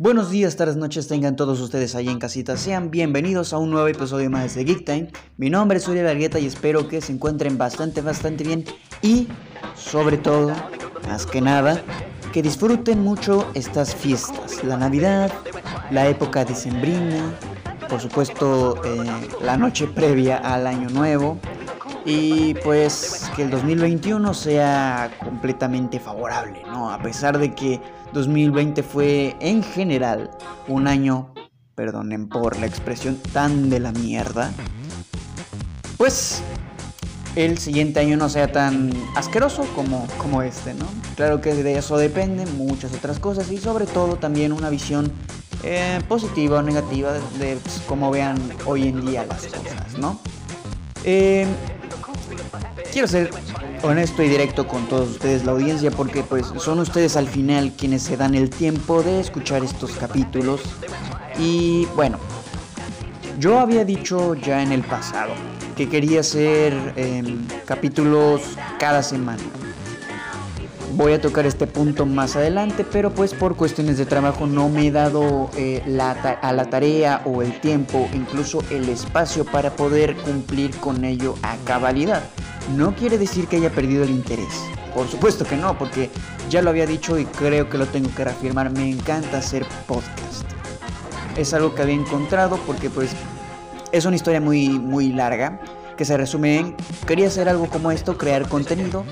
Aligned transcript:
Buenos 0.00 0.30
días, 0.30 0.54
tardes, 0.54 0.76
noches, 0.76 1.08
tengan 1.08 1.34
todos 1.34 1.60
ustedes 1.60 1.96
ahí 1.96 2.08
en 2.08 2.20
casita. 2.20 2.56
Sean 2.56 2.88
bienvenidos 2.88 3.52
a 3.52 3.58
un 3.58 3.72
nuevo 3.72 3.88
episodio 3.88 4.30
más 4.30 4.54
de 4.54 4.62
Geek 4.62 4.84
Time. 4.84 5.08
Mi 5.38 5.50
nombre 5.50 5.78
es 5.78 5.88
Uriel 5.88 6.06
Argueta 6.06 6.38
y 6.38 6.46
espero 6.46 6.86
que 6.86 7.00
se 7.00 7.12
encuentren 7.12 7.58
bastante, 7.58 8.00
bastante 8.00 8.44
bien. 8.44 8.64
Y, 9.02 9.26
sobre 9.74 10.16
todo, 10.16 10.52
más 11.08 11.26
que 11.26 11.40
nada, 11.40 11.82
que 12.32 12.42
disfruten 12.42 13.00
mucho 13.02 13.50
estas 13.54 13.92
fiestas. 13.92 14.62
La 14.62 14.76
Navidad, 14.76 15.32
la 15.90 16.06
época 16.06 16.44
decembrina, 16.44 17.34
por 17.88 18.00
supuesto, 18.00 18.80
eh, 18.84 19.04
la 19.42 19.56
noche 19.56 19.88
previa 19.88 20.36
al 20.36 20.68
Año 20.68 20.90
Nuevo. 20.90 21.40
Y 22.04 22.54
pues 22.62 23.28
que 23.34 23.42
el 23.42 23.50
2021 23.50 24.32
sea 24.32 25.10
completamente 25.18 25.98
favorable, 25.98 26.62
¿no? 26.68 26.88
A 26.88 27.02
pesar 27.02 27.36
de 27.36 27.52
que 27.52 27.80
2020 28.12 28.82
fue 28.82 29.36
en 29.40 29.62
general 29.62 30.30
un 30.66 30.86
año, 30.86 31.32
perdonen 31.74 32.28
por 32.28 32.58
la 32.58 32.66
expresión 32.66 33.16
tan 33.32 33.70
de 33.70 33.80
la 33.80 33.92
mierda, 33.92 34.52
pues 35.96 36.42
el 37.36 37.58
siguiente 37.58 38.00
año 38.00 38.16
no 38.16 38.28
sea 38.28 38.50
tan 38.50 38.90
asqueroso 39.14 39.64
como, 39.74 40.06
como 40.18 40.42
este, 40.42 40.74
¿no? 40.74 40.86
Claro 41.16 41.40
que 41.40 41.54
de 41.54 41.78
eso 41.78 41.96
dependen 41.96 42.56
muchas 42.56 42.92
otras 42.94 43.18
cosas 43.18 43.50
y 43.52 43.58
sobre 43.58 43.86
todo 43.86 44.16
también 44.16 44.52
una 44.52 44.70
visión 44.70 45.12
eh, 45.62 46.00
positiva 46.08 46.58
o 46.58 46.62
negativa 46.62 47.12
de, 47.38 47.56
pues, 47.56 47.82
cómo 47.86 48.10
vean 48.10 48.38
hoy 48.66 48.88
en 48.88 49.04
día 49.04 49.24
las 49.26 49.46
cosas, 49.46 49.98
¿no? 49.98 50.20
Eh, 51.04 51.46
quiero 52.92 53.08
ser 53.08 53.30
honesto 53.82 54.22
y 54.22 54.28
directo 54.28 54.66
con 54.66 54.86
todos 54.86 55.10
ustedes, 55.10 55.44
la 55.44 55.52
audiencia, 55.52 55.90
porque 55.90 56.22
pues 56.22 56.46
son 56.58 56.80
ustedes 56.80 57.16
al 57.16 57.28
final 57.28 57.72
quienes 57.76 58.02
se 58.02 58.16
dan 58.16 58.34
el 58.34 58.50
tiempo 58.50 59.02
de 59.02 59.20
escuchar 59.20 59.62
estos 59.62 59.92
capítulos. 59.92 60.60
Y 61.38 61.86
bueno, 61.94 62.18
yo 63.38 63.58
había 63.58 63.84
dicho 63.84 64.34
ya 64.34 64.62
en 64.62 64.72
el 64.72 64.82
pasado 64.82 65.32
que 65.76 65.88
quería 65.88 66.20
hacer 66.20 66.74
em, 66.96 67.46
capítulos 67.64 68.42
cada 68.80 69.02
semana. 69.02 69.42
Voy 70.94 71.12
a 71.12 71.20
tocar 71.20 71.46
este 71.46 71.66
punto 71.66 72.06
más 72.06 72.34
adelante, 72.34 72.84
pero 72.84 73.12
pues 73.12 73.34
por 73.34 73.56
cuestiones 73.56 73.98
de 73.98 74.06
trabajo 74.06 74.46
no 74.46 74.68
me 74.68 74.86
he 74.86 74.90
dado 74.90 75.50
eh, 75.56 75.82
la 75.86 76.10
a 76.10 76.52
la 76.52 76.70
tarea 76.70 77.22
o 77.24 77.42
el 77.42 77.60
tiempo, 77.60 78.08
incluso 78.14 78.62
el 78.70 78.88
espacio 78.88 79.44
para 79.44 79.76
poder 79.76 80.16
cumplir 80.16 80.76
con 80.78 81.04
ello 81.04 81.34
a 81.42 81.56
cabalidad 81.64 82.22
no 82.76 82.94
quiere 82.94 83.18
decir 83.18 83.46
que 83.46 83.56
haya 83.56 83.70
perdido 83.70 84.04
el 84.04 84.10
interés. 84.10 84.62
Por 84.94 85.08
supuesto 85.08 85.44
que 85.44 85.56
no, 85.56 85.78
porque 85.78 86.10
ya 86.50 86.62
lo 86.62 86.70
había 86.70 86.86
dicho 86.86 87.18
y 87.18 87.24
creo 87.24 87.68
que 87.68 87.78
lo 87.78 87.86
tengo 87.86 88.10
que 88.14 88.24
reafirmar. 88.24 88.70
Me 88.70 88.90
encanta 88.90 89.38
hacer 89.38 89.64
podcast. 89.86 90.44
Es 91.36 91.54
algo 91.54 91.74
que 91.74 91.82
había 91.82 91.94
encontrado 91.94 92.58
porque 92.66 92.90
pues 92.90 93.10
es 93.92 94.04
una 94.04 94.16
historia 94.16 94.40
muy, 94.40 94.68
muy 94.78 95.12
larga 95.12 95.60
que 95.98 96.04
se 96.04 96.16
resume 96.16 96.58
en 96.58 96.76
quería 97.06 97.26
hacer 97.26 97.48
algo 97.48 97.68
como 97.68 97.90
esto, 97.90 98.16
crear 98.16 98.48
contenido 98.48 99.04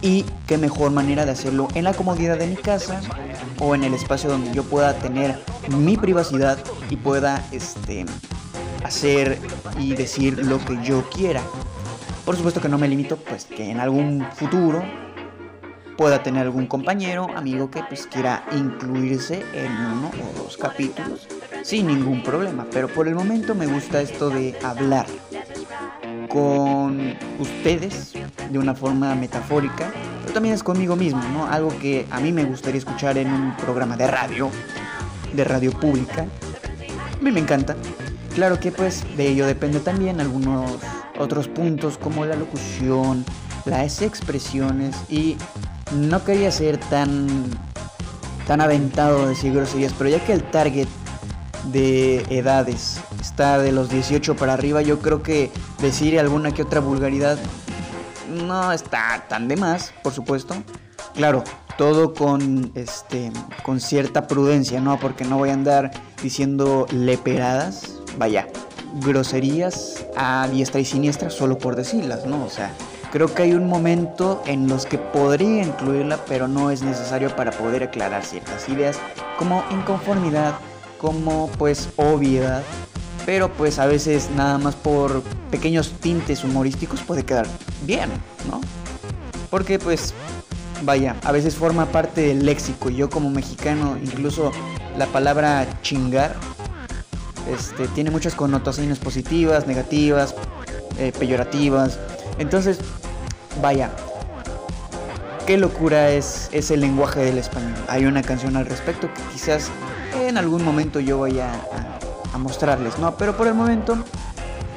y 0.00 0.24
qué 0.46 0.56
mejor 0.56 0.90
manera 0.90 1.26
de 1.26 1.32
hacerlo 1.32 1.68
en 1.74 1.84
la 1.84 1.92
comodidad 1.92 2.38
de 2.38 2.46
mi 2.46 2.56
casa 2.56 3.02
o 3.60 3.74
en 3.74 3.84
el 3.84 3.92
espacio 3.92 4.30
donde 4.30 4.50
yo 4.52 4.64
pueda 4.64 4.94
tener 4.94 5.38
mi 5.68 5.98
privacidad 5.98 6.58
y 6.88 6.96
pueda 6.96 7.46
este, 7.52 8.06
hacer 8.82 9.38
y 9.78 9.94
decir 9.94 10.46
lo 10.46 10.58
que 10.64 10.82
yo 10.82 11.08
quiera. 11.10 11.42
Por 12.24 12.36
supuesto 12.36 12.62
que 12.62 12.70
no 12.70 12.78
me 12.78 12.88
limito, 12.88 13.16
pues 13.16 13.44
que 13.44 13.70
en 13.70 13.78
algún 13.78 14.26
futuro 14.34 14.82
pueda 15.98 16.22
tener 16.22 16.44
algún 16.44 16.66
compañero, 16.66 17.28
amigo 17.36 17.70
que 17.70 17.82
pues 17.82 18.06
quiera 18.06 18.46
incluirse 18.52 19.44
en 19.52 19.72
uno 19.72 20.10
o 20.10 20.44
dos 20.44 20.56
capítulos 20.56 21.28
sin 21.62 21.88
ningún 21.88 22.22
problema. 22.22 22.66
Pero 22.72 22.88
por 22.88 23.08
el 23.08 23.14
momento 23.14 23.54
me 23.54 23.66
gusta 23.66 24.00
esto 24.00 24.30
de 24.30 24.58
hablar 24.64 25.04
con 26.28 27.16
ustedes 27.38 28.12
de 28.50 28.58
una 28.58 28.74
forma 28.74 29.14
metafórica, 29.14 29.92
pero 30.22 30.32
también 30.32 30.54
es 30.54 30.62
conmigo 30.62 30.96
mismo, 30.96 31.22
¿no? 31.32 31.46
Algo 31.46 31.70
que 31.80 32.06
a 32.10 32.20
mí 32.20 32.32
me 32.32 32.44
gustaría 32.44 32.78
escuchar 32.78 33.18
en 33.18 33.32
un 33.32 33.56
programa 33.56 33.96
de 33.96 34.06
radio, 34.06 34.50
de 35.32 35.44
radio 35.44 35.72
pública. 35.72 36.26
A 37.18 37.22
mí 37.22 37.30
me 37.30 37.40
encanta. 37.40 37.76
Claro 38.34 38.60
que 38.60 38.70
pues 38.72 39.04
de 39.16 39.28
ello 39.28 39.46
depende 39.46 39.80
también 39.80 40.20
algunos 40.20 40.78
otros 41.18 41.48
puntos 41.48 41.98
como 41.98 42.24
la 42.24 42.36
locución, 42.36 43.24
las 43.64 44.02
expresiones 44.02 44.96
y 45.08 45.36
no 45.92 46.24
quería 46.24 46.50
ser 46.50 46.78
tan 46.78 47.28
tan 48.46 48.60
aventado 48.60 49.22
de 49.22 49.28
decir 49.30 49.52
groserías, 49.52 49.92
pero 49.96 50.10
ya 50.10 50.24
que 50.24 50.32
el 50.32 50.42
target 50.42 50.88
de 51.64 52.24
edades 52.30 53.00
está 53.20 53.58
de 53.58 53.72
los 53.72 53.90
18 53.90 54.36
para 54.36 54.54
arriba, 54.54 54.82
yo 54.82 55.00
creo 55.00 55.22
que 55.22 55.50
decir 55.80 56.18
alguna 56.18 56.52
que 56.52 56.62
otra 56.62 56.80
vulgaridad 56.80 57.38
no 58.30 58.72
está 58.72 59.24
tan 59.28 59.48
de 59.48 59.56
más, 59.56 59.92
por 60.02 60.12
supuesto. 60.12 60.54
Claro, 61.14 61.42
todo 61.76 62.14
con 62.14 62.72
este 62.74 63.32
con 63.62 63.80
cierta 63.80 64.26
prudencia, 64.26 64.80
¿no? 64.80 64.98
Porque 64.98 65.24
no 65.24 65.38
voy 65.38 65.50
a 65.50 65.54
andar 65.54 65.90
diciendo 66.22 66.86
leperadas, 66.90 68.00
vaya, 68.16 68.46
groserías 69.00 70.06
a 70.16 70.48
diestra 70.50 70.80
y 70.80 70.84
siniestra 70.84 71.30
solo 71.30 71.58
por 71.58 71.76
decirlas, 71.76 72.26
¿no? 72.26 72.44
O 72.44 72.50
sea, 72.50 72.72
creo 73.12 73.32
que 73.32 73.42
hay 73.42 73.54
un 73.54 73.68
momento 73.68 74.42
en 74.46 74.68
los 74.68 74.86
que 74.86 74.98
podría 74.98 75.62
incluirla, 75.62 76.18
pero 76.26 76.48
no 76.48 76.70
es 76.70 76.82
necesario 76.82 77.34
para 77.34 77.50
poder 77.50 77.82
aclarar 77.82 78.24
ciertas 78.24 78.68
ideas 78.68 78.98
como 79.38 79.64
inconformidad, 79.70 80.54
como 81.00 81.48
pues 81.58 81.88
obviedad, 81.96 82.62
pero 83.24 83.50
pues 83.52 83.78
a 83.78 83.86
veces 83.86 84.28
nada 84.36 84.58
más 84.58 84.74
por 84.74 85.22
pequeños 85.50 85.94
tintes 86.00 86.44
humorísticos 86.44 87.00
puede 87.00 87.24
quedar 87.24 87.46
bien, 87.86 88.10
¿no? 88.50 88.60
Porque 89.48 89.78
pues 89.78 90.12
vaya, 90.82 91.16
a 91.24 91.32
veces 91.32 91.54
forma 91.54 91.86
parte 91.86 92.20
del 92.20 92.44
léxico. 92.44 92.90
Yo 92.90 93.08
como 93.08 93.30
mexicano, 93.30 93.96
incluso 94.02 94.52
la 94.98 95.06
palabra 95.06 95.66
chingar 95.80 96.36
este, 97.50 97.88
tiene 97.88 98.10
muchas 98.10 98.34
connotaciones 98.34 98.98
positivas, 98.98 99.66
negativas, 99.66 100.34
eh, 100.98 101.12
peyorativas. 101.18 101.98
Entonces, 102.38 102.78
vaya, 103.62 103.90
qué 105.46 105.56
locura 105.56 106.10
es, 106.10 106.50
es 106.52 106.70
el 106.70 106.80
lenguaje 106.80 107.20
del 107.20 107.38
español. 107.38 107.74
Hay 107.88 108.04
una 108.04 108.22
canción 108.22 108.56
al 108.56 108.66
respecto 108.66 109.08
que 109.12 109.22
quizás 109.32 109.70
en 110.14 110.38
algún 110.38 110.64
momento 110.64 111.00
yo 111.00 111.24
a, 111.24 111.52
a 112.32 112.38
mostrarles, 112.38 112.98
¿no? 112.98 113.16
Pero 113.16 113.36
por 113.36 113.46
el 113.46 113.54
momento 113.54 113.98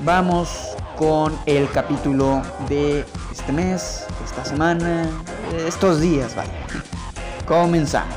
vamos 0.03 0.75
con 0.97 1.37
el 1.45 1.69
capítulo 1.71 2.41
de 2.69 3.05
este 3.31 3.51
mes, 3.51 4.05
esta 4.23 4.45
semana, 4.45 5.09
estos 5.67 5.99
días, 5.99 6.35
vaya. 6.35 6.51
Comenzamos. 7.47 8.15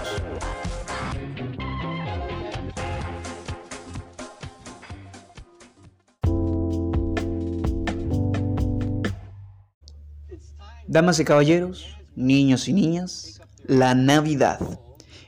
Damas 10.86 11.18
y 11.18 11.24
caballeros, 11.24 11.96
niños 12.14 12.68
y 12.68 12.72
niñas, 12.72 13.40
la 13.64 13.94
Navidad. 13.94 14.60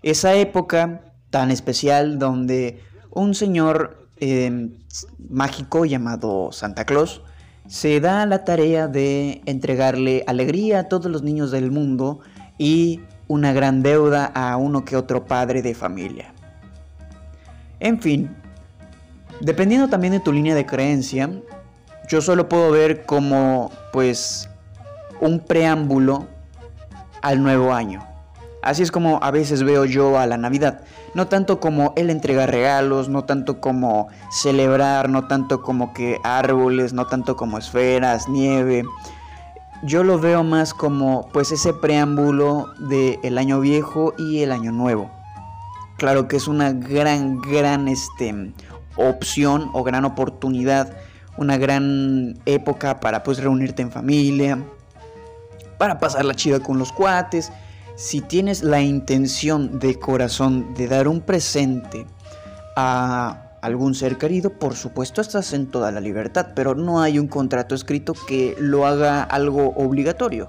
Esa 0.02 0.34
época 0.34 1.07
tan 1.30 1.50
especial 1.50 2.18
donde 2.18 2.82
un 3.10 3.34
señor 3.34 4.08
em, 4.16 4.78
mágico 5.28 5.84
llamado 5.84 6.50
Santa 6.52 6.84
Claus 6.84 7.22
se 7.66 8.00
da 8.00 8.24
la 8.26 8.44
tarea 8.44 8.88
de 8.88 9.42
entregarle 9.44 10.24
alegría 10.26 10.80
a 10.80 10.84
todos 10.84 11.10
los 11.10 11.22
niños 11.22 11.50
del 11.50 11.70
mundo 11.70 12.20
y 12.56 13.00
una 13.28 13.52
gran 13.52 13.82
deuda 13.82 14.24
a 14.24 14.56
uno 14.56 14.84
que 14.84 14.96
otro 14.96 15.26
padre 15.26 15.60
de 15.60 15.74
familia. 15.74 16.32
En 17.78 18.00
fin, 18.00 18.34
dependiendo 19.40 19.88
también 19.88 20.14
de 20.14 20.20
tu 20.20 20.32
línea 20.32 20.54
de 20.54 20.64
creencia, 20.64 21.30
yo 22.08 22.22
solo 22.22 22.48
puedo 22.48 22.70
ver 22.70 23.04
como 23.04 23.70
pues 23.92 24.48
un 25.20 25.40
preámbulo 25.40 26.26
al 27.20 27.42
nuevo 27.42 27.74
año. 27.74 28.06
Así 28.62 28.82
es 28.82 28.90
como 28.90 29.22
a 29.22 29.30
veces 29.30 29.62
veo 29.62 29.84
yo 29.84 30.18
a 30.18 30.26
la 30.26 30.36
Navidad. 30.36 30.80
No 31.18 31.26
tanto 31.26 31.58
como 31.58 31.94
el 31.96 32.10
entregar 32.10 32.48
regalos, 32.48 33.08
no 33.08 33.24
tanto 33.24 33.60
como 33.60 34.06
celebrar, 34.30 35.08
no 35.08 35.26
tanto 35.26 35.62
como 35.62 35.92
que 35.92 36.20
árboles, 36.22 36.92
no 36.92 37.08
tanto 37.08 37.34
como 37.34 37.58
esferas, 37.58 38.28
nieve. 38.28 38.84
Yo 39.82 40.04
lo 40.04 40.20
veo 40.20 40.44
más 40.44 40.72
como 40.74 41.28
pues 41.32 41.50
ese 41.50 41.74
preámbulo 41.74 42.68
del 42.88 43.18
el 43.24 43.36
año 43.36 43.58
viejo 43.58 44.14
y 44.16 44.42
el 44.42 44.52
año 44.52 44.70
nuevo. 44.70 45.10
Claro 45.96 46.28
que 46.28 46.36
es 46.36 46.46
una 46.46 46.70
gran, 46.70 47.40
gran 47.40 47.88
este, 47.88 48.52
opción 48.94 49.70
o 49.72 49.82
gran 49.82 50.04
oportunidad, 50.04 50.96
una 51.36 51.56
gran 51.56 52.38
época 52.46 53.00
para 53.00 53.24
pues 53.24 53.38
reunirte 53.42 53.82
en 53.82 53.90
familia, 53.90 54.62
para 55.78 55.98
pasar 55.98 56.24
la 56.24 56.34
chida 56.34 56.60
con 56.60 56.78
los 56.78 56.92
cuates 56.92 57.50
si 57.98 58.20
tienes 58.20 58.62
la 58.62 58.80
intención 58.80 59.80
de 59.80 59.98
corazón 59.98 60.72
de 60.74 60.86
dar 60.86 61.08
un 61.08 61.20
presente 61.20 62.06
a 62.76 63.58
algún 63.60 63.96
ser 63.96 64.18
querido, 64.18 64.50
por 64.50 64.76
supuesto 64.76 65.20
estás 65.20 65.52
en 65.52 65.66
toda 65.66 65.90
la 65.90 66.00
libertad, 66.00 66.52
pero 66.54 66.76
no 66.76 67.02
hay 67.02 67.18
un 67.18 67.26
contrato 67.26 67.74
escrito 67.74 68.14
que 68.28 68.54
lo 68.60 68.86
haga 68.86 69.24
algo 69.24 69.74
obligatorio. 69.74 70.48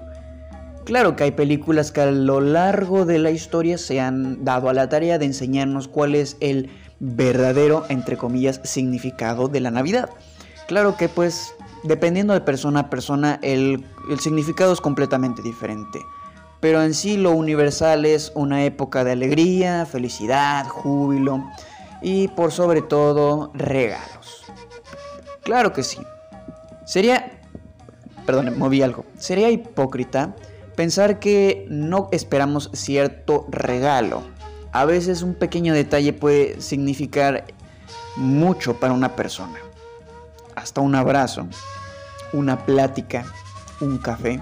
Claro 0.84 1.16
que 1.16 1.24
hay 1.24 1.32
películas 1.32 1.90
que 1.90 2.02
a 2.02 2.12
lo 2.12 2.40
largo 2.40 3.04
de 3.04 3.18
la 3.18 3.32
historia 3.32 3.78
se 3.78 3.98
han 3.98 4.44
dado 4.44 4.68
a 4.68 4.72
la 4.72 4.88
tarea 4.88 5.18
de 5.18 5.26
enseñarnos 5.26 5.88
cuál 5.88 6.14
es 6.14 6.36
el 6.38 6.70
verdadero, 7.00 7.84
entre 7.88 8.16
comillas, 8.16 8.60
significado 8.62 9.48
de 9.48 9.58
la 9.58 9.72
Navidad. 9.72 10.08
Claro 10.68 10.96
que 10.96 11.08
pues, 11.08 11.52
dependiendo 11.82 12.32
de 12.32 12.42
persona 12.42 12.80
a 12.80 12.90
persona, 12.90 13.40
el, 13.42 13.84
el 14.08 14.20
significado 14.20 14.72
es 14.72 14.80
completamente 14.80 15.42
diferente. 15.42 15.98
Pero 16.60 16.82
en 16.82 16.94
sí 16.94 17.16
lo 17.16 17.32
universal 17.32 18.04
es 18.04 18.32
una 18.34 18.64
época 18.64 19.02
de 19.02 19.12
alegría, 19.12 19.86
felicidad, 19.86 20.66
júbilo 20.68 21.44
y 22.02 22.28
por 22.28 22.52
sobre 22.52 22.82
todo 22.82 23.50
regalos. 23.54 24.44
Claro 25.42 25.72
que 25.72 25.82
sí. 25.82 25.98
Sería, 26.84 27.40
perdón, 28.26 28.58
moví 28.58 28.82
algo. 28.82 29.04
Sería 29.18 29.50
hipócrita 29.50 30.34
pensar 30.76 31.18
que 31.18 31.66
no 31.68 32.08
esperamos 32.12 32.70
cierto 32.72 33.46
regalo. 33.48 34.22
A 34.72 34.84
veces 34.84 35.22
un 35.22 35.34
pequeño 35.34 35.74
detalle 35.74 36.12
puede 36.12 36.60
significar 36.60 37.44
mucho 38.16 38.74
para 38.78 38.92
una 38.92 39.16
persona. 39.16 39.58
Hasta 40.54 40.80
un 40.80 40.94
abrazo, 40.94 41.48
una 42.32 42.64
plática, 42.64 43.24
un 43.80 43.98
café. 43.98 44.40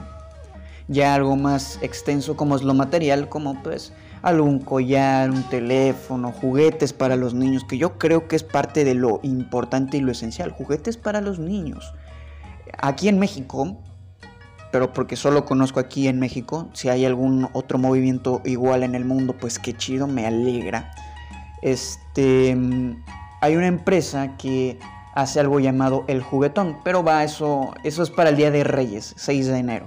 Ya 0.88 1.14
algo 1.14 1.37
más 1.37 1.79
extenso 1.82 2.37
como 2.37 2.56
es 2.56 2.62
lo 2.62 2.75
material, 2.75 3.29
como 3.29 3.62
pues 3.62 3.93
algún 4.23 4.58
collar, 4.58 5.31
un 5.31 5.43
teléfono, 5.44 6.32
juguetes 6.32 6.93
para 6.93 7.17
los 7.17 7.35
niños, 7.35 7.64
que 7.64 7.79
yo 7.79 7.99
creo 7.99 8.26
que 8.26 8.37
es 8.37 8.43
parte 8.43 8.85
de 8.85 8.94
lo 8.94 9.20
importante 9.23 9.96
y 9.96 10.00
lo 10.00 10.12
esencial, 10.12 10.50
juguetes 10.50 10.96
para 10.96 11.20
los 11.20 11.38
niños. 11.38 11.93
Aquí 12.79 13.08
en 13.08 13.19
México, 13.19 13.76
pero 14.73 14.93
porque 14.93 15.17
solo 15.17 15.44
conozco 15.44 15.81
aquí 15.81 16.08
en 16.08 16.19
México, 16.19 16.69
si 16.73 16.88
hay 16.88 17.05
algún 17.05 17.49
otro 17.52 17.79
movimiento 17.79 18.43
igual 18.44 18.82
en 18.82 18.94
el 18.94 19.05
mundo, 19.05 19.35
pues 19.38 19.58
qué 19.58 19.75
chido, 19.75 20.06
me 20.06 20.26
alegra. 20.26 20.93
Este, 21.62 22.56
hay 23.40 23.56
una 23.56 23.67
empresa 23.67 24.37
que 24.37 24.79
hace 25.14 25.40
algo 25.40 25.58
llamado 25.58 26.05
el 26.06 26.23
juguetón, 26.23 26.79
pero 26.85 27.02
va, 27.02 27.25
eso, 27.25 27.75
eso 27.82 28.02
es 28.02 28.11
para 28.11 28.31
el 28.31 28.37
Día 28.37 28.50
de 28.50 28.62
Reyes, 28.62 29.14
6 29.17 29.46
de 29.46 29.58
enero, 29.58 29.87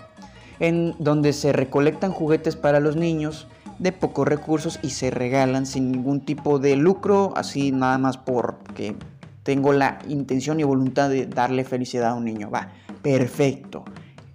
en 0.61 0.95
donde 0.99 1.33
se 1.33 1.51
recolectan 1.51 2.11
juguetes 2.11 2.55
para 2.55 2.79
los 2.79 2.95
niños 2.95 3.47
de 3.79 3.91
pocos 3.91 4.27
recursos 4.27 4.79
y 4.83 4.91
se 4.91 5.09
regalan 5.09 5.65
sin 5.65 5.91
ningún 5.91 6.21
tipo 6.21 6.59
de 6.59 6.75
lucro, 6.75 7.33
así 7.35 7.71
nada 7.71 7.97
más 7.97 8.17
porque 8.17 8.95
tengo 9.41 9.73
la 9.73 9.97
intención 10.07 10.59
y 10.59 10.63
voluntad 10.63 11.09
de 11.09 11.25
darle 11.25 11.65
felicidad 11.65 12.11
a 12.11 12.13
un 12.13 12.25
niño. 12.25 12.51
Va, 12.51 12.71
perfecto. 13.01 13.83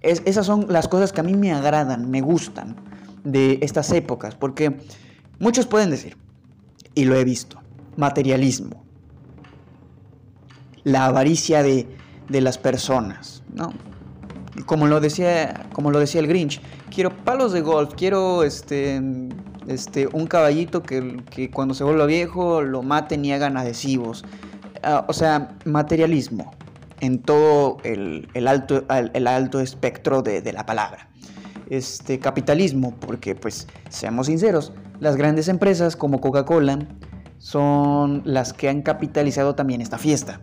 esas 0.01 0.45
son 0.45 0.65
las 0.67 0.89
cosas 0.89 1.13
que 1.13 1.21
a 1.21 1.23
mí 1.23 1.33
me 1.33 1.53
agradan, 1.53 2.11
me 2.11 2.19
gustan 2.19 2.75
de 3.23 3.59
estas 3.61 3.89
épocas, 3.93 4.35
porque 4.35 4.77
muchos 5.39 5.65
pueden 5.65 5.89
decir, 5.89 6.17
y 6.93 7.05
lo 7.05 7.15
he 7.15 7.23
visto, 7.23 7.57
materialismo, 7.95 8.83
la 10.83 11.05
avaricia 11.05 11.63
de, 11.63 11.87
de 12.27 12.41
las 12.41 12.57
personas, 12.57 13.43
¿no? 13.53 13.71
Como 14.65 14.87
lo 14.87 14.99
decía, 14.99 15.67
como 15.73 15.91
lo 15.91 15.99
decía 15.99 16.21
el 16.21 16.27
Grinch, 16.27 16.61
quiero 16.93 17.15
palos 17.23 17.53
de 17.53 17.61
golf, 17.61 17.93
quiero 17.95 18.43
este, 18.43 19.01
este, 19.67 20.07
un 20.07 20.27
caballito 20.27 20.83
que, 20.83 21.49
cuando 21.53 21.73
se 21.73 21.83
vuelva 21.83 22.05
viejo 22.05 22.61
lo 22.61 22.81
maten 22.81 23.23
y 23.25 23.33
hagan 23.33 23.57
adhesivos. 23.57 24.25
Ah, 24.83 25.05
o 25.07 25.13
sea, 25.13 25.55
materialismo 25.65 26.51
en 26.99 27.19
todo 27.19 27.77
el, 27.83 28.27
alto, 28.47 28.85
el 29.13 29.27
alto 29.27 29.59
espectro 29.59 30.21
de, 30.21 30.51
la 30.53 30.65
palabra. 30.65 31.09
Este 31.69 32.19
capitalismo, 32.19 32.95
porque 32.95 33.35
pues 33.35 33.67
seamos 33.89 34.27
sinceros, 34.27 34.71
las 34.99 35.17
grandes 35.17 35.47
empresas 35.47 35.95
como 35.95 36.21
Coca-Cola 36.21 36.87
son 37.37 38.21
las 38.25 38.53
que 38.53 38.69
han 38.69 38.81
capitalizado 38.81 39.53
también 39.53 39.81
esta 39.81 39.97
fiesta. 39.97 40.41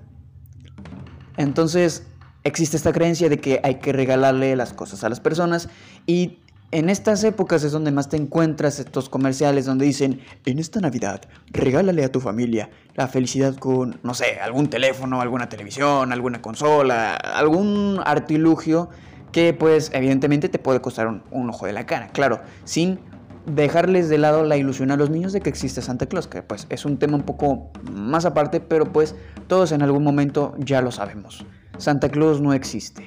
Entonces, 1.37 2.06
existe 2.44 2.76
esta 2.76 2.93
creencia 2.93 3.29
de 3.29 3.41
que 3.41 3.61
hay 3.62 3.76
que 3.76 3.93
regalarle 3.93 4.55
las 4.56 4.73
cosas 4.73 5.02
a 5.02 5.08
las 5.08 5.20
personas 5.20 5.69
y 6.06 6.38
en 6.75 6.91
estas 6.91 7.23
épocas 7.23 7.62
es 7.62 7.70
donde 7.70 7.93
más 7.93 8.08
te 8.08 8.17
encuentras 8.17 8.81
estos 8.81 9.08
comerciales 9.08 9.64
donde 9.64 9.87
dicen, 9.87 10.20
en 10.44 10.58
esta 10.58 10.81
Navidad, 10.81 11.20
regálale 11.52 12.05
a 12.05 12.11
tu 12.11 12.20
familia 12.20 12.69
la 12.96 13.06
felicidad 13.06 13.55
con, 13.55 14.00
no 14.02 14.12
sé, 14.12 14.41
algún 14.43 14.69
teléfono, 14.69 15.20
alguna 15.20 15.49
televisión, 15.49 16.12
alguna 16.12 16.43
consola, 16.43 17.14
algún 17.14 18.00
artilugio 18.05 18.88
que 19.31 19.52
pues 19.55 19.90
evidentemente 19.94 20.49
te 20.49 20.58
puede 20.58 20.81
costar 20.81 21.06
un, 21.06 21.50
ojo 21.50 21.67
de 21.67 21.73
la 21.73 21.87
cara, 21.87 22.08
claro, 22.08 22.40
sin 22.64 22.99
dejarles 23.47 24.08
de 24.08 24.19
lado 24.19 24.43
la 24.43 24.56
ilusión 24.56 24.90
a 24.90 24.97
los 24.97 25.11
niños 25.11 25.32
de 25.32 25.43
que 25.43 25.50
existe 25.50 25.81
Santa 25.81 26.06
Claus, 26.06 26.26
que 26.26 26.43
pues 26.43 26.67
es 26.70 26.85
un 26.85 26.99
tema 26.99 27.17
un 27.17 27.23
poco 27.23 27.70
más 27.93 28.25
aparte, 28.25 28.58
pero 28.58 28.93
pues 28.93 29.14
todos 29.47 29.70
en 29.70 29.82
algún 29.82 30.02
momento 30.02 30.56
ya 30.58 30.82
lo 30.82 30.90
sabemos. 30.90 31.44
Santa 31.79 32.09
Claus 32.09 32.41
no 32.41 32.53
existe. 32.53 33.06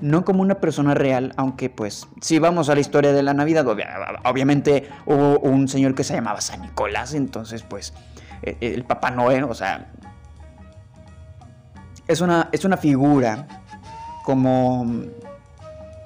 No 0.00 0.24
como 0.24 0.42
una 0.42 0.56
persona 0.56 0.94
real, 0.94 1.32
aunque 1.36 1.70
pues 1.70 2.08
si 2.20 2.38
vamos 2.38 2.68
a 2.68 2.74
la 2.74 2.80
historia 2.80 3.12
de 3.12 3.22
la 3.22 3.34
Navidad, 3.34 3.64
obviamente 4.24 4.88
hubo 5.06 5.38
un 5.38 5.68
señor 5.68 5.94
que 5.94 6.02
se 6.02 6.14
llamaba 6.14 6.40
San 6.40 6.62
Nicolás, 6.62 7.14
entonces 7.14 7.62
pues 7.62 7.94
e, 8.42 8.56
e, 8.60 8.74
el 8.74 8.84
Papá 8.84 9.12
Noel, 9.12 9.44
o 9.44 9.54
sea, 9.54 9.92
es 12.08 12.20
una, 12.20 12.48
es 12.50 12.64
una 12.64 12.76
figura 12.76 13.46
como 14.24 14.86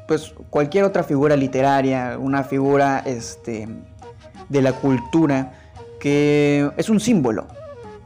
pues 0.06 0.34
cualquier 0.50 0.84
otra 0.84 1.02
figura 1.02 1.36
literaria, 1.36 2.16
una 2.18 2.44
figura 2.44 3.02
este, 3.04 3.68
de 4.48 4.62
la 4.62 4.72
cultura 4.72 5.52
que 5.98 6.70
es 6.76 6.88
un 6.88 7.00
símbolo, 7.00 7.46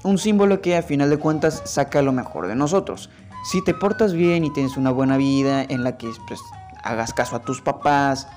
un 0.05 0.19
símbolo 0.19 0.61
que 0.61 0.77
a 0.77 0.83
final 0.83 1.11
de 1.11 1.19
cuentas 1.19 1.63
saca 1.65 2.01
lo 2.03 2.13
mejor 2.13 2.47
de 2.47 2.55
nosotros. 2.55 3.11
Si 3.43 3.63
te 3.63 3.75
portas 3.75 4.13
bien 4.13 4.45
y 4.45 4.51
tienes 4.51 4.77
una 4.77 4.91
buena 4.91 5.17
vida 5.17 5.63
en 5.63 5.83
la 5.83 5.97
que 5.97 6.11
pues, 6.29 6.41
hagas 6.83 7.15
caso 7.15 7.37
a 7.37 7.43
tus 7.43 7.61
papás, 7.61 8.29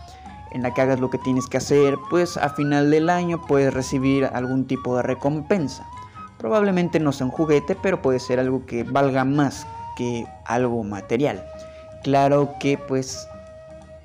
en 0.51 0.61
la 0.61 0.73
que 0.73 0.81
hagas 0.81 0.99
lo 0.99 1.09
que 1.09 1.17
tienes 1.17 1.47
que 1.47 1.57
hacer, 1.57 1.97
pues 2.09 2.37
a 2.37 2.49
final 2.49 2.89
del 2.89 3.09
año 3.09 3.41
puedes 3.41 3.73
recibir 3.73 4.25
algún 4.25 4.65
tipo 4.65 4.95
de 4.95 5.03
recompensa. 5.03 5.85
Probablemente 6.37 6.99
no 6.99 7.11
sea 7.11 7.25
un 7.25 7.31
juguete, 7.31 7.75
pero 7.75 8.01
puede 8.01 8.19
ser 8.19 8.39
algo 8.39 8.65
que 8.65 8.83
valga 8.83 9.25
más 9.25 9.67
que 9.95 10.25
algo 10.45 10.83
material. 10.83 11.43
Claro 12.03 12.53
que 12.59 12.77
pues 12.77 13.27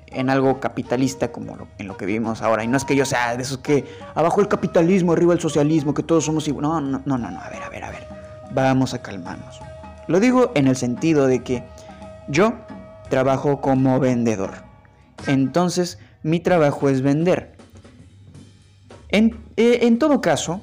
en 0.07 0.29
algo 0.29 0.59
capitalista 0.59 1.31
como 1.31 1.57
en 1.77 1.87
lo 1.87 1.97
que 1.97 2.05
vivimos 2.05 2.41
ahora. 2.41 2.63
Y 2.63 2.67
no 2.67 2.77
es 2.77 2.85
que 2.85 2.95
yo 2.95 3.05
sea 3.05 3.35
de 3.35 3.43
esos 3.43 3.59
que 3.59 3.85
abajo 4.15 4.41
el 4.41 4.47
capitalismo, 4.47 5.13
arriba 5.13 5.33
el 5.33 5.39
socialismo, 5.39 5.93
que 5.93 6.03
todos 6.03 6.25
somos 6.25 6.47
iguales. 6.47 6.69
No, 6.69 6.81
no, 6.81 7.01
no, 7.05 7.17
no, 7.17 7.31
no, 7.31 7.39
a 7.39 7.49
ver, 7.49 7.63
a 7.63 7.69
ver, 7.69 7.83
a 7.83 7.91
ver. 7.91 8.07
Vamos 8.51 8.93
a 8.93 9.01
calmarnos. 9.01 9.59
Lo 10.09 10.19
digo 10.19 10.51
en 10.55 10.65
el 10.65 10.75
sentido 10.75 11.27
de 11.27 11.43
que 11.43 11.63
yo 12.27 12.53
trabajo 13.11 13.61
como 13.61 13.99
vendedor. 13.99 14.63
Entonces, 15.27 15.99
mi 16.23 16.39
trabajo 16.39 16.89
es 16.89 17.03
vender. 17.03 17.55
En, 19.09 19.37
eh, 19.55 19.81
en, 19.83 19.99
todo 19.99 20.19
caso, 20.19 20.61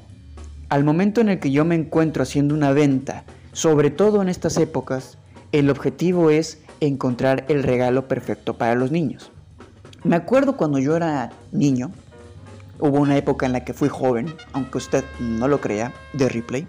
al 0.68 0.82
momento 0.82 1.20
en 1.20 1.28
el 1.28 1.38
que 1.38 1.52
yo 1.52 1.64
me 1.64 1.76
encuentro 1.76 2.24
haciendo 2.24 2.56
una 2.56 2.72
venta, 2.72 3.22
sobre 3.52 3.90
todo 3.90 4.20
en 4.20 4.28
estas 4.28 4.56
épocas, 4.56 5.16
el 5.52 5.70
objetivo 5.70 6.30
es 6.30 6.60
encontrar 6.80 7.44
el 7.48 7.62
regalo 7.62 8.08
perfecto 8.08 8.58
para 8.58 8.74
los 8.74 8.90
niños. 8.90 9.30
Me 10.02 10.16
acuerdo 10.16 10.56
cuando 10.56 10.80
yo 10.80 10.96
era 10.96 11.30
niño, 11.52 11.92
hubo 12.80 12.98
una 12.98 13.16
época 13.16 13.46
en 13.46 13.52
la 13.52 13.64
que 13.64 13.74
fui 13.74 13.88
joven, 13.88 14.26
aunque 14.52 14.78
usted 14.78 15.04
no 15.20 15.46
lo 15.46 15.60
crea, 15.60 15.92
de 16.14 16.28
replay. 16.28 16.66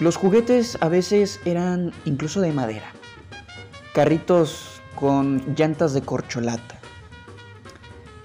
Los 0.00 0.16
juguetes 0.16 0.76
a 0.80 0.88
veces 0.88 1.38
eran 1.44 1.92
incluso 2.04 2.40
de 2.40 2.52
madera. 2.52 2.90
Carritos 3.94 4.80
con 4.96 5.54
llantas 5.54 5.94
de 5.94 6.02
corcholata. 6.02 6.80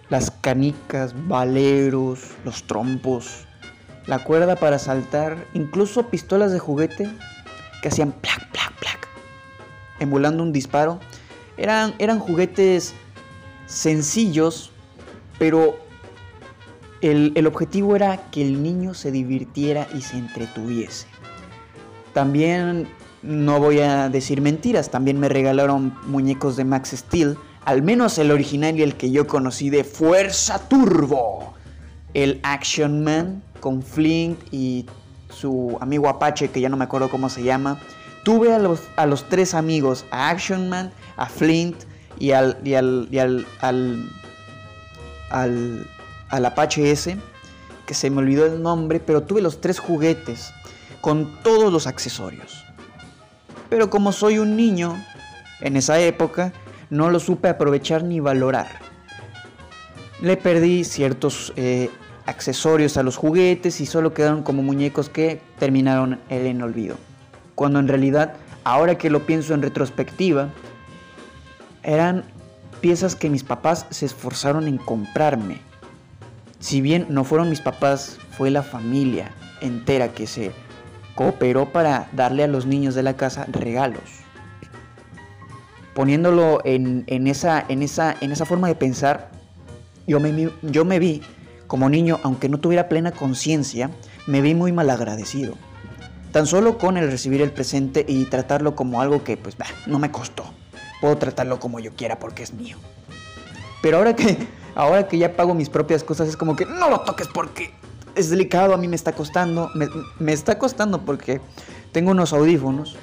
Las 0.09 0.31
canicas, 0.31 1.13
valeros, 1.27 2.21
los 2.43 2.63
trompos, 2.63 3.45
la 4.07 4.23
cuerda 4.23 4.55
para 4.55 4.79
saltar, 4.79 5.45
incluso 5.53 6.07
pistolas 6.07 6.51
de 6.51 6.57
juguete 6.57 7.07
que 7.83 7.89
hacían 7.89 8.13
plac, 8.13 8.49
plac, 8.51 8.73
plac, 8.79 9.07
emulando 9.99 10.41
un 10.41 10.51
disparo. 10.51 10.99
Eran, 11.55 11.93
eran 11.99 12.17
juguetes 12.17 12.95
sencillos, 13.67 14.71
pero 15.37 15.77
el, 17.01 17.31
el 17.35 17.45
objetivo 17.45 17.95
era 17.95 18.31
que 18.31 18.41
el 18.41 18.63
niño 18.63 18.95
se 18.95 19.11
divirtiera 19.11 19.87
y 19.93 20.01
se 20.01 20.17
entretuviese. 20.17 21.08
También 22.13 22.87
no 23.21 23.59
voy 23.59 23.79
a 23.79 24.09
decir 24.09 24.41
mentiras, 24.41 24.89
también 24.89 25.19
me 25.19 25.29
regalaron 25.29 25.93
muñecos 26.07 26.55
de 26.55 26.65
Max 26.65 26.91
Steel, 26.95 27.37
al 27.65 27.81
menos 27.81 28.17
el 28.17 28.31
original 28.31 28.77
y 28.77 28.83
el 28.83 28.95
que 28.95 29.11
yo 29.11 29.27
conocí 29.27 29.69
de 29.69 29.83
Fuerza 29.83 30.67
Turbo. 30.69 31.53
El 32.13 32.39
Action 32.41 33.03
Man 33.03 33.43
con 33.59 33.83
Flint 33.83 34.39
y 34.51 34.87
su 35.29 35.77
amigo 35.79 36.09
Apache, 36.09 36.49
que 36.49 36.59
ya 36.59 36.69
no 36.69 36.77
me 36.77 36.85
acuerdo 36.85 37.09
cómo 37.09 37.29
se 37.29 37.43
llama. 37.43 37.79
Tuve 38.23 38.53
a 38.53 38.57
los, 38.57 38.81
a 38.95 39.05
los 39.05 39.29
tres 39.29 39.53
amigos, 39.53 40.05
a 40.09 40.29
Action 40.29 40.69
Man, 40.69 40.91
a 41.17 41.27
Flint 41.27 41.75
y 42.17 42.31
al, 42.31 42.57
y 42.63 42.73
al, 42.73 43.07
y 43.11 43.19
al, 43.19 43.45
al, 43.61 44.09
al, 45.29 45.87
al 46.29 46.45
Apache 46.45 46.89
ese, 46.89 47.17
que 47.85 47.93
se 47.93 48.09
me 48.09 48.17
olvidó 48.17 48.45
el 48.45 48.61
nombre, 48.61 48.99
pero 48.99 49.21
tuve 49.21 49.41
los 49.41 49.61
tres 49.61 49.77
juguetes 49.77 50.51
con 51.01 51.41
todos 51.43 51.71
los 51.71 51.87
accesorios. 51.87 52.65
Pero 53.69 53.89
como 53.89 54.11
soy 54.11 54.39
un 54.39 54.55
niño, 54.55 54.95
en 55.61 55.77
esa 55.77 55.99
época, 55.99 56.53
no 56.89 57.09
lo 57.09 57.19
supe 57.19 57.49
aprovechar 57.49 58.03
ni 58.03 58.19
valorar. 58.19 58.67
Le 60.21 60.37
perdí 60.37 60.83
ciertos 60.83 61.53
eh, 61.55 61.89
accesorios 62.25 62.97
a 62.97 63.03
los 63.03 63.15
juguetes 63.15 63.79
y 63.81 63.85
solo 63.85 64.13
quedaron 64.13 64.43
como 64.43 64.63
muñecos 64.63 65.09
que 65.09 65.41
terminaron 65.57 66.19
en 66.29 66.61
olvido. 66.61 66.97
Cuando 67.55 67.79
en 67.79 67.87
realidad, 67.87 68.33
ahora 68.63 68.97
que 68.97 69.09
lo 69.09 69.25
pienso 69.25 69.53
en 69.53 69.61
retrospectiva, 69.61 70.49
eran 71.83 72.23
piezas 72.81 73.15
que 73.15 73.29
mis 73.29 73.43
papás 73.43 73.85
se 73.89 74.05
esforzaron 74.05 74.67
en 74.67 74.77
comprarme. 74.77 75.59
Si 76.59 76.81
bien 76.81 77.05
no 77.09 77.23
fueron 77.23 77.49
mis 77.49 77.61
papás, 77.61 78.17
fue 78.37 78.49
la 78.49 78.63
familia 78.63 79.31
entera 79.61 80.09
que 80.09 80.27
se 80.27 80.51
cooperó 81.19 81.65
para 81.73 82.07
darle 82.13 82.45
a 82.45 82.47
los 82.47 82.65
niños 82.65 82.95
de 82.95 83.03
la 83.03 83.17
casa 83.17 83.45
regalos. 83.51 84.03
Poniéndolo 85.93 86.61
en, 86.63 87.27
esa, 87.27 87.65
en, 87.67 87.83
esa, 87.83 88.15
en 88.21 88.31
esa 88.31 88.45
forma 88.45 88.69
de 88.69 88.75
pensar, 88.75 89.29
yo 90.07 90.21
me, 90.21 90.49
yo 90.61 90.85
me 90.85 90.97
vi 90.97 91.21
como 91.67 91.89
niño, 91.89 92.21
aunque 92.23 92.47
no 92.47 92.57
tuviera 92.57 92.87
plena 92.87 93.11
conciencia, 93.11 93.89
me 94.27 94.39
vi 94.39 94.55
muy 94.55 94.71
mal 94.71 94.89
agradecido. 94.89 95.55
Tan 96.31 96.47
solo 96.47 96.77
con 96.77 96.95
el 96.95 97.11
recibir 97.11 97.41
el 97.41 97.51
presente 97.51 98.05
y 98.07 98.23
tratarlo 98.23 98.77
como 98.77 99.01
algo 99.01 99.21
que 99.25 99.35
pues 99.35 99.57
no 99.87 99.99
me 99.99 100.11
costó. 100.11 100.45
Puedo 101.01 101.17
tratarlo 101.17 101.59
como 101.59 101.81
yo 101.81 101.91
quiera 101.97 102.17
porque 102.17 102.43
es 102.43 102.53
mío. 102.53 102.77
Pero 103.81 103.97
ahora 103.97 104.15
que, 104.15 104.37
ahora 104.73 105.09
que 105.09 105.17
ya 105.17 105.35
pago 105.35 105.53
mis 105.53 105.69
propias 105.69 106.01
cosas 106.01 106.29
es 106.29 106.37
como 106.37 106.55
que 106.55 106.65
no 106.65 106.89
lo 106.89 107.01
toques 107.01 107.27
porque 107.27 107.73
es 108.19 108.29
delicado, 108.29 108.73
a 108.73 108.77
mí 108.77 108.87
me 108.87 108.95
está 108.97 109.13
costando, 109.13 109.71
me, 110.19 110.33
está 110.33 110.59
costando 110.59 111.01
porque 111.01 111.39
tengo 111.93 112.11
unos 112.11 112.33
audífonos 112.33 112.97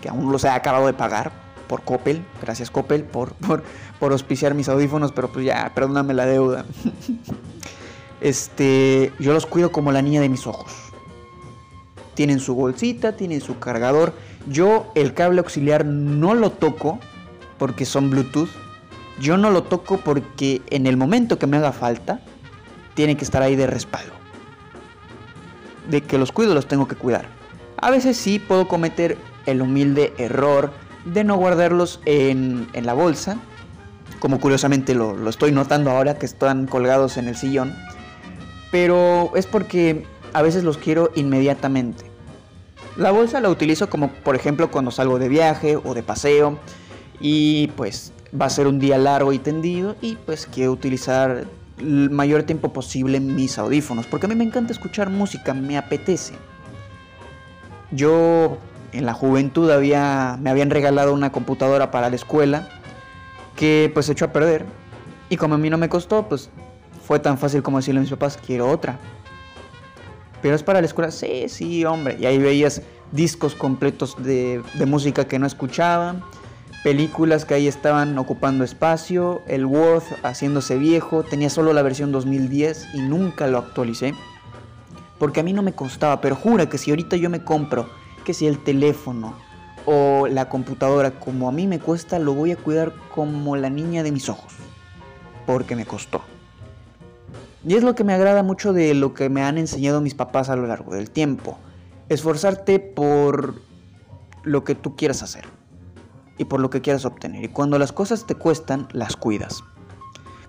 que 0.00 0.08
aún 0.08 0.32
los 0.32 0.44
he 0.44 0.48
acabado 0.48 0.86
de 0.86 0.94
pagar 0.94 1.32
por 1.66 1.82
Coppel, 1.82 2.24
gracias 2.40 2.70
Coppel 2.70 3.04
por, 3.04 3.32
por, 3.46 3.62
por 4.00 4.12
auspiciar 4.12 4.54
mis 4.54 4.68
audífonos, 4.68 5.12
pero 5.12 5.30
pues 5.30 5.44
ya, 5.44 5.70
perdóname 5.74 6.14
la 6.14 6.24
deuda. 6.24 6.64
este, 8.22 9.12
yo 9.18 9.34
los 9.34 9.44
cuido 9.44 9.70
como 9.70 9.92
la 9.92 10.00
niña 10.00 10.22
de 10.22 10.30
mis 10.30 10.46
ojos. 10.46 10.72
Tienen 12.14 12.40
su 12.40 12.54
bolsita, 12.54 13.16
tienen 13.16 13.40
su 13.40 13.58
cargador. 13.58 14.14
Yo 14.48 14.90
el 14.96 15.14
cable 15.14 15.40
auxiliar 15.40 15.84
no 15.84 16.34
lo 16.34 16.50
toco 16.50 16.98
porque 17.58 17.84
son 17.84 18.10
Bluetooth. 18.10 18.48
Yo 19.20 19.36
no 19.36 19.50
lo 19.50 19.62
toco 19.62 19.98
porque 19.98 20.62
en 20.70 20.86
el 20.86 20.96
momento 20.96 21.38
que 21.38 21.46
me 21.46 21.58
haga 21.58 21.72
falta, 21.72 22.20
tiene 22.94 23.16
que 23.16 23.24
estar 23.24 23.42
ahí 23.42 23.54
de 23.54 23.68
respaldo 23.68 24.17
de 25.88 26.02
que 26.02 26.18
los 26.18 26.32
cuido, 26.32 26.54
los 26.54 26.68
tengo 26.68 26.86
que 26.86 26.94
cuidar. 26.94 27.26
A 27.80 27.90
veces 27.90 28.16
sí 28.16 28.38
puedo 28.38 28.68
cometer 28.68 29.18
el 29.46 29.62
humilde 29.62 30.12
error 30.18 30.72
de 31.04 31.24
no 31.24 31.36
guardarlos 31.36 32.00
en, 32.04 32.68
la 32.74 32.92
bolsa, 32.94 33.38
como 34.20 34.40
curiosamente 34.40 34.94
lo, 34.94 35.16
lo, 35.16 35.30
estoy 35.30 35.52
notando 35.52 35.90
ahora 35.90 36.18
que 36.18 36.26
están 36.26 36.66
colgados 36.66 37.16
en 37.16 37.28
el 37.28 37.36
sillón, 37.36 37.74
pero 38.70 39.32
es 39.34 39.46
porque 39.46 40.06
a 40.32 40.42
veces 40.42 40.64
los 40.64 40.76
quiero 40.76 41.10
inmediatamente. 41.14 42.04
La 42.96 43.12
bolsa 43.12 43.40
la 43.40 43.48
utilizo 43.48 43.88
como 43.88 44.10
por 44.10 44.34
ejemplo 44.34 44.70
cuando 44.70 44.90
salgo 44.90 45.18
de 45.18 45.28
viaje 45.28 45.76
o 45.76 45.94
de 45.94 46.02
paseo 46.02 46.58
y 47.20 47.68
pues 47.68 48.12
va 48.38 48.46
a 48.46 48.50
ser 48.50 48.66
un 48.66 48.78
día 48.80 48.98
largo 48.98 49.32
y 49.32 49.38
tendido 49.38 49.96
y 50.00 50.16
pues 50.16 50.46
quiero 50.46 50.72
utilizar 50.72 51.46
el 51.80 52.10
mayor 52.10 52.42
tiempo 52.42 52.72
posible 52.72 53.20
mis 53.20 53.58
audífonos, 53.58 54.06
porque 54.06 54.26
a 54.26 54.28
mí 54.28 54.34
me 54.34 54.44
encanta 54.44 54.72
escuchar 54.72 55.10
música, 55.10 55.54
me 55.54 55.78
apetece. 55.78 56.34
Yo 57.90 58.58
en 58.92 59.06
la 59.06 59.14
juventud 59.14 59.70
había, 59.70 60.38
me 60.40 60.50
habían 60.50 60.70
regalado 60.70 61.14
una 61.14 61.32
computadora 61.32 61.90
para 61.90 62.10
la 62.10 62.16
escuela 62.16 62.68
que 63.56 63.90
pues 63.92 64.08
echó 64.08 64.26
a 64.26 64.32
perder 64.32 64.64
y 65.28 65.36
como 65.36 65.54
a 65.54 65.58
mí 65.58 65.70
no 65.70 65.78
me 65.78 65.88
costó, 65.88 66.28
pues 66.28 66.50
fue 67.06 67.18
tan 67.18 67.38
fácil 67.38 67.62
como 67.62 67.78
decirle 67.78 68.00
a 68.00 68.02
mis 68.02 68.10
papás, 68.10 68.38
quiero 68.44 68.70
otra. 68.70 68.98
Pero 70.42 70.54
es 70.54 70.62
para 70.62 70.80
la 70.80 70.86
escuela, 70.86 71.10
sí, 71.10 71.48
sí, 71.48 71.84
hombre. 71.84 72.16
Y 72.20 72.26
ahí 72.26 72.38
veías 72.38 72.82
discos 73.10 73.54
completos 73.54 74.16
de, 74.22 74.62
de 74.74 74.86
música 74.86 75.26
que 75.26 75.38
no 75.38 75.46
escuchaba 75.46 76.16
películas 76.82 77.44
que 77.44 77.54
ahí 77.54 77.66
estaban 77.66 78.16
ocupando 78.18 78.64
espacio, 78.64 79.42
el 79.46 79.66
Word 79.66 80.04
haciéndose 80.22 80.78
viejo, 80.78 81.24
tenía 81.24 81.50
solo 81.50 81.72
la 81.72 81.82
versión 81.82 82.12
2010 82.12 82.94
y 82.94 83.00
nunca 83.00 83.46
lo 83.46 83.58
actualicé. 83.58 84.14
Porque 85.18 85.40
a 85.40 85.42
mí 85.42 85.52
no 85.52 85.62
me 85.62 85.72
costaba, 85.72 86.20
pero 86.20 86.36
jura 86.36 86.68
que 86.68 86.78
si 86.78 86.90
ahorita 86.90 87.16
yo 87.16 87.30
me 87.30 87.42
compro, 87.42 87.88
que 88.24 88.34
si 88.34 88.46
el 88.46 88.62
teléfono 88.62 89.34
o 89.86 90.28
la 90.28 90.48
computadora 90.48 91.18
como 91.18 91.48
a 91.48 91.52
mí 91.52 91.66
me 91.66 91.80
cuesta, 91.80 92.18
lo 92.18 92.34
voy 92.34 92.52
a 92.52 92.56
cuidar 92.56 92.92
como 93.12 93.56
la 93.56 93.70
niña 93.70 94.02
de 94.02 94.12
mis 94.12 94.28
ojos. 94.28 94.52
Porque 95.46 95.74
me 95.74 95.86
costó. 95.86 96.22
Y 97.66 97.74
es 97.74 97.82
lo 97.82 97.94
que 97.96 98.04
me 98.04 98.14
agrada 98.14 98.44
mucho 98.44 98.72
de 98.72 98.94
lo 98.94 99.14
que 99.14 99.28
me 99.28 99.42
han 99.42 99.58
enseñado 99.58 100.00
mis 100.00 100.14
papás 100.14 100.48
a 100.48 100.56
lo 100.56 100.66
largo 100.66 100.94
del 100.94 101.10
tiempo. 101.10 101.58
Esforzarte 102.08 102.78
por 102.78 103.56
lo 104.44 104.62
que 104.62 104.76
tú 104.76 104.94
quieras 104.94 105.22
hacer 105.22 105.57
y 106.38 106.44
por 106.44 106.60
lo 106.60 106.70
que 106.70 106.80
quieras 106.80 107.04
obtener. 107.04 107.44
Y 107.44 107.48
cuando 107.48 107.78
las 107.78 107.92
cosas 107.92 108.26
te 108.26 108.34
cuestan, 108.34 108.88
las 108.92 109.16
cuidas. 109.16 109.62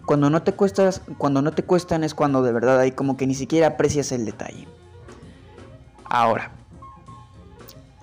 Cuando 0.06 0.30
no 0.30 0.42
te 0.42 0.54
cuestas, 0.54 1.02
cuando 1.18 1.42
no 1.42 1.52
te 1.52 1.64
cuestan 1.64 2.04
es 2.04 2.16
cuando 2.16 2.42
de 2.42 2.52
verdad 2.52 2.80
hay 2.80 2.92
como 2.92 3.18
que 3.18 3.28
ni 3.28 3.36
siquiera 3.36 3.68
aprecias 3.68 4.12
el 4.12 4.26
detalle. 4.26 4.68
Ahora, 6.06 6.52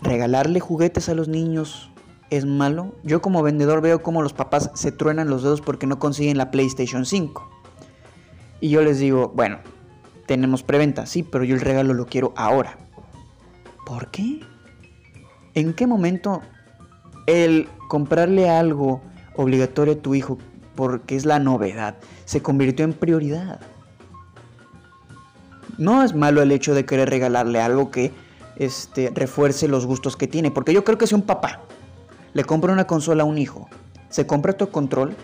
regalarle 0.02 0.60
juguetes 0.60 1.08
a 1.08 1.14
los 1.14 1.28
niños 1.28 1.90
es 2.30 2.44
malo. 2.44 2.94
Yo 3.02 3.22
como 3.22 3.42
vendedor 3.42 3.80
veo 3.80 4.02
como 4.02 4.22
los 4.22 4.32
papás 4.32 4.70
se 4.74 4.92
truenan 4.92 5.30
los 5.30 5.42
dedos 5.42 5.60
porque 5.60 5.86
no 5.86 5.98
consiguen 5.98 6.38
la 6.38 6.50
PlayStation 6.50 7.06
5. 7.06 7.50
Y 8.60 8.70
yo 8.70 8.82
les 8.82 8.98
digo, 8.98 9.32
bueno, 9.34 9.58
tenemos 10.26 10.62
preventa, 10.62 11.06
sí, 11.06 11.22
pero 11.22 11.44
yo 11.44 11.54
el 11.54 11.60
regalo 11.60 11.94
lo 11.94 12.06
quiero 12.06 12.32
ahora. 12.36 12.78
¿Por 13.84 14.10
qué? 14.10 14.40
¿En 15.54 15.74
qué 15.74 15.86
momento 15.86 16.42
el 17.26 17.68
comprarle 17.88 18.48
algo 18.48 19.00
obligatorio 19.34 19.94
a 19.94 19.98
tu 19.98 20.14
hijo 20.14 20.38
porque 20.74 21.16
es 21.16 21.24
la 21.24 21.38
novedad 21.38 21.96
se 22.26 22.42
convirtió 22.42 22.84
en 22.84 22.92
prioridad. 22.92 23.60
No 25.78 26.02
es 26.02 26.14
malo 26.14 26.42
el 26.42 26.52
hecho 26.52 26.74
de 26.74 26.84
querer 26.84 27.08
regalarle 27.08 27.60
algo 27.60 27.90
que 27.90 28.12
este, 28.56 29.10
refuerce 29.14 29.68
los 29.68 29.86
gustos 29.86 30.16
que 30.16 30.26
tiene, 30.26 30.50
porque 30.50 30.74
yo 30.74 30.84
creo 30.84 30.98
que 30.98 31.06
si 31.06 31.14
un 31.14 31.22
papá 31.22 31.60
le 32.34 32.44
compra 32.44 32.72
una 32.72 32.86
consola 32.86 33.22
a 33.22 33.26
un 33.26 33.38
hijo, 33.38 33.68
se 34.10 34.26
compra 34.26 34.54
tu 34.54 34.68
control, 34.70 35.14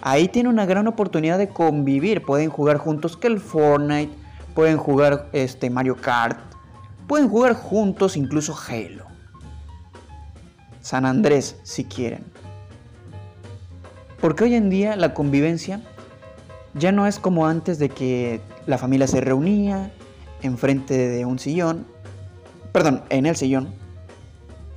ahí 0.00 0.28
tiene 0.28 0.48
una 0.48 0.66
gran 0.66 0.86
oportunidad 0.86 1.38
de 1.38 1.48
convivir. 1.48 2.22
Pueden 2.22 2.50
jugar 2.50 2.78
juntos 2.78 3.16
que 3.16 3.26
el 3.26 3.38
Fortnite, 3.38 4.12
pueden 4.54 4.78
jugar 4.78 5.28
este, 5.32 5.68
Mario 5.68 5.96
Kart, 5.96 6.38
pueden 7.06 7.28
jugar 7.28 7.54
juntos 7.54 8.16
incluso 8.16 8.56
Halo. 8.56 9.04
San 10.86 11.04
Andrés, 11.04 11.56
si 11.64 11.82
quieren. 11.82 12.22
Porque 14.20 14.44
hoy 14.44 14.54
en 14.54 14.70
día 14.70 14.94
la 14.94 15.14
convivencia 15.14 15.80
ya 16.74 16.92
no 16.92 17.08
es 17.08 17.18
como 17.18 17.48
antes 17.48 17.80
de 17.80 17.88
que 17.88 18.40
la 18.68 18.78
familia 18.78 19.08
se 19.08 19.20
reunía 19.20 19.90
enfrente 20.42 20.96
de 20.96 21.24
un 21.24 21.40
sillón, 21.40 21.88
perdón, 22.70 23.02
en 23.08 23.26
el 23.26 23.34
sillón 23.34 23.74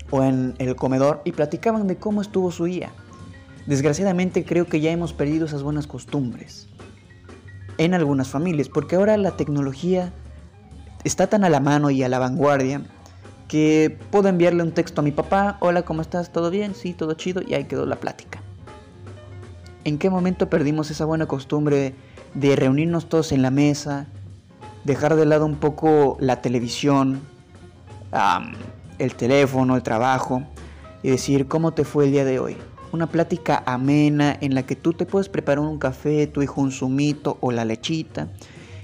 o 0.10 0.24
en 0.24 0.56
el 0.58 0.76
comedor 0.76 1.22
y 1.26 1.32
platicaban 1.32 1.86
de 1.86 1.98
cómo 1.98 2.24
estuvo 2.24 2.52
su 2.52 2.66
día. 2.66 2.90
Desgraciadamente 3.68 4.44
creo 4.44 4.66
que 4.66 4.82
ya 4.82 4.90
hemos 4.90 5.14
perdido 5.14 5.46
esas 5.46 5.62
buenas 5.62 5.86
costumbres 5.86 6.70
en 7.78 7.94
algunas 7.94 8.30
familias, 8.30 8.68
porque 8.68 8.96
ahora 8.96 9.16
la 9.16 9.38
tecnología 9.38 10.12
está 11.04 11.28
tan 11.28 11.44
a 11.44 11.52
la 11.52 11.60
mano 11.60 11.92
y 11.92 12.02
a 12.02 12.10
la 12.10 12.18
vanguardia 12.18 12.82
que 13.50 13.98
puedo 14.12 14.30
enviarle 14.30 14.64
un 14.64 14.72
texto 14.72 15.02
a 15.02 15.04
mi 15.04 15.12
papá, 15.12 15.58
hola, 15.60 15.82
¿cómo 15.82 16.02
estás? 16.02 16.32
¿Todo 16.32 16.52
bien? 16.52 16.76
Sí, 16.76 16.94
todo 16.94 17.16
chido, 17.16 17.42
y 17.46 17.56
ahí 17.56 17.66
quedó 17.66 17.86
la 17.86 17.98
plática. 17.98 18.42
¿En 19.84 19.98
qué 19.98 20.10
momento 20.10 20.50
perdimos 20.50 20.92
esa 20.92 21.04
buena 21.04 21.26
costumbre 21.26 21.96
de 22.36 22.56
reunirnos 22.56 23.10
todos 23.10 23.32
en 23.32 23.42
la 23.42 23.50
mesa, 23.50 24.06
dejar 24.84 25.16
de 25.16 25.26
lado 25.26 25.48
un 25.48 25.56
poco 25.56 26.16
la 26.20 26.42
televisión, 26.42 27.22
el 29.00 29.16
teléfono, 29.16 29.76
el 29.76 29.84
trabajo, 29.84 30.44
y 31.02 31.10
decir, 31.10 31.48
¿cómo 31.48 31.74
te 31.74 31.84
fue 31.84 32.06
el 32.06 32.12
día 32.12 32.26
de 32.26 32.40
hoy? 32.40 32.56
una 32.92 33.08
plática 33.08 33.62
amena 33.66 34.36
en 34.42 34.56
la 34.56 34.64
que 34.64 34.76
tú 34.76 34.94
te 34.94 35.06
puedes 35.06 35.30
preparar 35.30 35.60
un 35.60 35.78
café, 35.78 36.26
tu 36.28 36.42
hijo 36.42 36.60
un 36.60 36.72
zumito 36.72 37.38
o 37.42 37.52
la 37.52 37.66
lechita 37.66 38.30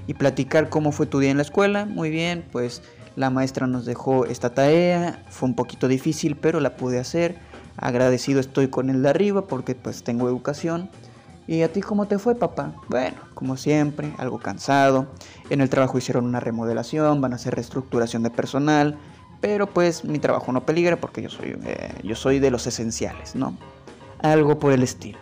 y 0.07 0.13
platicar 0.13 0.69
cómo 0.69 0.91
fue 0.91 1.07
tu 1.07 1.19
día 1.19 1.31
en 1.31 1.37
la 1.37 1.43
escuela. 1.43 1.85
Muy 1.85 2.11
bien, 2.11 2.45
pues 2.51 2.83
la 3.15 3.29
maestra 3.29 3.65
nos 3.65 3.85
dejó 3.85 4.25
esta 4.25 4.53
tarea, 4.53 5.23
fue 5.29 5.47
un 5.47 5.55
poquito 5.55 5.87
difícil, 5.87 6.35
pero 6.35 6.59
la 6.59 6.75
pude 6.75 6.99
hacer. 6.99 7.37
Agradecido 7.77 8.39
estoy 8.39 8.67
con 8.67 8.89
el 8.89 9.01
de 9.01 9.09
arriba 9.09 9.47
porque 9.47 9.75
pues 9.75 10.03
tengo 10.03 10.27
educación. 10.27 10.89
¿Y 11.47 11.61
a 11.61 11.71
ti 11.71 11.81
cómo 11.81 12.07
te 12.07 12.17
fue, 12.17 12.35
papá? 12.35 12.73
Bueno, 12.89 13.17
como 13.33 13.55
siempre, 13.55 14.13
algo 14.17 14.39
cansado. 14.39 15.07
En 15.49 15.61
el 15.61 15.69
trabajo 15.69 15.97
hicieron 15.97 16.25
una 16.25 16.39
remodelación, 16.39 17.21
van 17.21 17.33
a 17.33 17.35
hacer 17.35 17.55
reestructuración 17.55 18.23
de 18.23 18.31
personal, 18.31 18.97
pero 19.41 19.67
pues 19.67 20.03
mi 20.03 20.19
trabajo 20.19 20.51
no 20.51 20.65
peligra 20.65 20.99
porque 20.99 21.21
yo 21.21 21.29
soy, 21.29 21.57
eh, 21.63 21.93
yo 22.03 22.15
soy 22.15 22.39
de 22.39 22.49
los 22.49 22.65
esenciales, 22.65 23.35
¿no? 23.35 23.55
Algo 24.21 24.57
por 24.57 24.73
el 24.73 24.81
estilo. 24.83 25.19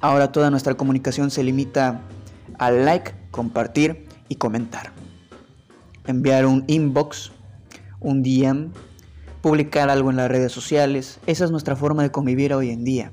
Ahora 0.00 0.32
toda 0.32 0.50
nuestra 0.50 0.74
comunicación 0.74 1.30
se 1.30 1.42
limita 1.42 2.00
al 2.58 2.84
like, 2.84 3.14
compartir 3.30 4.07
y 4.28 4.36
comentar. 4.36 4.92
Enviar 6.06 6.46
un 6.46 6.64
inbox, 6.66 7.32
un 8.00 8.22
DM, 8.22 8.72
publicar 9.42 9.90
algo 9.90 10.10
en 10.10 10.16
las 10.16 10.28
redes 10.28 10.52
sociales. 10.52 11.20
Esa 11.26 11.44
es 11.44 11.50
nuestra 11.50 11.76
forma 11.76 12.02
de 12.02 12.10
convivir 12.10 12.54
hoy 12.54 12.70
en 12.70 12.84
día. 12.84 13.12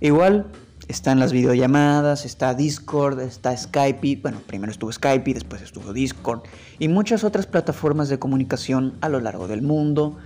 Igual 0.00 0.46
están 0.88 1.18
las 1.18 1.32
videollamadas, 1.32 2.24
está 2.24 2.54
Discord, 2.54 3.20
está 3.20 3.56
Skype. 3.56 4.20
Bueno, 4.22 4.40
primero 4.46 4.72
estuvo 4.72 4.90
Skype, 4.90 5.34
después 5.34 5.60
estuvo 5.62 5.92
Discord 5.92 6.42
y 6.78 6.88
muchas 6.88 7.24
otras 7.24 7.46
plataformas 7.46 8.08
de 8.08 8.18
comunicación 8.18 8.94
a 9.00 9.08
lo 9.08 9.20
largo 9.20 9.48
del 9.48 9.62
mundo 9.62 10.16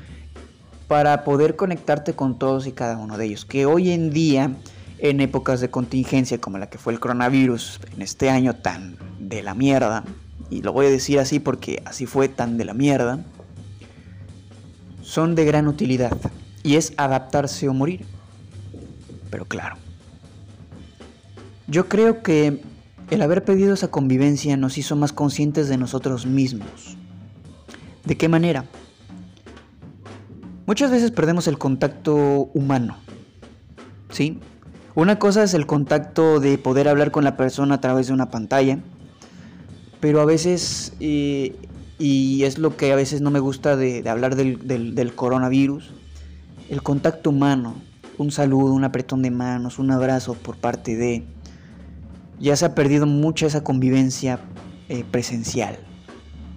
para 0.88 1.24
poder 1.24 1.56
conectarte 1.56 2.12
con 2.12 2.38
todos 2.38 2.66
y 2.66 2.72
cada 2.72 2.96
uno 2.98 3.18
de 3.18 3.24
ellos. 3.26 3.44
Que 3.44 3.66
hoy 3.66 3.90
en 3.90 4.10
día, 4.10 4.54
en 5.02 5.20
épocas 5.20 5.60
de 5.60 5.68
contingencia 5.68 6.40
como 6.40 6.58
la 6.58 6.70
que 6.70 6.78
fue 6.78 6.92
el 6.92 7.00
coronavirus, 7.00 7.80
en 7.92 8.02
este 8.02 8.30
año 8.30 8.54
tan 8.54 8.96
de 9.18 9.42
la 9.42 9.52
mierda, 9.52 10.04
y 10.48 10.62
lo 10.62 10.72
voy 10.72 10.86
a 10.86 10.90
decir 10.90 11.18
así 11.18 11.40
porque 11.40 11.82
así 11.84 12.06
fue 12.06 12.28
tan 12.28 12.56
de 12.56 12.64
la 12.64 12.72
mierda, 12.72 13.18
son 15.02 15.34
de 15.34 15.44
gran 15.44 15.66
utilidad 15.66 16.16
y 16.62 16.76
es 16.76 16.92
adaptarse 16.96 17.68
o 17.68 17.74
morir. 17.74 18.04
Pero 19.28 19.44
claro, 19.44 19.74
yo 21.66 21.88
creo 21.88 22.22
que 22.22 22.62
el 23.10 23.22
haber 23.22 23.44
pedido 23.44 23.74
esa 23.74 23.88
convivencia 23.88 24.56
nos 24.56 24.78
hizo 24.78 24.94
más 24.94 25.12
conscientes 25.12 25.68
de 25.68 25.78
nosotros 25.78 26.26
mismos. 26.26 26.96
¿De 28.04 28.16
qué 28.16 28.28
manera? 28.28 28.66
Muchas 30.64 30.92
veces 30.92 31.10
perdemos 31.10 31.48
el 31.48 31.58
contacto 31.58 32.16
humano. 32.54 32.98
¿Sí? 34.10 34.38
Una 34.94 35.18
cosa 35.18 35.42
es 35.42 35.54
el 35.54 35.66
contacto 35.66 36.38
de 36.40 36.58
poder 36.58 36.88
hablar 36.88 37.10
con 37.10 37.24
la 37.24 37.36
persona 37.36 37.76
a 37.76 37.80
través 37.80 38.08
de 38.08 38.12
una 38.12 38.30
pantalla, 38.30 38.78
pero 40.00 40.20
a 40.20 40.24
veces 40.24 40.92
eh, 41.00 41.56
y 42.02 42.42
es 42.42 42.58
lo 42.58 42.76
que 42.76 42.90
a 42.90 42.96
veces 42.96 43.20
no 43.20 43.30
me 43.30 43.38
gusta 43.38 43.76
de, 43.76 44.08
hablar 44.08 44.34
del, 44.34 45.14
coronavirus, 45.14 45.92
el 46.68 46.82
contacto 46.82 47.30
humano, 47.30 47.76
un 48.18 48.32
saludo, 48.32 48.72
un 48.72 48.82
apretón 48.82 49.22
de 49.22 49.30
manos, 49.30 49.78
un 49.78 49.92
abrazo 49.92 50.34
por 50.34 50.56
parte 50.56 50.96
de... 50.96 51.24
Ya 52.40 52.56
se 52.56 52.64
ha 52.64 52.74
perdido 52.74 53.06
mucha 53.06 53.46
esa 53.46 53.62
convivencia 53.62 54.40
eh, 54.88 55.04
presencial. 55.08 55.78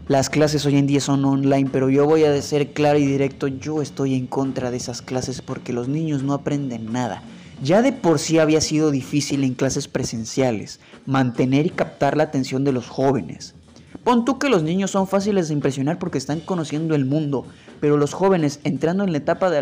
Las 0.07 0.31
clases 0.31 0.65
hoy 0.65 0.77
en 0.77 0.87
día 0.87 0.99
son 0.99 1.23
online, 1.23 1.69
pero 1.71 1.91
yo 1.91 2.05
voy 2.05 2.23
a 2.23 2.41
ser 2.41 2.73
claro 2.73 2.97
y 2.97 3.05
directo, 3.05 3.47
yo 3.47 3.83
estoy 3.83 4.15
en 4.15 4.25
contra 4.25 4.71
de 4.71 4.77
esas 4.77 5.03
clases 5.03 5.43
porque 5.43 5.73
los 5.73 5.87
niños 5.87 6.23
no 6.23 6.33
aprenden 6.33 6.91
nada. 6.91 7.21
Ya 7.61 7.81
de 7.81 7.93
por 7.93 8.19
sí 8.19 8.39
había 8.39 8.61
sido 8.61 8.91
difícil 8.91 9.43
en 9.43 9.53
clases 9.53 9.87
presenciales 9.87 10.79
mantener 11.05 11.65
y 11.65 11.69
captar 11.69 12.17
la 12.17 12.23
atención 12.23 12.63
de 12.63 12.71
los 12.71 12.87
jóvenes. 12.87 13.55
Pon 14.03 14.25
tú 14.25 14.37
que 14.37 14.49
los 14.49 14.61
niños 14.61 14.91
son 14.91 15.07
fáciles 15.07 15.47
de 15.47 15.53
impresionar 15.53 15.97
porque 15.97 16.17
están 16.17 16.39
conociendo 16.39 16.95
el 16.95 17.05
mundo, 17.05 17.45
pero 17.79 17.97
los 17.97 18.13
jóvenes 18.13 18.59
entrando 18.63 19.03
en 19.03 19.11
la 19.11 19.17
etapa 19.17 19.49
de 19.49 19.61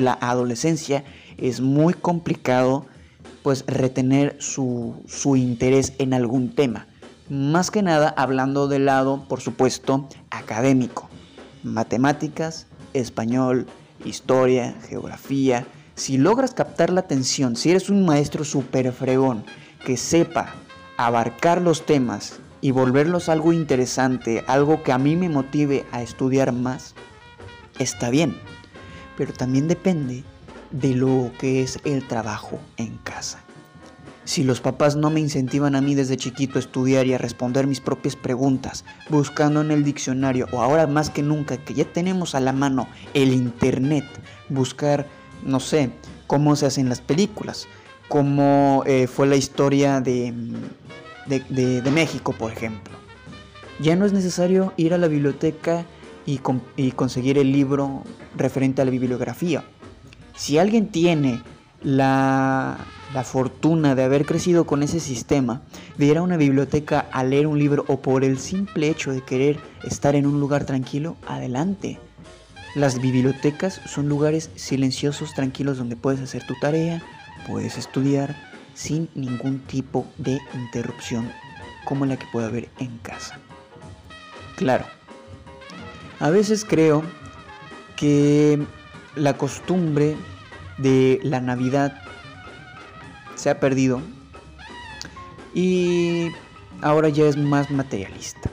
la, 0.00 0.12
adolescencia 0.20 1.04
es 1.38 1.60
muy 1.60 1.94
complicado 1.94 2.86
pues 3.42 3.64
retener 3.66 4.36
su 4.38 5.34
interés 5.36 5.94
en 5.98 6.14
algún 6.14 6.54
tema. 6.54 6.86
Más 7.28 7.70
que 7.70 7.82
nada 7.82 8.12
hablando 8.16 8.68
del 8.68 8.84
lado, 8.84 9.24
por 9.28 9.40
supuesto, 9.40 10.06
académico. 10.30 11.08
Matemáticas, 11.62 12.66
español, 12.92 13.66
historia, 14.04 14.74
geografía. 14.88 15.66
Si 16.02 16.18
logras 16.18 16.52
captar 16.52 16.90
la 16.90 17.02
atención, 17.02 17.54
si 17.54 17.70
eres 17.70 17.88
un 17.88 18.04
maestro 18.04 18.44
súper 18.44 18.90
fregón 18.90 19.44
que 19.86 19.96
sepa 19.96 20.52
abarcar 20.96 21.62
los 21.62 21.86
temas 21.86 22.40
y 22.60 22.72
volverlos 22.72 23.28
algo 23.28 23.52
interesante, 23.52 24.42
algo 24.48 24.82
que 24.82 24.90
a 24.90 24.98
mí 24.98 25.14
me 25.14 25.28
motive 25.28 25.86
a 25.92 26.02
estudiar 26.02 26.50
más, 26.50 26.96
está 27.78 28.10
bien. 28.10 28.36
Pero 29.16 29.32
también 29.32 29.68
depende 29.68 30.24
de 30.72 30.96
lo 30.96 31.30
que 31.38 31.62
es 31.62 31.78
el 31.84 32.04
trabajo 32.08 32.58
en 32.78 32.96
casa. 33.04 33.38
Si 34.24 34.42
los 34.42 34.60
papás 34.60 34.96
no 34.96 35.08
me 35.08 35.20
incentivan 35.20 35.76
a 35.76 35.80
mí 35.80 35.94
desde 35.94 36.16
chiquito 36.16 36.58
a 36.58 36.62
estudiar 36.62 37.06
y 37.06 37.14
a 37.14 37.18
responder 37.18 37.68
mis 37.68 37.80
propias 37.80 38.16
preguntas, 38.16 38.84
buscando 39.08 39.60
en 39.60 39.70
el 39.70 39.84
diccionario 39.84 40.48
o 40.50 40.62
ahora 40.62 40.88
más 40.88 41.10
que 41.10 41.22
nunca 41.22 41.58
que 41.58 41.74
ya 41.74 41.84
tenemos 41.84 42.34
a 42.34 42.40
la 42.40 42.52
mano 42.52 42.88
el 43.14 43.32
internet, 43.32 44.04
buscar, 44.48 45.06
no 45.42 45.60
sé, 45.60 45.90
cómo 46.26 46.56
se 46.56 46.66
hacen 46.66 46.88
las 46.88 47.00
películas, 47.00 47.66
cómo 48.08 48.82
eh, 48.86 49.06
fue 49.06 49.26
la 49.26 49.36
historia 49.36 50.00
de 50.00 50.34
de, 51.26 51.90
México, 51.92 52.32
por 52.32 52.52
ejemplo. 52.52 52.94
Ya 53.80 53.96
no 53.96 54.04
es 54.04 54.12
necesario 54.12 54.72
ir 54.76 54.94
a 54.94 54.98
la 54.98 55.08
biblioteca 55.08 55.84
y, 56.26 56.38
conseguir 56.38 57.38
el 57.38 57.52
libro 57.52 58.04
referente 58.36 58.82
a 58.82 58.84
la 58.84 58.90
bibliografía. 58.90 59.64
Si 60.36 60.58
alguien 60.58 60.88
tiene 60.88 61.42
la, 61.82 62.78
la, 63.12 63.24
fortuna 63.24 63.94
de 63.94 64.04
haber 64.04 64.24
crecido 64.24 64.64
con 64.64 64.82
ese 64.82 65.00
sistema, 65.00 65.62
de 65.96 66.06
ir 66.06 66.18
a 66.18 66.22
una 66.22 66.36
biblioteca 66.36 67.06
a 67.10 67.24
leer 67.24 67.46
un 67.46 67.58
libro 67.58 67.84
o 67.88 68.00
por 68.00 68.24
el 68.24 68.38
simple 68.38 68.88
hecho 68.88 69.12
de 69.12 69.22
querer 69.22 69.58
estar 69.84 70.14
en 70.14 70.26
un 70.26 70.38
lugar 70.40 70.64
tranquilo, 70.64 71.16
adelante. 71.26 71.98
Las 72.74 73.00
bibliotecas 73.00 73.80
son 73.84 74.08
lugares 74.08 74.50
silenciosos, 74.56 75.34
tranquilos, 75.34 75.76
donde 75.76 75.96
puedes 75.96 76.20
hacer 76.20 76.46
tu 76.46 76.54
tarea, 76.58 77.02
puedes 77.46 77.76
estudiar, 77.76 78.34
sin 78.74 79.10
ningún 79.14 79.60
tipo 79.60 80.06
de 80.16 80.38
interrupción 80.54 81.30
como 81.84 82.06
la 82.06 82.16
que 82.16 82.26
puede 82.32 82.46
haber 82.46 82.70
en 82.78 82.96
casa. 82.98 83.38
Claro, 84.56 84.86
a 86.18 86.30
veces 86.30 86.64
creo 86.64 87.02
que 87.96 88.64
la 89.16 89.36
costumbre 89.36 90.16
de 90.78 91.20
la 91.22 91.40
Navidad 91.40 92.00
se 93.34 93.50
ha 93.50 93.60
perdido 93.60 94.00
y 95.54 96.28
ahora 96.80 97.08
ya 97.08 97.26
es 97.26 97.36
más 97.36 97.70
materialista. 97.70 98.50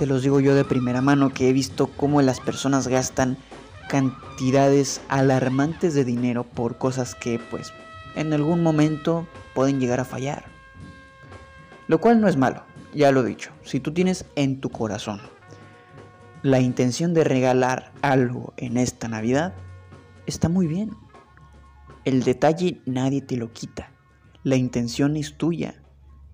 Se 0.00 0.06
los 0.06 0.22
digo 0.22 0.40
yo 0.40 0.54
de 0.54 0.64
primera 0.64 1.02
mano 1.02 1.28
que 1.28 1.50
he 1.50 1.52
visto 1.52 1.88
cómo 1.88 2.22
las 2.22 2.40
personas 2.40 2.88
gastan 2.88 3.36
cantidades 3.90 5.02
alarmantes 5.08 5.92
de 5.92 6.06
dinero 6.06 6.44
por 6.44 6.78
cosas 6.78 7.14
que 7.14 7.38
pues 7.50 7.74
en 8.16 8.32
algún 8.32 8.62
momento 8.62 9.26
pueden 9.54 9.78
llegar 9.78 10.00
a 10.00 10.06
fallar. 10.06 10.46
Lo 11.86 12.00
cual 12.00 12.18
no 12.18 12.28
es 12.28 12.38
malo, 12.38 12.62
ya 12.94 13.12
lo 13.12 13.20
he 13.20 13.26
dicho. 13.28 13.50
Si 13.62 13.78
tú 13.78 13.92
tienes 13.92 14.24
en 14.36 14.62
tu 14.62 14.70
corazón 14.70 15.20
la 16.40 16.60
intención 16.60 17.12
de 17.12 17.24
regalar 17.24 17.92
algo 18.00 18.54
en 18.56 18.78
esta 18.78 19.06
Navidad, 19.06 19.52
está 20.24 20.48
muy 20.48 20.66
bien. 20.66 20.92
El 22.06 22.22
detalle 22.22 22.80
nadie 22.86 23.20
te 23.20 23.36
lo 23.36 23.52
quita. 23.52 23.90
La 24.44 24.56
intención 24.56 25.18
es 25.18 25.36
tuya 25.36 25.79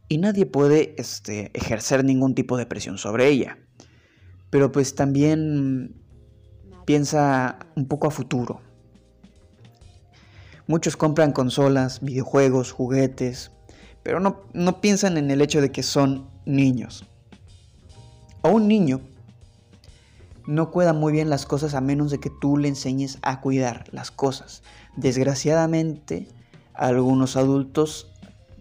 y 0.08 0.18
nadie 0.18 0.46
puede 0.46 0.94
este, 0.98 1.50
ejercer 1.54 2.04
ningún 2.04 2.34
tipo 2.34 2.56
de 2.56 2.66
presión 2.66 2.98
sobre 2.98 3.28
ella. 3.28 3.58
Pero 4.50 4.70
pues 4.70 4.94
también 4.94 6.00
piensa 6.84 7.58
un 7.74 7.86
poco 7.86 8.06
a 8.06 8.10
futuro. 8.10 8.60
Muchos 10.68 10.96
compran 10.96 11.32
consolas, 11.32 12.00
videojuegos, 12.00 12.72
juguetes, 12.72 13.52
pero 14.02 14.20
no, 14.20 14.42
no 14.52 14.80
piensan 14.80 15.16
en 15.16 15.30
el 15.30 15.40
hecho 15.40 15.60
de 15.60 15.70
que 15.70 15.82
son 15.82 16.28
niños. 16.44 17.04
O 18.42 18.50
un 18.50 18.68
niño 18.68 19.00
no 20.46 20.70
cuida 20.70 20.92
muy 20.92 21.12
bien 21.12 21.28
las 21.28 21.44
cosas 21.46 21.74
a 21.74 21.80
menos 21.80 22.10
de 22.10 22.20
que 22.20 22.30
tú 22.30 22.56
le 22.56 22.68
enseñes 22.68 23.18
a 23.22 23.40
cuidar 23.40 23.84
las 23.92 24.10
cosas. 24.12 24.62
Desgraciadamente, 24.96 26.28
algunos 26.72 27.36
adultos 27.36 28.12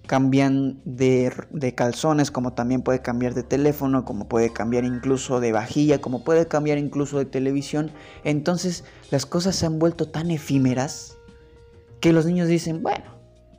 cambian 0.06 0.80
de, 0.86 1.34
de, 1.50 1.76
calzones, 1.76 2.32
como 2.32 2.54
también 2.54 2.82
puede 2.82 3.02
cambiar 3.02 3.34
de 3.34 3.44
teléfono, 3.44 4.06
como 4.06 4.28
puede 4.28 4.52
cambiar 4.52 4.84
incluso 4.86 5.40
de 5.40 5.52
vajilla, 5.52 6.02
como 6.02 6.24
puede 6.24 6.48
cambiar 6.48 6.78
incluso 6.78 7.18
de 7.18 7.26
televisión. 7.26 7.92
Entonces 8.24 8.84
las 9.12 9.26
cosas 9.26 9.56
se 9.56 9.66
han 9.66 9.80
vuelto 9.80 10.08
tan 10.10 10.32
efímeras 10.32 11.18
que 12.00 12.14
los 12.14 12.26
niños 12.26 12.48
dicen, 12.48 12.84
bueno, 12.84 13.16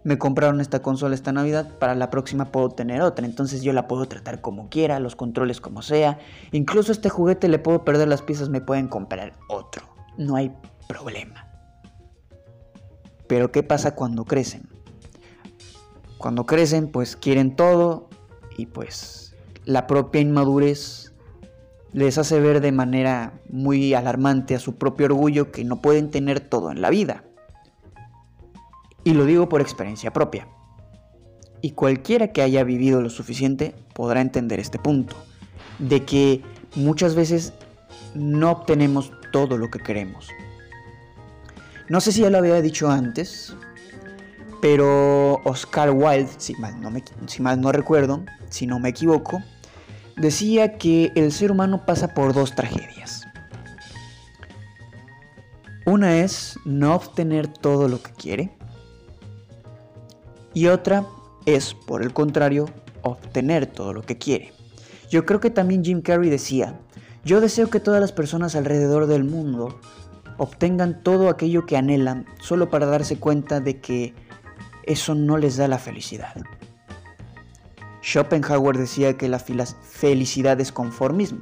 me 0.06 0.18
compraron 0.18 0.61
esta 0.61 0.82
consola 0.82 1.16
esta 1.16 1.32
Navidad, 1.32 1.68
para 1.80 1.96
la 1.96 2.11
próxima 2.11 2.52
puedo 2.52 2.70
tener 2.70 3.02
otra, 3.02 3.26
entonces 3.26 3.62
yo 3.62 3.72
la 3.72 3.88
puedo 3.88 4.06
tratar 4.06 4.40
como 4.40 4.68
quiera, 4.68 5.00
los 5.00 5.16
controles 5.16 5.61
como 5.61 5.82
sea, 5.82 6.20
incluso 6.52 6.92
este 6.92 7.09
juguete 7.09 7.48
le 7.48 7.59
puedo 7.59 7.85
perder 7.85 8.06
las 8.06 8.22
piezas, 8.22 8.48
me 8.48 8.61
pueden 8.61 8.87
comprar 8.87 9.32
otro, 9.48 9.82
no 10.16 10.37
hay 10.37 10.52
problema. 10.87 11.48
Pero 13.26 13.50
¿qué 13.50 13.64
pasa 13.64 13.96
cuando 13.96 14.24
crecen? 14.24 14.75
Cuando 16.18 16.46
crecen 16.46 16.88
pues 16.88 17.16
quieren 17.16 17.57
todo 17.57 18.09
y 18.57 18.66
pues 18.66 19.35
la 19.64 19.87
propia 19.87 20.20
inmadurez 20.20 21.12
les 21.92 22.18
hace 22.18 22.40
ver 22.40 22.61
de 22.61 22.72
manera 22.72 23.40
muy 23.48 23.94
alarmante 23.94 24.55
a 24.55 24.59
su 24.59 24.76
propio 24.76 25.07
orgullo 25.07 25.50
que 25.50 25.64
no 25.64 25.81
pueden 25.81 26.11
tener 26.11 26.40
todo 26.40 26.70
en 26.70 26.81
la 26.81 26.90
vida. 26.90 27.24
Y 29.02 29.14
lo 29.14 29.24
digo 29.24 29.48
por 29.48 29.61
experiencia 29.61 30.12
propia. 30.12 30.48
Y 31.62 31.70
cualquiera 31.70 32.33
que 32.33 32.42
haya 32.42 32.64
vivido 32.64 33.00
lo 33.00 33.09
suficiente 33.09 33.74
podrá 33.94 34.20
entender 34.20 34.61
este 34.61 34.79
punto, 34.79 35.16
de 35.79 36.05
que 36.05 36.42
muchas 36.74 37.14
veces 37.14 37.55
no 38.14 38.50
obtenemos 38.50 39.11
todo 39.33 39.57
lo 39.59 39.70
que 39.70 39.79
queremos. 39.79 40.29
No 41.88 42.00
sé 42.00 42.12
si 42.12 42.22
ya 42.22 42.31
lo 42.31 42.38
había 42.38 42.61
dicho 42.61 42.90
antes, 42.90 43.55
pero 44.60 45.40
Oscar 45.44 45.90
Wilde, 45.90 46.30
si 46.38 46.54
mal 46.54 47.60
no, 47.60 47.72
recuerdo, 47.72 48.24
si 48.48 48.66
no 48.66 48.78
me 48.78 48.88
equivoco, 48.88 49.42
decía 50.16 50.78
que 50.78 51.12
el 51.14 51.32
ser 51.32 51.50
humano 51.50 51.84
pasa 51.84 52.14
por 52.14 52.32
dos 52.32 52.54
tragedias. 52.54 53.26
Una 55.84 56.18
es 56.18 56.58
no 56.64 56.94
obtener 56.94 57.48
todo 57.48 57.88
lo 57.88 58.02
que 58.02 58.10
quiere 58.12 58.50
y 60.52 60.66
otra 60.66 61.06
es, 61.44 61.74
por 61.74 62.02
el 62.02 62.12
contrario, 62.12 62.66
obtener 63.02 63.66
todo 63.66 63.92
lo 63.92 64.02
que 64.02 64.18
quiere. 64.18 64.52
Yo 65.10 65.24
creo 65.24 65.38
que 65.38 65.50
también 65.50 65.84
Jim 65.84 66.02
Carrey 66.02 66.28
decía, 66.28 66.80
yo 67.24 67.40
deseo 67.40 67.70
que 67.70 67.78
todas 67.78 68.00
las 68.00 68.10
personas 68.10 68.56
alrededor 68.56 69.06
del 69.06 69.22
mundo 69.22 69.78
obtengan 70.38 71.02
todo 71.02 71.28
aquello 71.28 71.66
que 71.66 71.76
anhelan 71.76 72.26
solo 72.40 72.68
para 72.68 72.86
darse 72.86 73.18
cuenta 73.18 73.60
de 73.60 73.80
que 73.80 74.14
eso 74.87 75.14
no 75.14 75.37
les 75.37 75.57
da 75.57 75.68
la 75.68 75.79
felicidad. 75.79 76.35
Schopenhauer 78.03 78.79
decía 78.79 79.16
que 79.16 79.29
la 79.29 79.40
felicidad 79.40 80.61
es 80.61 80.70
conformismo. 80.70 81.40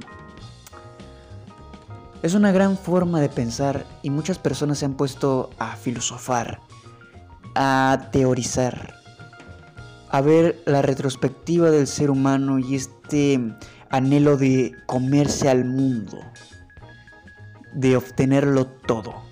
Es 2.23 2.33
una 2.33 2.51
gran 2.51 2.75
forma 2.75 3.21
de 3.21 3.29
pensar 3.29 3.85
y 4.01 4.09
muchas 4.09 4.39
personas 4.39 4.79
se 4.79 4.85
han 4.85 4.95
puesto 4.95 5.51
a 5.59 5.75
filosofar, 5.75 6.59
a 7.53 8.09
teorizar, 8.11 8.95
a 10.09 10.21
ver 10.21 10.59
la 10.65 10.81
retrospectiva 10.81 11.69
del 11.69 11.85
ser 11.85 12.09
humano 12.09 12.57
y 12.57 12.73
este 12.73 13.39
anhelo 13.91 14.37
de 14.37 14.75
comerse 14.87 15.49
al 15.49 15.65
mundo, 15.65 16.17
de 17.73 17.95
obtenerlo 17.95 18.65
todo. 18.65 19.24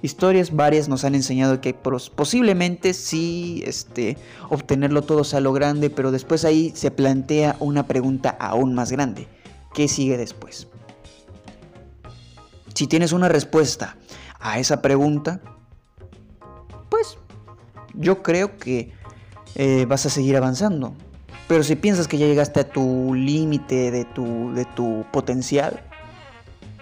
Historias 0.00 0.54
varias 0.54 0.88
nos 0.88 1.04
han 1.04 1.14
enseñado 1.14 1.60
que 1.60 1.74
posiblemente 1.74 2.94
sí 2.94 3.62
este, 3.66 4.16
obtenerlo 4.48 5.02
todo 5.02 5.24
sea 5.24 5.40
lo 5.40 5.52
grande, 5.52 5.90
pero 5.90 6.12
después 6.12 6.44
ahí 6.44 6.72
se 6.74 6.90
plantea 6.90 7.56
una 7.58 7.86
pregunta 7.86 8.30
aún 8.38 8.74
más 8.74 8.92
grande. 8.92 9.26
¿Qué 9.74 9.88
sigue 9.88 10.16
después? 10.16 10.68
Si 12.74 12.86
tienes 12.86 13.12
una 13.12 13.28
respuesta 13.28 13.96
a 14.38 14.60
esa 14.60 14.82
pregunta, 14.82 15.40
pues 16.88 17.18
yo 17.94 18.22
creo 18.22 18.56
que 18.56 18.92
eh, 19.56 19.84
vas 19.88 20.06
a 20.06 20.10
seguir 20.10 20.36
avanzando. 20.36 20.94
Pero 21.48 21.64
si 21.64 21.74
piensas 21.76 22.06
que 22.06 22.18
ya 22.18 22.26
llegaste 22.26 22.60
a 22.60 22.68
tu 22.68 23.14
límite 23.14 23.90
de 23.90 24.04
tu, 24.04 24.52
de 24.52 24.64
tu 24.64 25.04
potencial, 25.10 25.82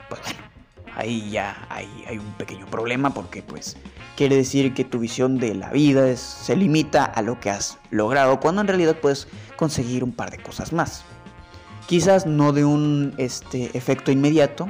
pues 0.08 0.20
bueno, 0.22 0.45
ahí 0.96 1.30
ya 1.30 1.66
hay, 1.68 2.18
un 2.18 2.32
pequeño 2.38 2.66
problema 2.66 3.10
porque 3.10 3.42
pues 3.42 3.76
quiere 4.16 4.36
decir 4.36 4.74
que 4.74 4.84
tu 4.84 4.98
visión 4.98 5.38
de 5.38 5.54
la 5.54 5.70
vida 5.70 6.16
se 6.16 6.56
limita 6.56 7.04
a 7.04 7.22
lo 7.22 7.38
que 7.38 7.50
has 7.50 7.78
logrado, 7.90 8.40
cuando 8.40 8.62
en 8.62 8.68
realidad 8.68 8.96
puedes 9.00 9.28
conseguir 9.56 10.02
un 10.02 10.12
par 10.12 10.30
de 10.30 10.38
cosas 10.38 10.72
más. 10.72 11.04
Quizás 11.86 12.26
no 12.26 12.52
de 12.52 12.64
un 12.64 13.14
este, 13.18 13.76
efecto 13.76 14.10
inmediato, 14.10 14.68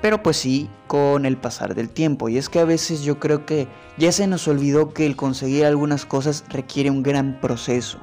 pero 0.00 0.22
pues 0.22 0.36
sí 0.36 0.70
con 0.86 1.26
el 1.26 1.36
pasar 1.36 1.74
del 1.74 1.90
tiempo. 1.90 2.28
Y 2.28 2.38
es 2.38 2.48
que 2.48 2.60
a 2.60 2.64
veces 2.64 3.02
yo 3.02 3.18
creo 3.18 3.44
que 3.44 3.68
ya 3.98 4.12
se 4.12 4.26
nos 4.26 4.46
olvidó 4.48 4.94
que 4.94 5.06
el 5.06 5.16
conseguir 5.16 5.64
algunas 5.66 6.06
cosas 6.06 6.44
requiere 6.48 6.90
un 6.90 7.02
gran 7.02 7.40
proceso. 7.40 7.98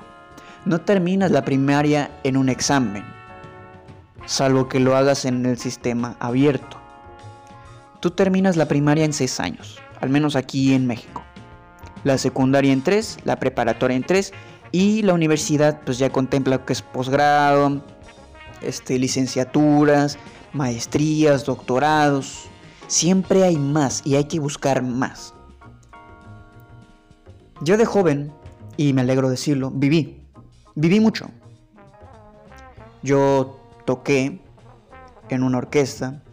No 0.66 0.82
terminas 0.82 1.32
la 1.32 1.44
primaria 1.44 2.12
en 2.24 2.38
un 2.38 2.50
examen, 2.50 3.04
salvo 4.26 4.68
que 4.68 4.80
lo 4.80 4.96
hagas 4.96 5.26
en 5.26 5.46
el 5.46 5.58
sistema 5.58 6.16
abierto. 6.20 6.81
Tú 8.02 8.12
terminas 8.12 8.58
la 8.58 8.68
primaria 8.68 9.06
en 9.06 9.14
6 9.14 9.40
años, 9.40 9.80
al 10.02 10.10
menos 10.10 10.36
aquí 10.36 10.74
en 10.74 10.88
México. 10.88 11.24
La 12.04 12.18
secundaria 12.18 12.74
en 12.74 12.82
3, 12.82 13.20
la 13.26 13.38
preparatoria 13.38 13.96
en 13.96 14.04
3 14.04 14.34
y 14.72 15.04
la 15.04 15.14
universidad 15.14 15.82
pues 15.86 16.00
ya 16.00 16.10
contempla 16.10 16.66
que 16.66 16.74
es 16.74 16.82
posgrado, 16.82 17.84
este, 18.62 18.98
licenciaturas, 18.98 20.18
maestrías, 20.52 21.46
doctorados. 21.46 22.46
Siempre 22.88 23.44
hay 23.44 23.58
más 23.58 24.02
y 24.04 24.16
hay 24.16 24.24
que 24.26 24.40
buscar 24.40 24.82
más. 24.82 25.36
Yo 27.62 27.78
de 27.78 27.86
joven, 27.86 28.34
y 28.78 28.94
me 28.94 29.02
alegro 29.02 29.30
decirlo, 29.30 29.70
viví. 29.70 30.26
Viví 30.74 31.00
mucho. 31.00 31.30
Yo 33.04 33.60
toqué 33.86 34.42
en 35.30 35.44
una 35.44 35.60
orquesta. 35.60 36.24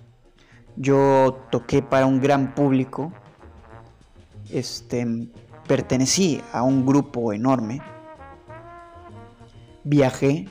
Yo 0.78 1.46
toqué 1.50 1.82
para 1.82 2.06
un 2.06 2.20
gran 2.20 2.54
público. 2.54 3.12
Este, 4.50 5.28
pertenecí 5.66 6.40
a 6.52 6.62
un 6.62 6.86
grupo 6.86 7.32
enorme. 7.32 7.82
Viajé 9.84 10.46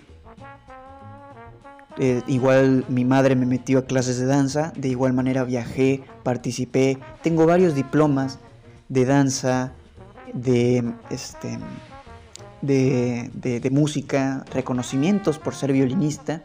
eh, 2.00 2.22
igual 2.28 2.86
mi 2.90 3.06
madre 3.06 3.36
me 3.36 3.48
metió 3.48 3.80
a 3.80 3.86
clases 3.86 4.20
de 4.20 4.28
danza, 4.28 4.72
de 4.76 4.88
igual 4.90 5.14
manera 5.14 5.44
viajé, 5.44 6.04
participé, 6.22 7.00
tengo 7.24 7.48
varios 7.48 7.74
diplomas 7.74 8.38
de 8.88 9.06
danza, 9.06 9.74
de, 10.32 10.94
este, 11.10 11.58
de, 12.62 13.32
de 13.34 13.70
música, 13.72 14.46
reconocimientos 14.54 15.40
por 15.40 15.56
ser 15.56 15.74
violinista, 15.74 16.44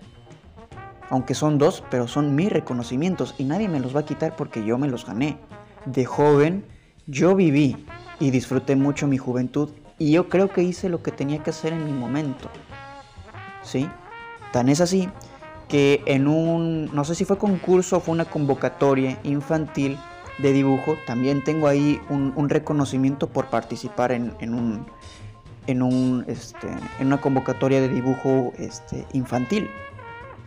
aunque 1.11 1.35
son 1.35 1.59
dos, 1.59 1.83
pero 1.91 2.09
son 2.09 2.35
mis 2.35 2.51
reconocimientos 2.51 3.35
y 3.39 3.45
nadie 3.45 3.69
me 3.69 3.81
los 3.81 3.95
va 3.95 4.01
a 4.01 4.05
quitar 4.05 4.37
porque 4.37 4.65
yo 4.65 4.79
me 4.79 4.89
los 4.89 5.07
gané. 5.07 5.39
De 5.85 6.05
joven 6.05 6.65
yo 7.07 7.35
viví 7.35 7.87
y 8.21 8.31
disfruté 8.31 8.77
mucho 8.77 9.07
mi 9.09 9.19
juventud 9.19 9.71
y 9.99 10.13
yo 10.13 10.29
creo 10.29 10.51
que 10.51 10.63
hice 10.63 10.89
lo 10.89 11.03
que 11.03 11.13
tenía 11.13 11.43
que 11.43 11.51
hacer 11.51 11.73
en 11.73 11.85
mi 11.85 11.93
momento. 11.93 12.51
¿Sí? 13.63 13.89
Tan 14.53 14.69
es 14.69 14.81
así 14.81 15.09
que 15.69 16.03
en 16.07 16.29
un, 16.29 16.95
no 16.95 17.05
sé 17.05 17.15
si 17.15 17.25
fue 17.25 17.39
concurso 17.39 17.97
o 17.97 18.01
fue 18.01 18.13
una 18.13 18.27
convocatoria 18.27 19.19
infantil 19.23 19.99
de 20.39 20.53
dibujo, 20.53 20.97
también 21.07 21.43
tengo 21.45 21.67
ahí 21.69 22.01
un, 22.09 22.49
reconocimiento 22.49 23.29
por 23.29 23.47
participar 23.47 24.13
en, 24.13 24.35
un, 24.41 24.87
en, 25.67 25.83
un, 25.83 26.25
este, 26.27 26.69
en 26.99 27.07
una 27.07 27.21
convocatoria 27.21 27.81
de 27.81 27.89
dibujo 27.89 28.53
este, 28.59 29.07
infantil. 29.13 29.71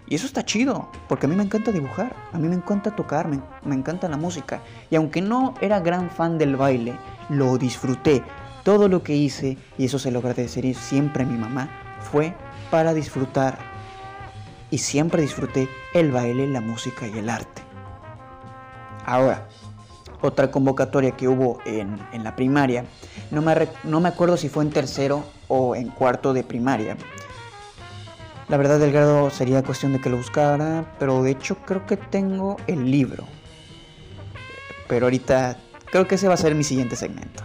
Y 0.07 0.15
eso 0.15 0.27
está 0.27 0.45
chido, 0.45 0.89
porque 1.07 1.25
a 1.25 1.29
mí 1.29 1.35
me 1.35 1.43
encanta 1.43 1.71
dibujar, 1.71 2.15
a 2.31 2.37
mí 2.37 2.47
me 2.47 2.55
encanta 2.55 2.95
tocar, 2.95 3.27
me, 3.27 3.41
me 3.63 3.75
encanta 3.75 4.07
la 4.07 4.17
música. 4.17 4.61
Y 4.91 4.95
aunque 4.95 5.21
no 5.21 5.55
era 5.61 5.79
gran 5.79 6.09
fan 6.09 6.37
del 6.37 6.55
baile, 6.55 6.97
lo 7.29 7.57
disfruté. 7.57 8.23
Todo 8.63 8.87
lo 8.87 9.03
que 9.03 9.15
hice, 9.15 9.57
y 9.77 9.85
eso 9.85 9.97
se 9.97 10.11
lo 10.11 10.19
agradeceré 10.19 10.73
siempre 10.73 11.23
a 11.23 11.25
mi 11.25 11.37
mamá, 11.37 11.69
fue 12.11 12.35
para 12.69 12.93
disfrutar 12.93 13.57
y 14.69 14.77
siempre 14.79 15.21
disfruté 15.21 15.69
el 15.93 16.11
baile, 16.11 16.47
la 16.47 16.61
música 16.61 17.07
y 17.07 17.17
el 17.17 17.29
arte. 17.29 17.61
Ahora, 19.05 19.47
otra 20.21 20.49
convocatoria 20.49 21.11
que 21.11 21.27
hubo 21.27 21.59
en, 21.65 21.99
la 22.23 22.35
primaria, 22.35 22.85
no 23.31 23.41
me, 23.41 23.67
no 23.83 23.99
me 23.99 24.09
acuerdo 24.09 24.37
si 24.37 24.49
fue 24.49 24.63
en 24.63 24.71
tercero 24.71 25.23
o 25.47 25.75
en 25.75 25.89
cuarto 25.89 26.33
de 26.33 26.43
primaria. 26.43 26.97
La 28.47 28.57
verdad 28.57 28.79
del 28.79 28.91
grado 28.91 29.31
sería 29.31 29.63
cuestión 29.63 29.93
de 29.93 29.99
que 29.99 30.09
lo 30.09 30.17
buscara, 30.17 30.85
pero 30.99 31.23
de 31.23 31.31
hecho 31.31 31.55
creo 31.65 31.85
que 31.87 31.97
tengo 31.97 32.57
el 32.67 32.91
libro. 32.91 33.23
Pero 34.87 35.07
ahorita 35.07 35.57
creo 35.85 36.07
que 36.07 36.15
ese 36.15 36.27
va 36.27 36.35
a 36.35 36.37
ser 36.37 36.53
mi 36.53 36.63
siguiente 36.63 36.95
segmento. 36.95 37.43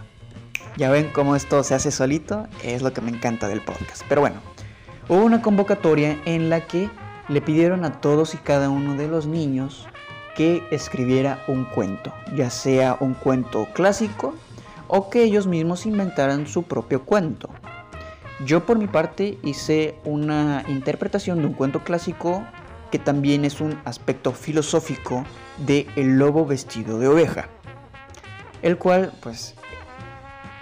Ya 0.77 0.91
ven 0.91 1.09
cómo 1.11 1.35
esto 1.35 1.63
se 1.63 1.73
hace 1.73 1.89
solito, 1.89 2.47
es 2.63 2.83
lo 2.83 2.93
que 2.93 3.01
me 3.01 3.09
encanta 3.09 3.47
del 3.47 3.61
podcast. 3.61 4.03
Pero 4.07 4.21
bueno, 4.21 4.41
hubo 5.09 5.23
una 5.25 5.41
convocatoria 5.41 6.21
en 6.25 6.51
la 6.51 6.67
que 6.67 6.89
le 7.29 7.41
pidieron 7.41 7.83
a 7.83 7.99
todos 7.99 8.35
y 8.35 8.37
cada 8.37 8.69
uno 8.69 8.95
de 8.95 9.07
los 9.07 9.25
niños 9.25 9.87
que 10.35 10.63
escribiera 10.69 11.43
un 11.47 11.65
cuento, 11.65 12.13
ya 12.35 12.51
sea 12.51 12.97
un 12.99 13.15
cuento 13.15 13.67
clásico 13.73 14.35
o 14.87 15.09
que 15.09 15.23
ellos 15.23 15.47
mismos 15.47 15.87
inventaran 15.87 16.45
su 16.45 16.63
propio 16.63 17.03
cuento. 17.05 17.49
Yo 18.45 18.65
por 18.65 18.79
mi 18.79 18.87
parte 18.87 19.37
hice 19.43 19.95
una 20.03 20.63
interpretación 20.67 21.39
de 21.39 21.45
un 21.45 21.53
cuento 21.53 21.83
clásico 21.83 22.43
que 22.91 22.97
también 22.97 23.45
es 23.45 23.61
un 23.61 23.79
aspecto 23.85 24.31
filosófico 24.31 25.25
de 25.57 25.87
El 25.95 26.17
lobo 26.17 26.45
vestido 26.45 26.97
de 26.97 27.07
oveja, 27.07 27.49
el 28.63 28.77
cual 28.77 29.13
pues 29.21 29.53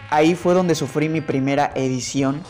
ahí 0.10 0.36
fue 0.36 0.54
donde 0.54 0.76
sufrí 0.76 1.08
mi 1.08 1.22
primera 1.22 1.72
edición. 1.74 2.42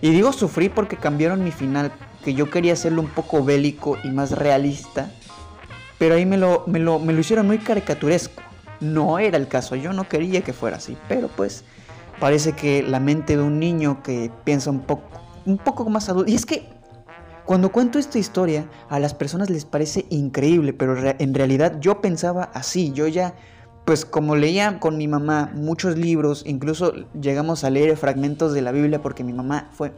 Y 0.00 0.10
digo 0.10 0.32
sufrí 0.32 0.68
porque 0.68 0.96
cambiaron 0.96 1.42
mi 1.42 1.50
final, 1.50 1.90
que 2.24 2.34
yo 2.34 2.48
quería 2.48 2.74
hacerlo 2.74 3.02
un 3.02 3.08
poco 3.08 3.44
bélico 3.44 3.98
y 4.04 4.08
más 4.08 4.32
realista, 4.32 5.10
pero 5.98 6.14
ahí 6.14 6.24
me 6.24 6.38
lo, 6.38 6.62
me 6.66 6.78
lo, 6.78 6.98
me 6.98 7.12
lo 7.12 7.20
hicieron 7.20 7.46
muy 7.46 7.58
caricaturesco. 7.58 8.42
No 8.78 9.18
era 9.18 9.36
el 9.36 9.48
caso, 9.48 9.74
yo 9.74 9.92
no 9.92 10.08
quería 10.08 10.42
que 10.42 10.54
fuera 10.54 10.78
así, 10.78 10.96
pero 11.08 11.28
pues 11.28 11.64
parece 12.20 12.52
que 12.52 12.82
la 12.82 13.00
mente 13.00 13.36
de 13.36 13.42
un 13.42 13.58
niño 13.58 14.02
que 14.02 14.30
piensa 14.44 14.70
un 14.70 14.80
poco, 14.80 15.08
un 15.46 15.58
poco 15.58 15.88
más 15.88 16.08
adulto. 16.08 16.30
Y 16.30 16.34
es 16.34 16.46
que 16.46 16.68
cuando 17.46 17.72
cuento 17.72 17.98
esta 17.98 18.18
historia, 18.18 18.68
a 18.88 19.00
las 19.00 19.14
personas 19.14 19.50
les 19.50 19.64
parece 19.64 20.06
increíble, 20.10 20.72
pero 20.72 20.96
en 21.18 21.34
realidad 21.34 21.80
yo 21.80 22.00
pensaba 22.00 22.44
así, 22.54 22.92
yo 22.92 23.08
ya 23.08 23.34
pues 23.84 24.04
como 24.04 24.36
leía 24.36 24.78
con 24.78 24.96
mi 24.96 25.08
mamá 25.08 25.50
muchos 25.52 25.98
libros, 25.98 26.44
incluso 26.46 26.92
llegamos 27.20 27.64
a 27.64 27.70
leer 27.70 27.96
fragmentos 27.96 28.52
de 28.52 28.62
la 28.62 28.70
Biblia 28.70 29.02
porque 29.02 29.24
mi 29.24 29.32
mamá 29.32 29.68
fue, 29.72 29.92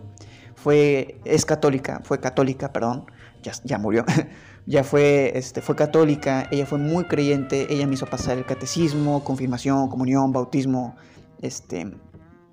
fue, 0.55 1.21
es 1.27 1.45
católica, 1.45 2.01
fue 2.05 2.19
católica, 2.19 2.73
perdón, 2.73 3.05
ya, 3.43 3.53
ya 3.65 3.77
murió, 3.77 4.07
ya 4.67 4.83
fue, 4.83 5.37
este, 5.37 5.61
fue 5.61 5.77
católica, 5.77 6.49
ella 6.51 6.65
fue 6.65 6.79
muy 6.79 7.05
creyente, 7.05 7.67
ella 7.69 7.87
me 7.87 7.93
hizo 7.93 8.07
pasar 8.07 8.39
el 8.39 8.47
catecismo, 8.47 9.25
confirmación, 9.25 9.89
comunión, 9.89 10.33
bautismo, 10.33 10.97
este, 11.43 11.93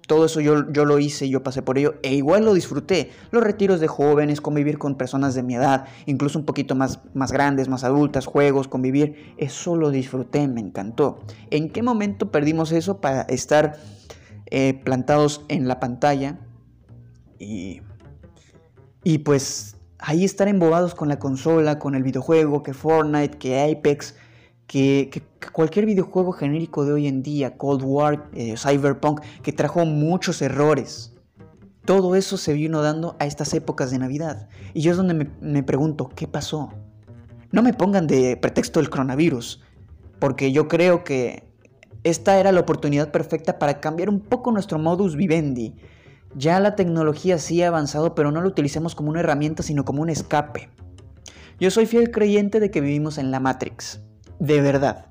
todo 0.09 0.25
eso 0.25 0.41
yo, 0.41 0.69
yo 0.71 0.85
lo 0.85 0.97
hice, 0.97 1.29
yo 1.29 1.43
pasé 1.43 1.61
por 1.61 1.77
ello 1.77 1.93
e 2.01 2.15
igual 2.15 2.43
lo 2.43 2.55
disfruté. 2.55 3.11
Los 3.29 3.43
retiros 3.43 3.79
de 3.79 3.87
jóvenes, 3.87 4.41
convivir 4.41 4.79
con 4.79 4.95
personas 4.95 5.35
de 5.35 5.43
mi 5.43 5.53
edad, 5.53 5.85
incluso 6.07 6.39
un 6.39 6.45
poquito 6.45 6.73
más, 6.73 6.99
más 7.13 7.31
grandes, 7.31 7.69
más 7.69 7.83
adultas, 7.83 8.25
juegos, 8.25 8.67
convivir, 8.67 9.35
eso 9.37 9.75
lo 9.75 9.91
disfruté, 9.91 10.47
me 10.47 10.61
encantó. 10.61 11.19
¿En 11.51 11.69
qué 11.69 11.83
momento 11.83 12.31
perdimos 12.31 12.71
eso 12.71 12.99
para 12.99 13.21
estar 13.21 13.77
eh, 14.47 14.81
plantados 14.83 15.45
en 15.47 15.67
la 15.67 15.79
pantalla? 15.79 16.39
Y, 17.37 17.81
y 19.03 19.19
pues 19.19 19.77
ahí 19.99 20.25
estar 20.25 20.47
embobados 20.47 20.95
con 20.95 21.07
la 21.07 21.19
consola, 21.19 21.77
con 21.77 21.93
el 21.93 22.01
videojuego, 22.01 22.63
que 22.63 22.73
Fortnite, 22.73 23.37
que 23.37 23.61
Apex, 23.61 24.15
que, 24.69 25.23
cualquier 25.51 25.87
videojuego 25.87 26.31
genérico 26.31 26.85
de 26.85 26.93
hoy 26.93 27.07
en 27.07 27.23
día, 27.23 27.57
Cold 27.57 27.81
War, 27.83 28.29
eh, 28.33 28.55
Cyberpunk, 28.55 29.21
que 29.41 29.51
trajo 29.51 29.83
muchos 29.83 30.43
errores. 30.43 31.15
Todo 31.85 32.15
eso 32.15 32.37
se 32.37 32.53
vino 32.53 32.83
dando 32.83 33.15
a 33.19 33.25
estas 33.25 33.51
épocas 33.55 33.89
de 33.89 33.97
Navidad. 33.97 34.47
Y 34.75 34.81
yo 34.81 34.91
es 34.91 34.97
donde 34.97 35.15
me, 35.15 35.27
me 35.41 35.63
pregunto, 35.63 36.09
¿qué 36.15 36.27
pasó? 36.27 36.71
No 37.51 37.63
me 37.63 37.73
pongan 37.73 38.05
de 38.05 38.37
pretexto 38.37 38.79
el 38.79 38.91
coronavirus, 38.91 39.63
porque 40.19 40.51
yo 40.51 40.67
creo 40.67 41.03
que 41.03 41.51
esta 42.03 42.39
era 42.39 42.51
la 42.51 42.59
oportunidad 42.59 43.11
perfecta 43.11 43.57
para 43.57 43.79
cambiar 43.79 44.07
un 44.09 44.19
poco 44.19 44.51
nuestro 44.51 44.77
modus 44.77 45.15
vivendi. 45.15 45.73
Ya 46.35 46.59
la 46.59 46.75
tecnología 46.75 47.39
sí 47.39 47.63
ha 47.63 47.69
avanzado, 47.69 48.13
pero 48.13 48.31
no 48.31 48.39
la 48.39 48.47
utilicemos 48.47 48.93
como 48.93 49.09
una 49.09 49.21
herramienta, 49.21 49.63
sino 49.63 49.83
como 49.83 50.03
un 50.03 50.11
escape. 50.11 50.69
Yo 51.59 51.71
soy 51.71 51.87
fiel 51.87 52.11
creyente 52.11 52.59
de 52.59 52.69
que 52.69 52.81
vivimos 52.81 53.17
en 53.17 53.31
la 53.31 53.39
Matrix 53.39 54.03
de 54.39 54.61
verdad. 54.61 55.05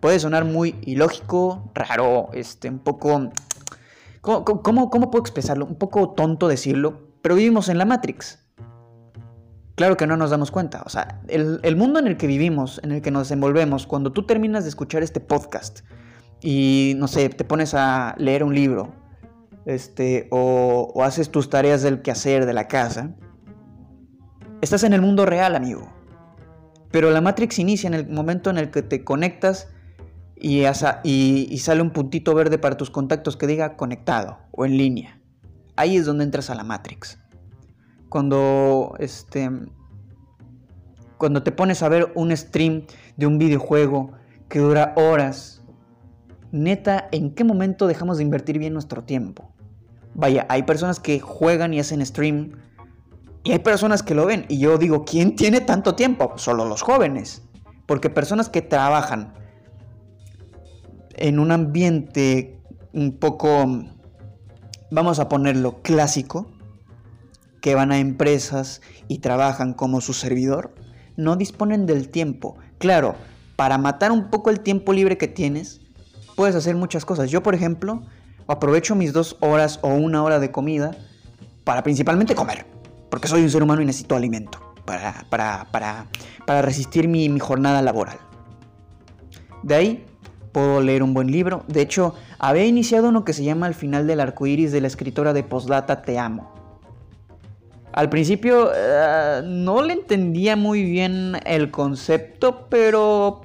Puede 0.00 0.18
sonar 0.18 0.44
muy 0.44 0.76
ilógico, 0.82 1.70
raro, 1.74 2.30
este, 2.32 2.68
un 2.68 2.80
poco... 2.80 3.30
¿Cómo, 4.20 4.90
puedo 4.90 5.18
expresarlo? 5.20 5.66
Un 5.66 5.76
poco 5.76 6.10
tonto 6.10 6.48
decirlo, 6.48 7.12
pero 7.22 7.36
vivimos 7.36 7.68
en 7.68 7.78
la 7.78 7.84
Matrix. 7.84 8.44
Claro 9.76 9.96
que 9.96 10.06
no 10.06 10.16
nos 10.16 10.30
damos 10.30 10.50
cuenta. 10.50 10.82
O 10.84 10.88
sea, 10.88 11.22
el, 11.28 11.76
mundo 11.76 12.00
en 12.00 12.08
el 12.08 12.16
que 12.16 12.26
vivimos, 12.26 12.80
en 12.82 12.90
el 12.90 13.02
que 13.02 13.12
nos 13.12 13.28
desenvolvemos, 13.28 13.86
cuando 13.86 14.12
tú 14.12 14.26
terminas 14.26 14.64
de 14.64 14.70
escuchar 14.70 15.04
este 15.04 15.20
podcast 15.20 15.80
y, 16.42 16.94
no 16.96 17.06
sé, 17.06 17.28
te 17.28 17.44
pones 17.44 17.74
a 17.74 18.16
leer 18.18 18.42
un 18.42 18.54
libro, 18.54 18.92
este, 19.64 20.26
o, 20.32 20.92
o 20.92 21.04
haces 21.04 21.30
tus 21.30 21.48
tareas 21.48 21.82
del 21.82 22.02
quehacer 22.02 22.46
de 22.46 22.52
la 22.52 22.66
casa, 22.66 23.14
estás 24.60 24.82
en 24.82 24.92
el 24.92 25.02
mundo 25.02 25.24
real, 25.24 25.54
amigo. 25.54 25.95
Pero 26.90 27.10
la 27.10 27.20
Matrix 27.20 27.58
inicia 27.58 27.88
en 27.88 27.94
el 27.94 28.08
momento 28.08 28.50
en 28.50 28.58
el 28.58 28.70
que 28.70 28.82
te 28.82 29.04
conectas 29.04 29.68
y, 30.36 30.64
sale 31.58 31.82
un 31.82 31.90
puntito 31.90 32.34
verde 32.34 32.58
para 32.58 32.76
tus 32.76 32.90
contactos 32.90 33.36
que 33.36 33.46
diga 33.46 33.76
conectado 33.76 34.38
o 34.52 34.64
en 34.64 34.76
línea. 34.76 35.20
Ahí 35.76 35.96
es 35.96 36.06
donde 36.06 36.24
entras 36.24 36.50
a 36.50 36.54
la 36.54 36.64
Matrix. 36.64 37.18
Cuando 38.08 38.94
este 38.98 39.50
cuando 41.18 41.42
te 41.42 41.50
pones 41.50 41.82
a 41.82 41.88
ver 41.88 42.12
un 42.14 42.36
stream 42.36 42.86
de 43.16 43.26
un 43.26 43.38
videojuego 43.38 44.12
que 44.48 44.58
dura 44.58 44.92
horas, 44.96 45.62
neta, 46.52 47.08
¿en 47.10 47.34
qué 47.34 47.42
momento 47.42 47.86
dejamos 47.86 48.18
de 48.18 48.24
invertir 48.24 48.58
bien 48.58 48.74
nuestro 48.74 49.02
tiempo? 49.02 49.50
Vaya, 50.14 50.46
hay 50.48 50.62
personas 50.64 51.00
que 51.00 51.20
juegan 51.20 51.72
y 51.74 51.80
hacen 51.80 52.04
stream 52.04 52.52
y 53.46 53.52
hay 53.52 53.60
personas 53.60 54.02
que 54.02 54.16
lo 54.16 54.26
ven. 54.26 54.44
Y 54.48 54.58
yo 54.58 54.76
digo, 54.76 55.04
¿quién 55.04 55.36
tiene 55.36 55.60
tanto 55.60 55.94
tiempo? 55.94 56.32
Solo 56.34 56.64
los 56.64 56.82
jóvenes. 56.82 57.42
Porque 57.86 58.10
personas 58.10 58.48
que 58.48 58.60
trabajan 58.60 59.34
en 61.14 61.38
un 61.38 61.52
ambiente 61.52 62.60
un 62.92 63.16
poco, 63.18 63.84
vamos 64.90 65.20
a 65.20 65.28
ponerlo, 65.28 65.80
clásico, 65.82 66.50
que 67.60 67.76
van 67.76 67.92
a 67.92 67.98
empresas 67.98 68.82
y 69.06 69.18
trabajan 69.18 69.74
como 69.74 70.00
su 70.00 70.12
servidor, 70.12 70.74
no 71.16 71.36
disponen 71.36 71.86
del 71.86 72.08
tiempo. 72.08 72.56
Claro, 72.78 73.14
para 73.54 73.78
matar 73.78 74.10
un 74.10 74.28
poco 74.28 74.50
el 74.50 74.58
tiempo 74.58 74.92
libre 74.92 75.18
que 75.18 75.28
tienes, 75.28 75.80
puedes 76.34 76.56
hacer 76.56 76.74
muchas 76.74 77.04
cosas. 77.04 77.30
Yo, 77.30 77.44
por 77.44 77.54
ejemplo, 77.54 78.02
aprovecho 78.48 78.96
mis 78.96 79.12
dos 79.12 79.36
horas 79.38 79.78
o 79.82 79.88
una 79.88 80.24
hora 80.24 80.40
de 80.40 80.50
comida 80.50 80.96
para 81.62 81.84
principalmente 81.84 82.34
comer 82.34 82.75
porque 83.10 83.28
soy 83.28 83.42
un 83.42 83.50
ser 83.50 83.62
humano 83.62 83.82
y 83.82 83.86
necesito 83.86 84.16
alimento 84.16 84.74
para, 84.84 85.66
para, 85.70 86.62
resistir 86.62 87.08
mi, 87.08 87.28
mi, 87.28 87.40
jornada 87.40 87.82
laboral. 87.82 88.18
De 89.62 89.74
ahí 89.74 90.06
puedo 90.52 90.80
leer 90.80 91.02
un 91.02 91.12
buen 91.12 91.30
libro. 91.30 91.64
De 91.68 91.82
hecho, 91.82 92.14
había 92.38 92.64
iniciado 92.64 93.08
uno 93.08 93.24
que 93.24 93.32
se 93.32 93.44
llama 93.44 93.66
El 93.66 93.74
final 93.74 94.06
del 94.06 94.20
arco 94.20 94.46
iris 94.46 94.72
de 94.72 94.80
la 94.80 94.86
escritora 94.86 95.32
de 95.32 95.42
Postdata 95.42 96.02
Te 96.02 96.18
Amo. 96.18 96.54
Al 97.92 98.10
principio 98.10 98.70
eh, 98.74 99.40
no 99.44 99.82
le 99.82 99.94
entendía 99.94 100.54
muy 100.54 100.82
bien 100.84 101.38
el 101.46 101.70
concepto, 101.70 102.66
pero 102.68 103.40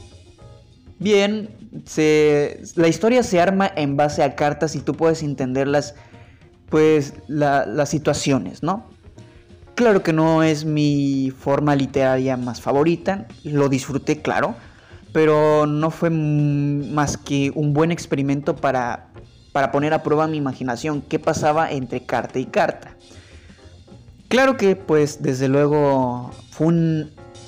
bien, 0.99 1.49
se, 1.85 2.61
la 2.75 2.89
historia 2.89 3.23
se 3.23 3.39
arma 3.39 3.71
en 3.75 3.95
base 3.95 4.23
a 4.23 4.35
cartas 4.35 4.75
y 4.75 4.79
tú 4.79 4.93
puedes 4.93 5.23
entenderlas, 5.23 5.95
pues 6.69 7.13
las 7.27 7.89
situaciones, 7.89 8.61
¿no? 8.61 8.90
Claro 9.75 10.03
que 10.03 10.13
no 10.13 10.43
es 10.43 10.65
mi 10.65 11.31
forma 11.31 11.75
literaria 11.75 12.37
más 12.37 12.61
favorita, 12.61 13.27
lo 13.43 13.69
disfruté, 13.69 14.21
claro, 14.21 14.55
pero 15.13 15.65
no 15.65 15.91
fue 15.91 16.09
más 16.09 17.17
que 17.17 17.51
un 17.55 17.73
buen 17.73 17.91
experimento 17.91 18.55
para, 18.55 19.09
para 19.51 19.71
poner 19.71 19.93
a 19.93 20.03
prueba 20.03 20.27
mi 20.27 20.37
imaginación, 20.37 21.01
qué 21.01 21.19
pasaba 21.19 21.71
entre 21.71 22.05
carta 22.05 22.39
y 22.39 22.45
carta. 22.45 22.95
Claro 24.27 24.55
que 24.55 24.75
pues 24.75 25.21
desde 25.21 25.47
luego 25.47 26.31
fue 26.51 26.67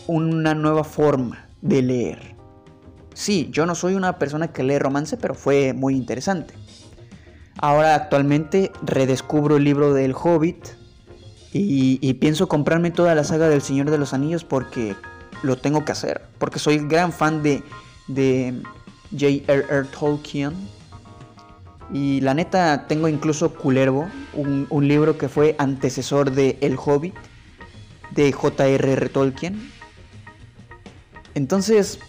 una 0.07 0.53
nueva 0.53 0.83
forma 0.83 1.47
de 1.61 1.81
leer. 1.81 2.35
Sí, 3.13 3.47
yo 3.51 3.65
no 3.65 3.75
soy 3.75 3.93
una 3.93 4.17
persona 4.17 4.51
que 4.51 4.63
lee 4.63 4.79
romance, 4.79 5.17
pero 5.17 5.35
fue 5.35 5.73
muy 5.73 5.95
interesante. 5.95 6.55
Ahora 7.57 7.95
actualmente 7.95 8.71
redescubro 8.81 9.57
el 9.57 9.63
libro 9.63 9.93
del 9.93 10.13
Hobbit, 10.13 10.82
y, 11.53 12.13
pienso 12.15 12.47
comprarme 12.47 12.89
toda 12.89 13.13
la 13.13 13.23
saga 13.23 13.47
del 13.47 13.61
Señor 13.61 13.91
de 13.91 13.97
los 13.99 14.13
Anillos 14.13 14.43
porque 14.43 14.95
lo 15.43 15.57
tengo 15.57 15.85
que 15.85 15.91
hacer. 15.91 16.21
Porque 16.39 16.57
soy 16.57 16.79
gran 16.79 17.13
fan 17.13 17.43
de, 17.43 17.63
de 18.07 18.61
J.R.R. 19.11 19.87
Tolkien. 19.89 20.53
Y 21.91 22.21
la 22.21 22.33
neta, 22.33 22.87
tengo 22.87 23.07
incluso 23.07 23.53
Culervo, 23.53 24.07
un, 24.33 24.87
libro 24.87 25.17
que 25.17 25.29
fue 25.29 25.55
antecesor 25.59 26.31
de 26.31 26.57
El 26.61 26.75
Hobbit, 26.83 27.13
de 28.11 28.31
J.R.R. 28.31 29.09
Tolkien. 29.09 29.71
Entonces, 31.35 31.99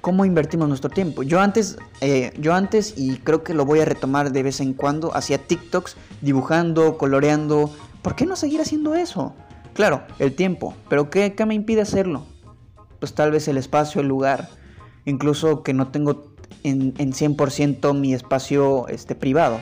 cómo 0.00 0.24
invertimos 0.24 0.68
nuestro 0.68 0.88
tiempo. 0.88 1.24
Yo 1.24 1.40
antes, 1.40 1.78
eh, 2.00 2.32
yo 2.38 2.54
antes, 2.54 2.94
y 2.96 3.16
creo 3.18 3.42
que 3.42 3.54
lo 3.54 3.64
voy 3.64 3.80
a 3.80 3.84
retomar 3.84 4.30
de 4.30 4.42
vez 4.44 4.60
en 4.60 4.72
cuando, 4.72 5.16
hacía 5.16 5.38
TikToks 5.38 5.96
dibujando, 6.20 6.96
coloreando. 6.96 7.72
¿Por 8.02 8.14
qué 8.16 8.26
no 8.26 8.36
seguir 8.36 8.60
haciendo 8.60 8.94
eso? 8.94 9.34
Claro, 9.74 10.02
el 10.18 10.34
tiempo, 10.34 10.74
pero 10.88 11.10
¿qué, 11.10 11.34
me 11.46 11.54
impide 11.54 11.82
hacerlo? 11.82 12.24
Pues 12.98 13.14
tal 13.14 13.30
vez 13.30 13.48
el 13.48 13.56
espacio, 13.56 14.00
el 14.00 14.08
lugar, 14.08 14.48
incluso 15.04 15.62
que 15.62 15.74
no 15.74 15.88
tengo 15.88 16.34
en, 16.62 16.94
en 16.98 17.12
100% 17.12 17.94
mi 17.94 18.14
espacio 18.14 18.88
este, 18.88 19.14
privado. 19.14 19.60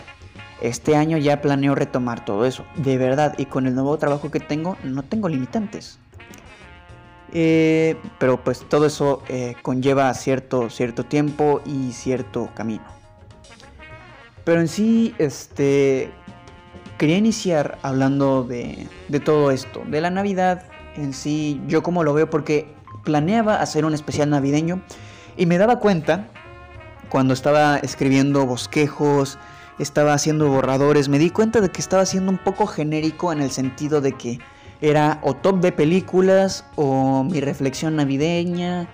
Este 0.61 0.97
año 0.97 1.19
ya 1.19 1.41
planeo 1.41 1.75
retomar 1.75 2.25
todo 2.25 2.45
eso, 2.45 2.65
de 2.77 2.99
verdad, 2.99 3.35
y 3.39 3.47
con 3.47 3.67
el 3.67 3.75
nuevo 3.75 3.97
trabajo 3.99 4.31
que 4.31 4.41
tengo 4.41 4.77
no 4.83 5.05
tengo 5.05 5.29
limitantes. 5.29 6.01
Eh, 7.33 7.97
pero 8.19 8.43
pues 8.43 8.67
todo 8.69 8.87
eso 8.87 9.23
eh, 9.29 9.55
conlleva 9.63 10.13
cierto, 10.15 10.71
cierto 10.71 11.05
tiempo 11.05 11.61
y 11.65 11.93
cierto 11.93 12.49
camino. 12.55 12.85
Pero 14.45 14.61
en 14.61 14.69
sí, 14.69 15.15
este, 15.19 16.11
quería 16.99 17.17
iniciar 17.17 17.79
hablando 17.83 18.45
de, 18.45 18.89
de 19.09 19.21
todo 19.21 19.51
esto, 19.51 19.83
de 19.87 20.01
la 20.01 20.11
Navidad 20.11 20.65
en 20.97 21.15
sí, 21.15 21.61
yo 21.67 21.83
como 21.83 22.05
lo 22.05 22.13
veo, 22.13 22.29
porque 22.29 22.75
planeaba 23.05 23.61
hacer 23.61 23.85
un 23.85 23.95
especial 23.95 24.31
navideño 24.31 24.83
y 25.37 25.47
me 25.47 25.57
daba 25.57 25.79
cuenta 25.79 26.27
cuando 27.09 27.33
estaba 27.33 27.79
escribiendo 27.79 28.45
bosquejos, 28.45 29.39
estaba 29.79 30.13
haciendo 30.13 30.49
borradores, 30.49 31.09
me 31.09 31.19
di 31.19 31.31
cuenta 31.31 31.61
de 31.61 31.71
que 31.71 31.81
estaba 31.81 32.05
siendo 32.05 32.31
un 32.31 32.39
poco 32.39 32.67
genérico 32.67 33.33
en 33.33 33.41
el 33.41 33.51
sentido 33.51 34.01
de 34.01 34.13
que 34.13 34.39
era 34.81 35.21
o 35.23 35.35
top 35.35 35.61
de 35.61 35.73
películas 35.73 36.65
o 36.77 37.25
mi 37.25 37.41
reflexión 37.41 37.97
navideña 37.97 38.89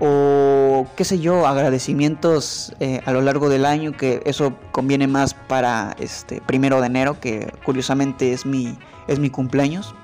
o 0.00 0.86
qué 0.96 1.04
sé 1.04 1.18
yo, 1.18 1.46
agradecimientos 1.46 2.72
eh, 2.80 3.00
a 3.04 3.12
lo 3.12 3.20
largo 3.20 3.48
del 3.48 3.64
año, 3.64 3.92
que 3.92 4.22
eso 4.24 4.56
conviene 4.72 5.06
más 5.06 5.34
para 5.34 5.96
este 5.98 6.40
primero 6.40 6.80
de 6.80 6.86
enero, 6.86 7.20
que 7.20 7.52
curiosamente 7.64 8.32
es 8.32 8.46
mi, 8.46 8.78
es 9.08 9.18
mi 9.18 9.30
cumpleaños. 9.30 9.94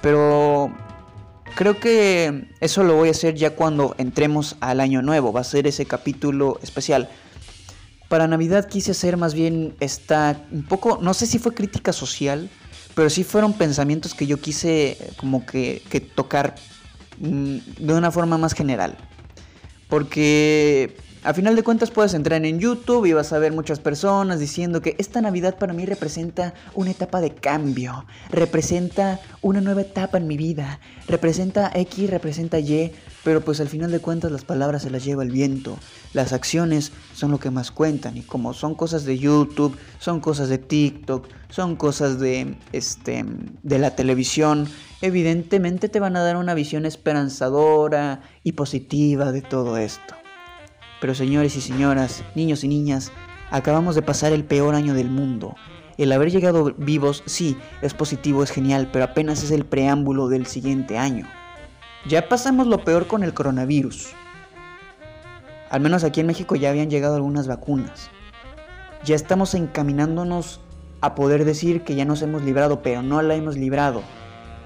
Pero 0.00 0.72
creo 1.54 1.78
que 1.78 2.48
eso 2.60 2.82
lo 2.84 2.96
voy 2.96 3.08
a 3.08 3.12
hacer 3.12 3.34
ya 3.34 3.54
cuando 3.54 3.94
entremos 3.98 4.56
al 4.60 4.80
año 4.80 5.02
nuevo, 5.02 5.32
va 5.32 5.40
a 5.40 5.44
ser 5.44 5.66
ese 5.66 5.86
capítulo 5.86 6.58
especial. 6.62 7.08
Para 8.08 8.26
Navidad 8.26 8.68
quise 8.68 8.92
hacer 8.92 9.16
más 9.16 9.34
bien 9.34 9.74
esta, 9.80 10.40
un 10.52 10.64
poco, 10.64 10.98
no 11.00 11.14
sé 11.14 11.26
si 11.26 11.38
fue 11.38 11.54
crítica 11.54 11.92
social, 11.92 12.50
pero 12.94 13.10
sí 13.10 13.24
fueron 13.24 13.54
pensamientos 13.54 14.14
que 14.14 14.26
yo 14.26 14.40
quise 14.40 14.96
como 15.16 15.44
que, 15.44 15.82
tocar 16.14 16.54
mm, 16.54 16.73
de 17.18 17.94
una 17.94 18.10
forma 18.10 18.38
más 18.38 18.54
general. 18.54 18.96
Porque 19.88 20.96
a 21.24 21.32
final 21.32 21.56
de 21.56 21.62
cuentas 21.62 21.90
puedes 21.90 22.12
entrar 22.12 22.44
en 22.44 22.60
YouTube 22.60 23.06
y 23.06 23.14
vas 23.14 23.32
a 23.32 23.38
ver 23.38 23.50
muchas 23.50 23.80
personas 23.80 24.40
diciendo 24.40 24.82
que 24.82 24.94
esta 24.98 25.22
Navidad 25.22 25.56
para 25.56 25.72
mí 25.72 25.86
representa 25.86 26.52
una 26.74 26.90
etapa 26.90 27.22
de 27.22 27.34
cambio, 27.34 28.04
representa 28.28 29.18
una 29.40 29.62
nueva 29.62 29.80
etapa 29.80 30.18
en 30.18 30.26
mi 30.26 30.36
vida, 30.36 30.80
representa 31.08 31.70
X, 31.74 32.10
representa 32.10 32.58
Y, 32.58 32.92
pero 33.24 33.40
pues 33.40 33.58
al 33.60 33.70
final 33.70 33.90
de 33.90 34.00
cuentas 34.00 34.30
las 34.32 34.44
palabras 34.44 34.82
se 34.82 34.90
las 34.90 35.02
lleva 35.02 35.22
el 35.22 35.30
viento, 35.30 35.78
las 36.12 36.34
acciones 36.34 36.92
son 37.14 37.30
lo 37.30 37.40
que 37.40 37.50
más 37.50 37.70
cuentan 37.70 38.18
y 38.18 38.20
como 38.20 38.52
son 38.52 38.74
cosas 38.74 39.06
de 39.06 39.18
YouTube, 39.18 39.78
son 39.98 40.20
cosas 40.20 40.50
de 40.50 40.58
TikTok, 40.58 41.26
son 41.48 41.76
cosas 41.76 42.20
de 42.20 42.54
este 42.72 43.24
de 43.62 43.78
la 43.78 43.96
televisión, 43.96 44.68
evidentemente 45.04 45.90
te 45.90 46.00
van 46.00 46.16
a 46.16 46.22
dar 46.22 46.38
una 46.38 46.54
visión 46.54 46.86
esperanzadora 46.86 48.22
y 48.42 48.52
positiva 48.52 49.32
de 49.32 49.42
todo 49.42 49.76
esto. 49.76 50.14
Pero 50.98 51.14
señores 51.14 51.56
y 51.56 51.60
señoras, 51.60 52.24
niños 52.34 52.64
y 52.64 52.68
niñas, 52.68 53.12
acabamos 53.50 53.96
de 53.96 54.00
pasar 54.00 54.32
el 54.32 54.44
peor 54.44 54.74
año 54.74 54.94
del 54.94 55.10
mundo. 55.10 55.56
El 55.98 56.10
haber 56.10 56.30
llegado 56.30 56.72
vivos, 56.78 57.22
sí, 57.26 57.58
es 57.82 57.92
positivo, 57.92 58.42
es 58.42 58.50
genial, 58.50 58.88
pero 58.90 59.04
apenas 59.04 59.42
es 59.42 59.50
el 59.50 59.66
preámbulo 59.66 60.28
del 60.28 60.46
siguiente 60.46 60.96
año. 60.96 61.28
Ya 62.08 62.26
pasamos 62.26 62.66
lo 62.66 62.82
peor 62.82 63.06
con 63.06 63.22
el 63.24 63.34
coronavirus. 63.34 64.08
Al 65.68 65.82
menos 65.82 66.02
aquí 66.02 66.20
en 66.20 66.28
México 66.28 66.56
ya 66.56 66.70
habían 66.70 66.88
llegado 66.88 67.16
algunas 67.16 67.46
vacunas. 67.46 68.08
Ya 69.04 69.16
estamos 69.16 69.54
encaminándonos 69.54 70.60
a 71.02 71.14
poder 71.14 71.44
decir 71.44 71.82
que 71.84 71.94
ya 71.94 72.06
nos 72.06 72.22
hemos 72.22 72.42
librado, 72.42 72.80
pero 72.80 73.02
no 73.02 73.20
la 73.20 73.34
hemos 73.34 73.58
librado. 73.58 74.02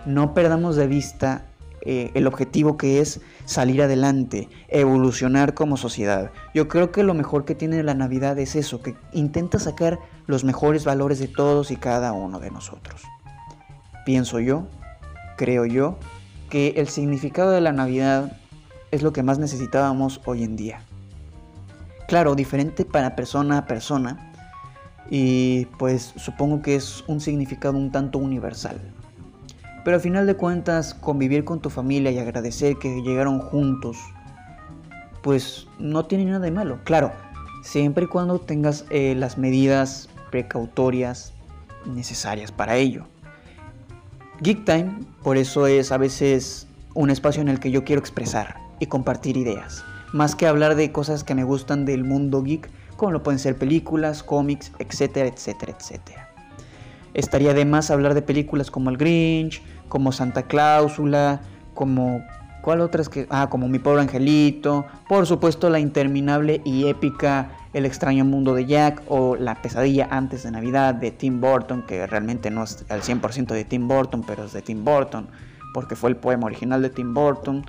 No 0.09 0.33
perdamos 0.33 0.75
de 0.77 0.87
vista 0.87 1.45
eh, 1.83 2.11
el 2.15 2.27
objetivo 2.27 2.79
que 2.79 3.01
es 3.01 3.21
salir 3.45 3.83
adelante, 3.83 4.49
evolucionar 4.69 5.53
como 5.53 5.77
sociedad. 5.77 6.31
Yo 6.55 6.67
creo 6.67 6.93
que 6.93 7.03
lo 7.03 7.13
mejor 7.13 7.45
que 7.45 7.55
tiene 7.55 7.83
la 7.83 7.93
Navidad 7.93 8.39
es 8.39 8.57
eso, 8.57 8.81
que 8.81 8.97
intenta 9.13 9.59
sacar 9.59 9.99
los 10.27 10.45
mejores 10.45 10.87
valores 10.87 11.19
de 11.19 11.29
todos 11.29 11.71
y 11.71 11.77
cada 11.77 12.13
uno 12.13 12.41
de 12.41 12.51
nosotros. 12.51 13.03
Pienso 14.07 14.41
yo, 14.41 14.67
creo 15.37 15.67
yo, 15.67 15.99
que 16.49 16.69
el 16.79 16.89
significado 16.89 17.51
de 17.51 17.61
la 17.61 17.73
Navidad 17.73 18.33
es 18.91 19.03
lo 19.03 19.13
que 19.13 19.23
más 19.23 19.39
necesitábamos 19.39 20.23
hoy 20.25 20.43
en 20.43 20.57
día. 20.57 20.81
Claro, 22.07 22.35
diferente 22.35 22.87
para 22.87 23.15
persona 23.15 23.59
a 23.59 23.67
persona 23.67 24.33
y 25.11 25.67
pues 25.79 26.15
supongo 26.17 26.63
que 26.63 26.77
es 26.77 27.05
un 27.09 27.21
significado 27.21 27.77
un 27.77 27.93
tanto 27.93 28.19
universal. 28.19 28.81
Pero 29.89 29.97
al 29.97 30.03
final 30.03 30.27
de 30.27 30.35
cuentas, 30.35 30.93
convivir 30.93 31.45
con 31.47 31.61
tu 31.61 31.71
familia 31.71 32.11
y 32.11 32.19
agradecer 32.19 32.77
que 32.77 33.01
llegaron 33.01 33.39
juntos, 33.39 33.97
pues 35.23 35.67
no 35.79 36.05
tiene 36.05 36.27
nada 36.27 36.41
de 36.41 36.51
malo. 36.51 36.81
Claro, 36.85 37.11
siempre 37.63 38.05
y 38.05 38.07
cuando 38.07 38.39
tengas 38.39 38.85
eh, 38.91 39.15
las 39.17 39.39
medidas 39.39 40.11
precautorias 40.31 41.33
necesarias 41.87 42.53
para 42.53 42.77
ello. 42.77 43.07
Geek 44.43 44.67
Time, 44.67 44.93
por 45.23 45.39
eso 45.39 45.67
es 45.67 45.91
a 45.91 45.97
veces 45.97 46.67
un 46.93 47.09
espacio 47.09 47.41
en 47.41 47.49
el 47.49 47.59
que 47.59 47.71
yo 47.71 47.83
quiero 47.85 48.01
expresar 48.01 48.61
y 48.81 48.89
compartir 48.89 49.39
ideas, 49.39 49.87
más 50.13 50.35
que 50.35 50.47
hablar 50.47 50.75
de 50.75 50.93
cosas 50.93 51.25
que 51.25 51.35
me 51.35 51.45
gustan 51.45 51.87
del 51.87 52.05
mundo 52.05 52.43
geek, 52.43 52.69
como 52.99 53.13
lo 53.13 53.23
pueden 53.23 53.39
ser 53.39 53.57
películas, 53.57 54.23
cómics, 54.23 54.71
etcétera, 54.79 55.29
etcétera, 55.29 55.75
etcétera. 55.81 56.29
Estaría 57.15 57.55
de 57.55 57.65
más 57.65 57.91
hablar 57.91 58.13
de 58.13 58.21
películas 58.21 58.71
como 58.71 58.91
El 58.91 58.99
Grinch, 58.99 59.63
como 59.89 60.13
Santa 60.13 60.45
Cláusula, 60.45 61.41
como 61.75 62.23
¿cuál 62.63 62.81
otras 62.81 63.09
que 63.09 63.27
ah, 63.31 63.49
como 63.49 63.69
Mi 63.69 63.79
pobre 63.79 64.03
angelito, 64.03 64.87
por 65.09 65.27
supuesto 65.27 65.71
la 65.71 65.79
interminable 65.79 66.61
y 66.65 66.87
épica 66.89 67.51
el 67.73 67.87
extraño 67.87 68.25
mundo 68.25 68.55
de 68.55 68.67
Jack 68.67 69.03
o 69.09 69.37
La 69.37 69.61
pesadilla 69.63 70.09
antes 70.11 70.43
de 70.43 70.51
Navidad 70.51 70.95
de 70.95 71.11
Tim 71.11 71.41
Burton, 71.41 71.83
que 71.83 72.07
realmente 72.07 72.51
no 72.51 72.65
es 72.65 72.85
al 72.89 73.03
100% 73.03 73.47
de 73.49 73.65
Tim 73.65 73.89
Burton, 73.89 74.23
pero 74.27 74.45
es 74.45 74.53
de 74.53 74.63
Tim 74.63 74.85
Burton, 74.85 75.29
porque 75.73 75.97
fue 75.97 76.11
el 76.11 76.17
poema 76.17 76.47
original 76.47 76.83
de 76.83 76.91
Tim 76.91 77.15
Burton. 77.15 77.65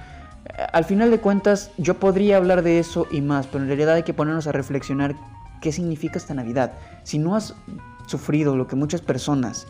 Eh, 0.46 0.66
al 0.74 0.86
final 0.86 1.12
de 1.12 1.20
cuentas, 1.20 1.72
yo 1.78 1.96
podría 2.00 2.38
hablar 2.38 2.64
de 2.64 2.80
eso 2.80 3.08
y 3.12 3.22
más, 3.22 3.48
pero 3.48 3.64
en 3.64 3.68
realidad 3.68 3.96
hay 3.96 4.04
que 4.04 4.14
ponernos 4.14 4.48
a 4.48 4.52
reflexionar 4.52 5.16
qué 5.62 5.72
significa 5.72 6.18
esta 6.18 6.34
Navidad. 6.34 6.74
Si 7.04 7.20
no 7.20 7.36
has 7.36 7.56
sufrido 8.08 8.56
lo 8.56 8.68
que 8.68 8.76
muchas 8.76 9.02
personas 9.02 9.68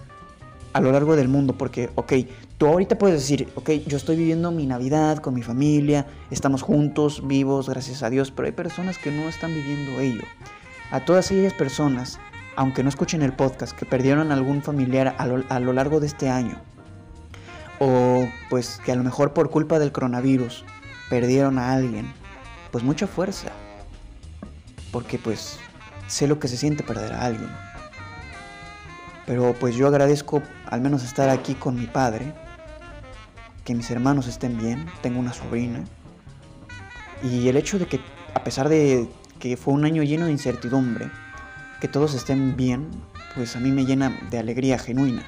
a 0.74 0.82
lo 0.82 0.92
largo 0.92 1.16
del 1.16 1.28
mundo, 1.28 1.54
porque, 1.58 1.90
ok, 1.96 2.14
tú 2.58 2.68
ahorita 2.68 2.98
puedes 2.98 3.22
decir, 3.22 3.48
ok, 3.56 3.70
yo 3.88 3.98
estoy 3.98 4.16
viviendo 4.16 4.52
mi 4.52 4.66
Navidad 4.66 5.18
con 5.18 5.34
mi 5.34 5.42
familia, 5.42 6.06
estamos 6.32 6.62
juntos, 6.62 7.28
vivos, 7.28 7.70
gracias 7.70 8.04
a 8.04 8.10
Dios, 8.10 8.32
pero 8.32 8.46
hay 8.48 8.52
personas 8.52 8.98
que 8.98 9.12
no 9.12 9.28
están 9.28 9.54
viviendo 9.54 10.00
ello. 10.00 10.24
A 10.92 11.06
todas 11.06 11.28
aquellas 11.28 11.54
personas, 11.54 12.20
aunque 12.56 12.84
no 12.84 12.90
escuchen 12.90 13.22
el 13.22 13.34
podcast, 13.34 13.76
que 13.78 13.86
perdieron 13.86 14.32
algún 14.32 14.62
familiar 14.62 15.16
a 15.18 15.26
lo, 15.26 15.44
a 15.50 15.60
lo 15.60 15.74
largo 15.74 16.00
de 16.00 16.08
este 16.08 16.30
año, 16.30 16.58
o 17.80 18.28
pues 18.50 18.80
que 18.84 18.92
a 18.92 18.96
lo 18.96 19.04
mejor 19.04 19.34
por 19.34 19.50
culpa 19.50 19.80
del 19.80 19.92
coronavirus 19.92 20.66
perdieron 21.10 21.58
a 21.58 21.74
alguien, 21.74 22.12
pues 22.72 22.84
mucha 22.84 23.08
fuerza, 23.08 23.50
porque 24.92 25.18
pues 25.18 25.60
sé 26.08 26.28
lo 26.28 26.40
que 26.40 26.48
se 26.48 26.58
siente 26.58 26.84
perder 26.84 27.14
a 27.14 27.26
alguien. 27.26 27.50
Pero 29.30 29.54
pues 29.54 29.76
yo 29.76 29.88
agradezco 29.88 30.42
al 30.65 30.82
menos 30.82 31.04
estar 31.04 31.30
aquí 31.30 31.54
con 31.54 31.76
mi 31.76 31.86
padre, 31.86 32.34
que 33.63 33.76
mis 33.76 33.92
hermanos 33.92 34.26
estén 34.26 34.58
bien, 34.58 34.88
tengo 35.04 35.20
una 35.20 35.34
sobrina. 35.34 35.84
Y 37.22 37.48
el 37.48 37.56
hecho 37.56 37.78
de 37.78 37.86
que 37.86 38.00
a 38.34 38.44
pesar 38.44 38.70
de 38.70 39.08
que 39.38 39.56
fue 39.56 39.76
un 39.76 39.86
año 39.86 40.02
lleno 40.02 40.25
de 40.25 40.32
incertidumbre, 40.32 41.12
que 41.80 41.88
todos 41.88 42.15
estén 42.15 42.58
bien, 42.58 42.90
pues 43.36 43.56
a 43.56 43.60
mí 43.60 43.71
me 43.71 43.86
llena 43.86 44.19
de 44.32 44.40
alegría 44.40 44.80
genuina. 44.80 45.23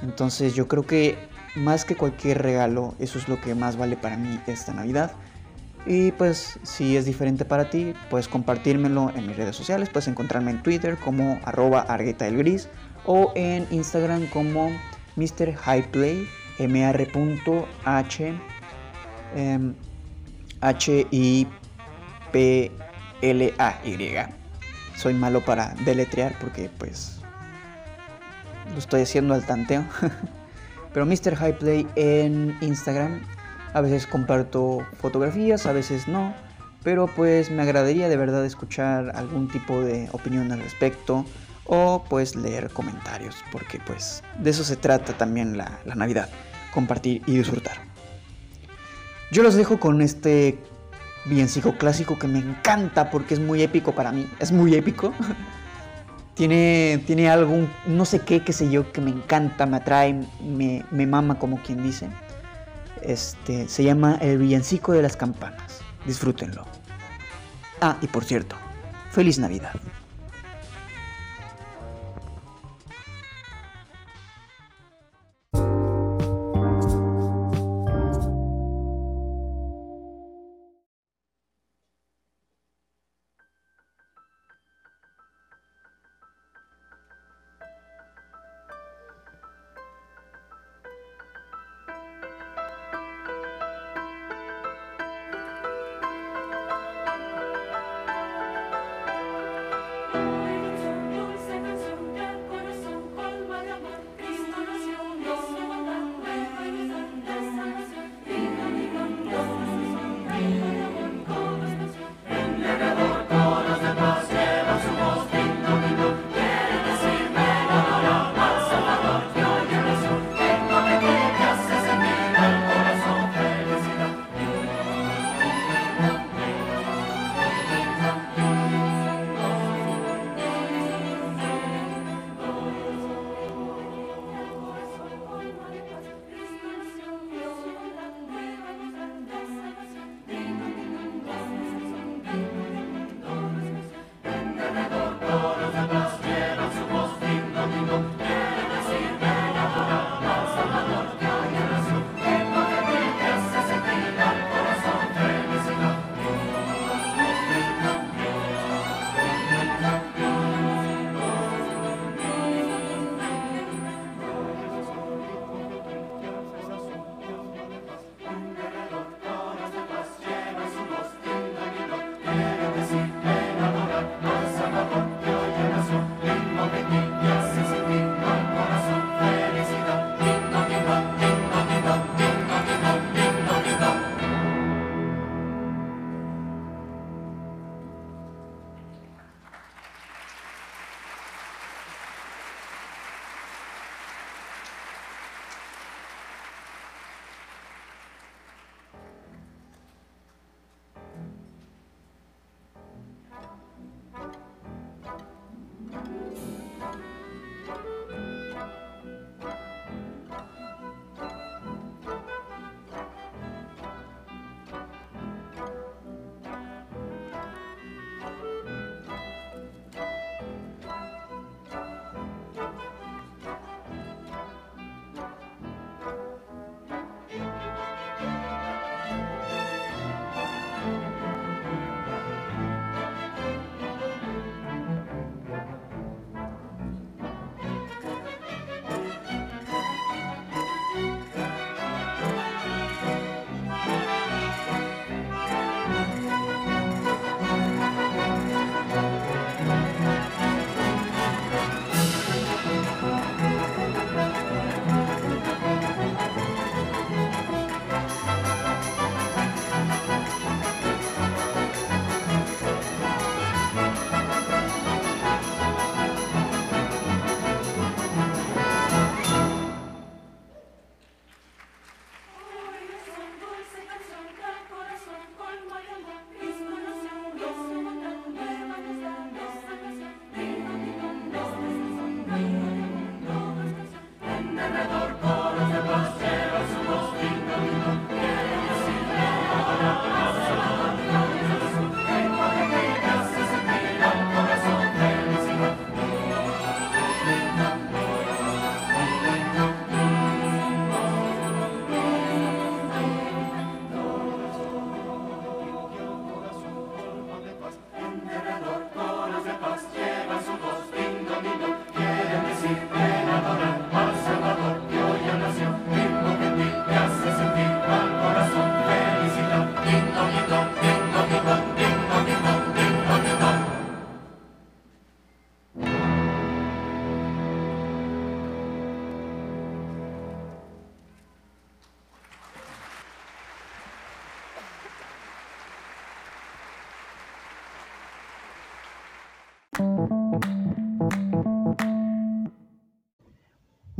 Entonces 0.00 0.54
yo 0.54 0.66
creo 0.66 0.86
que 0.86 1.18
más 1.54 1.84
que 1.84 1.96
cualquier 1.96 2.40
regalo, 2.40 2.94
eso 2.98 3.18
es 3.18 3.28
lo 3.28 3.38
que 3.42 3.54
más 3.54 3.76
vale 3.76 3.98
para 3.98 4.16
mí 4.16 4.40
esta 4.46 4.72
Navidad. 4.72 5.12
Y 5.86 6.10
pues 6.12 6.58
si 6.64 6.96
es 6.96 7.04
diferente 7.04 7.44
para 7.44 7.70
ti, 7.70 7.94
puedes 8.10 8.26
compartírmelo 8.26 9.12
en 9.14 9.28
mis 9.28 9.36
redes 9.36 9.54
sociales, 9.54 9.88
puedes 9.88 10.08
encontrarme 10.08 10.50
en 10.50 10.62
Twitter 10.62 10.96
como 10.96 11.38
arroba 11.44 11.80
argueta 11.82 12.26
o 13.04 13.32
en 13.36 13.68
Instagram 13.70 14.26
como 14.26 14.70
Mr. 15.14 15.54
Highplay, 15.64 16.28
mr.h, 16.58 18.34
h 20.60 21.06
i 21.10 21.46
P-L-A-Y. 22.32 24.16
Soy 24.96 25.14
malo 25.14 25.44
para 25.44 25.74
deletrear 25.84 26.36
porque 26.40 26.68
pues 26.78 27.20
lo 28.72 28.78
estoy 28.78 29.02
haciendo 29.02 29.34
al 29.34 29.44
tanteo. 29.46 29.84
Pero 30.92 31.06
Mr. 31.06 31.34
Highplay 31.40 31.86
en 31.94 32.56
Instagram. 32.60 33.20
A 33.76 33.82
veces 33.82 34.06
comparto 34.06 34.86
fotografías, 35.02 35.66
a 35.66 35.72
veces 35.72 36.08
no. 36.08 36.32
Pero 36.82 37.08
pues 37.08 37.50
me 37.50 37.60
agradaría 37.60 38.08
de 38.08 38.16
verdad 38.16 38.42
escuchar 38.46 39.12
algún 39.14 39.48
tipo 39.48 39.82
de 39.82 40.08
opinión 40.12 40.50
al 40.50 40.60
respecto. 40.60 41.26
O 41.66 42.02
pues 42.08 42.36
leer 42.36 42.70
comentarios. 42.70 43.44
Porque 43.52 43.78
pues 43.86 44.22
de 44.38 44.48
eso 44.48 44.64
se 44.64 44.76
trata 44.76 45.12
también 45.12 45.58
la, 45.58 45.78
la 45.84 45.94
Navidad. 45.94 46.30
Compartir 46.72 47.20
y 47.26 47.36
disfrutar. 47.36 47.76
Yo 49.30 49.42
los 49.42 49.54
dejo 49.56 49.78
con 49.78 50.00
este 50.00 50.58
villancico 51.26 51.76
clásico 51.76 52.18
que 52.18 52.28
me 52.28 52.38
encanta 52.38 53.10
porque 53.10 53.34
es 53.34 53.40
muy 53.40 53.62
épico 53.62 53.94
para 53.94 54.10
mí. 54.10 54.26
Es 54.38 54.52
muy 54.52 54.74
épico. 54.74 55.12
tiene, 56.34 57.02
tiene 57.06 57.28
algo, 57.28 57.68
no 57.84 58.06
sé 58.06 58.20
qué, 58.20 58.42
qué 58.42 58.54
sé 58.54 58.70
yo, 58.70 58.90
que 58.90 59.02
me 59.02 59.10
encanta, 59.10 59.66
me 59.66 59.76
atrae, 59.76 60.14
me, 60.42 60.82
me 60.90 61.06
mama 61.06 61.38
como 61.38 61.58
quien 61.58 61.82
dice. 61.82 62.08
Este, 63.06 63.68
se 63.68 63.84
llama 63.84 64.18
El 64.20 64.38
villancico 64.38 64.92
de 64.92 65.02
las 65.02 65.16
campanas. 65.16 65.80
Disfrútenlo. 66.06 66.64
Ah, 67.80 67.98
y 68.02 68.06
por 68.06 68.24
cierto, 68.24 68.56
feliz 69.10 69.38
Navidad. 69.38 69.72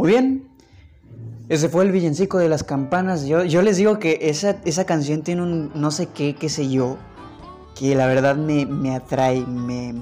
Muy 0.06 0.12
bien. 0.12 0.48
Ese 1.48 1.68
fue 1.68 1.82
el 1.82 1.90
villancico 1.90 2.38
de 2.38 2.48
las 2.48 2.62
campanas. 2.62 3.26
Yo, 3.26 3.42
les 3.42 3.76
digo 3.76 3.98
que 3.98 4.20
esa, 4.22 4.86
canción 4.86 5.22
tiene 5.22 5.42
un 5.42 5.72
no 5.74 5.90
sé 5.90 6.06
qué, 6.06 6.36
qué 6.36 6.48
sé 6.48 6.70
yo, 6.70 6.96
que 7.76 7.96
la 7.96 8.06
verdad 8.06 8.36
me, 8.36 8.66
me 8.66 8.94
atrae, 8.94 9.44
me, 9.44 9.96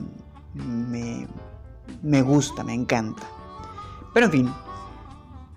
me, 2.02 2.20
gusta, 2.20 2.62
me 2.64 2.74
encanta. 2.74 3.22
Pero 4.12 4.26
en 4.26 4.32
fin, 4.32 4.52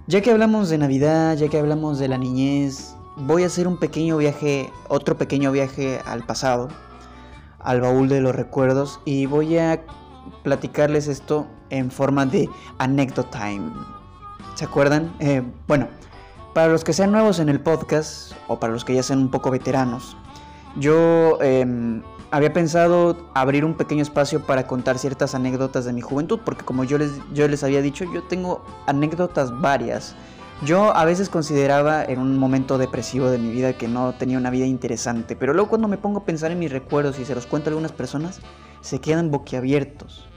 ya 0.07 0.21
que 0.21 0.31
hablamos 0.31 0.69
de 0.69 0.77
Navidad, 0.77 1.35
ya 1.35 1.49
que 1.49 1.59
hablamos 1.59 1.99
de 1.99 2.07
la 2.07 2.17
niñez, 2.17 2.95
voy 3.17 3.43
a 3.43 3.47
hacer 3.47 3.67
un 3.67 3.77
pequeño 3.77 4.15
viaje, 4.15 4.71
otro 4.87 5.17
pequeño 5.17 5.51
viaje 5.51 5.99
al 6.05 6.25
pasado, 6.25 6.69
al 7.59 7.81
baúl 7.81 8.07
de 8.07 8.21
los 8.21 8.33
recuerdos, 8.33 9.01
y 9.03 9.25
voy 9.25 9.57
a 9.57 9.83
platicarles 10.43 11.09
esto 11.09 11.47
en 11.69 11.91
forma 11.91 12.25
de 12.25 12.47
anécdota 12.77 13.29
time. 13.29 13.96
¿Se 14.57 14.65
acuerdan? 14.65 15.13
Eh, 15.19 15.43
bueno, 15.67 15.87
para 16.55 16.69
los 16.69 16.83
que 16.83 16.91
sean 16.91 17.11
nuevos 17.11 17.37
en 17.37 17.47
el 17.47 17.59
podcast, 17.59 18.31
o 18.47 18.59
para 18.59 18.73
los 18.73 18.83
que 18.83 18.95
ya 18.95 19.03
sean 19.03 19.19
un 19.19 19.29
poco 19.29 19.51
veteranos, 19.51 20.17
yo 20.77 21.37
em, 21.43 22.01
había 22.31 22.53
pensado 22.53 23.29
abrir 23.35 23.63
un 23.63 23.75
pequeño 23.75 24.01
espacio 24.01 24.47
para 24.47 24.65
contar 24.65 24.97
ciertas 24.97 25.35
anécdotas 25.35 25.85
de 25.85 25.93
mi 25.93 26.01
juventud, 26.01 26.39
porque 26.43 26.65
como 26.65 26.83
yo 26.85 26.97
les, 26.97 27.11
yo 27.35 27.47
les 27.47 27.63
había 27.63 27.83
dicho, 27.83 28.03
yo 28.11 28.23
tengo 28.23 28.65
anécdotas 28.87 29.61
varias. 29.61 30.15
Yo 30.65 30.91
a 30.91 31.05
veces 31.05 31.29
consideraba 31.29 32.03
en 32.03 32.17
un 32.17 32.35
momento 32.39 32.79
depresivo 32.79 33.29
de 33.29 33.37
mi 33.37 33.51
vida 33.51 33.73
que 33.73 33.87
no 33.87 34.15
tenía 34.15 34.39
una 34.39 34.49
vida 34.49 34.65
interesante, 34.65 35.35
pero 35.35 35.53
luego 35.53 35.69
cuando 35.69 35.87
me 35.87 35.99
pongo 35.99 36.21
a 36.21 36.25
pensar 36.25 36.49
en 36.49 36.57
mis 36.57 36.71
recuerdos 36.71 37.19
y 37.19 37.25
se 37.25 37.35
los 37.35 37.45
cuento 37.45 37.69
a 37.69 37.73
algunas 37.73 37.91
personas, 37.91 38.39
se 38.81 38.97
quedan 38.97 39.29
boquiabiertos. 39.29 40.27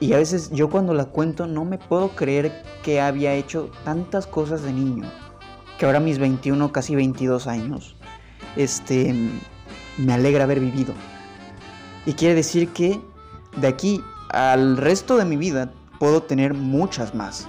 Y 0.00 0.14
a 0.14 0.16
veces 0.16 0.50
yo 0.50 0.70
cuando 0.70 0.94
la 0.94 1.04
cuento 1.04 1.46
no 1.46 1.66
me 1.66 1.76
puedo 1.76 2.08
creer 2.10 2.64
que 2.82 3.02
había 3.02 3.34
hecho 3.34 3.70
tantas 3.84 4.26
cosas 4.26 4.62
de 4.62 4.72
niño, 4.72 5.04
que 5.78 5.84
ahora 5.84 6.00
mis 6.00 6.18
21, 6.18 6.72
casi 6.72 6.94
22 6.94 7.46
años, 7.46 7.96
este, 8.56 9.14
me 9.98 10.12
alegra 10.14 10.44
haber 10.44 10.58
vivido. 10.58 10.94
Y 12.06 12.14
quiere 12.14 12.34
decir 12.34 12.70
que 12.70 13.00
de 13.58 13.68
aquí 13.68 14.02
al 14.30 14.78
resto 14.78 15.16
de 15.16 15.26
mi 15.26 15.36
vida 15.36 15.70
puedo 15.98 16.22
tener 16.22 16.54
muchas 16.54 17.14
más. 17.14 17.46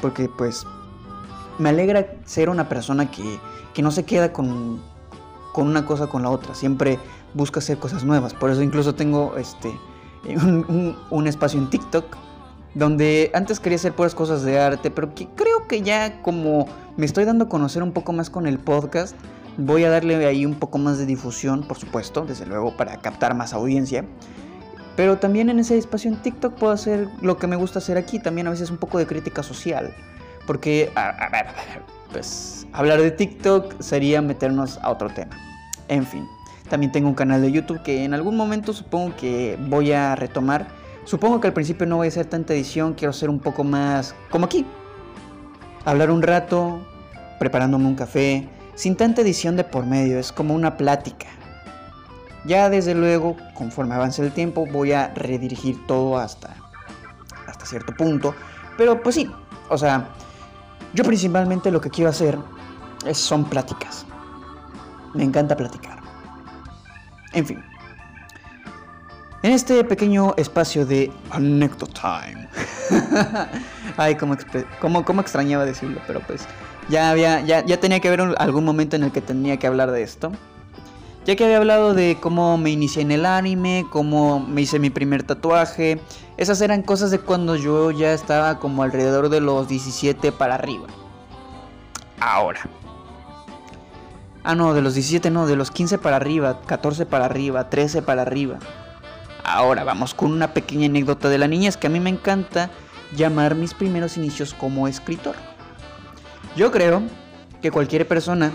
Porque 0.00 0.30
pues 0.30 0.66
me 1.58 1.68
alegra 1.68 2.06
ser 2.24 2.48
una 2.48 2.68
persona 2.70 3.10
que, 3.10 3.38
que 3.74 3.82
no 3.82 3.90
se 3.90 4.04
queda 4.04 4.32
con, 4.32 4.80
con, 5.52 5.66
una 5.66 5.84
cosa 5.84 6.06
con 6.06 6.22
la 6.22 6.30
otra. 6.30 6.54
Siempre 6.54 6.98
busca 7.34 7.60
hacer 7.60 7.78
cosas 7.78 8.04
nuevas. 8.04 8.32
Por 8.32 8.50
eso 8.50 8.62
incluso 8.62 8.94
tengo 8.94 9.36
este, 9.36 9.72
un, 10.24 10.96
un, 11.10 11.26
espacio 11.26 11.58
en 11.58 11.70
TikTok 11.70 12.04
donde 12.74 13.30
antes 13.34 13.60
quería 13.60 13.76
hacer 13.76 13.94
puras 13.94 14.14
cosas 14.14 14.42
de 14.42 14.58
arte, 14.60 14.90
pero 14.90 15.14
que 15.14 15.26
creo 15.28 15.66
que 15.66 15.82
ya 15.82 16.22
como 16.22 16.66
me 16.96 17.06
estoy 17.06 17.24
dando 17.24 17.46
a 17.46 17.48
conocer 17.48 17.82
un 17.82 17.92
poco 17.92 18.12
más 18.12 18.30
con 18.30 18.46
el 18.46 18.58
podcast, 18.58 19.16
Voy 19.60 19.82
a 19.82 19.90
darle 19.90 20.24
ahí 20.24 20.46
un 20.46 20.54
poco 20.54 20.78
más 20.78 20.98
de 20.98 21.06
difusión, 21.06 21.64
por 21.66 21.76
supuesto, 21.76 22.24
desde 22.24 22.46
luego, 22.46 22.76
para 22.76 22.96
captar 22.98 23.34
más 23.34 23.52
audiencia. 23.52 24.04
Pero 24.94 25.18
también 25.18 25.50
en 25.50 25.58
ese 25.58 25.76
espacio 25.76 26.12
en 26.12 26.22
TikTok 26.22 26.54
puedo 26.54 26.72
hacer 26.72 27.08
lo 27.20 27.38
que 27.38 27.48
me 27.48 27.56
gusta 27.56 27.80
hacer 27.80 27.98
aquí, 27.98 28.20
también 28.20 28.46
a 28.46 28.50
veces 28.50 28.70
un 28.70 28.76
poco 28.76 28.98
de 28.98 29.08
crítica 29.08 29.42
social. 29.42 29.92
Porque, 30.46 30.92
a, 30.94 31.28
ver, 31.32 31.46
pues 32.12 32.68
hablar 32.72 33.02
de 33.02 33.10
TikTok 33.10 33.80
sería 33.80 34.22
meternos 34.22 34.78
a 34.80 34.90
otro 34.90 35.10
tema. 35.10 35.36
En 35.88 36.06
fin, 36.06 36.24
también 36.68 36.92
tengo 36.92 37.08
un 37.08 37.14
canal 37.14 37.42
de 37.42 37.50
YouTube 37.50 37.82
que 37.82 38.04
en 38.04 38.14
algún 38.14 38.36
momento 38.36 38.72
supongo 38.72 39.16
que 39.16 39.58
voy 39.68 39.92
a 39.92 40.14
retomar. 40.14 40.68
Supongo 41.04 41.40
que 41.40 41.48
al 41.48 41.54
principio 41.54 41.86
no 41.86 41.96
voy 41.96 42.06
a 42.06 42.08
hacer 42.08 42.26
tanta 42.26 42.52
edición, 42.54 42.94
quiero 42.94 43.12
ser 43.12 43.30
un 43.30 43.40
poco 43.40 43.64
más 43.64 44.14
como 44.30 44.46
aquí. 44.46 44.66
Hablar 45.84 46.10
un 46.10 46.22
rato, 46.22 46.80
preparándome 47.38 47.86
un 47.86 47.94
café, 47.94 48.48
sin 48.74 48.94
tanta 48.94 49.22
edición 49.22 49.56
de 49.56 49.64
por 49.64 49.86
medio, 49.86 50.18
es 50.18 50.32
como 50.32 50.54
una 50.54 50.76
plática. 50.76 51.26
Ya 52.44 52.68
desde 52.68 52.94
luego, 52.94 53.36
conforme 53.54 53.94
avance 53.94 54.22
el 54.22 54.32
tiempo, 54.32 54.66
voy 54.70 54.92
a 54.92 55.08
redirigir 55.14 55.84
todo 55.86 56.18
hasta, 56.18 56.54
hasta 57.46 57.66
cierto 57.66 57.92
punto. 57.96 58.34
Pero 58.76 59.02
pues 59.02 59.16
sí, 59.16 59.30
o 59.68 59.76
sea, 59.76 60.08
yo 60.94 61.04
principalmente 61.04 61.70
lo 61.70 61.80
que 61.80 61.90
quiero 61.90 62.10
hacer 62.10 62.38
es, 63.06 63.18
son 63.18 63.44
pláticas. 63.44 64.06
Me 65.14 65.24
encanta 65.24 65.56
platicar. 65.56 65.97
En 67.38 67.46
fin. 67.46 67.62
En 69.44 69.52
este 69.52 69.84
pequeño 69.84 70.34
espacio 70.36 70.84
de 70.84 71.12
Anecdote 71.30 71.92
Time. 71.92 72.48
Ay, 73.96 74.16
cómo, 74.16 75.20
extrañaba 75.20 75.64
decirlo, 75.64 76.00
pero 76.08 76.18
pues 76.18 76.48
ya, 76.88 77.10
había, 77.10 77.40
ya 77.42 77.80
tenía 77.80 78.00
que 78.00 78.08
haber 78.08 78.34
algún 78.38 78.64
momento 78.64 78.96
en 78.96 79.04
el 79.04 79.12
que 79.12 79.20
tenía 79.20 79.56
que 79.56 79.68
hablar 79.68 79.92
de 79.92 80.02
esto. 80.02 80.32
Ya 81.26 81.36
que 81.36 81.44
había 81.44 81.58
hablado 81.58 81.94
de 81.94 82.18
cómo 82.20 82.58
me 82.58 82.70
inicié 82.70 83.02
en 83.02 83.12
el 83.12 83.24
anime, 83.24 83.86
cómo 83.92 84.40
me 84.40 84.62
hice 84.62 84.80
mi 84.80 84.90
primer 84.90 85.22
tatuaje. 85.22 86.00
Esas 86.38 86.60
eran 86.60 86.82
cosas 86.82 87.12
de 87.12 87.20
cuando 87.20 87.54
yo 87.54 87.92
ya 87.92 88.14
estaba 88.14 88.58
como 88.58 88.82
alrededor 88.82 89.28
de 89.28 89.40
los 89.40 89.68
17 89.68 90.32
para 90.32 90.56
arriba. 90.56 90.88
Ahora. 92.18 92.62
Ah, 94.50 94.54
no, 94.54 94.72
de 94.72 94.80
los 94.80 94.94
17 94.94 95.30
no, 95.30 95.46
de 95.46 95.56
los 95.56 95.70
15 95.70 95.98
para 95.98 96.16
arriba, 96.16 96.62
14 96.64 97.04
para 97.04 97.26
arriba, 97.26 97.68
13 97.68 98.00
para 98.00 98.22
arriba. 98.22 98.58
Ahora 99.44 99.84
vamos 99.84 100.14
con 100.14 100.32
una 100.32 100.54
pequeña 100.54 100.86
anécdota 100.86 101.28
de 101.28 101.36
la 101.36 101.46
niñez 101.46 101.76
que 101.76 101.88
a 101.88 101.90
mí 101.90 102.00
me 102.00 102.08
encanta 102.08 102.70
llamar 103.14 103.56
mis 103.56 103.74
primeros 103.74 104.16
inicios 104.16 104.54
como 104.54 104.88
escritor. 104.88 105.34
Yo 106.56 106.72
creo 106.72 107.02
que 107.60 107.70
cualquier 107.70 108.08
persona 108.08 108.50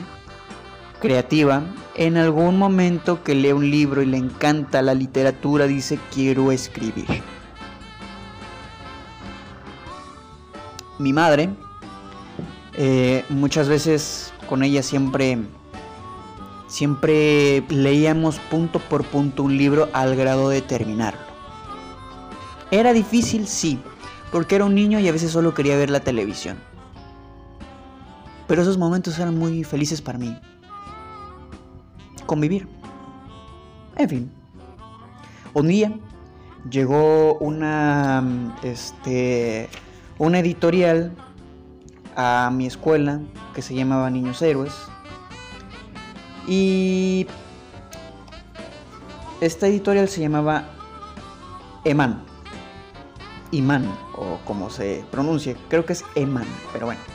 creativa, 1.00 1.62
en 1.94 2.18
algún 2.18 2.58
momento 2.58 3.24
que 3.24 3.36
lee 3.36 3.52
un 3.52 3.70
libro 3.70 4.02
y 4.02 4.08
le 4.08 4.18
encanta 4.18 4.82
la 4.82 4.96
literatura, 4.96 5.68
dice 5.68 6.00
quiero 6.12 6.52
escribir. 6.52 7.06
Mi 10.98 11.14
madre, 11.14 11.52
eh, 12.74 13.24
muchas 13.30 13.70
veces 13.70 14.34
con 14.50 14.64
ella 14.64 14.82
siempre, 14.82 15.38
siempre 16.74 17.64
leíamos 17.70 18.40
punto 18.40 18.80
por 18.80 19.06
punto 19.06 19.44
un 19.44 19.56
libro 19.56 19.90
al 19.94 20.16
grado 20.16 20.50
de 20.50 20.64
terminarlo. 20.64 21.22
Era 22.72 22.94
difícil, 22.94 23.46
sí, 23.46 23.80
porque 24.32 24.56
era 24.56 24.66
un 24.66 24.74
niño 24.74 25.00
y 25.00 25.08
a 25.08 25.12
veces 25.12 25.30
solo 25.30 25.54
quería 25.54 25.78
ver 25.78 25.92
la 25.92 26.00
televisión. 26.00 26.58
Pero 28.48 28.64
esos 28.64 28.80
momentos 28.80 29.20
eran 29.20 29.38
muy 29.38 29.64
felices 29.64 30.02
para 30.02 30.18
mí. 30.18 30.36
Convivir. 32.26 32.68
En 33.96 34.10
fin. 34.10 34.32
Un 35.54 35.68
día 35.68 35.94
llegó 36.72 37.36
una 37.36 38.56
este 38.64 39.70
una 40.18 40.40
editorial 40.40 41.12
a 42.16 42.50
mi 42.52 42.66
escuela 42.66 43.20
que 43.54 43.62
se 43.62 43.76
llamaba 43.76 44.10
Niños 44.10 44.42
Héroes 44.42 44.74
y 46.48 47.28
esta 49.42 49.68
editorial 49.68 50.08
se 50.08 50.22
llamaba 50.22 50.66
Eman 51.84 52.24
Iman 53.52 53.86
o 54.16 54.40
como 54.46 54.70
se 54.70 55.06
pronuncia 55.12 55.56
creo 55.70 55.86
que 55.86 55.94
es 55.94 56.04
Eman 56.16 56.48
pero 56.72 56.88
bueno 56.88 57.14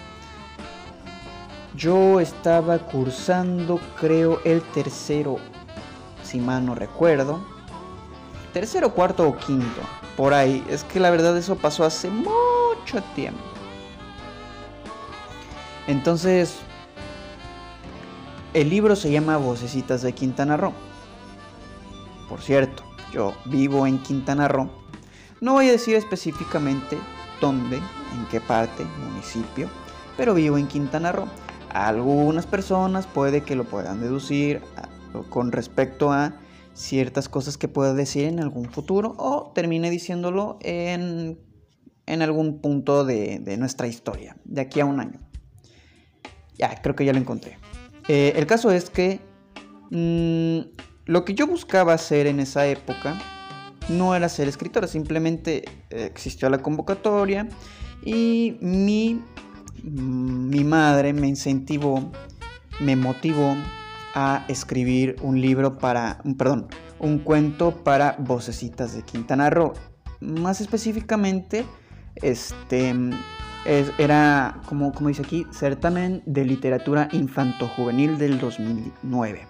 yo 1.78 2.18
estaba 2.18 2.78
cursando, 2.78 3.80
creo, 4.00 4.40
el 4.44 4.62
tercero, 4.62 5.36
si 6.24 6.40
mal 6.40 6.66
no 6.66 6.74
recuerdo. 6.74 7.40
Tercero, 8.52 8.92
cuarto 8.94 9.28
o 9.28 9.36
quinto, 9.36 9.80
por 10.16 10.34
ahí. 10.34 10.66
Es 10.68 10.82
que 10.82 10.98
la 10.98 11.10
verdad 11.10 11.38
eso 11.38 11.54
pasó 11.54 11.84
hace 11.84 12.10
mucho 12.10 13.00
tiempo. 13.14 13.38
Entonces, 15.86 16.56
el 18.60 18.70
libro 18.70 18.96
se 18.96 19.12
llama 19.12 19.36
Vocecitas 19.36 20.02
de 20.02 20.12
Quintana 20.12 20.56
Roo. 20.56 20.72
Por 22.28 22.40
cierto, 22.40 22.82
yo 23.12 23.32
vivo 23.44 23.86
en 23.86 23.98
Quintana 24.02 24.48
Roo. 24.48 24.68
No 25.40 25.52
voy 25.52 25.68
a 25.68 25.72
decir 25.72 25.94
específicamente 25.94 26.98
dónde, 27.40 27.76
en 27.76 28.26
qué 28.32 28.40
parte, 28.40 28.84
municipio, 29.08 29.70
pero 30.16 30.34
vivo 30.34 30.58
en 30.58 30.66
Quintana 30.66 31.12
Roo 31.12 31.28
algunas 31.70 32.46
personas 32.46 33.06
puede 33.06 33.42
que 33.42 33.54
lo 33.54 33.62
puedan 33.62 34.00
deducir 34.00 34.60
con 35.28 35.52
respecto 35.52 36.10
a 36.10 36.34
ciertas 36.74 37.28
cosas 37.28 37.58
que 37.58 37.68
pueda 37.68 37.94
decir 37.94 38.24
en 38.24 38.40
algún 38.40 38.64
futuro 38.70 39.14
o 39.18 39.52
termine 39.54 39.88
diciéndolo 39.88 40.58
en, 40.62 41.38
en 42.06 42.22
algún 42.22 42.60
punto 42.60 43.04
de, 43.04 43.38
de, 43.38 43.56
nuestra 43.56 43.86
historia, 43.86 44.36
de 44.44 44.62
aquí 44.62 44.80
a 44.80 44.84
un 44.84 44.98
año. 44.98 45.20
Ya, 46.56 46.80
creo 46.82 46.96
que 46.96 47.04
ya 47.04 47.12
lo 47.12 47.20
encontré. 47.20 47.56
Eh, 48.08 48.32
el 48.36 48.46
caso 48.46 48.70
es 48.70 48.90
que 48.90 49.20
mmm, 49.90 50.60
lo 51.04 51.24
que 51.24 51.34
yo 51.34 51.46
buscaba 51.46 51.92
hacer 51.92 52.26
en 52.26 52.40
esa 52.40 52.66
época 52.66 53.18
no 53.88 54.14
era 54.14 54.28
ser 54.28 54.48
escritora, 54.48 54.86
simplemente 54.86 55.64
eh, 55.90 56.04
existió 56.04 56.50
la 56.50 56.58
convocatoria 56.58 57.48
Y 58.04 58.58
mi, 58.60 59.22
mi 59.82 60.64
madre 60.64 61.12
me 61.12 61.28
incentivó, 61.28 62.10
me 62.80 62.96
motivó 62.96 63.56
a 64.14 64.44
escribir 64.48 65.16
un 65.22 65.40
libro 65.40 65.78
para, 65.78 66.20
perdón, 66.36 66.68
un 66.98 67.18
cuento 67.18 67.82
para 67.84 68.16
vocecitas 68.18 68.94
de 68.94 69.02
Quintana 69.02 69.50
Roo. 69.50 69.72
Más 70.20 70.60
específicamente, 70.60 71.64
este 72.16 72.94
era, 73.68 74.60
como, 74.66 74.92
como 74.92 75.08
dice 75.08 75.22
aquí, 75.22 75.46
certamen 75.52 76.22
de 76.24 76.44
literatura 76.44 77.08
infanto-juvenil 77.12 78.16
del 78.16 78.38
2009. 78.38 79.46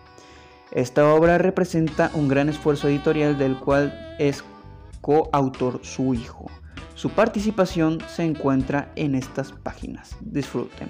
Esta 0.72 1.14
obra 1.14 1.38
representa 1.38 2.10
un 2.14 2.28
gran 2.28 2.48
esfuerzo 2.48 2.88
editorial 2.88 3.38
del 3.38 3.56
cual 3.56 4.16
es 4.18 4.44
coautor 5.00 5.80
su 5.82 6.14
hijo. 6.14 6.50
Su 6.94 7.10
participación 7.10 7.98
se 8.08 8.24
encuentra 8.24 8.90
en 8.96 9.14
estas 9.14 9.52
páginas. 9.52 10.16
Disfruten. 10.20 10.88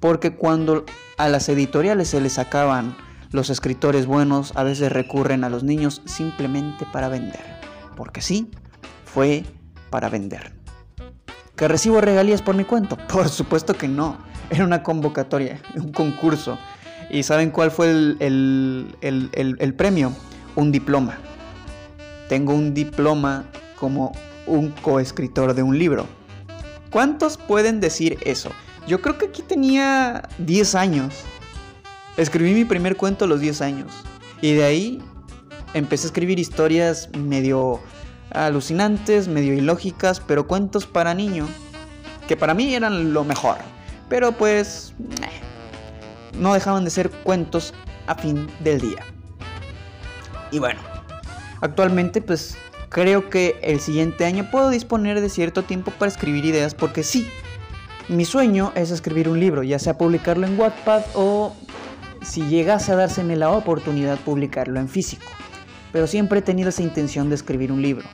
Porque 0.00 0.34
cuando 0.34 0.86
a 1.18 1.28
las 1.28 1.50
editoriales 1.50 2.08
se 2.08 2.20
les 2.22 2.38
acaban 2.38 2.96
los 3.30 3.50
escritores 3.50 4.06
buenos, 4.06 4.56
a 4.56 4.64
veces 4.64 4.90
recurren 4.90 5.44
a 5.44 5.50
los 5.50 5.62
niños 5.62 6.00
simplemente 6.06 6.86
para 6.90 7.10
vender. 7.10 7.44
Porque 7.94 8.22
sí, 8.22 8.50
fue 9.04 9.44
para 9.90 10.08
vender. 10.08 10.59
¿Que 11.60 11.68
recibo 11.68 12.00
regalías 12.00 12.40
por 12.40 12.54
mi 12.54 12.64
cuento? 12.64 12.96
Por 13.08 13.28
supuesto 13.28 13.74
que 13.74 13.86
no. 13.86 14.16
Era 14.48 14.64
una 14.64 14.82
convocatoria, 14.82 15.60
un 15.76 15.92
concurso. 15.92 16.58
¿Y 17.10 17.22
saben 17.22 17.50
cuál 17.50 17.70
fue 17.70 17.90
el, 17.90 18.96
el 19.02 19.74
premio? 19.74 20.10
Un 20.56 20.72
diploma. 20.72 21.18
Tengo 22.30 22.54
un 22.54 22.72
diploma 22.72 23.44
como 23.78 24.12
un 24.46 24.70
coescritor 24.70 25.52
de 25.52 25.62
un 25.62 25.78
libro. 25.78 26.06
¿Cuántos 26.88 27.36
pueden 27.36 27.78
decir 27.78 28.16
eso? 28.22 28.50
Yo 28.86 29.02
creo 29.02 29.18
que 29.18 29.26
aquí 29.26 29.42
tenía 29.42 30.30
10 30.38 30.74
años. 30.74 31.14
Escribí 32.16 32.54
mi 32.54 32.64
primer 32.64 32.96
cuento 32.96 33.26
a 33.26 33.28
los 33.28 33.38
10 33.38 33.60
años. 33.60 33.92
Y 34.40 34.54
de 34.54 34.64
ahí 34.64 35.02
empecé 35.74 36.06
a 36.06 36.08
escribir 36.08 36.38
historias 36.38 37.10
medio 37.18 37.80
alucinantes, 38.32 39.28
medio 39.28 39.54
ilógicas, 39.54 40.20
pero 40.20 40.46
cuentos 40.46 40.86
para 40.86 41.14
niño, 41.14 41.46
que 42.28 42.36
para 42.36 42.54
mí 42.54 42.74
eran 42.74 43.12
lo 43.12 43.24
mejor. 43.24 43.56
Pero 44.08 44.32
pues 44.32 44.94
no 46.38 46.54
dejaban 46.54 46.84
de 46.84 46.90
ser 46.90 47.10
cuentos 47.10 47.74
a 48.06 48.14
fin 48.14 48.48
del 48.60 48.80
día. 48.80 49.04
Y 50.50 50.58
bueno, 50.58 50.80
actualmente 51.60 52.20
pues 52.20 52.56
creo 52.88 53.30
que 53.30 53.58
el 53.62 53.80
siguiente 53.80 54.24
año 54.24 54.50
puedo 54.50 54.70
disponer 54.70 55.20
de 55.20 55.28
cierto 55.28 55.62
tiempo 55.62 55.92
para 55.92 56.10
escribir 56.10 56.44
ideas 56.44 56.74
porque 56.74 57.02
sí, 57.02 57.28
mi 58.08 58.24
sueño 58.24 58.72
es 58.74 58.90
escribir 58.90 59.28
un 59.28 59.38
libro, 59.38 59.62
ya 59.62 59.78
sea 59.78 59.96
publicarlo 59.96 60.46
en 60.46 60.58
Wattpad 60.58 61.02
o 61.14 61.54
si 62.22 62.42
llegase 62.48 62.92
a 62.92 62.96
dárseme 62.96 63.36
la 63.36 63.50
oportunidad 63.50 64.18
publicarlo 64.18 64.80
en 64.80 64.88
físico 64.88 65.30
pero 65.92 66.06
siempre 66.06 66.40
he 66.40 66.42
tenido 66.42 66.68
esa 66.68 66.82
intención 66.82 67.28
de 67.28 67.34
escribir 67.34 67.72
un 67.72 67.82
libro. 67.82 68.06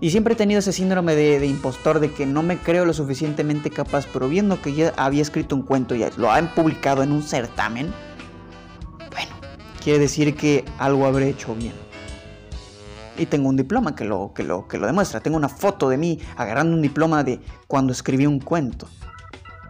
Y 0.00 0.10
siempre 0.10 0.34
he 0.34 0.36
tenido 0.36 0.60
ese 0.60 0.72
síndrome 0.72 1.16
de, 1.16 1.44
impostor 1.44 1.98
de 1.98 2.12
que 2.12 2.24
no 2.24 2.44
me 2.44 2.58
creo 2.58 2.84
lo 2.84 2.94
suficientemente 2.94 3.70
capaz, 3.70 4.06
pero 4.12 4.28
viendo 4.28 4.62
que 4.62 4.72
ya 4.72 4.92
había 4.96 5.22
escrito 5.22 5.56
un 5.56 5.62
cuento 5.62 5.96
y 5.96 6.04
lo 6.16 6.30
han 6.30 6.54
publicado 6.54 7.02
en 7.02 7.10
un 7.10 7.22
certamen, 7.22 7.92
bueno, 9.10 9.34
quiere 9.82 9.98
decir 9.98 10.36
que 10.36 10.64
algo 10.78 11.04
habré 11.06 11.28
hecho 11.28 11.54
bien. 11.56 11.72
Y 13.16 13.26
tengo 13.26 13.48
un 13.48 13.56
diploma 13.56 13.96
que 13.96 14.04
lo, 14.04 14.32
que 14.32 14.44
lo, 14.44 14.68
que 14.68 14.78
lo 14.78 14.86
demuestra. 14.86 15.18
Tengo 15.18 15.36
una 15.36 15.48
foto 15.48 15.88
de 15.88 15.98
mí 15.98 16.20
agarrando 16.36 16.76
un 16.76 16.82
diploma 16.82 17.24
de 17.24 17.40
cuando 17.66 17.92
escribí 17.92 18.26
un 18.26 18.38
cuento. 18.38 18.86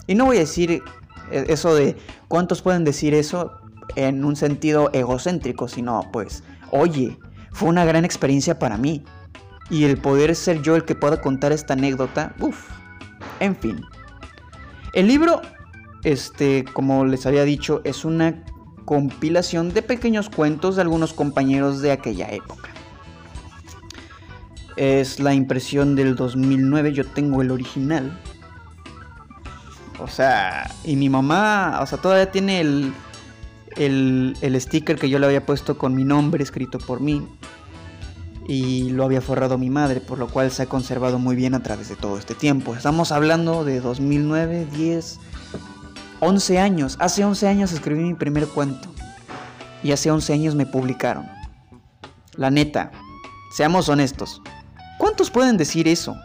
Y 0.07 0.15
no 0.15 0.27
voy 0.27 0.37
a 0.37 0.41
decir 0.41 0.83
eh, 1.31 1.47
eso 1.49 1.75
de 1.75 1.97
cuántos 2.29 2.61
pueden 2.61 2.85
decir 2.85 3.15
eso 3.15 3.53
en 3.97 4.23
un 4.25 4.37
sentido 4.37 4.91
egocéntrico, 4.93 5.69
sino 5.69 6.07
pues 6.13 6.43
oye, 6.71 7.19
fue 7.53 7.69
una 7.69 7.85
gran 7.85 8.05
experiencia 8.05 8.59
para 8.59 8.77
mí. 8.77 9.05
Y 9.71 9.85
el 9.85 9.99
poder 9.99 10.35
ser 10.35 10.63
yo 10.63 10.77
el 10.77 10.85
que 10.85 10.95
pueda 10.95 11.21
contar 11.21 11.53
esta 11.53 11.75
anécdota, 11.75 12.35
uff, 12.41 12.71
en 13.41 13.55
fin. 13.55 13.81
El 14.95 15.09
libro, 15.09 15.43
este, 16.05 16.65
como 16.73 17.05
les 17.05 17.27
había 17.27 17.45
dicho, 17.45 17.83
es 17.85 18.05
una 18.05 18.45
compilación 18.85 19.75
de 19.75 19.83
pequeños 19.83 20.31
cuentos 20.31 20.77
de 20.77 20.83
algunos 20.83 21.13
compañeros 21.13 21.83
de 21.83 21.93
aquella 21.93 22.31
época. 22.31 22.71
Es 24.77 25.21
la 25.21 25.35
impresión 25.35 25.95
del 25.97 26.17
2009, 26.17 26.95
yo 26.95 27.07
tengo 27.07 27.43
el 27.43 27.51
original. 27.51 28.19
O 29.99 30.07
sea, 30.07 30.71
y 30.85 30.97
mi 30.97 31.11
mamá, 31.11 31.81
o 31.83 31.87
sea, 31.87 31.99
todavía 31.99 32.31
tiene 32.31 32.61
el, 32.61 32.95
el, 33.77 34.37
sticker 34.61 34.99
que 34.99 35.09
yo 35.09 35.19
le 35.19 35.27
había 35.27 35.45
puesto 35.45 35.79
con 35.79 35.95
mi 35.95 36.05
nombre 36.05 36.43
escrito 36.43 36.79
por 36.79 37.01
mí 37.01 37.27
y 38.47 38.91
lo 38.91 39.05
había 39.05 39.21
forrado 39.21 39.59
mi 39.59 39.71
madre, 39.71 40.01
por 40.01 40.19
lo 40.19 40.29
cual 40.29 40.51
se 40.51 40.63
ha 40.63 40.67
conservado 40.67 41.19
muy 41.19 41.37
bien 41.37 41.55
a 41.55 41.63
través 41.63 41.89
de 41.89 41.97
todo 41.97 42.19
este 42.19 42.35
tiempo. 42.35 42.75
Estamos 42.75 43.13
hablando 43.13 43.65
de 43.65 43.81
2009, 43.81 44.67
10, 44.73 45.21
11 46.21 46.59
años. 46.59 46.97
Hace 46.99 47.25
11 47.25 47.49
años 47.49 47.73
escribí 47.73 48.03
mi 48.03 48.15
primer 48.15 48.47
cuento 48.47 48.89
y 49.83 49.93
hace 49.93 50.11
11 50.11 50.33
años 50.33 50.55
me 50.55 50.67
publicaron. 50.67 51.27
La 52.37 52.51
neta, 52.51 52.91
seamos 53.55 53.89
honestos, 53.89 54.41
¿cuántos 54.99 55.31
pueden 55.31 55.57
decir 55.57 55.89
eso? 55.89 56.17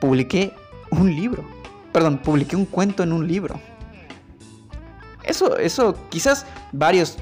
Publiqué 0.00 0.54
un 0.90 1.14
libro. 1.14 1.44
Perdón, 1.92 2.18
publiqué 2.18 2.56
un 2.56 2.66
cuento 2.66 3.02
en 3.02 3.12
un 3.12 3.28
libro. 3.28 3.60
Eso, 5.24 5.56
eso, 5.56 5.96
quizás 6.10 6.46
varios 6.72 7.18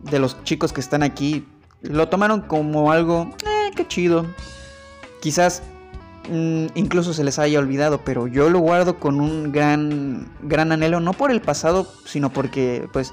de 0.00 0.18
los 0.18 0.42
chicos 0.44 0.72
que 0.72 0.80
están 0.80 1.02
aquí 1.02 1.46
lo 1.82 2.08
tomaron 2.08 2.42
como 2.42 2.92
algo, 2.92 3.30
eh, 3.44 3.70
qué 3.74 3.86
chido. 3.86 4.26
Quizás 5.20 5.62
mm, 6.30 6.66
incluso 6.74 7.12
se 7.12 7.24
les 7.24 7.38
haya 7.38 7.58
olvidado, 7.58 8.00
pero 8.04 8.26
yo 8.26 8.48
lo 8.50 8.60
guardo 8.60 8.98
con 8.98 9.20
un 9.20 9.52
gran, 9.52 10.30
gran 10.42 10.72
anhelo, 10.72 11.00
no 11.00 11.12
por 11.12 11.30
el 11.30 11.40
pasado, 11.40 11.86
sino 12.06 12.30
porque, 12.30 12.88
pues, 12.92 13.12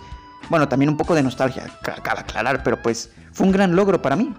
bueno, 0.50 0.68
también 0.68 0.90
un 0.90 0.98
poco 0.98 1.16
de 1.16 1.24
nostalgia, 1.24 1.68
cabe 1.82 2.22
aclarar, 2.22 2.64
pero 2.64 2.82
pues 2.82 3.12
fue 3.32 3.46
un 3.46 3.52
gran 3.52 3.76
logro 3.76 4.02
para 4.02 4.16
mí. 4.16 4.34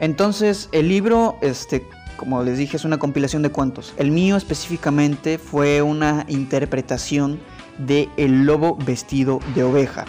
Entonces, 0.00 0.68
el 0.72 0.88
libro, 0.88 1.36
este, 1.42 1.88
como 2.16 2.42
les 2.42 2.58
dije, 2.58 2.76
es 2.76 2.84
una 2.84 2.98
compilación 2.98 3.42
de 3.42 3.50
cuentos. 3.50 3.94
El 3.96 4.10
mío 4.10 4.36
específicamente 4.36 5.38
fue 5.38 5.80
una 5.80 6.24
interpretación 6.28 7.40
de 7.86 8.08
El 8.16 8.44
lobo 8.44 8.76
vestido 8.76 9.40
de 9.54 9.64
oveja. 9.64 10.04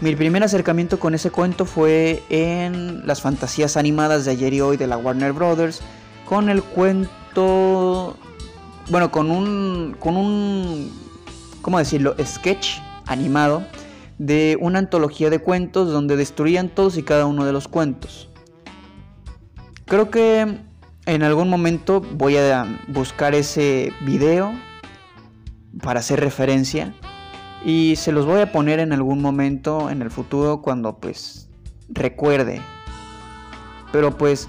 Mi 0.00 0.16
primer 0.16 0.42
acercamiento 0.42 0.98
con 0.98 1.14
ese 1.14 1.30
cuento 1.30 1.64
fue 1.64 2.22
en 2.28 3.06
las 3.06 3.20
fantasías 3.20 3.76
animadas 3.76 4.24
de 4.24 4.32
ayer 4.32 4.52
y 4.52 4.60
hoy 4.60 4.76
de 4.76 4.88
la 4.88 4.96
Warner 4.96 5.32
Brothers, 5.32 5.80
con 6.28 6.48
el 6.48 6.62
cuento, 6.62 8.16
bueno, 8.90 9.12
con 9.12 9.30
un, 9.30 9.96
con 10.00 10.16
un, 10.16 10.90
¿cómo 11.60 11.78
decirlo?, 11.78 12.16
sketch 12.24 12.78
animado 13.06 13.62
de 14.18 14.56
una 14.60 14.80
antología 14.80 15.30
de 15.30 15.38
cuentos 15.38 15.92
donde 15.92 16.16
destruían 16.16 16.68
todos 16.68 16.96
y 16.96 17.02
cada 17.02 17.26
uno 17.26 17.44
de 17.44 17.52
los 17.52 17.68
cuentos. 17.68 18.28
Creo 19.86 20.10
que 20.10 20.58
en 21.06 21.22
algún 21.22 21.48
momento 21.48 22.00
voy 22.00 22.36
a 22.38 22.80
buscar 22.88 23.34
ese 23.34 23.92
video 24.00 24.52
para 25.80 26.00
hacer 26.00 26.20
referencia 26.20 26.94
y 27.64 27.94
se 27.96 28.12
los 28.12 28.26
voy 28.26 28.40
a 28.40 28.52
poner 28.52 28.80
en 28.80 28.92
algún 28.92 29.22
momento 29.22 29.90
en 29.90 30.02
el 30.02 30.10
futuro 30.10 30.62
cuando 30.62 30.98
pues 30.98 31.48
recuerde. 31.88 32.60
Pero 33.92 34.16
pues 34.16 34.48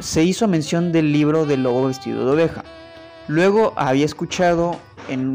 se 0.00 0.22
hizo 0.22 0.46
mención 0.48 0.92
del 0.92 1.12
libro 1.12 1.46
del 1.46 1.62
lobo 1.62 1.86
vestido 1.86 2.24
de 2.24 2.32
oveja. 2.32 2.64
Luego 3.26 3.72
había 3.76 4.04
escuchado 4.04 4.76
en, 5.08 5.32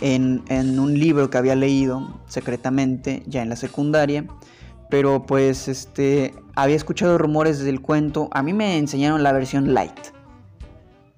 en, 0.00 0.42
en, 0.48 0.78
un 0.78 0.98
libro 0.98 1.28
que 1.28 1.38
había 1.38 1.54
leído 1.54 2.20
secretamente 2.26 3.22
ya 3.26 3.42
en 3.42 3.50
la 3.50 3.56
secundaria. 3.56 4.24
Pero 4.90 5.26
pues 5.26 5.68
este 5.68 6.34
había 6.54 6.76
escuchado 6.76 7.18
rumores 7.18 7.60
del 7.60 7.80
cuento. 7.80 8.28
A 8.32 8.42
mí 8.42 8.52
me 8.52 8.78
enseñaron 8.78 9.22
la 9.22 9.32
versión 9.32 9.74
light. 9.74 9.98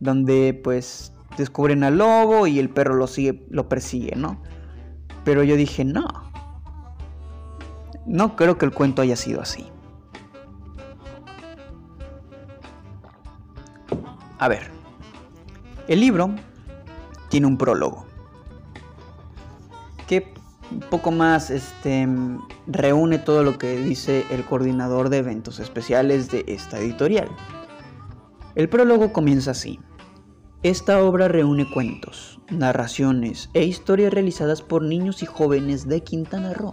Donde 0.00 0.52
pues 0.62 1.12
descubren 1.36 1.84
al 1.84 1.98
lobo 1.98 2.46
y 2.46 2.58
el 2.58 2.70
perro 2.70 2.94
lo 2.94 3.06
sigue, 3.06 3.46
lo 3.50 3.68
persigue, 3.68 4.14
¿no? 4.16 4.42
Pero 5.24 5.42
yo 5.42 5.56
dije, 5.56 5.84
no. 5.84 6.06
No 8.06 8.36
creo 8.36 8.56
que 8.58 8.64
el 8.64 8.72
cuento 8.72 9.02
haya 9.02 9.16
sido 9.16 9.40
así. 9.40 9.66
A 14.38 14.48
ver. 14.48 14.70
El 15.88 16.00
libro 16.00 16.30
tiene 17.28 17.46
un 17.46 17.58
prólogo. 17.58 18.06
Que 20.06 20.32
un 20.70 20.80
poco 20.80 21.10
más 21.10 21.50
este, 21.50 22.08
reúne 22.66 23.18
todo 23.18 23.42
lo 23.42 23.58
que 23.58 23.76
dice 23.76 24.24
el 24.30 24.44
coordinador 24.44 25.08
de 25.08 25.18
eventos 25.18 25.58
especiales 25.60 26.30
de 26.30 26.44
esta 26.48 26.78
editorial. 26.78 27.28
El 28.54 28.68
prólogo 28.68 29.12
comienza 29.12 29.52
así. 29.52 29.78
Esta 30.66 31.00
obra 31.00 31.28
reúne 31.28 31.64
cuentos, 31.70 32.40
narraciones 32.50 33.50
e 33.54 33.62
historias 33.62 34.12
realizadas 34.12 34.62
por 34.62 34.82
niños 34.82 35.22
y 35.22 35.26
jóvenes 35.26 35.86
de 35.86 36.00
Quintana 36.00 36.54
Roo 36.54 36.72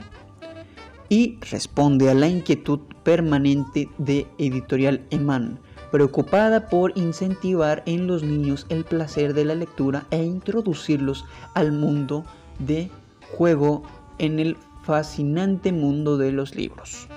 y 1.09 1.37
responde 1.51 2.09
a 2.09 2.15
la 2.15 2.27
inquietud 2.27 2.79
permanente 3.03 3.87
de 3.99 4.25
Editorial 4.39 5.05
Eman, 5.11 5.59
preocupada 5.91 6.69
por 6.69 6.97
incentivar 6.97 7.83
en 7.85 8.07
los 8.07 8.23
niños 8.23 8.65
el 8.69 8.83
placer 8.83 9.35
de 9.35 9.45
la 9.45 9.53
lectura 9.53 10.07
e 10.09 10.23
introducirlos 10.23 11.23
al 11.53 11.71
mundo 11.71 12.25
de 12.57 12.89
juego 13.37 13.83
en 14.17 14.39
el 14.39 14.57
fascinante 14.81 15.71
mundo 15.71 16.17
de 16.17 16.31
los 16.31 16.55
libros. 16.55 17.07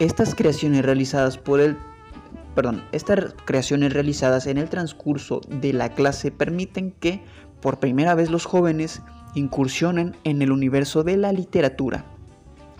Estas 0.00 0.34
creaciones 0.34 0.84
realizadas 0.84 1.38
por 1.38 1.60
el 1.60 1.76
perdón, 2.54 2.82
estas 2.92 3.34
creaciones 3.44 3.92
realizadas 3.92 4.46
en 4.46 4.58
el 4.58 4.68
transcurso 4.68 5.40
de 5.48 5.72
la 5.72 5.90
clase 5.90 6.30
permiten 6.30 6.92
que 6.92 7.22
por 7.60 7.78
primera 7.78 8.14
vez 8.14 8.30
los 8.30 8.44
jóvenes 8.44 9.02
incursionen 9.34 10.16
en 10.24 10.42
el 10.42 10.52
universo 10.52 11.04
de 11.04 11.16
la 11.16 11.32
literatura 11.32 12.04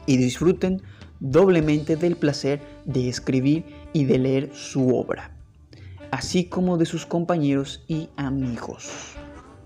y 0.07 0.17
disfruten 0.17 0.83
doblemente 1.21 1.97
del 1.97 2.17
placer 2.17 2.61
de 2.85 3.09
escribir 3.09 3.65
y 3.93 4.05
de 4.05 4.19
leer 4.19 4.51
su 4.53 4.97
obra, 4.97 5.37
así 6.11 6.47
como 6.47 6.77
de 6.77 6.87
sus 6.87 7.07
compañeros 7.07 7.85
y 7.87 8.09
amigos. 8.17 9.15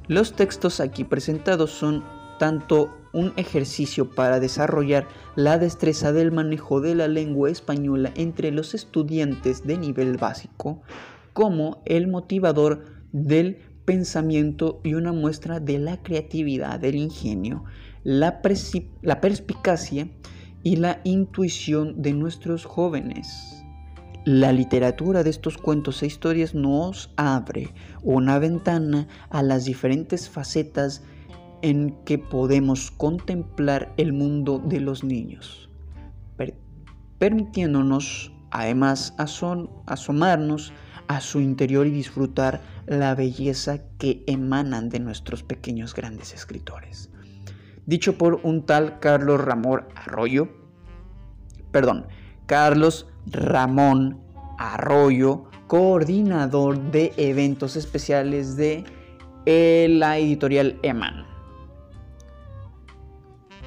Los 0.07 0.35
textos 0.35 0.81
aquí 0.81 1.03
presentados 1.03 1.71
son 1.71 2.05
tanto 2.39 2.95
un 3.17 3.33
ejercicio 3.37 4.11
para 4.11 4.41
desarrollar 4.41 5.09
la 5.37 5.57
destreza 5.57 6.13
del 6.13 6.33
manejo 6.33 6.83
de 6.83 6.95
la 6.95 7.09
lengua 7.09 7.51
española 7.51 8.13
entre 8.15 8.53
los 8.53 8.75
estudiantes 8.75 9.67
de 9.67 9.79
nivel 9.79 10.19
básico, 10.19 10.83
como 11.33 11.83
el 11.87 12.09
motivador 12.09 12.85
del 13.13 13.57
pensamiento 13.87 14.81
y 14.85 14.95
una 14.95 15.13
muestra 15.13 15.61
de 15.61 15.79
la 15.79 16.03
creatividad, 16.03 16.79
del 16.79 16.97
ingenio, 16.97 17.65
la, 18.05 18.43
la 19.01 19.21
perspicacia 19.23 20.11
y 20.63 20.77
la 20.77 21.01
intuición 21.05 22.03
de 22.03 22.13
nuestros 22.13 22.67
jóvenes. 22.67 23.63
La 24.27 24.53
literatura 24.53 25.23
de 25.23 25.31
estos 25.31 25.57
cuentos 25.57 26.03
e 26.03 26.07
historias 26.07 26.55
nos 26.55 27.15
abre 27.17 27.73
una 28.03 28.39
ventana 28.39 29.09
a 29.31 29.43
las 29.43 29.65
diferentes 29.65 30.29
facetas 30.29 31.03
en 31.63 31.97
que 32.05 32.19
podemos 32.19 32.91
contemplar 32.91 33.93
el 33.97 34.13
mundo 34.13 34.59
de 34.65 34.81
los 34.81 35.05
niños, 35.05 35.69
permitiéndonos 37.19 38.33
además 38.51 39.15
asomarnos 39.19 40.73
a 41.09 41.21
su 41.21 41.41
interior 41.41 41.87
y 41.87 41.91
disfrutar 41.91 42.61
la 42.87 43.15
belleza 43.15 43.79
que 43.99 44.23
emanan 44.27 44.89
de 44.89 45.01
nuestros 45.01 45.43
pequeños 45.43 45.95
grandes 45.95 46.35
escritores. 46.35 47.11
Dicho 47.87 48.19
por 48.19 48.41
un 48.43 48.67
tal 48.67 48.99
Carlos 48.99 49.41
Ramón 49.41 49.85
Arroyo, 49.95 50.49
perdón, 51.71 52.07
Carlos 52.47 53.07
Ramón 53.27 54.21
Arroyo, 54.59 55.45
coordinador 55.67 56.81
de 56.91 57.13
eventos 57.17 57.77
especiales 57.77 58.57
de 58.57 58.85
la 59.89 60.19
editorial 60.19 60.79
Eman. 60.83 61.25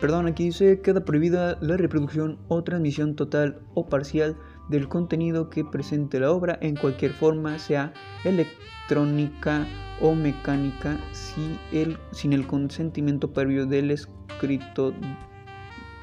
Perdón, 0.02 0.28
aquí 0.28 0.46
dice 0.46 0.80
queda 0.82 1.04
prohibida 1.04 1.58
la 1.60 1.76
reproducción 1.76 2.40
o 2.48 2.64
transmisión 2.64 3.16
total 3.16 3.60
o 3.74 3.90
parcial 3.90 4.38
del 4.70 4.88
contenido 4.88 5.50
que 5.50 5.66
presente 5.66 6.22
la 6.22 6.32
obra 6.32 6.58
en 6.62 6.78
cualquier 6.78 7.12
forma, 7.12 7.60
sea 7.60 7.92
electrónica 8.24 9.68
o 10.00 10.16
mecánica, 10.16 10.98
si 11.12 11.60
el, 11.74 11.98
sin 12.12 12.32
el 12.32 12.48
consentimiento 12.48 13.34
previo 13.34 13.66
del 13.66 13.92
escrito 13.92 14.94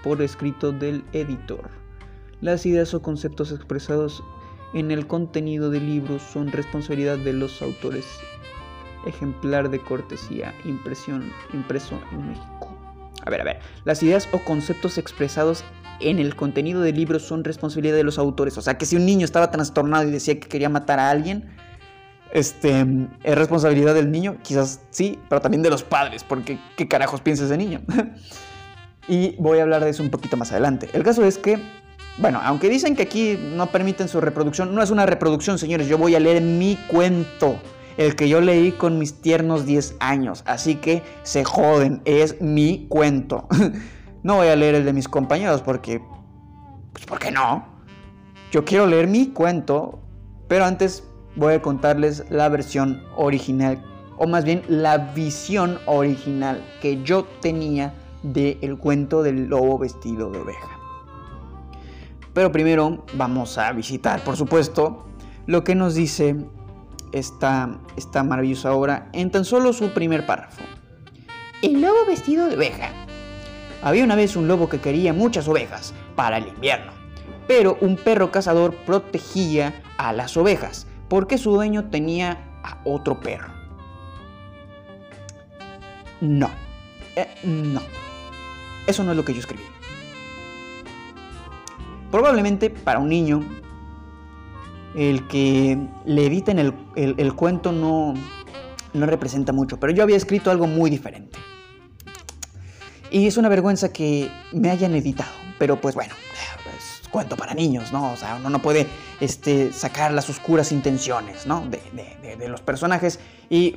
por 0.03 0.21
escrito 0.21 0.73
del 0.73 1.03
editor. 1.15 1.71
Las 2.43 2.67
ideas 2.67 2.93
o 2.93 3.01
conceptos 3.01 3.51
expresados 3.51 4.23
en 4.75 4.91
el 4.91 5.07
contenido 5.07 5.71
del 5.71 5.87
libro 5.87 6.19
son 6.19 6.53
responsabilidad 6.53 7.17
de 7.17 7.33
los 7.33 7.63
autores. 7.63 8.07
Ejemplar 9.07 9.71
de 9.71 9.81
cortesía, 9.81 10.53
impresión, 10.67 11.33
impreso 11.55 11.99
en 12.13 12.29
México. 12.29 12.76
A 13.27 13.31
ver, 13.31 13.41
a 13.41 13.45
ver. 13.45 13.59
Las 13.85 14.03
ideas 14.03 14.29
o 14.33 14.39
conceptos 14.39 14.99
expresados 14.99 15.65
en 16.01 16.19
el 16.19 16.37
contenido 16.37 16.81
del 16.81 16.95
libro 16.95 17.19
son 17.19 17.45
responsabilidad 17.45 17.97
de 17.97 18.05
los 18.05 18.19
autores. 18.19 18.57
O 18.57 18.63
sea, 18.63 18.79
que 18.79 18.87
si 18.87 18.97
un 18.97 19.05
niño 19.05 19.25
estaba 19.25 19.51
trastornado 19.51 20.09
y 20.09 20.13
decía 20.13 20.39
que 20.39 20.49
quería 20.49 20.69
matar 20.69 21.01
a 21.01 21.11
alguien, 21.11 21.51
este, 22.33 22.87
es 23.25 23.35
responsabilidad 23.35 23.95
del 23.95 24.11
niño, 24.11 24.37
quizás 24.43 24.81
sí, 24.91 25.19
pero 25.29 25.41
también 25.41 25.63
de 25.63 25.71
los 25.71 25.83
padres, 25.83 26.23
porque 26.23 26.59
qué 26.77 26.87
carajos 26.87 27.21
piensa 27.21 27.45
ese 27.45 27.57
niño. 27.57 27.81
y 29.09 29.35
voy 29.37 29.59
a 29.59 29.63
hablar 29.63 29.85
de 29.85 29.91
eso 29.91 30.03
un 30.03 30.11
poquito 30.11 30.37
más 30.37 30.53
adelante. 30.53 30.89
El 30.93 31.03
caso 31.03 31.25
es 31.25 31.37
que, 31.37 31.59
bueno, 32.19 32.41
aunque 32.45 32.69
dicen 32.69 32.95
que 32.95 33.03
aquí 33.03 33.39
no 33.55 33.67
permiten 33.73 34.07
su 34.07 34.21
reproducción, 34.21 34.73
no 34.73 34.83
es 34.83 34.91
una 34.91 35.05
reproducción, 35.05 35.59
señores, 35.59 35.89
yo 35.89 35.99
voy 35.99 36.15
a 36.15 36.21
leer 36.21 36.43
mi 36.43 36.77
cuento 36.89 37.59
el 37.97 38.15
que 38.17 38.29
yo 38.29 38.41
leí 38.41 38.73
con 38.73 38.99
mis 38.99 39.21
tiernos 39.21 39.65
10 39.67 39.97
años. 40.01 40.43
Así 40.47 40.77
que 40.77 41.03
se 41.23 41.45
joden, 41.45 42.03
es 42.05 42.41
mi 42.41 42.87
cuento. 42.89 43.49
no 44.23 44.37
voy 44.37 44.49
a 44.49 44.57
leer 44.57 44.75
el 44.77 44.85
de 44.85 44.93
mis 44.93 45.09
compañeros 45.09 45.63
porque... 45.63 46.01
Pues 46.93 47.07
¿por 47.07 47.19
qué 47.19 47.31
no? 47.31 47.67
Yo 48.51 48.65
quiero 48.65 48.87
leer 48.87 49.07
mi 49.07 49.29
cuento, 49.29 50.01
pero 50.49 50.65
antes 50.65 51.05
voy 51.35 51.55
a 51.55 51.63
contarles 51.63 52.25
la 52.31 52.49
versión 52.49 53.03
original, 53.17 53.85
o 54.17 54.27
más 54.27 54.45
bien 54.45 54.63
la 54.69 54.97
visión 54.97 55.79
original 55.85 56.65
que 56.81 57.03
yo 57.03 57.25
tenía 57.41 57.93
del 58.23 58.59
el 58.63 58.79
cuento 58.79 59.23
del 59.23 59.47
lobo 59.49 59.79
vestido 59.79 60.31
de 60.31 60.39
oveja. 60.39 60.71
Pero 62.33 62.51
primero 62.53 63.05
vamos 63.15 63.59
a 63.59 63.73
visitar, 63.73 64.23
por 64.25 64.37
supuesto, 64.37 65.07
lo 65.47 65.65
que 65.65 65.75
nos 65.75 65.95
dice 65.95 66.37
esta, 67.13 67.79
esta 67.97 68.23
maravillosa 68.23 68.73
obra 68.73 69.09
en 69.13 69.31
tan 69.31 69.45
solo 69.45 69.73
su 69.73 69.91
primer 69.91 70.27
párrafo. 70.27 70.63
El 71.63 71.81
lobo 71.81 72.07
vestido 72.07 72.47
de 72.47 72.57
oveja. 72.57 72.91
Había 73.83 74.05
una 74.05 74.17
vez 74.17 74.37
un 74.37 74.49
lobo 74.49 74.69
que 74.69 74.81
quería 74.81 75.13
muchas 75.13 75.49
ovejas 75.49 75.95
para 76.15 76.39
el 76.39 76.49
invierno, 76.49 76.93
pero 77.47 77.79
un 77.81 77.97
perro 77.97 78.31
cazador 78.31 78.75
protegía 78.85 79.83
a 79.99 80.13
las 80.13 80.37
ovejas 80.37 80.87
porque 81.09 81.39
su 81.39 81.53
dueño 81.53 81.89
tenía 81.91 82.39
a 82.63 82.79
otro 82.85 83.21
perro. 83.21 83.53
No, 86.21 86.51
eh, 87.15 87.29
no, 87.45 87.81
eso 88.87 89.05
no 89.05 89.13
es 89.13 89.17
lo 89.17 89.25
que 89.25 89.35
yo 89.35 89.41
escribí. 89.41 89.63
Probablemente 92.11 92.71
para 92.71 92.99
un 92.99 93.09
niño 93.09 93.45
el 94.97 95.29
que 95.29 95.79
le 96.07 96.27
editen 96.27 96.59
el, 96.59 97.35
cuento 97.35 97.71
no, 97.71 98.15
no 98.95 99.07
representa 99.07 99.53
mucho, 99.53 99.79
pero 99.79 99.93
yo 99.93 100.03
había 100.03 100.17
escrito 100.17 100.51
algo 100.51 100.67
muy 100.67 100.91
diferente. 100.91 101.39
Y 103.11 103.27
es 103.27 103.37
una 103.37 103.49
vergüenza 103.49 103.93
que 103.93 104.31
me 104.53 104.71
hayan 104.71 104.95
editado, 104.95 105.31
pero 105.59 105.81
pues 105.81 105.95
bueno, 105.95 106.15
es 106.77 107.09
cuento 107.09 107.37
para 107.37 107.55
niños, 107.55 107.93
¿no? 107.93 108.13
O 108.13 108.17
sea, 108.17 108.37
uno 108.37 108.49
no 108.49 108.63
puede 108.63 108.87
este, 109.21 109.71
sacar 109.73 110.13
las 110.13 110.31
oscuras 110.31 110.73
intenciones, 110.73 111.47
¿no? 111.47 111.67
De, 111.67 111.81
de, 112.37 112.49
los 112.49 112.63
personajes 112.63 113.21
y 113.51 113.77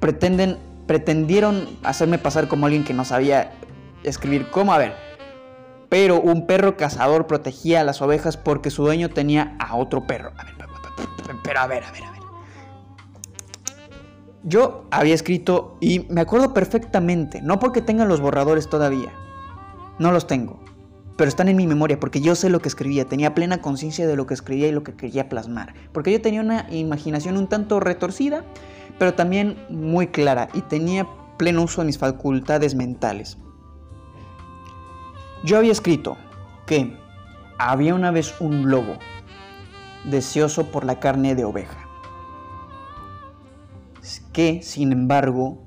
pretenden, 0.00 0.58
pretendieron 0.86 1.68
hacerme 1.82 2.18
pasar 2.18 2.46
como 2.46 2.66
alguien 2.66 2.84
que 2.84 2.92
no 2.92 3.04
sabía 3.04 3.52
escribir. 4.04 4.50
¿Cómo? 4.50 4.72
A 4.72 4.78
ver, 4.78 5.07
pero 5.88 6.20
un 6.20 6.46
perro 6.46 6.76
cazador 6.76 7.26
protegía 7.26 7.80
a 7.80 7.84
las 7.84 8.02
ovejas 8.02 8.36
porque 8.36 8.70
su 8.70 8.84
dueño 8.84 9.08
tenía 9.08 9.56
a 9.58 9.76
otro 9.76 10.06
perro. 10.06 10.32
A 10.36 10.44
ver, 10.44 10.54
pero 11.42 11.60
a 11.60 11.66
ver, 11.66 11.84
a 11.84 11.92
ver, 11.92 12.04
a 12.04 12.10
ver. 12.10 12.18
Yo 14.44 14.86
había 14.90 15.14
escrito 15.14 15.76
y 15.80 16.06
me 16.08 16.20
acuerdo 16.20 16.54
perfectamente, 16.54 17.42
no 17.42 17.58
porque 17.58 17.82
tengan 17.82 18.08
los 18.08 18.20
borradores 18.20 18.68
todavía, 18.68 19.12
no 19.98 20.12
los 20.12 20.26
tengo, 20.26 20.60
pero 21.16 21.28
están 21.28 21.48
en 21.48 21.56
mi 21.56 21.66
memoria 21.66 21.98
porque 21.98 22.20
yo 22.20 22.34
sé 22.34 22.48
lo 22.48 22.60
que 22.60 22.68
escribía, 22.68 23.04
tenía 23.04 23.34
plena 23.34 23.60
conciencia 23.60 24.06
de 24.06 24.16
lo 24.16 24.26
que 24.26 24.34
escribía 24.34 24.68
y 24.68 24.72
lo 24.72 24.84
que 24.84 24.94
quería 24.94 25.28
plasmar, 25.28 25.74
porque 25.92 26.12
yo 26.12 26.22
tenía 26.22 26.40
una 26.40 26.66
imaginación 26.70 27.36
un 27.36 27.48
tanto 27.48 27.80
retorcida, 27.80 28.44
pero 28.98 29.14
también 29.14 29.56
muy 29.70 30.06
clara 30.06 30.48
y 30.54 30.62
tenía 30.62 31.06
pleno 31.36 31.64
uso 31.64 31.82
de 31.82 31.86
mis 31.86 31.98
facultades 31.98 32.74
mentales. 32.74 33.38
Yo 35.44 35.56
había 35.56 35.72
escrito 35.72 36.16
que 36.66 36.96
había 37.58 37.94
una 37.94 38.10
vez 38.10 38.40
un 38.40 38.70
lobo 38.70 38.98
deseoso 40.04 40.66
por 40.66 40.84
la 40.84 40.98
carne 41.00 41.34
de 41.34 41.44
oveja, 41.44 41.88
que, 44.32 44.62
sin 44.62 44.92
embargo, 44.92 45.58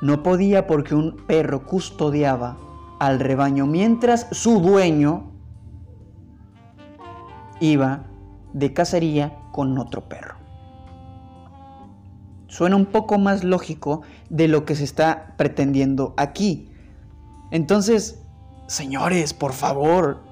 no 0.00 0.22
podía 0.22 0.66
porque 0.66 0.94
un 0.94 1.16
perro 1.26 1.64
custodiaba 1.64 2.56
al 3.00 3.20
rebaño 3.20 3.66
mientras 3.66 4.28
su 4.32 4.60
dueño 4.60 5.32
iba 7.60 8.04
de 8.52 8.72
cacería 8.72 9.38
con 9.52 9.76
otro 9.78 10.08
perro. 10.08 10.36
suena 12.46 12.76
un 12.76 12.86
poco 12.86 13.18
más 13.18 13.44
lógico 13.44 14.02
de 14.30 14.48
lo 14.48 14.64
que 14.64 14.74
se 14.74 14.84
está 14.84 15.34
pretendiendo 15.36 16.14
aquí. 16.16 16.70
Entonces, 17.50 18.27
señores, 18.68 19.34
por 19.34 19.52
favor, 19.52 20.22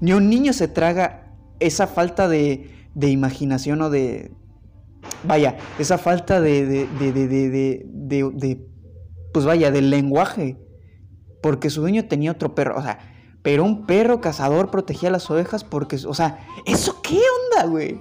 ni 0.00 0.12
un 0.12 0.28
niño 0.28 0.52
se 0.52 0.68
traga 0.68 1.34
esa 1.60 1.86
falta 1.86 2.28
de, 2.28 2.88
de 2.94 3.08
imaginación 3.08 3.80
o 3.80 3.90
de... 3.90 4.32
Vaya, 5.24 5.56
esa 5.78 5.96
falta 5.96 6.40
de, 6.40 6.66
de, 6.66 6.86
de, 7.12 8.68
Pues 9.32 9.46
vaya, 9.46 9.70
del 9.70 9.90
lenguaje. 9.90 10.58
Porque 11.40 11.70
su 11.70 11.80
dueño 11.80 12.06
tenía 12.06 12.32
otro 12.32 12.54
perro. 12.54 12.76
O 12.76 12.82
sea, 12.82 12.98
pero 13.42 13.64
un 13.64 13.86
perro 13.86 14.20
cazador 14.20 14.70
protegía 14.70 15.10
las 15.10 15.30
ovejas 15.30 15.64
porque... 15.64 15.96
O 16.06 16.14
sea, 16.14 16.44
¿eso 16.66 17.00
qué 17.02 17.18
onda, 17.18 17.68
güey? 17.68 18.00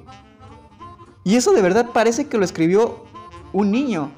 Y 1.23 1.35
eso 1.35 1.53
de 1.53 1.61
verdad 1.61 1.87
parece 1.93 2.27
que 2.27 2.37
lo 2.37 2.45
escribió 2.45 3.05
un 3.53 3.71
niño. 3.71 4.11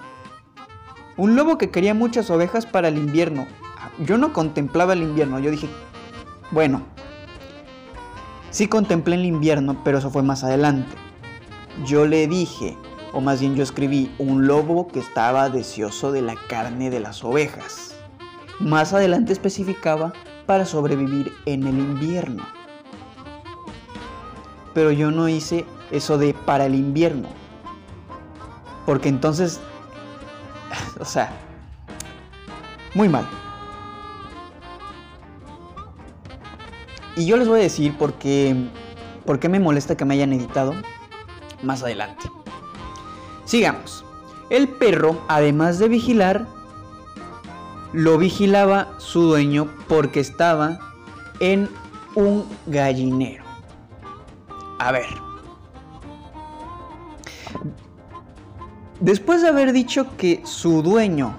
Un 1.18 1.36
lobo 1.36 1.58
que 1.58 1.70
quería 1.70 1.94
muchas 1.94 2.30
ovejas 2.30 2.66
para 2.66 2.88
el 2.88 2.98
invierno. 2.98 3.46
Yo 4.00 4.18
no 4.18 4.32
contemplaba 4.32 4.94
el 4.94 5.04
invierno, 5.04 5.40
yo 5.40 5.52
dije, 5.52 5.68
bueno, 6.52 6.84
sí 8.50 8.68
contemplé 8.68 9.16
el 9.16 9.26
invierno, 9.26 9.82
pero 9.84 9.98
eso 9.98 10.10
fue 10.10 10.24
más 10.24 10.44
adelante. 10.44 10.96
Yo 11.86 12.06
le 12.06 12.28
dije, 12.28 12.78
o 13.14 13.20
más 13.20 13.42
bien 13.42 13.56
yo 13.56 13.64
escribí, 13.64 14.14
un 14.18 14.48
lobo 14.48 14.88
que 14.88 15.00
estaba 15.00 15.50
deseoso 15.50 16.12
de 16.12 16.22
la 16.22 16.36
carne 16.48 16.90
de 16.90 17.02
las 17.02 17.24
ovejas. 17.24 17.96
Más 18.60 18.94
adelante 18.94 19.34
especificaba 19.34 20.14
para 20.46 20.66
sobrevivir 20.66 21.34
en 21.46 21.68
el 21.68 21.78
invierno. 21.78 22.44
Pero 24.74 24.92
yo 24.92 25.12
no 25.12 25.28
hice 25.28 25.66
eso 25.92 26.18
de 26.18 26.34
para 26.34 26.66
el 26.66 26.76
invierno. 26.76 27.28
Porque 28.86 29.10
entonces, 29.10 29.60
o 31.00 31.06
sea, 31.06 31.32
muy 32.96 33.10
mal. 33.10 33.28
Y 37.20 37.26
yo 37.26 37.36
les 37.36 37.50
voy 37.50 37.60
a 37.60 37.64
decir 37.64 37.98
por 37.98 38.14
qué, 38.14 38.56
por 39.26 39.42
qué 39.42 39.50
me 39.50 39.60
molesta 39.60 39.98
que 39.98 40.06
me 40.06 40.14
hayan 40.14 40.32
editado 40.32 40.74
más 41.62 41.84
adelante. 41.84 42.32
Sigamos. 43.44 44.06
El 44.50 44.70
perro, 44.70 45.22
además 45.28 45.80
de 45.80 45.90
vigilar, 45.90 46.48
lo 47.92 48.18
vigilaba 48.18 48.94
su 49.00 49.24
dueño 49.24 49.70
porque 49.90 50.22
estaba 50.22 50.80
en 51.42 51.70
un 52.16 52.46
gallinero. 52.68 53.44
A 54.80 54.94
ver, 54.94 55.06
Después 59.02 59.42
de 59.42 59.50
haber 59.50 59.74
dicho 59.74 60.16
que 60.16 60.42
su 60.46 60.82
dueño 60.82 61.34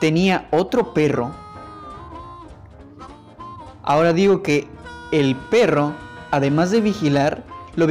tenía 0.00 0.48
otro 0.50 0.92
perro, 0.92 1.41
ahora 3.82 4.12
digo 4.12 4.42
que 4.42 4.68
el 5.12 5.36
perro, 5.36 5.92
además 6.30 6.70
de 6.70 6.80
vigilar, 6.80 7.44
lo, 7.76 7.86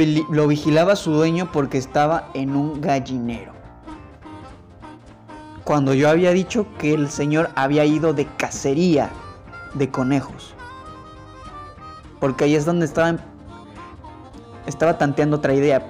vigilaba 0.46 0.96
su 0.96 1.12
dueño 1.12 1.50
porque 1.52 1.78
estaba 1.78 2.30
en 2.34 2.54
un 2.54 2.80
gallinero. 2.80 3.52
Cuando 5.64 5.94
yo 5.94 6.08
había 6.08 6.32
dicho 6.32 6.66
que 6.78 6.94
el 6.94 7.08
señor 7.08 7.50
había 7.54 7.84
ido 7.84 8.12
de 8.12 8.26
cacería 8.36 9.10
de 9.74 9.90
conejos. 9.90 10.54
Porque 12.20 12.44
ahí 12.44 12.54
es 12.54 12.64
donde 12.64 12.86
estaba, 12.86 13.16
estaba 14.66 14.98
tanteando 14.98 15.36
otra 15.36 15.54
idea 15.54 15.84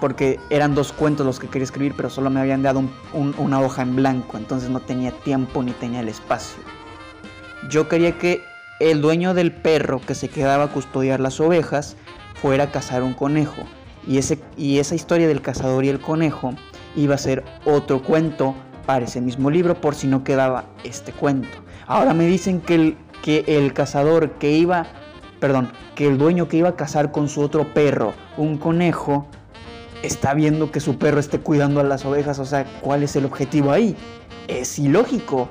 porque 0.00 0.38
eran 0.50 0.74
dos 0.74 0.92
cuentos 0.92 1.24
los 1.24 1.38
que 1.38 1.48
quería 1.48 1.64
escribir, 1.64 1.94
pero 1.96 2.10
solo 2.10 2.28
me 2.28 2.40
habían 2.40 2.62
dado 2.62 2.82
una 3.14 3.60
hoja 3.60 3.82
en 3.82 3.96
blanco, 3.96 4.36
entonces 4.36 4.68
no 4.68 4.80
tenía 4.80 5.10
tiempo 5.10 5.62
ni 5.62 5.72
tenía 5.72 6.00
el 6.00 6.08
espacio. 6.08 6.62
Yo 7.70 7.88
quería 7.88 8.18
que 8.18 8.42
el 8.80 9.00
dueño 9.00 9.34
del 9.34 9.52
perro 9.52 10.00
que 10.00 10.14
se 10.14 10.28
quedaba 10.28 10.64
a 10.64 10.68
custodiar 10.68 11.20
las 11.20 11.40
ovejas 11.40 11.96
fuera 12.34 12.64
a 12.64 12.70
cazar 12.70 13.02
un 13.02 13.14
conejo. 13.14 13.62
Y, 14.06 14.18
ese, 14.18 14.38
y 14.56 14.78
esa 14.78 14.94
historia 14.94 15.26
del 15.26 15.42
cazador 15.42 15.84
y 15.84 15.88
el 15.88 16.00
conejo 16.00 16.54
iba 16.94 17.14
a 17.14 17.18
ser 17.18 17.44
otro 17.64 18.02
cuento 18.02 18.54
para 18.84 19.04
ese 19.04 19.20
mismo 19.20 19.50
libro 19.50 19.80
por 19.80 19.94
si 19.94 20.06
no 20.06 20.22
quedaba 20.22 20.66
este 20.84 21.12
cuento. 21.12 21.48
Ahora 21.86 22.14
me 22.14 22.26
dicen 22.26 22.60
que 22.60 22.74
el, 22.74 22.96
que 23.22 23.44
el 23.46 23.72
cazador 23.72 24.32
que 24.32 24.52
iba, 24.52 24.86
perdón, 25.40 25.70
que 25.94 26.06
el 26.06 26.18
dueño 26.18 26.48
que 26.48 26.58
iba 26.58 26.70
a 26.70 26.76
cazar 26.76 27.10
con 27.10 27.28
su 27.28 27.40
otro 27.40 27.74
perro, 27.74 28.14
un 28.36 28.58
conejo, 28.58 29.26
está 30.02 30.34
viendo 30.34 30.70
que 30.70 30.80
su 30.80 30.98
perro 30.98 31.18
esté 31.18 31.40
cuidando 31.40 31.80
a 31.80 31.84
las 31.84 32.04
ovejas, 32.04 32.38
o 32.38 32.44
sea, 32.44 32.64
¿cuál 32.80 33.02
es 33.02 33.16
el 33.16 33.24
objetivo 33.24 33.72
ahí? 33.72 33.96
Es 34.46 34.78
ilógico. 34.78 35.48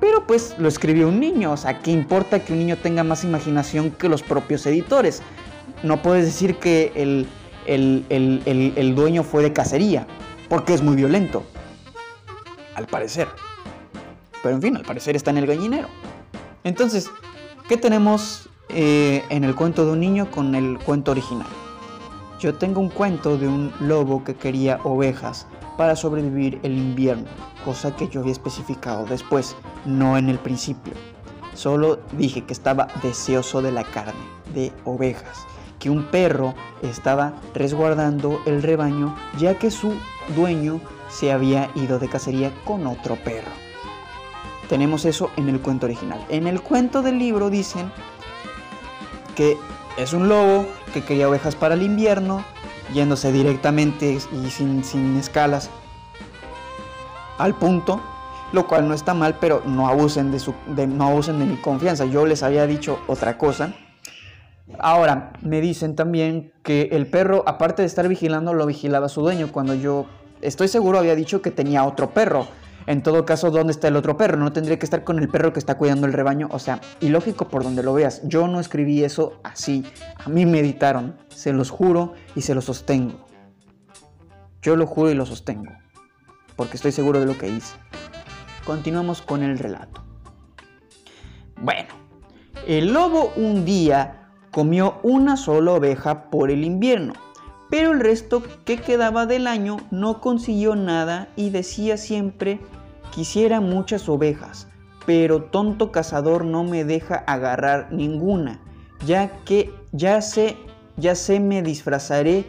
Pero 0.00 0.26
pues 0.26 0.54
lo 0.58 0.68
escribió 0.68 1.08
un 1.08 1.18
niño, 1.18 1.52
o 1.52 1.56
sea, 1.56 1.80
¿qué 1.80 1.90
importa 1.90 2.44
que 2.44 2.52
un 2.52 2.60
niño 2.60 2.76
tenga 2.76 3.02
más 3.02 3.24
imaginación 3.24 3.90
que 3.90 4.08
los 4.08 4.22
propios 4.22 4.64
editores? 4.66 5.22
No 5.82 6.02
puedes 6.02 6.24
decir 6.24 6.56
que 6.56 6.92
el, 6.94 7.26
el, 7.66 8.94
dueño 8.94 9.22
fue 9.24 9.42
de 9.42 9.52
cacería, 9.52 10.06
porque 10.48 10.74
es 10.74 10.82
muy 10.82 10.94
violento. 10.94 11.44
Al 12.74 12.86
parecer. 12.86 13.28
Pero 14.42 14.54
en 14.54 14.62
fin, 14.62 14.76
al 14.76 14.84
parecer 14.84 15.16
está 15.16 15.30
en 15.30 15.38
el 15.38 15.46
gallinero. 15.46 15.88
Entonces, 16.62 17.10
¿qué 17.68 17.76
tenemos 17.76 18.48
eh, 18.68 19.24
en 19.30 19.42
el 19.42 19.56
cuento 19.56 19.84
de 19.84 19.92
un 19.92 20.00
niño 20.00 20.30
con 20.30 20.54
el 20.54 20.78
cuento 20.78 21.10
original? 21.10 21.48
Yo 22.38 22.54
tengo 22.54 22.80
un 22.80 22.88
cuento 22.88 23.36
de 23.36 23.48
un 23.48 23.72
lobo 23.80 24.22
que 24.22 24.36
quería 24.36 24.78
ovejas 24.84 25.48
para 25.78 25.94
sobrevivir 25.94 26.58
el 26.64 26.76
invierno, 26.76 27.28
cosa 27.64 27.94
que 27.94 28.08
yo 28.08 28.20
había 28.20 28.32
especificado 28.32 29.06
después, 29.06 29.56
no 29.86 30.18
en 30.18 30.28
el 30.28 30.40
principio. 30.40 30.92
Solo 31.54 32.00
dije 32.12 32.44
que 32.44 32.52
estaba 32.52 32.88
deseoso 33.00 33.62
de 33.62 33.70
la 33.70 33.84
carne, 33.84 34.12
de 34.52 34.72
ovejas, 34.84 35.46
que 35.78 35.88
un 35.88 36.02
perro 36.06 36.56
estaba 36.82 37.34
resguardando 37.54 38.40
el 38.44 38.60
rebaño 38.60 39.14
ya 39.38 39.56
que 39.56 39.70
su 39.70 39.94
dueño 40.34 40.80
se 41.08 41.30
había 41.30 41.70
ido 41.76 42.00
de 42.00 42.08
cacería 42.08 42.52
con 42.64 42.84
otro 42.88 43.14
perro. 43.14 43.52
Tenemos 44.68 45.04
eso 45.04 45.30
en 45.36 45.48
el 45.48 45.60
cuento 45.60 45.86
original. 45.86 46.26
En 46.28 46.48
el 46.48 46.60
cuento 46.60 47.02
del 47.02 47.20
libro 47.20 47.50
dicen 47.50 47.92
que 49.36 49.56
es 49.96 50.12
un 50.12 50.28
lobo 50.28 50.66
que 50.92 51.04
quería 51.04 51.28
ovejas 51.28 51.54
para 51.54 51.74
el 51.74 51.82
invierno, 51.82 52.44
yéndose 52.92 53.32
directamente 53.32 54.12
y 54.12 54.50
sin, 54.50 55.16
escalas 55.16 55.70
al 57.38 57.54
punto, 57.54 58.00
lo 58.52 58.66
cual 58.66 58.88
no 58.88 58.94
está 58.94 59.14
mal, 59.14 59.38
pero 59.40 59.62
no 59.66 59.88
abusen 59.88 60.30
de, 60.30 60.40
su, 60.40 60.54
no 60.66 61.06
abusen 61.06 61.38
de 61.38 61.44
mi 61.44 61.56
confianza. 61.56 62.04
Yo 62.04 62.26
les 62.26 62.42
había 62.42 62.66
dicho 62.66 62.98
otra 63.06 63.38
cosa. 63.38 63.74
Ahora, 64.78 65.32
me 65.40 65.60
dicen 65.60 65.96
también 65.96 66.52
que 66.62 66.88
el 66.92 67.06
perro, 67.06 67.44
aparte 67.46 67.82
de 67.82 67.86
estar 67.86 68.06
vigilando, 68.08 68.54
lo 68.54 68.66
vigilaba 68.66 69.08
su 69.08 69.22
dueño, 69.22 69.50
cuando 69.52 69.74
yo 69.74 70.06
estoy 70.40 70.68
seguro 70.68 70.98
había 70.98 71.14
dicho 71.14 71.42
que 71.42 71.50
tenía 71.50 71.84
otro 71.84 72.10
perro. 72.10 72.46
En 72.88 73.02
todo 73.02 73.26
caso, 73.26 73.50
¿dónde 73.50 73.72
está 73.72 73.88
el 73.88 73.96
otro 73.96 74.16
perro? 74.16 74.38
No 74.38 74.50
tendría 74.50 74.78
que 74.78 74.86
estar 74.86 75.04
con 75.04 75.18
el 75.18 75.28
perro 75.28 75.52
que 75.52 75.58
está 75.58 75.76
cuidando 75.76 76.06
el 76.06 76.14
rebaño. 76.14 76.48
O 76.50 76.58
sea, 76.58 76.80
ilógico 77.00 77.46
por 77.46 77.62
donde 77.62 77.82
lo 77.82 77.92
veas. 77.92 78.22
Yo 78.24 78.48
no 78.48 78.60
escribí 78.60 79.04
eso 79.04 79.40
así. 79.44 79.84
A 80.24 80.30
mí 80.30 80.46
me 80.46 80.60
editaron. 80.60 81.14
Se 81.28 81.52
los 81.52 81.68
juro 81.68 82.14
y 82.34 82.40
se 82.40 82.54
los 82.54 82.64
sostengo. 82.64 83.26
Yo 84.62 84.74
lo 84.74 84.86
juro 84.86 85.10
y 85.10 85.14
lo 85.14 85.26
sostengo. 85.26 85.70
Porque 86.56 86.78
estoy 86.78 86.92
seguro 86.92 87.20
de 87.20 87.26
lo 87.26 87.36
que 87.36 87.50
hice. 87.50 87.76
Continuamos 88.64 89.20
con 89.20 89.42
el 89.42 89.58
relato. 89.58 90.02
Bueno, 91.60 91.90
el 92.66 92.94
lobo 92.94 93.34
un 93.36 93.66
día 93.66 94.30
comió 94.50 94.98
una 95.02 95.36
sola 95.36 95.72
oveja 95.72 96.30
por 96.30 96.50
el 96.50 96.64
invierno 96.64 97.12
pero 97.70 97.92
el 97.92 98.00
resto 98.00 98.42
que 98.64 98.78
quedaba 98.78 99.26
del 99.26 99.46
año 99.46 99.78
no 99.90 100.20
consiguió 100.20 100.74
nada 100.74 101.28
y 101.36 101.50
decía 101.50 101.96
siempre 101.96 102.60
Quisiera 103.18 103.60
muchas 103.60 104.08
ovejas, 104.08 104.68
pero 105.04 105.42
tonto 105.42 105.90
cazador 105.90 106.44
no 106.44 106.62
me 106.62 106.84
deja 106.84 107.16
agarrar 107.16 107.88
ninguna, 107.90 108.60
ya 109.04 109.42
que 109.44 109.74
ya 109.90 110.22
sé, 110.22 110.56
ya 110.96 111.16
sé 111.16 111.40
me 111.40 111.60
disfrazaré, 111.60 112.46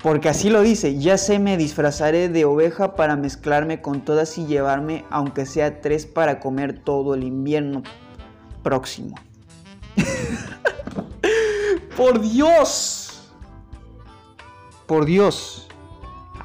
porque 0.00 0.28
así 0.28 0.48
lo 0.48 0.60
dice, 0.60 0.96
ya 0.96 1.18
sé 1.18 1.40
me 1.40 1.56
disfrazaré 1.56 2.28
de 2.28 2.44
oveja 2.44 2.94
para 2.94 3.16
mezclarme 3.16 3.82
con 3.82 4.02
todas 4.02 4.38
y 4.38 4.46
llevarme, 4.46 5.04
aunque 5.10 5.44
sea 5.44 5.80
tres, 5.80 6.06
para 6.06 6.38
comer 6.38 6.84
todo 6.84 7.14
el 7.14 7.24
invierno 7.24 7.82
próximo. 8.62 9.16
¡Por 11.96 12.20
Dios! 12.20 13.28
Por 14.86 15.04
Dios. 15.04 15.66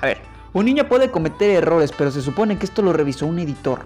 A 0.02 0.08
ver, 0.08 0.37
un 0.54 0.66
niño 0.66 0.88
puede 0.88 1.12
cometer 1.12 1.50
errores, 1.50 1.92
pero 1.98 2.12
se 2.12 2.22
supone 2.22 2.58
que 2.58 2.66
esto 2.66 2.82
lo 2.82 2.94
revisó 2.94 3.26
un 3.26 3.40
editor. 3.40 3.82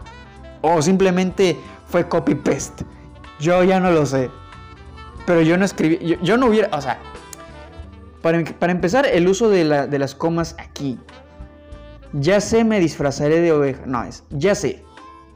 O 0.62 0.82
simplemente 0.82 1.57
fue 1.88 2.07
copy-paste. 2.07 2.86
Yo 3.39 3.64
ya 3.64 3.80
no 3.80 3.91
lo 3.91 4.05
sé. 4.05 4.30
Pero 5.26 5.41
yo 5.41 5.57
no 5.57 5.66
escribí, 5.66 6.18
yo, 6.22 6.38
no 6.38 6.47
hubiera, 6.47 6.76
o 6.76 6.82
sea, 6.82 6.99
Para, 8.22 8.72
empezar, 8.72 9.05
el 9.05 9.28
uso 9.28 9.49
de, 9.49 9.88
de 9.88 9.99
las 9.99 10.16
comas 10.16 10.55
aquí. 10.59 10.99
Ya 12.14 12.41
sé, 12.41 12.64
me 12.64 12.80
disfrazaré 12.80 13.41
de 13.41 13.51
oveja. 13.51 13.84
No, 13.86 14.03
es, 14.03 14.24
ya 14.30 14.55
sé, 14.55 14.84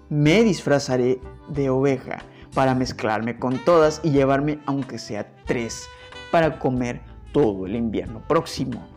me 0.09 0.43
disfrazaré 0.43 1.19
de 1.47 1.69
oveja 1.69 2.19
para 2.53 2.73
mezclarme 2.75 3.37
con 3.37 3.59
todas 3.59 4.01
y 4.03 4.11
llevarme 4.11 4.59
aunque 4.65 4.97
sea 4.97 5.27
tres 5.45 5.87
para 6.31 6.59
comer 6.59 7.01
todo 7.31 7.65
el 7.65 7.75
invierno 7.75 8.21
próximo. 8.27 8.87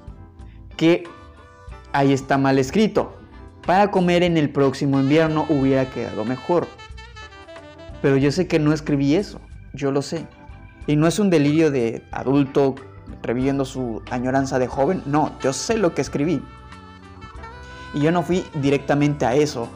Que 0.77 1.05
ahí 1.99 2.13
está 2.13 2.39
mal 2.39 2.59
escrito. 2.59 3.15
Para 3.67 3.91
comer 3.91 4.23
en 4.23 4.37
el 4.37 4.51
próximo 4.51 5.01
invierno 5.01 5.47
hubiera 5.49 5.91
quedado 5.91 6.25
mejor. 6.25 6.67
Pero 8.01 8.17
yo 8.17 8.31
sé 8.31 8.47
que 8.47 8.59
no 8.59 8.73
escribí 8.73 9.15
eso, 9.17 9.41
yo 9.73 9.91
lo 9.91 10.01
sé. 10.01 10.27
Y 10.87 10.97
no 10.97 11.07
es 11.07 11.19
un 11.19 11.29
delirio 11.29 11.71
de 11.71 12.03
adulto 12.13 12.77
reviviendo 13.23 13.65
su 13.65 14.03
añoranza 14.11 14.59
de 14.59 14.69
joven, 14.69 15.03
no, 15.07 15.33
yo 15.43 15.53
sé 15.53 15.77
lo 15.77 15.95
que 15.95 16.03
escribí. 16.03 16.41
Y 17.95 18.01
yo 18.01 18.13
no 18.13 18.23
fui 18.23 18.45
directamente 18.55 19.27
a 19.27 19.35
eso. 19.35 19.69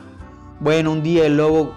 Bueno, 0.60 0.92
un 0.92 1.02
día 1.02 1.26
el 1.26 1.36
lobo 1.36 1.74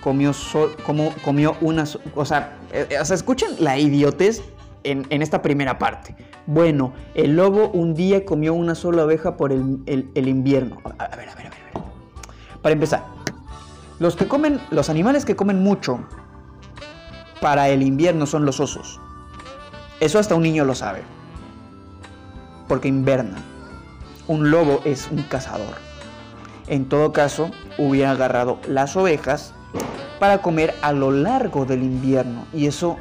comió, 0.00 0.32
sol- 0.32 0.76
como, 0.86 1.12
comió 1.24 1.56
una... 1.60 1.84
O 2.14 2.24
sea, 2.24 2.56
eh, 2.72 2.86
eh, 2.90 2.98
o 3.00 3.04
sea, 3.04 3.16
escuchen 3.16 3.50
la 3.58 3.78
idiotez 3.78 4.42
en, 4.84 5.06
en 5.10 5.22
esta 5.22 5.42
primera 5.42 5.78
parte. 5.78 6.14
Bueno, 6.46 6.92
el 7.14 7.36
lobo 7.36 7.68
un 7.70 7.94
día 7.94 8.24
comió 8.24 8.54
una 8.54 8.74
sola 8.74 9.04
oveja 9.04 9.36
por 9.36 9.52
el, 9.52 9.60
invierno. 10.14 10.78
A, 10.98 11.08
ver, 11.08 11.12
a 11.12 11.16
ver, 11.16 11.28
a 11.28 11.34
ver, 11.34 11.46
a 11.46 11.50
ver. 11.50 11.84
Para 12.60 12.72
empezar, 12.72 13.04
los 13.98 14.16
que 14.16 14.26
comen, 14.26 14.60
los 14.70 14.90
animales 14.90 15.24
que 15.24 15.36
comen 15.36 15.62
mucho 15.62 16.00
para 17.40 17.68
el 17.68 17.82
invierno 17.82 18.26
son 18.26 18.44
los 18.44 18.60
osos. 18.60 19.00
Eso 20.00 20.18
hasta 20.18 20.34
un 20.34 20.42
niño 20.42 20.64
lo 20.64 20.74
sabe. 20.74 21.02
Porque 22.66 22.88
invernan. 22.88 23.42
Un 24.26 24.50
lobo 24.50 24.80
es 24.84 25.08
un 25.10 25.22
cazador. 25.22 25.76
En 26.66 26.88
todo 26.88 27.12
caso, 27.12 27.50
hubiera 27.78 28.12
agarrado 28.12 28.58
las 28.66 28.96
ovejas 28.96 29.54
para 30.18 30.38
comer 30.38 30.74
a 30.82 30.92
lo 30.92 31.10
largo 31.10 31.64
del 31.64 31.82
invierno. 31.82 32.46
Y 32.52 32.66
eso, 32.66 32.96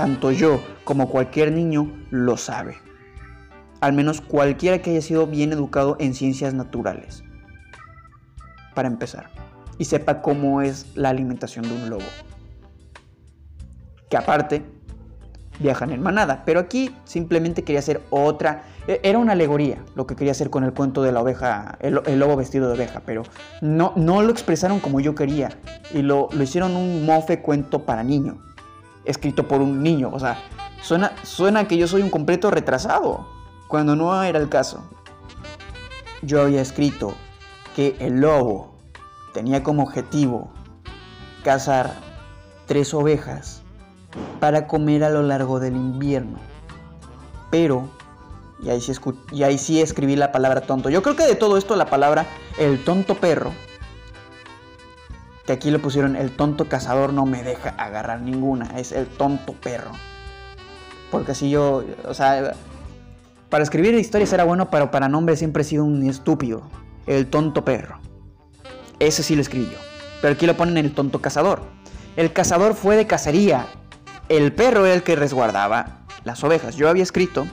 tanto 0.00 0.30
yo 0.32 0.60
como 0.84 1.08
cualquier 1.08 1.52
niño 1.52 1.92
lo 2.10 2.36
sabe. 2.36 2.76
Al 3.80 3.92
menos 3.92 4.20
cualquiera 4.20 4.80
que 4.80 4.90
haya 4.90 5.02
sido 5.02 5.26
bien 5.26 5.52
educado 5.52 5.96
en 6.00 6.14
ciencias 6.14 6.54
naturales. 6.54 7.22
Para 8.74 8.88
empezar. 8.88 9.30
Y 9.78 9.84
sepa 9.86 10.20
cómo 10.22 10.62
es 10.62 10.86
la 10.94 11.08
alimentación 11.08 11.64
de 11.68 11.72
un 11.74 11.90
lobo. 11.90 12.04
Que 14.10 14.16
aparte, 14.16 14.62
viajan 15.58 15.90
en 15.90 16.02
manada. 16.02 16.42
Pero 16.44 16.60
aquí 16.60 16.94
simplemente 17.04 17.62
quería 17.64 17.80
hacer 17.80 18.02
otra. 18.10 18.64
e- 18.86 19.00
Era 19.02 19.18
una 19.18 19.32
alegoría 19.32 19.78
lo 19.94 20.06
que 20.06 20.16
quería 20.16 20.32
hacer 20.32 20.50
con 20.50 20.64
el 20.64 20.72
cuento 20.72 21.02
de 21.02 21.12
la 21.12 21.20
oveja, 21.20 21.76
el, 21.80 21.94
lo- 21.94 22.04
el 22.04 22.18
lobo 22.18 22.36
vestido 22.36 22.68
de 22.68 22.74
oveja, 22.74 23.02
pero 23.06 23.22
no, 23.60 23.92
no 23.96 24.22
lo 24.22 24.30
expresaron 24.30 24.80
como 24.80 25.00
yo 25.00 25.14
quería. 25.14 25.50
Y 25.94 26.02
lo, 26.02 26.28
lo 26.32 26.42
hicieron 26.42 26.76
un 26.76 27.06
mofe 27.06 27.40
cuento 27.40 27.84
para 27.86 28.02
niño, 28.02 28.38
escrito 29.04 29.48
por 29.48 29.60
un 29.60 29.82
niño. 29.82 30.10
O 30.12 30.18
sea, 30.18 30.42
suena, 30.82 31.12
suena 31.22 31.66
que 31.66 31.76
yo 31.76 31.86
soy 31.86 32.02
un 32.02 32.10
completo 32.10 32.50
retrasado, 32.50 33.26
cuando 33.68 33.96
no 33.96 34.22
era 34.22 34.38
el 34.38 34.48
caso. 34.48 34.82
Yo 36.22 36.42
había 36.42 36.60
escrito 36.60 37.14
que 37.74 37.96
el 38.00 38.20
lobo 38.20 38.74
tenía 39.32 39.62
como 39.62 39.82
objetivo 39.84 40.50
cazar 41.42 41.94
tres 42.66 42.92
ovejas 42.92 43.62
para 44.38 44.66
comer 44.66 45.04
a 45.04 45.10
lo 45.10 45.22
largo 45.22 45.60
del 45.60 45.76
invierno. 45.76 46.38
Pero, 47.50 47.88
y 48.62 48.70
ahí, 48.70 48.80
sí 48.80 48.92
y 49.32 49.42
ahí 49.42 49.58
sí 49.58 49.80
escribí 49.80 50.16
la 50.16 50.32
palabra 50.32 50.60
tonto. 50.62 50.90
Yo 50.90 51.02
creo 51.02 51.16
que 51.16 51.26
de 51.26 51.36
todo 51.36 51.56
esto 51.56 51.76
la 51.76 51.86
palabra 51.86 52.26
el 52.58 52.84
tonto 52.84 53.14
perro, 53.14 53.52
que 55.50 55.54
aquí 55.54 55.72
le 55.72 55.80
pusieron 55.80 56.14
el 56.14 56.30
tonto 56.30 56.68
cazador 56.68 57.12
no 57.12 57.26
me 57.26 57.42
deja 57.42 57.70
agarrar 57.70 58.20
ninguna, 58.20 58.78
es 58.78 58.92
el 58.92 59.08
tonto 59.08 59.52
perro. 59.52 59.90
Porque 61.10 61.32
así 61.32 61.50
yo, 61.50 61.82
o 62.06 62.14
sea, 62.14 62.52
para 63.48 63.64
escribir 63.64 63.92
historias 63.94 64.32
era 64.32 64.44
bueno, 64.44 64.70
pero 64.70 64.92
para 64.92 65.08
nombres 65.08 65.40
siempre 65.40 65.62
he 65.62 65.64
sido 65.64 65.84
un 65.84 66.08
estúpido. 66.08 66.62
El 67.08 67.26
tonto 67.26 67.64
perro. 67.64 67.98
Ese 69.00 69.24
sí 69.24 69.34
lo 69.34 69.40
escribí 69.40 69.64
yo. 69.64 69.78
Pero 70.22 70.34
aquí 70.34 70.46
lo 70.46 70.56
ponen 70.56 70.78
el 70.78 70.94
tonto 70.94 71.20
cazador. 71.20 71.62
El 72.14 72.32
cazador 72.32 72.74
fue 72.74 72.94
de 72.94 73.08
cacería. 73.08 73.66
El 74.28 74.52
perro 74.52 74.86
era 74.86 74.94
el 74.94 75.02
que 75.02 75.16
resguardaba 75.16 76.06
las 76.22 76.44
ovejas. 76.44 76.76
Yo 76.76 76.88
había 76.88 77.02
escrito 77.02 77.44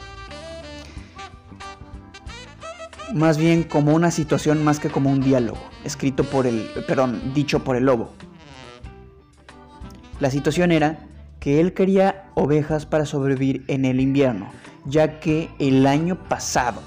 más 3.13 3.37
bien 3.37 3.63
como 3.63 3.93
una 3.95 4.11
situación 4.11 4.63
más 4.63 4.79
que 4.79 4.89
como 4.89 5.09
un 5.11 5.21
diálogo, 5.21 5.59
escrito 5.83 6.23
por 6.23 6.45
el, 6.47 6.67
perdón, 6.87 7.33
dicho 7.33 7.63
por 7.63 7.75
el 7.75 7.85
lobo. 7.85 8.11
La 10.19 10.31
situación 10.31 10.71
era 10.71 11.07
que 11.39 11.59
él 11.61 11.73
quería 11.73 12.29
ovejas 12.35 12.85
para 12.85 13.05
sobrevivir 13.05 13.63
en 13.67 13.85
el 13.85 13.99
invierno, 14.01 14.49
ya 14.85 15.19
que 15.19 15.49
el 15.59 15.85
año 15.85 16.15
pasado 16.27 16.81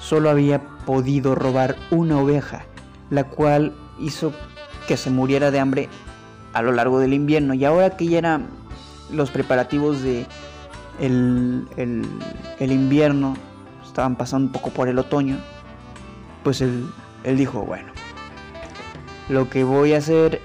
solo 0.00 0.30
había 0.30 0.60
podido 0.86 1.34
robar 1.34 1.76
una 1.90 2.18
oveja, 2.18 2.64
la 3.10 3.24
cual 3.24 3.74
hizo 4.00 4.32
que 4.86 4.96
se 4.96 5.10
muriera 5.10 5.50
de 5.50 5.60
hambre 5.60 5.88
a 6.52 6.62
lo 6.62 6.72
largo 6.72 7.00
del 7.00 7.12
invierno. 7.14 7.54
Y 7.54 7.64
ahora 7.64 7.96
que 7.96 8.06
ya 8.06 8.18
eran 8.18 8.46
los 9.10 9.30
preparativos 9.30 10.02
de 10.02 10.26
el, 11.00 11.66
el- 11.76 12.06
el 12.60 12.72
invierno, 12.72 13.36
estaban 13.94 14.16
pasando 14.16 14.48
un 14.48 14.52
poco 14.52 14.70
por 14.70 14.88
el 14.88 14.98
otoño, 14.98 15.38
pues 16.42 16.60
él, 16.60 16.90
él 17.22 17.36
dijo, 17.36 17.62
bueno, 17.62 17.92
lo 19.28 19.48
que 19.48 19.62
voy 19.62 19.92
a 19.92 19.98
hacer 19.98 20.40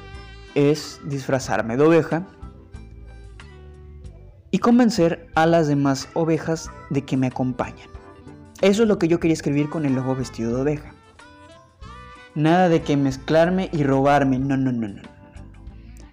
es 0.54 1.02
disfrazarme 1.06 1.76
de 1.76 1.84
oveja 1.84 2.28
y 4.52 4.60
convencer 4.60 5.32
a 5.34 5.47
las 5.47 5.68
demás 5.68 6.10
ovejas 6.14 6.70
de 6.91 7.04
que 7.06 7.18
me 7.18 7.26
acompañan. 7.26 7.89
Eso 8.62 8.84
es 8.84 8.88
lo 8.88 9.00
que 9.00 9.08
yo 9.08 9.20
quería 9.20 9.34
escribir 9.34 9.68
con 9.68 9.84
el 9.88 9.95
lobo 9.95 10.16
vestido 10.16 10.54
de 10.54 10.62
oveja. 10.62 10.93
Nada 12.36 12.70
de 12.70 12.84
que 12.84 12.97
mezclarme 12.97 13.70
y 13.74 13.84
robarme. 13.84 14.38
No, 14.38 14.58
no, 14.58 14.72
no. 14.72 14.89
no. 14.89 15.02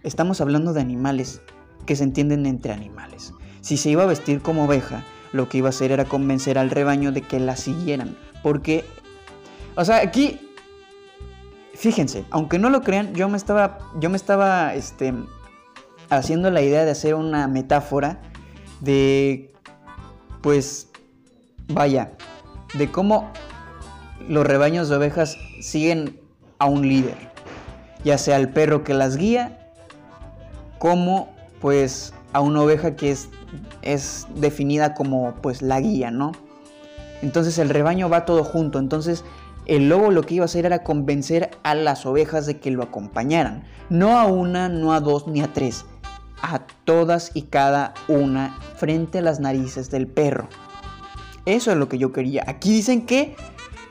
Estamos 0.02 0.40
hablando 0.40 0.72
de 0.72 0.80
animales 0.80 1.42
que 1.84 1.96
se 1.96 2.04
entienden 2.04 2.46
entre 2.46 2.72
animales. 2.72 3.34
Si 3.60 3.76
se 3.76 3.90
iba 3.90 4.04
a 4.04 4.06
vestir 4.06 4.40
como 4.40 4.64
oveja, 4.64 5.04
lo 5.32 5.48
que 5.48 5.58
iba 5.58 5.68
a 5.68 5.70
hacer 5.70 5.92
era 5.92 6.04
convencer 6.04 6.58
al 6.58 6.70
rebaño 6.70 7.12
de 7.12 7.22
que 7.22 7.40
la 7.40 7.56
siguieran. 7.56 8.16
Porque, 8.42 8.84
o 9.74 9.84
sea, 9.84 9.98
aquí, 9.98 10.40
fíjense, 11.74 12.24
aunque 12.30 12.58
no 12.58 12.70
lo 12.70 12.82
crean, 12.82 13.14
yo 13.14 13.28
me 13.28 13.36
estaba, 13.36 13.78
yo 13.98 14.10
me 14.10 14.16
estaba, 14.16 14.74
este, 14.74 15.14
haciendo 16.10 16.50
la 16.50 16.62
idea 16.62 16.84
de 16.84 16.90
hacer 16.90 17.14
una 17.14 17.48
metáfora 17.48 18.20
de, 18.80 19.52
pues, 20.42 20.88
vaya, 21.68 22.12
de 22.74 22.90
cómo 22.90 23.30
los 24.28 24.46
rebaños 24.46 24.88
de 24.88 24.96
ovejas 24.96 25.36
siguen 25.60 26.20
a 26.58 26.66
un 26.66 26.88
líder, 26.88 27.16
ya 28.04 28.18
sea 28.18 28.36
el 28.36 28.48
perro 28.48 28.84
que 28.84 28.94
las 28.94 29.16
guía, 29.16 29.72
como 30.78 31.34
pues 31.60 32.12
a 32.32 32.40
una 32.40 32.62
oveja 32.62 32.96
que 32.96 33.10
es, 33.10 33.28
es 33.82 34.26
definida 34.36 34.94
como 34.94 35.34
pues 35.42 35.62
la 35.62 35.80
guía, 35.80 36.10
¿no? 36.10 36.32
Entonces 37.22 37.58
el 37.58 37.70
rebaño 37.70 38.08
va 38.08 38.24
todo 38.24 38.44
junto, 38.44 38.78
entonces 38.78 39.24
el 39.66 39.88
lobo 39.88 40.10
lo 40.10 40.22
que 40.22 40.34
iba 40.34 40.44
a 40.44 40.46
hacer 40.46 40.66
era 40.66 40.82
convencer 40.82 41.50
a 41.62 41.74
las 41.74 42.06
ovejas 42.06 42.46
de 42.46 42.58
que 42.58 42.70
lo 42.70 42.82
acompañaran, 42.82 43.64
no 43.90 44.18
a 44.18 44.26
una, 44.26 44.68
no 44.68 44.92
a 44.92 45.00
dos, 45.00 45.26
ni 45.26 45.40
a 45.40 45.52
tres, 45.52 45.86
a 46.42 46.60
todas 46.84 47.30
y 47.34 47.42
cada 47.42 47.94
una 48.08 48.58
frente 48.76 49.18
a 49.18 49.22
las 49.22 49.40
narices 49.40 49.90
del 49.90 50.06
perro. 50.06 50.48
Eso 51.46 51.70
es 51.70 51.76
lo 51.76 51.88
que 51.88 51.98
yo 51.98 52.12
quería. 52.12 52.44
Aquí 52.46 52.72
dicen 52.72 53.06
que 53.06 53.36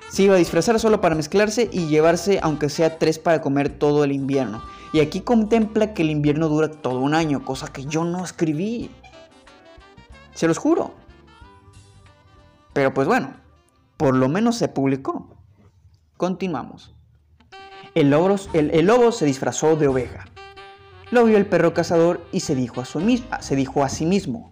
se 0.09 0.23
iba 0.23 0.35
a 0.35 0.37
disfrazar 0.37 0.79
solo 0.79 1.01
para 1.01 1.15
mezclarse 1.15 1.69
y 1.71 1.87
llevarse 1.87 2.39
aunque 2.41 2.69
sea 2.69 2.99
tres 2.99 3.19
para 3.19 3.41
comer 3.41 3.69
todo 3.69 4.03
el 4.03 4.11
invierno. 4.11 4.61
Y 4.93 5.01
aquí 5.01 5.21
contempla 5.21 5.93
que 5.93 6.03
el 6.03 6.09
invierno 6.09 6.47
dura 6.47 6.69
todo 6.69 6.99
un 6.99 7.15
año, 7.15 7.43
cosa 7.43 7.67
que 7.67 7.83
yo 7.85 8.05
no 8.05 8.23
escribí. 8.23 8.91
Se 10.35 10.47
los 10.47 10.59
juro. 10.59 10.93
Pero 12.73 12.93
pues 12.93 13.07
bueno, 13.07 13.33
por 13.97 14.15
lo 14.15 14.29
menos 14.29 14.57
se 14.57 14.67
publicó. 14.67 15.29
Continuamos. 16.17 16.93
El 17.95 18.09
lobo, 18.09 18.35
el- 18.53 18.85
lobo 18.85 19.11
se 19.11 19.25
disfrazó 19.25 19.75
de 19.75 19.87
oveja. 19.87 20.25
Lo 21.11 21.23
vio 21.23 21.37
el 21.37 21.45
perro 21.45 21.73
cazador 21.73 22.25
y 22.31 22.41
se 22.41 22.55
dijo 22.55 22.81
a, 22.81 22.85
su 22.85 22.99
se 23.39 23.55
dijo 23.55 23.83
a 23.83 23.89
sí 23.89 24.05
mismo, 24.05 24.51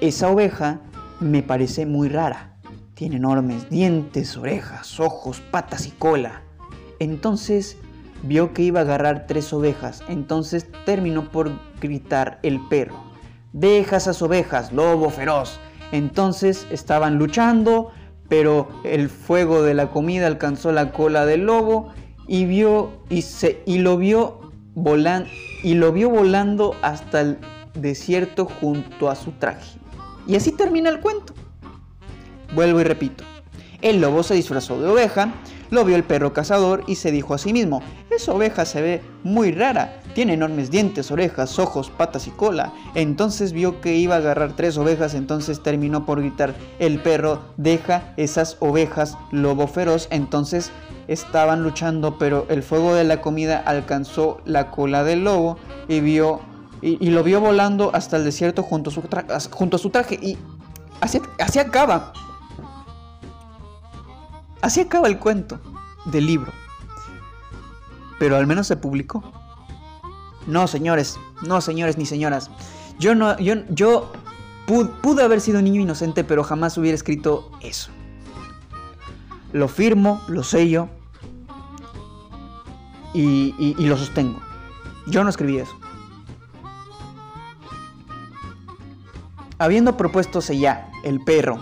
esa 0.00 0.28
oveja 0.30 0.80
me 1.20 1.42
parece 1.42 1.86
muy 1.86 2.08
rara. 2.08 2.56
Tiene 2.94 3.16
enormes 3.16 3.68
dientes, 3.70 4.36
orejas, 4.36 5.00
ojos, 5.00 5.40
patas 5.40 5.86
y 5.86 5.90
cola. 5.90 6.42
Entonces 7.00 7.76
vio 8.22 8.52
que 8.52 8.62
iba 8.62 8.80
a 8.80 8.82
agarrar 8.84 9.26
tres 9.26 9.52
ovejas. 9.52 10.04
Entonces 10.08 10.68
terminó 10.84 11.28
por 11.30 11.50
gritar 11.80 12.38
el 12.42 12.60
perro. 12.68 13.02
Deja 13.54 13.96
esas 13.96 14.20
ovejas, 14.20 14.72
lobo 14.72 15.08
feroz. 15.08 15.58
Entonces 15.92 16.66
estaban 16.70 17.16
luchando, 17.16 17.92
pero 18.28 18.68
el 18.84 19.08
fuego 19.08 19.62
de 19.62 19.74
la 19.74 19.90
comida 19.90 20.26
alcanzó 20.26 20.72
la 20.72 20.92
cola 20.92 21.24
del 21.24 21.46
lobo 21.46 21.92
y 22.26 22.44
vio 22.44 22.90
y, 23.08 23.22
se, 23.22 23.62
y 23.64 23.78
lo 23.78 23.96
vio 23.96 24.40
volando 24.74 25.30
y 25.62 25.74
lo 25.74 25.92
vio 25.92 26.10
volando 26.10 26.74
hasta 26.82 27.20
el 27.20 27.38
desierto 27.74 28.44
junto 28.44 29.08
a 29.08 29.14
su 29.14 29.32
traje. 29.32 29.78
Y 30.26 30.36
así 30.36 30.52
termina 30.52 30.90
el 30.90 31.00
cuento. 31.00 31.32
Vuelvo 32.54 32.80
y 32.80 32.84
repito. 32.84 33.24
El 33.80 34.00
lobo 34.00 34.22
se 34.22 34.34
disfrazó 34.34 34.80
de 34.80 34.88
oveja, 34.88 35.32
lo 35.70 35.84
vio 35.84 35.96
el 35.96 36.04
perro 36.04 36.32
cazador 36.32 36.84
y 36.86 36.96
se 36.96 37.10
dijo 37.10 37.34
a 37.34 37.38
sí 37.38 37.52
mismo, 37.52 37.82
esa 38.10 38.32
oveja 38.32 38.64
se 38.64 38.82
ve 38.82 39.02
muy 39.22 39.52
rara, 39.52 40.00
tiene 40.14 40.34
enormes 40.34 40.70
dientes, 40.70 41.10
orejas, 41.10 41.58
ojos, 41.58 41.90
patas 41.90 42.26
y 42.26 42.30
cola. 42.30 42.72
Entonces 42.94 43.52
vio 43.52 43.80
que 43.80 43.96
iba 43.96 44.14
a 44.14 44.18
agarrar 44.18 44.54
tres 44.54 44.76
ovejas, 44.78 45.14
entonces 45.14 45.62
terminó 45.62 46.06
por 46.06 46.20
gritar, 46.20 46.54
el 46.78 47.00
perro 47.00 47.40
deja 47.56 48.14
esas 48.16 48.56
ovejas, 48.60 49.16
lobo 49.32 49.66
feroz. 49.66 50.08
Entonces 50.10 50.70
estaban 51.08 51.62
luchando, 51.62 52.18
pero 52.18 52.46
el 52.48 52.62
fuego 52.62 52.94
de 52.94 53.04
la 53.04 53.20
comida 53.20 53.62
alcanzó 53.64 54.40
la 54.44 54.70
cola 54.70 55.04
del 55.04 55.24
lobo 55.24 55.58
y 55.88 56.00
vio 56.00 56.40
y, 56.80 57.08
lo 57.10 57.22
vio 57.22 57.40
volando 57.40 57.90
hasta 57.94 58.18
el 58.18 58.24
desierto 58.24 58.62
junto 58.62 58.90
a 58.90 59.78
su, 59.80 59.90
traje. 59.90 60.18
Y 60.20 60.36
así, 61.00 61.18
así 61.38 61.58
acaba. 61.58 62.12
Así 64.64 64.80
acaba 64.80 65.08
el 65.08 65.18
cuento 65.18 65.60
del 66.06 66.26
libro. 66.26 66.50
Pero 68.18 68.36
al 68.36 68.46
menos 68.46 68.66
se 68.66 68.78
publicó. 68.78 69.22
No, 70.46 70.66
señores, 70.68 71.18
no, 71.42 71.60
señores 71.60 71.98
ni 71.98 72.06
señoras. 72.06 72.50
Yo 72.98 73.14
no, 73.14 73.38
yo, 73.38 73.56
yo 73.68 74.10
pude, 74.66 75.22
haber 75.22 75.42
sido 75.42 75.58
un 75.58 75.64
niño 75.64 75.82
inocente, 75.82 76.24
pero 76.24 76.42
jamás 76.44 76.78
hubiera 76.78 76.94
escrito 76.94 77.50
eso. 77.60 77.90
Lo 79.52 79.68
firmo, 79.68 80.22
lo 80.28 80.42
sello 80.42 80.88
y, 83.12 83.54
y 83.58 83.86
lo 83.86 83.98
sostengo. 83.98 84.40
Yo 85.06 85.24
no 85.24 85.28
escribí 85.28 85.58
eso. 85.58 85.76
Habiendo 89.58 89.98
propuestose 89.98 90.58
ya 90.58 90.90
el 91.04 91.20
perro, 91.20 91.58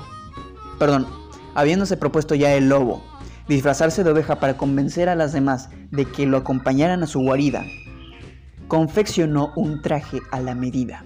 perdón, 0.79 1.22
habiéndose 1.55 1.97
propuesto 1.97 2.35
ya 2.35 2.55
el 2.55 2.69
lobo, 2.69 3.03
disfrazarse 3.49 4.05
de 4.05 4.11
oveja 4.11 4.41
para 4.41 4.57
convencer 4.57 5.09
a 5.09 5.15
las 5.15 5.33
demás 5.33 5.69
de 5.91 6.05
que 6.05 6.27
lo 6.27 6.37
acompañaran 6.37 7.03
a 7.03 7.07
su 7.07 7.21
guarida, 7.21 7.65
confeccionó 8.69 9.53
un 9.57 9.83
traje 9.83 10.21
a 10.31 10.41
la 10.41 10.55
medida. 10.55 11.05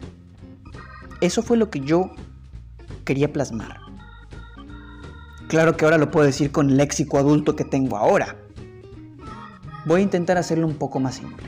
Eso 1.21 1.43
fue 1.43 1.57
lo 1.57 1.71
que 1.71 1.81
yo 1.81 2.11
quería 3.05 3.33
plasmar. 3.33 3.81
Claro 5.49 5.77
que 5.77 5.85
ahora 5.85 5.99
lo 5.99 6.11
puedo 6.11 6.27
decir 6.27 6.51
con 6.51 6.71
el 6.71 6.77
léxico 6.77 7.19
adulto 7.19 7.57
que 7.57 7.65
tengo 7.65 7.97
ahora. 7.97 8.37
Voy 9.87 10.01
a 10.01 10.05
intentar 10.05 10.37
hacerlo 10.37 10.67
un 10.67 10.75
poco 10.75 10.99
más 10.99 11.15
simple. 11.15 11.47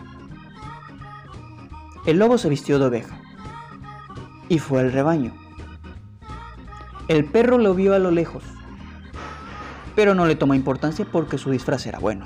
El 2.06 2.18
lobo 2.18 2.38
se 2.38 2.48
vistió 2.48 2.78
de 2.78 2.86
oveja 2.86 3.20
y 4.48 4.58
fue 4.60 4.80
al 4.80 4.92
rebaño. 4.92 5.34
El 7.08 7.24
perro 7.24 7.58
lo 7.58 7.74
vio 7.74 7.94
a 7.94 7.98
lo 7.98 8.10
lejos, 8.10 8.44
pero 9.98 10.14
no 10.14 10.26
le 10.26 10.36
tomó 10.36 10.54
importancia 10.54 11.04
porque 11.10 11.38
su 11.38 11.50
disfraz 11.50 11.84
era 11.84 11.98
bueno. 11.98 12.24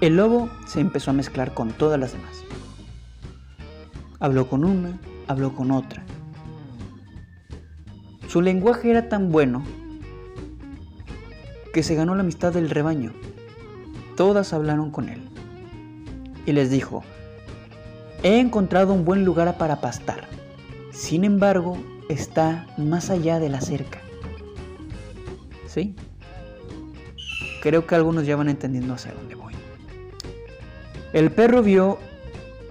El 0.00 0.16
lobo 0.16 0.48
se 0.66 0.80
empezó 0.80 1.10
a 1.10 1.12
mezclar 1.12 1.52
con 1.52 1.70
todas 1.72 2.00
las 2.00 2.12
demás. 2.12 2.42
Habló 4.20 4.48
con 4.48 4.64
una, 4.64 4.98
habló 5.28 5.54
con 5.54 5.70
otra. 5.70 6.02
Su 8.26 8.40
lenguaje 8.40 8.90
era 8.90 9.10
tan 9.10 9.32
bueno 9.32 9.64
que 11.74 11.82
se 11.82 11.94
ganó 11.94 12.14
la 12.14 12.22
amistad 12.22 12.54
del 12.54 12.70
rebaño. 12.70 13.12
Todas 14.16 14.54
hablaron 14.54 14.90
con 14.90 15.10
él 15.10 15.28
y 16.46 16.52
les 16.52 16.70
dijo, 16.70 17.04
he 18.22 18.40
encontrado 18.40 18.94
un 18.94 19.04
buen 19.04 19.26
lugar 19.26 19.58
para 19.58 19.82
pastar. 19.82 20.26
Sin 20.90 21.24
embargo, 21.24 21.76
está 22.08 22.66
más 22.78 23.10
allá 23.10 23.40
de 23.40 23.50
la 23.50 23.60
cerca. 23.60 24.00
¿Sí? 25.66 25.94
Creo 27.64 27.86
que 27.86 27.94
algunos 27.94 28.26
ya 28.26 28.36
van 28.36 28.50
entendiendo 28.50 28.92
hacia 28.92 29.14
dónde 29.14 29.36
voy. 29.36 29.54
El 31.14 31.32
perro 31.32 31.62
vio 31.62 31.96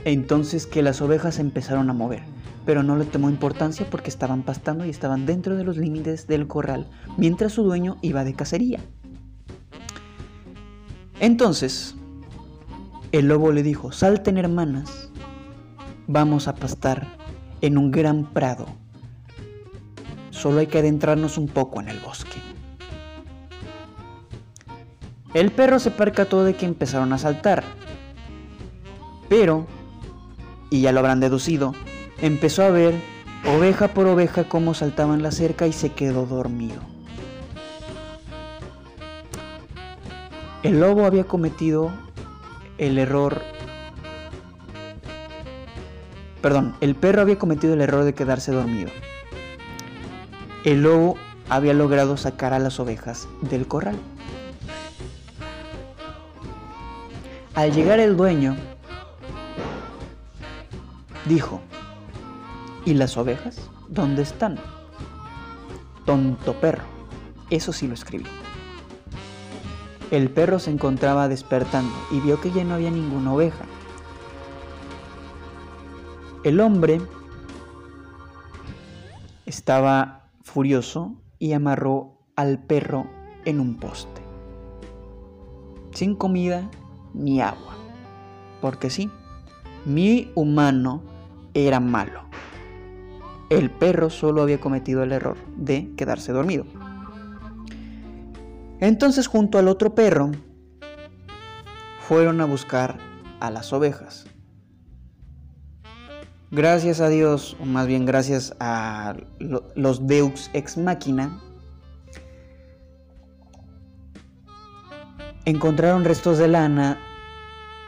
entonces 0.06 0.68
que 0.68 0.84
las 0.84 1.02
ovejas 1.02 1.40
empezaron 1.40 1.90
a 1.90 1.94
mover, 1.94 2.22
pero 2.64 2.84
no 2.84 2.96
le 2.96 3.06
tomó 3.06 3.32
importancia 3.32 3.88
porque 3.90 4.12
estaban 4.12 4.44
pastando 4.44 4.86
y 4.86 4.92
estaban 4.92 5.26
dentro 5.26 5.56
de 5.58 5.64
los 5.64 5.78
límites 5.78 6.28
del 6.28 6.46
corral, 6.46 6.88
mientras 7.18 7.54
su 7.54 7.64
dueño 7.64 7.98
iba 8.04 8.24
de 8.24 8.36
cacería. 8.36 8.82
Entonces, 11.20 11.96
el 13.12 13.30
lobo 13.30 13.52
le 13.52 13.64
dijo, 13.64 13.92
salten 13.92 14.38
hermanas, 14.38 15.10
vamos 16.06 16.48
a 16.48 16.54
pastar 16.54 17.08
en 17.62 17.80
un 17.80 17.90
gran 17.90 18.32
prado. 18.32 18.68
Solo 20.30 20.60
hay 20.60 20.68
que 20.68 20.78
adentrarnos 20.78 21.40
un 21.40 21.48
poco 21.48 21.82
en 21.82 21.90
el 21.90 22.00
bosque. 22.00 22.53
El 25.34 25.52
perro 25.52 25.80
se 25.80 25.92
percató 25.92 26.44
de 26.44 26.56
que 26.56 26.66
empezaron 26.66 27.12
a 27.14 27.18
saltar, 27.18 27.64
pero, 29.30 29.66
y 30.70 30.82
ya 30.82 30.92
lo 30.92 31.00
habrán 31.00 31.20
deducido, 31.20 31.74
empezó 32.22 32.64
a 32.64 32.70
ver 32.70 32.94
oveja 33.46 33.90
por 33.90 34.06
oveja 34.08 34.44
cómo 34.44 34.74
saltaban 34.74 35.24
la 35.24 35.32
cerca 35.32 35.66
y 35.66 35.74
se 35.74 35.92
quedó 35.92 36.26
dormido. 36.26 36.82
El 40.62 40.80
lobo 40.80 41.06
había 41.06 41.26
cometido 41.26 41.92
el 42.78 42.98
error 42.98 43.42
Perdón, 46.44 46.76
el 46.82 46.96
perro 46.96 47.22
había 47.22 47.40
cometido 47.40 47.74
el 47.74 47.80
error 47.80 48.04
de 48.04 48.14
quedarse 48.14 48.52
dormido. 48.52 48.92
El 50.66 50.84
lobo 50.84 51.16
había 51.48 51.74
logrado 51.74 52.18
sacar 52.18 52.52
a 52.52 52.60
las 52.60 52.82
ovejas 52.82 53.30
del 53.42 53.66
corral. 53.66 53.96
Al 57.56 57.72
llegar 57.72 58.00
el 58.00 58.18
dueño, 58.18 58.56
dijo, 61.26 61.62
¿y 62.84 62.96
las 62.96 63.16
ovejas? 63.16 63.70
¿Dónde 63.90 64.24
están? 64.24 64.58
Tonto 66.06 66.54
perro. 66.60 66.84
Eso 67.52 67.72
sí 67.72 67.88
lo 67.88 67.94
escribí. 67.94 68.26
El 70.10 70.32
perro 70.32 70.58
se 70.58 70.72
encontraba 70.72 71.28
despertando 71.28 71.94
y 72.10 72.20
vio 72.22 72.42
que 72.42 72.50
ya 72.50 72.64
no 72.64 72.74
había 72.74 72.90
ninguna 72.90 73.34
oveja. 73.34 73.66
El 76.44 76.60
hombre 76.60 77.02
estaba 79.46 80.32
furioso 80.42 81.14
y 81.38 81.54
amarró 81.54 82.18
al 82.36 82.58
perro 82.58 83.06
en 83.46 83.60
un 83.60 83.80
poste, 83.80 84.22
sin 85.94 86.16
comida 86.16 86.70
ni 87.14 87.42
agua, 87.42 87.76
porque 88.62 88.90
sí, 88.90 89.10
mi 89.86 90.32
humano 90.36 91.02
era 91.54 91.80
malo. 91.80 92.22
El 93.50 93.70
perro 93.70 94.10
solo 94.10 94.42
había 94.42 94.60
cometido 94.60 95.04
el 95.04 95.12
error 95.12 95.38
de 95.58 95.92
quedarse 95.96 96.32
dormido. 96.32 96.66
Entonces 98.80 99.28
junto 99.28 99.60
al 99.60 99.68
otro 99.68 99.96
perro 99.96 100.32
fueron 102.08 102.42
a 102.42 102.46
buscar 102.46 102.98
a 103.40 103.50
las 103.52 103.72
ovejas 103.74 104.26
Gracias 106.54 107.02
a 107.02 107.10
Dios, 107.10 107.58
o 107.60 107.66
más 107.66 107.88
bien 107.88 108.06
gracias 108.06 108.56
a 108.60 109.16
los 109.40 110.06
Deux 110.06 110.52
ex 110.54 110.78
machina, 110.78 111.42
encontraron 115.46 116.06
restos 116.06 116.38
de 116.38 116.48
lana 116.48 116.98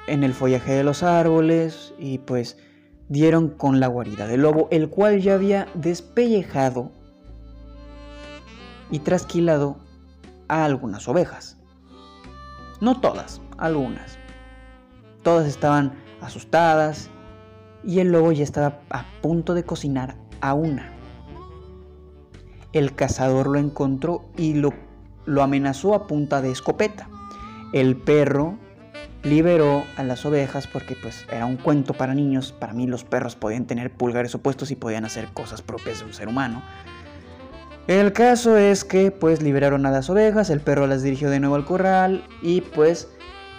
en 0.07 0.23
el 0.23 0.34
follaje 0.34 0.73
de 0.73 0.84
los 0.84 1.03
árboles 1.03 1.94
y 1.98 2.19
pues 2.19 2.57
dieron 3.07 3.49
con 3.49 3.80
la 3.80 3.88
guarida 3.88 4.27
del 4.27 4.41
lobo, 4.41 4.68
el 4.72 4.90
cual 4.90 5.22
ya 5.22 5.36
había 5.36 5.68
despellejado 5.73 6.91
y 8.91 8.99
trasquilado 8.99 9.77
a 10.48 10.65
algunas 10.65 11.07
ovejas. 11.07 11.57
No 12.82 12.99
todas, 12.99 13.41
algunas. 13.57 14.18
Todas 15.23 15.48
estaban 15.48 15.94
asustadas 16.22 17.10
y 17.84 17.99
el 17.99 18.11
lobo 18.11 18.32
ya 18.32 18.44
estaba 18.44 18.80
a 18.90 19.06
punto 19.22 19.53
de 19.53 19.64
cocinar 19.64 20.15
a 20.41 20.53
una. 20.53 20.91
El 22.73 22.94
cazador 22.94 23.48
lo 23.48 23.57
encontró 23.57 24.26
y 24.38 24.53
lo, 24.53 24.73
lo 25.26 25.41
amenazó 25.41 25.95
a 25.95 26.07
punta 26.07 26.41
de 26.41 26.52
escopeta. 26.52 27.10
El 27.76 27.97
perro 27.97 28.57
liberó 29.23 29.84
a 29.97 30.03
las 30.03 30.26
ovejas 30.26 30.65
porque 30.65 30.95
pues 30.95 31.26
era 31.30 31.45
un 31.45 31.57
cuento 31.57 31.93
para 31.93 32.14
niños. 32.14 32.53
Para 32.53 32.72
mí 32.72 32.88
los 32.88 33.03
perros 33.03 33.35
podían 33.35 33.65
tener 33.65 33.91
pulgares 33.91 34.34
opuestos 34.34 34.72
y 34.72 34.77
podían 34.77 35.03
hacer 35.03 35.27
cosas 35.34 35.61
propias 35.61 35.99
de 35.99 36.06
un 36.06 36.14
ser 36.14 36.30
humano. 36.30 36.64
El 37.88 38.14
caso 38.14 38.56
es 38.56 38.85
que 38.85 39.11
pues 39.11 39.41
liberaron 39.41 39.85
a 39.85 39.91
las 39.91 40.10
ovejas, 40.10 40.49
el 40.52 40.61
perro 40.61 40.88
las 40.88 41.03
dirigió 41.03 41.30
de 41.30 41.41
nuevo 41.41 41.56
al 41.56 41.65
corral 41.65 42.23
y 42.41 42.61
pues 42.61 43.10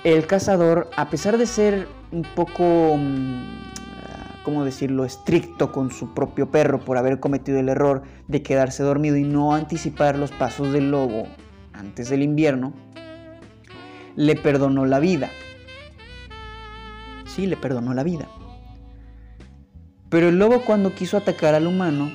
el 0.02 0.26
cazador, 0.26 0.88
a 0.96 1.10
pesar 1.10 1.36
de 1.36 1.44
ser 1.44 1.86
un 2.10 2.22
poco, 2.22 2.96
mm, 2.96 4.44
¿cómo 4.44 4.64
decirlo?, 4.64 5.04
estricto 5.04 5.72
con 5.72 5.92
su 5.92 6.14
propio 6.14 6.50
perro 6.50 6.80
por 6.80 6.96
haber 6.96 7.20
cometido 7.20 7.58
el 7.58 7.68
error 7.68 8.02
de 8.28 8.42
quedarse 8.42 8.82
dormido 8.82 9.18
y 9.18 9.24
no 9.24 9.54
anticipar 9.54 10.16
los 10.16 10.32
pasos 10.32 10.72
del 10.72 10.90
lobo 10.90 11.24
antes 11.74 12.08
del 12.08 12.22
invierno, 12.22 12.72
le 14.16 14.34
perdonó 14.34 14.86
la 14.86 14.98
vida. 14.98 15.30
Sí, 17.26 17.46
le 17.46 17.56
perdonó 17.56 17.94
la 17.94 18.02
vida. 18.02 18.26
Pero 20.08 20.28
el 20.28 20.38
lobo 20.38 20.62
cuando 20.62 20.94
quiso 20.94 21.16
atacar 21.16 21.54
al 21.54 21.66
humano, 21.66 22.10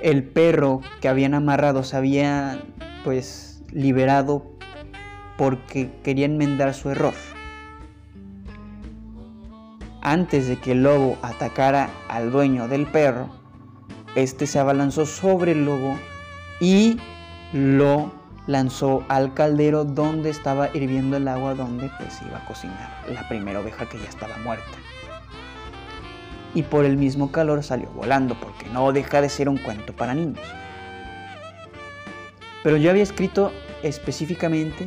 el 0.00 0.22
perro 0.22 0.80
que 1.00 1.08
habían 1.08 1.34
amarrado 1.34 1.82
se 1.82 1.96
había 1.96 2.62
pues 3.04 3.62
liberado 3.72 4.52
porque 5.36 5.90
quería 6.02 6.26
enmendar 6.26 6.74
su 6.74 6.90
error. 6.90 7.14
Antes 10.02 10.46
de 10.46 10.56
que 10.58 10.72
el 10.72 10.84
lobo 10.84 11.18
atacara 11.22 11.90
al 12.08 12.30
dueño 12.30 12.68
del 12.68 12.86
perro, 12.86 13.28
este 14.14 14.46
se 14.46 14.58
abalanzó 14.58 15.04
sobre 15.04 15.52
el 15.52 15.64
lobo 15.64 15.98
y 16.60 16.98
lo 17.52 18.12
lanzó 18.46 19.04
al 19.08 19.34
caldero 19.34 19.84
donde 19.84 20.30
estaba 20.30 20.68
hirviendo 20.74 21.16
el 21.16 21.28
agua 21.28 21.54
donde 21.54 21.90
pues 21.98 22.20
iba 22.26 22.38
a 22.38 22.44
cocinar 22.44 23.04
la 23.12 23.28
primera 23.28 23.60
oveja 23.60 23.88
que 23.88 23.98
ya 23.98 24.08
estaba 24.08 24.36
muerta. 24.38 24.78
Y 26.54 26.62
por 26.62 26.84
el 26.84 26.96
mismo 26.96 27.32
calor 27.32 27.62
salió 27.62 27.90
volando 27.90 28.38
porque 28.40 28.66
no 28.70 28.92
deja 28.92 29.20
de 29.20 29.28
ser 29.28 29.48
un 29.48 29.58
cuento 29.58 29.92
para 29.92 30.14
niños. 30.14 30.40
Pero 32.62 32.78
yo 32.78 32.90
había 32.90 33.02
escrito 33.02 33.52
específicamente 33.82 34.86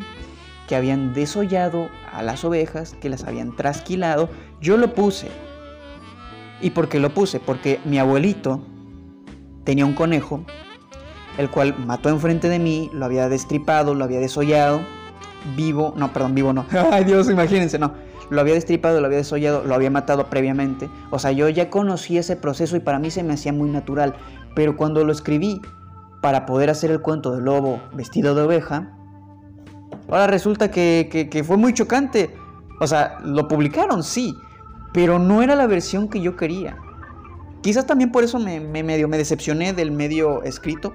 que 0.68 0.76
habían 0.76 1.14
desollado 1.14 1.90
a 2.12 2.24
las 2.24 2.44
ovejas, 2.44 2.96
que 3.02 3.10
las 3.10 3.24
habían 3.24 3.56
trasquilado. 3.56 4.30
Yo 4.62 4.78
lo 4.78 4.94
puse. 4.94 5.30
¿Y 6.62 6.72
por 6.72 6.90
qué 6.90 7.00
lo 7.00 7.14
puse? 7.14 7.40
Porque 7.40 7.80
mi 7.86 7.98
abuelito 7.98 8.62
tenía 9.64 9.86
un 9.86 9.94
conejo 9.94 10.44
el 11.40 11.50
cual 11.50 11.74
mató 11.86 12.10
enfrente 12.10 12.50
de 12.50 12.60
mí, 12.60 12.90
lo 12.92 13.06
había 13.06 13.30
destripado, 13.30 13.96
lo 13.96 14.04
había 14.04 14.20
desollado, 14.20 14.82
vivo, 15.56 15.94
no, 15.96 16.12
perdón, 16.12 16.36
vivo 16.36 16.52
no, 16.52 16.66
ay 16.92 17.06
Dios, 17.06 17.30
imagínense, 17.30 17.80
no, 17.80 17.94
lo 18.30 18.42
había 18.42 18.56
destripado, 18.56 19.00
lo 19.00 19.06
había 19.06 19.20
desollado, 19.20 19.64
lo 19.64 19.74
había 19.74 19.90
matado 19.90 20.30
previamente, 20.30 20.90
o 21.12 21.18
sea, 21.18 21.32
yo 21.32 21.48
ya 21.48 21.70
conocí 21.70 22.18
ese 22.18 22.36
proceso 22.36 22.76
y 22.76 22.82
para 22.82 23.00
mí 23.00 23.10
se 23.10 23.24
me 23.24 23.36
hacía 23.36 23.54
muy 23.54 23.70
natural, 23.70 24.16
pero 24.54 24.76
cuando 24.76 25.06
lo 25.06 25.14
escribí 25.14 25.62
para 26.20 26.46
poder 26.46 26.70
hacer 26.70 26.92
el 26.92 27.00
cuento 27.00 27.32
del 27.32 27.46
lobo 27.46 27.82
vestido 27.94 28.36
de 28.36 28.42
oveja, 28.42 28.98
ahora 30.10 30.28
resulta 30.28 30.70
que, 30.70 31.44
fue 31.48 31.56
muy 31.56 31.74
chocante, 31.74 32.36
o 32.82 32.88
sea, 32.88 33.18
lo 33.24 33.48
publicaron, 33.48 34.04
sí, 34.04 34.36
pero 34.92 35.20
no 35.20 35.42
era 35.42 35.56
la 35.56 35.68
versión 35.68 36.10
que 36.10 36.20
yo 36.20 36.36
quería. 36.36 36.76
Quizás 37.62 37.88
también 37.88 38.12
por 38.12 38.26
eso 38.26 38.40
me 38.40 39.18
decepcioné 39.18 39.72
del 39.72 39.92
medio 39.92 40.44
escrito, 40.44 40.94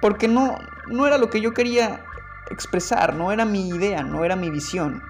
porque 0.00 0.28
no, 0.28 0.56
no 0.88 1.06
era 1.06 1.18
lo 1.18 1.30
que 1.30 1.40
yo 1.40 1.52
quería 1.52 2.04
expresar, 2.50 3.14
no 3.14 3.32
era 3.32 3.44
mi 3.44 3.68
idea, 3.68 4.02
no 4.02 4.24
era 4.24 4.36
mi 4.36 4.50
visión. 4.50 5.02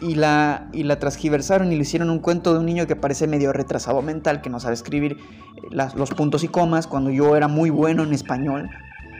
Y 0.00 0.16
la, 0.16 0.68
y 0.72 0.82
la 0.82 0.98
transgiversaron 0.98 1.70
y 1.72 1.76
le 1.76 1.82
hicieron 1.82 2.10
un 2.10 2.18
cuento 2.18 2.52
de 2.52 2.58
un 2.58 2.66
niño 2.66 2.86
que 2.88 2.96
parece 2.96 3.28
medio 3.28 3.52
retrasado 3.52 4.02
mental, 4.02 4.42
que 4.42 4.50
no 4.50 4.58
sabe 4.58 4.74
escribir 4.74 5.12
eh, 5.12 5.76
los 5.94 6.10
puntos 6.10 6.42
y 6.42 6.48
comas, 6.48 6.88
cuando 6.88 7.10
yo 7.10 7.36
era 7.36 7.46
muy 7.46 7.70
bueno 7.70 8.02
en 8.02 8.12
español. 8.12 8.68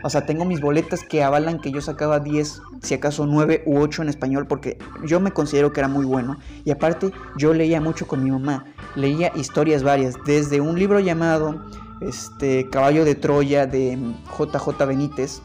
O 0.04 0.10
sea, 0.10 0.26
tengo 0.26 0.44
mis 0.44 0.60
boletas 0.60 1.04
que 1.04 1.22
avalan 1.22 1.60
que 1.60 1.70
yo 1.70 1.80
sacaba 1.80 2.18
10, 2.18 2.60
si 2.82 2.94
acaso 2.94 3.24
9 3.24 3.62
u 3.66 3.78
8 3.78 4.02
en 4.02 4.08
español, 4.08 4.48
porque 4.48 4.76
yo 5.04 5.20
me 5.20 5.30
considero 5.30 5.72
que 5.72 5.78
era 5.78 5.88
muy 5.88 6.04
bueno. 6.04 6.38
Y 6.64 6.72
aparte, 6.72 7.12
yo 7.36 7.54
leía 7.54 7.80
mucho 7.80 8.08
con 8.08 8.24
mi 8.24 8.32
mamá. 8.32 8.64
Leía 8.96 9.30
historias 9.36 9.84
varias, 9.84 10.16
desde 10.26 10.60
un 10.60 10.76
libro 10.76 10.98
llamado 10.98 11.64
este 12.08 12.68
Caballo 12.70 13.04
de 13.04 13.14
Troya 13.14 13.66
de 13.66 13.98
JJ 14.38 14.86
Benítez 14.86 15.42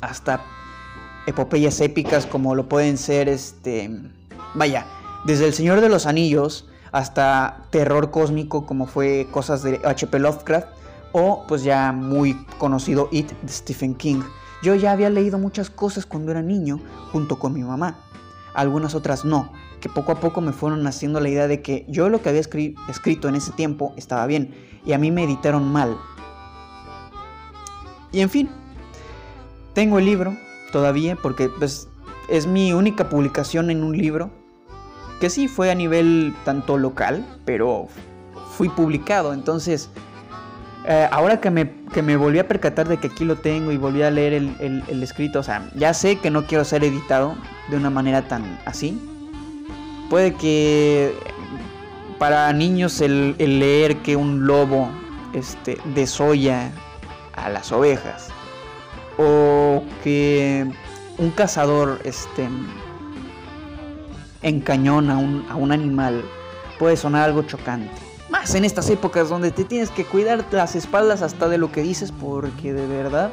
hasta 0.00 0.42
epopeyas 1.26 1.80
épicas 1.80 2.26
como 2.26 2.54
lo 2.54 2.68
pueden 2.68 2.96
ser 2.98 3.28
este 3.28 3.90
vaya, 4.54 4.86
desde 5.24 5.46
El 5.46 5.54
Señor 5.54 5.80
de 5.80 5.88
los 5.88 6.06
Anillos 6.06 6.68
hasta 6.92 7.66
terror 7.70 8.10
cósmico 8.10 8.66
como 8.66 8.86
fue 8.86 9.28
cosas 9.30 9.62
de 9.62 9.80
HP 9.84 10.18
Lovecraft 10.18 10.68
o 11.12 11.44
pues 11.46 11.62
ya 11.62 11.92
muy 11.92 12.34
conocido 12.58 13.08
It 13.10 13.30
de 13.42 13.52
Stephen 13.52 13.94
King. 13.94 14.22
Yo 14.62 14.74
ya 14.74 14.92
había 14.92 15.10
leído 15.10 15.38
muchas 15.38 15.70
cosas 15.70 16.06
cuando 16.06 16.32
era 16.32 16.42
niño 16.42 16.80
junto 17.12 17.38
con 17.38 17.54
mi 17.54 17.62
mamá, 17.62 17.98
algunas 18.54 18.94
otras 18.94 19.24
no, 19.24 19.52
que 19.80 19.88
poco 19.88 20.12
a 20.12 20.20
poco 20.20 20.40
me 20.40 20.52
fueron 20.52 20.86
haciendo 20.86 21.20
la 21.20 21.28
idea 21.28 21.48
de 21.48 21.62
que 21.62 21.86
yo 21.88 22.08
lo 22.08 22.20
que 22.22 22.28
había 22.28 22.42
escrito 22.42 23.28
en 23.28 23.34
ese 23.34 23.52
tiempo 23.52 23.94
estaba 23.96 24.26
bien 24.26 24.69
y 24.84 24.92
a 24.92 24.98
mí 24.98 25.10
me 25.10 25.24
editaron 25.24 25.70
mal. 25.70 25.96
Y 28.12 28.20
en 28.20 28.30
fin, 28.30 28.48
tengo 29.74 29.98
el 29.98 30.04
libro 30.04 30.36
todavía 30.72 31.16
porque 31.16 31.48
pues, 31.48 31.88
es 32.28 32.46
mi 32.46 32.72
única 32.72 33.08
publicación 33.08 33.70
en 33.70 33.84
un 33.84 33.96
libro, 33.96 34.30
que 35.20 35.30
sí 35.30 35.48
fue 35.48 35.70
a 35.70 35.74
nivel 35.74 36.34
tanto 36.44 36.78
local, 36.78 37.24
pero 37.44 37.88
fui 38.56 38.68
publicado, 38.68 39.32
entonces... 39.32 39.90
Eh, 40.88 41.06
ahora 41.12 41.42
que 41.42 41.50
me, 41.50 41.70
que 41.92 42.00
me 42.00 42.16
volví 42.16 42.38
a 42.38 42.48
percatar 42.48 42.88
de 42.88 42.96
que 42.96 43.08
aquí 43.08 43.26
lo 43.26 43.36
tengo 43.36 43.70
y 43.70 43.76
volví 43.76 44.00
a 44.00 44.10
leer 44.10 44.32
el, 44.32 44.82
el 44.88 45.02
escrito, 45.02 45.40
o 45.40 45.42
sea, 45.42 45.70
ya 45.76 45.92
sé 45.92 46.16
que 46.16 46.30
no 46.30 46.46
quiero 46.46 46.64
ser 46.64 46.82
editado 46.82 47.36
de 47.68 47.76
una 47.76 47.90
manera 47.90 48.26
tan 48.26 48.58
así, 48.64 48.98
Puede 50.10 50.34
que 50.34 51.14
para 52.20 52.52
niños 52.52 53.00
el, 53.00 53.34
leer 53.38 53.96
que 54.02 54.14
un 54.14 54.46
lobo 54.46 54.90
este, 55.32 55.78
desolla 55.94 56.70
a 57.32 57.48
las 57.48 57.72
ovejas 57.72 58.28
o 59.16 59.82
que 60.04 60.70
un 61.16 61.30
cazador 61.30 61.98
este, 62.04 62.46
encañona 64.42 65.16
un, 65.16 65.46
a 65.48 65.56
un 65.56 65.72
animal 65.72 66.22
puede 66.78 66.98
sonar 66.98 67.22
algo 67.22 67.42
chocante. 67.42 67.90
Más 68.28 68.54
en 68.54 68.66
estas 68.66 68.90
épocas 68.90 69.30
donde 69.30 69.50
te 69.50 69.64
tienes 69.64 69.88
que 69.88 70.04
cuidar 70.04 70.44
las 70.50 70.76
espaldas 70.76 71.22
hasta 71.22 71.48
de 71.48 71.56
lo 71.56 71.72
que 71.72 71.80
dices 71.80 72.12
porque 72.12 72.74
de 72.74 72.86
verdad... 72.86 73.32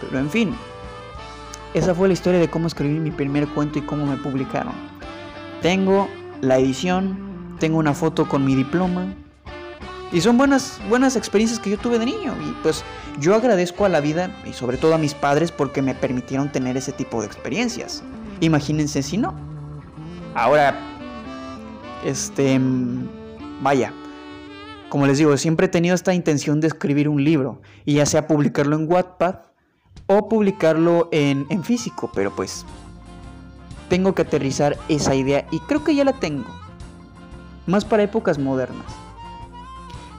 Pero 0.00 0.18
en 0.20 0.30
fin, 0.30 0.54
esa 1.74 1.94
fue 1.94 2.08
la 2.08 2.14
historia 2.14 2.40
de 2.40 2.48
cómo 2.48 2.66
escribí 2.66 2.98
mi 2.98 3.10
primer 3.10 3.46
cuento 3.48 3.78
y 3.78 3.82
cómo 3.82 4.06
me 4.06 4.16
publicaron. 4.16 4.72
Tengo 5.60 6.08
la 6.40 6.56
edición, 6.56 7.27
tengo 7.58 7.78
una 7.78 7.94
foto 7.94 8.28
con 8.28 8.44
mi 8.44 8.54
diploma. 8.54 9.14
Y 10.10 10.22
son 10.22 10.38
buenas, 10.38 10.80
buenas 10.88 11.16
experiencias 11.16 11.60
que 11.60 11.70
yo 11.70 11.78
tuve 11.78 11.98
de 11.98 12.06
niño. 12.06 12.34
Y 12.42 12.52
pues 12.62 12.82
yo 13.20 13.34
agradezco 13.34 13.84
a 13.84 13.88
la 13.88 14.00
vida 14.00 14.30
y 14.46 14.52
sobre 14.52 14.78
todo 14.78 14.94
a 14.94 14.98
mis 14.98 15.14
padres 15.14 15.52
porque 15.52 15.82
me 15.82 15.94
permitieron 15.94 16.50
tener 16.50 16.76
ese 16.76 16.92
tipo 16.92 17.20
de 17.20 17.26
experiencias. 17.26 18.02
Imagínense 18.40 19.02
si 19.02 19.18
no. 19.18 19.34
Ahora, 20.34 20.78
este, 22.04 22.58
vaya, 23.60 23.92
como 24.88 25.06
les 25.06 25.18
digo, 25.18 25.36
siempre 25.36 25.66
he 25.66 25.68
tenido 25.68 25.94
esta 25.94 26.14
intención 26.14 26.60
de 26.60 26.68
escribir 26.68 27.08
un 27.08 27.22
libro. 27.22 27.60
Y 27.84 27.94
ya 27.94 28.06
sea 28.06 28.26
publicarlo 28.26 28.76
en 28.76 28.90
Wattpad 28.90 29.36
o 30.06 30.28
publicarlo 30.28 31.08
en, 31.12 31.46
en 31.50 31.62
físico. 31.64 32.10
Pero 32.14 32.34
pues 32.34 32.64
tengo 33.90 34.14
que 34.14 34.22
aterrizar 34.22 34.78
esa 34.88 35.14
idea 35.14 35.46
y 35.50 35.60
creo 35.60 35.84
que 35.84 35.94
ya 35.94 36.04
la 36.04 36.14
tengo. 36.14 36.67
Más 37.68 37.84
para 37.84 38.02
épocas 38.02 38.38
modernas. 38.38 38.86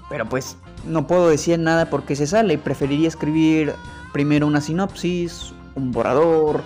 Pero 0.07 0.30
pues 0.30 0.55
no 0.85 1.07
puedo 1.07 1.30
decir 1.30 1.57
nada 1.57 1.89
porque 1.89 2.15
se 2.15 2.27
sale 2.27 2.53
y 2.53 2.57
preferiría 2.57 3.07
escribir 3.07 3.73
primero 4.13 4.45
una 4.45 4.61
sinopsis, 4.61 5.51
un 5.76 5.91
borrador, 5.91 6.61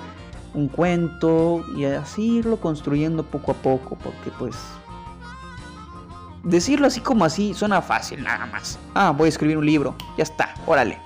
un 0.54 0.68
cuento 0.68 1.64
y 1.78 1.86
así 1.86 2.38
irlo 2.38 2.58
construyendo 2.58 3.24
poco 3.24 3.54
a 3.54 3.56
poco 3.56 3.98
porque 3.98 4.30
pues 4.38 4.56
decirlo 6.44 6.88
así 6.88 7.00
como 7.00 7.24
así 7.24 7.54
suena 7.54 7.82
fácil 7.82 8.22
nada 8.22 8.46
más. 8.46 8.78
Ah, 8.94 9.12
voy 9.18 9.28
a 9.28 9.30
escribir 9.30 9.58
un 9.58 9.66
libro, 9.66 9.96
ya 10.18 10.24
está, 10.24 10.54
órale. 10.66 11.00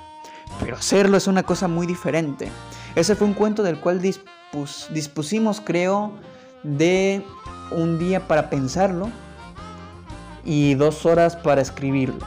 Pero 0.60 0.76
hacerlo 0.76 1.18
es 1.18 1.28
una 1.28 1.44
cosa 1.44 1.68
muy 1.68 1.86
diferente. 1.86 2.50
Ese 2.96 3.16
fue 3.16 3.28
un 3.28 3.36
cuento 3.36 3.62
del 3.62 3.80
cual 3.80 4.02
dispusimos, 4.02 5.62
creo, 5.62 6.14
de 6.64 7.24
un 7.70 8.00
día 8.00 8.28
para 8.28 8.50
pensarlo 8.50 9.12
y 10.48 10.76
dos 10.76 11.06
horas 11.06 11.36
para 11.36 11.62
escribirlo. 11.62 12.26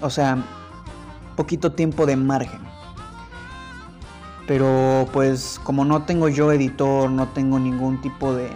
O 0.00 0.08
sea, 0.08 0.38
poquito 1.36 1.72
tiempo 1.72 2.06
de 2.06 2.16
margen. 2.16 2.60
Pero 4.46 5.06
pues 5.12 5.60
como 5.62 5.84
no 5.84 6.04
tengo 6.04 6.30
yo 6.30 6.50
editor, 6.50 7.10
no 7.10 7.28
tengo 7.28 7.58
ningún 7.58 8.00
tipo 8.00 8.32
de, 8.32 8.48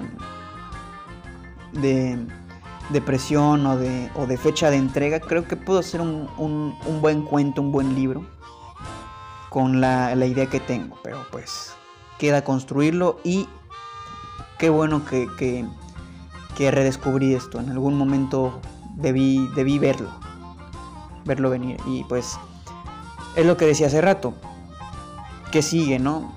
de, 1.72 3.00
presión 3.02 3.66
o 3.66 3.76
de, 3.76 4.10
o 4.14 4.26
de, 4.26 4.38
fecha 4.38 4.70
de 4.70 4.76
entrega, 4.76 5.20
creo 5.20 5.46
que 5.46 5.56
puedo 5.56 5.78
hacer 5.78 6.00
un, 6.00 6.30
un, 6.38 7.00
buen 7.02 7.20
cuento, 7.22 7.60
un 7.60 7.70
buen 7.70 7.94
libro 7.94 8.24
con 9.50 9.82
la, 9.82 10.14
la, 10.14 10.24
idea 10.24 10.46
que 10.46 10.60
tengo. 10.60 10.96
Pero 11.02 11.18
pues 11.30 11.74
queda 12.18 12.42
construirlo 12.42 13.18
y 13.24 13.46
qué 14.62 14.70
bueno 14.70 15.04
que, 15.04 15.26
que, 15.36 15.64
que 16.56 16.70
redescubrí 16.70 17.34
esto. 17.34 17.58
En 17.58 17.70
algún 17.70 17.98
momento 17.98 18.60
debí, 18.94 19.50
debí 19.56 19.80
verlo, 19.80 20.08
verlo 21.24 21.50
venir. 21.50 21.80
Y 21.84 22.04
pues 22.04 22.38
es 23.34 23.44
lo 23.44 23.56
que 23.56 23.66
decía 23.66 23.88
hace 23.88 24.00
rato. 24.00 24.34
¿Qué 25.50 25.62
sigue, 25.62 25.98
no? 25.98 26.32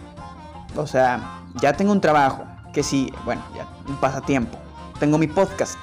O 0.75 0.87
sea, 0.87 1.43
ya 1.61 1.73
tengo 1.73 1.91
un 1.91 2.01
trabajo. 2.01 2.45
¿Qué 2.73 2.81
sigue? 2.81 3.13
Bueno, 3.25 3.43
ya 3.55 3.67
un 3.87 3.97
pasatiempo. 3.97 4.57
Tengo 4.99 5.19
mi 5.19 5.27
podcast. 5.27 5.77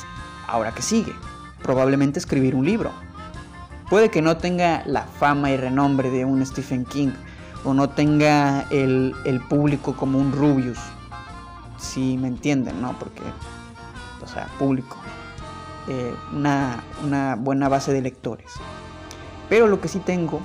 Ahora, 0.49 0.73
¿qué 0.75 0.83
sigue? 0.83 1.13
Probablemente 1.63 2.19
escribir 2.19 2.57
un 2.57 2.65
libro. 2.65 2.91
Puede 3.89 4.11
que 4.11 4.21
no 4.21 4.37
tenga 4.37 4.83
la 4.85 5.03
fama 5.03 5.53
y 5.53 5.57
renombre 5.57 6.11
de 6.11 6.25
un 6.25 6.45
Stephen 6.45 6.87
King 6.87 7.13
o 7.63 7.73
no 7.73 7.91
tenga 7.91 8.63
el, 8.71 9.15
el 9.25 9.41
público 9.43 9.95
como 9.95 10.19
un 10.19 10.33
Rubius. 10.33 10.81
Si 11.83 12.17
me 12.17 12.29
entienden, 12.29 12.81
¿no? 12.81 12.97
Porque, 12.99 13.23
o 14.23 14.27
sea, 14.27 14.47
público. 14.59 14.97
Eh, 15.89 16.15
una, 16.33 16.83
una 17.05 17.35
buena 17.35 17.69
base 17.69 17.93
de 17.93 18.01
lectores. 18.01 18.53
Pero 19.49 19.67
lo 19.67 19.81
que 19.81 19.89
sí 19.89 19.99
tengo 19.99 20.41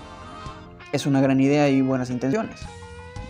es 0.91 1.05
una 1.05 1.21
gran 1.21 1.39
idea 1.39 1.69
y 1.69 1.81
buenas 1.81 2.09
intenciones. 2.09 2.61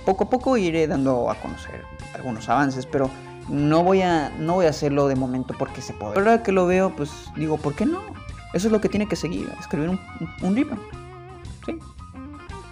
Poco 0.06 0.24
a 0.24 0.30
poco 0.30 0.56
iré 0.56 0.88
dando 0.88 1.30
a 1.30 1.36
conocer 1.36 1.84
algunos 2.14 2.48
avances, 2.48 2.86
pero 2.86 3.10
no 3.50 3.84
voy 3.84 4.02
a, 4.02 4.30
no 4.40 4.54
voy 4.56 4.68
a 4.68 4.70
hacerlo 4.70 5.08
de 5.08 5.16
momento 5.16 5.54
porque 5.60 5.82
se 5.82 5.94
puede. 5.94 6.16
Ahora 6.16 6.44
que 6.44 6.54
lo 6.54 6.66
veo, 6.66 6.96
pues 6.96 7.12
digo, 7.36 7.58
¿por 7.58 7.76
qué 7.76 7.86
no? 7.86 8.02
Eso 8.54 8.68
es 8.68 8.72
lo 8.72 8.80
que 8.80 8.88
tiene 8.88 9.08
que 9.08 9.18
seguir, 9.18 9.52
escribir 9.60 9.90
un, 9.90 10.00
un 10.42 10.56
libro. 10.56 10.78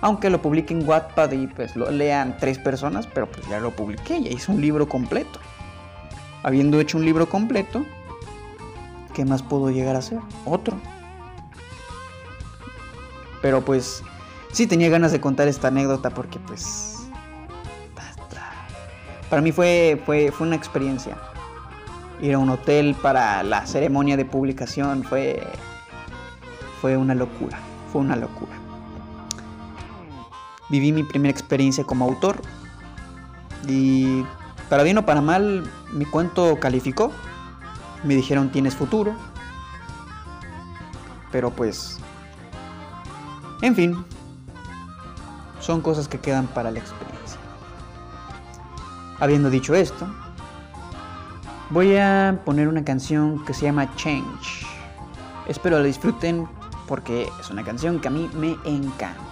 Aunque 0.05 0.29
lo 0.29 0.39
publique 0.39 0.71
en 0.71 0.87
Wattpad 0.87 1.31
y 1.31 1.47
pues 1.47 1.75
lo 1.75 1.89
lean 1.89 2.37
tres 2.37 2.59
personas, 2.59 3.07
pero 3.07 3.25
pues 3.25 3.47
ya 3.47 3.59
lo 3.59 3.71
publiqué, 3.71 4.21
ya 4.21 4.29
hice 4.29 4.51
un 4.51 4.61
libro 4.61 4.87
completo. 4.87 5.39
Habiendo 6.43 6.79
hecho 6.79 6.99
un 6.99 7.05
libro 7.05 7.27
completo, 7.27 7.83
¿qué 9.15 9.25
más 9.25 9.41
puedo 9.41 9.71
llegar 9.71 9.95
a 9.95 9.99
hacer? 9.99 10.19
Otro. 10.45 10.77
Pero 13.41 13.65
pues 13.65 14.03
sí 14.51 14.67
tenía 14.67 14.89
ganas 14.89 15.11
de 15.11 15.19
contar 15.19 15.47
esta 15.47 15.69
anécdota 15.69 16.11
porque 16.11 16.37
pues... 16.37 17.07
Para 19.27 19.41
mí 19.41 19.51
fue, 19.51 19.99
fue, 20.05 20.31
fue 20.31 20.45
una 20.45 20.55
experiencia. 20.55 21.17
Ir 22.21 22.35
a 22.35 22.37
un 22.37 22.51
hotel 22.51 22.95
para 23.01 23.41
la 23.41 23.65
ceremonia 23.65 24.17
de 24.17 24.25
publicación 24.25 25.03
fue, 25.03 25.41
fue 26.79 26.95
una 26.95 27.15
locura. 27.15 27.57
Fue 27.91 28.01
una 28.01 28.15
locura. 28.15 28.64
Viví 30.69 30.91
mi 30.91 31.03
primera 31.03 31.31
experiencia 31.31 31.83
como 31.83 32.05
autor. 32.05 32.41
Y 33.67 34.23
para 34.69 34.83
bien 34.83 34.97
o 34.97 35.05
para 35.05 35.21
mal, 35.21 35.69
mi 35.91 36.05
cuento 36.05 36.59
calificó. 36.59 37.11
Me 38.03 38.15
dijeron 38.15 38.51
tienes 38.51 38.75
futuro. 38.75 39.13
Pero 41.31 41.51
pues... 41.51 41.99
En 43.61 43.75
fin. 43.75 44.05
Son 45.59 45.81
cosas 45.81 46.07
que 46.07 46.19
quedan 46.19 46.47
para 46.47 46.71
la 46.71 46.79
experiencia. 46.79 47.39
Habiendo 49.19 49.49
dicho 49.49 49.73
esto, 49.73 50.07
voy 51.69 51.95
a 51.95 52.41
poner 52.45 52.67
una 52.67 52.83
canción 52.83 53.43
que 53.45 53.53
se 53.53 53.65
llama 53.65 53.95
Change. 53.95 54.67
Espero 55.47 55.79
la 55.79 55.85
disfruten 55.85 56.47
porque 56.87 57.29
es 57.39 57.49
una 57.49 57.63
canción 57.63 57.99
que 57.99 58.07
a 58.07 58.11
mí 58.11 58.29
me 58.35 58.57
encanta. 58.65 59.24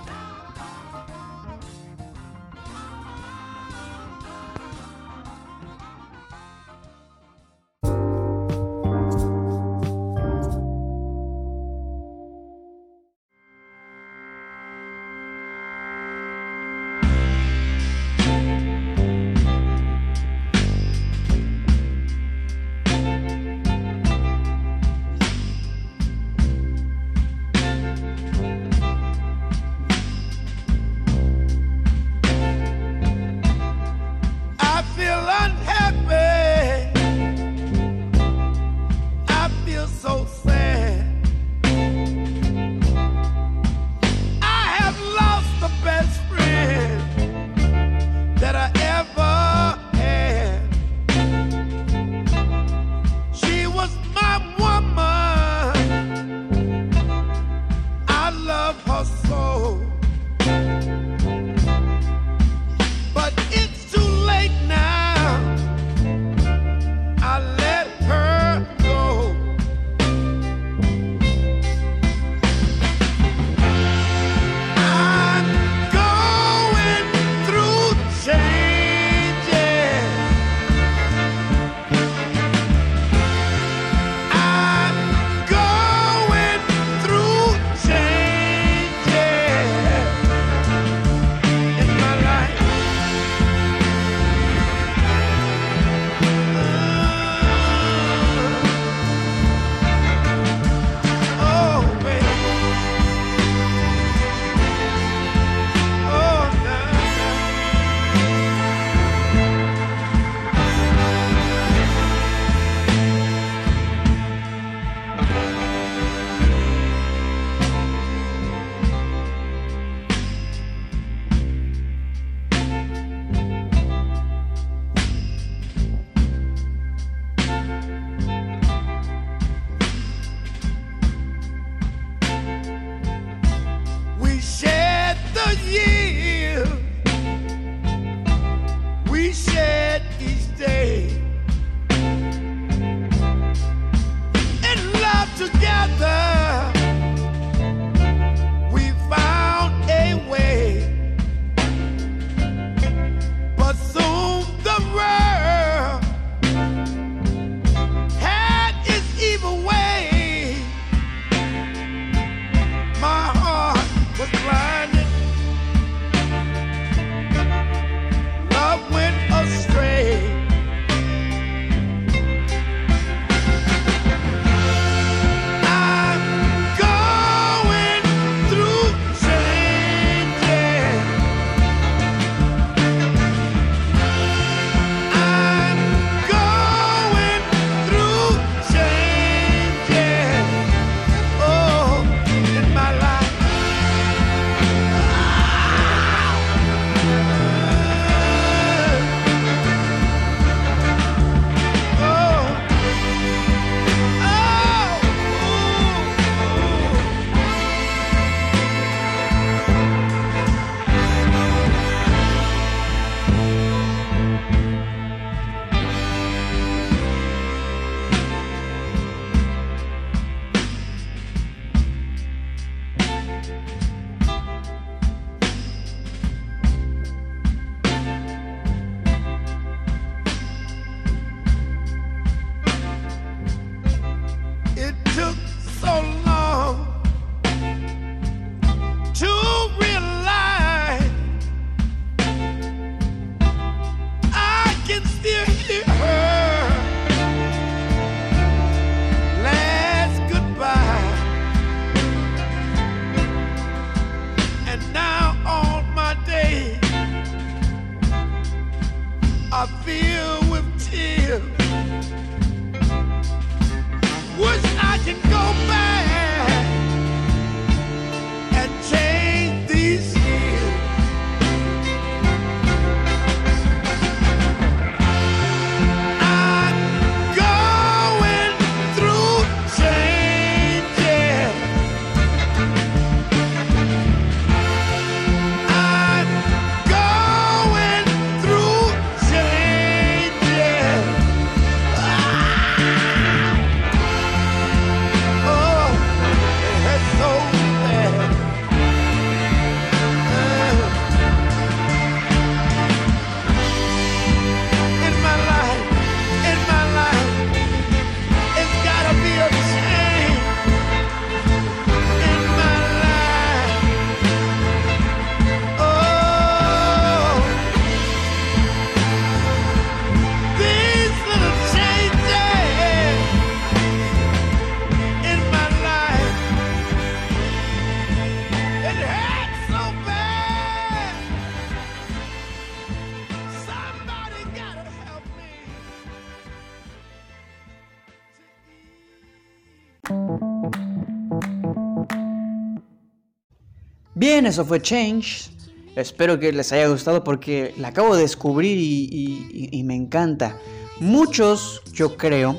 Bien, 344.25 344.45
eso 344.45 344.63
fue 344.63 344.81
Change. 344.81 345.49
Espero 345.97 346.39
que 346.39 346.53
les 346.53 346.71
haya 346.71 346.87
gustado 346.87 347.25
porque 347.25 347.73
la 347.77 347.89
acabo 347.89 348.15
de 348.15 348.21
descubrir 348.21 348.77
y, 348.79 349.83
me 349.83 349.95
encanta. 349.97 350.57
Muchos, 351.01 351.81
yo 351.91 352.15
creo, 352.15 352.55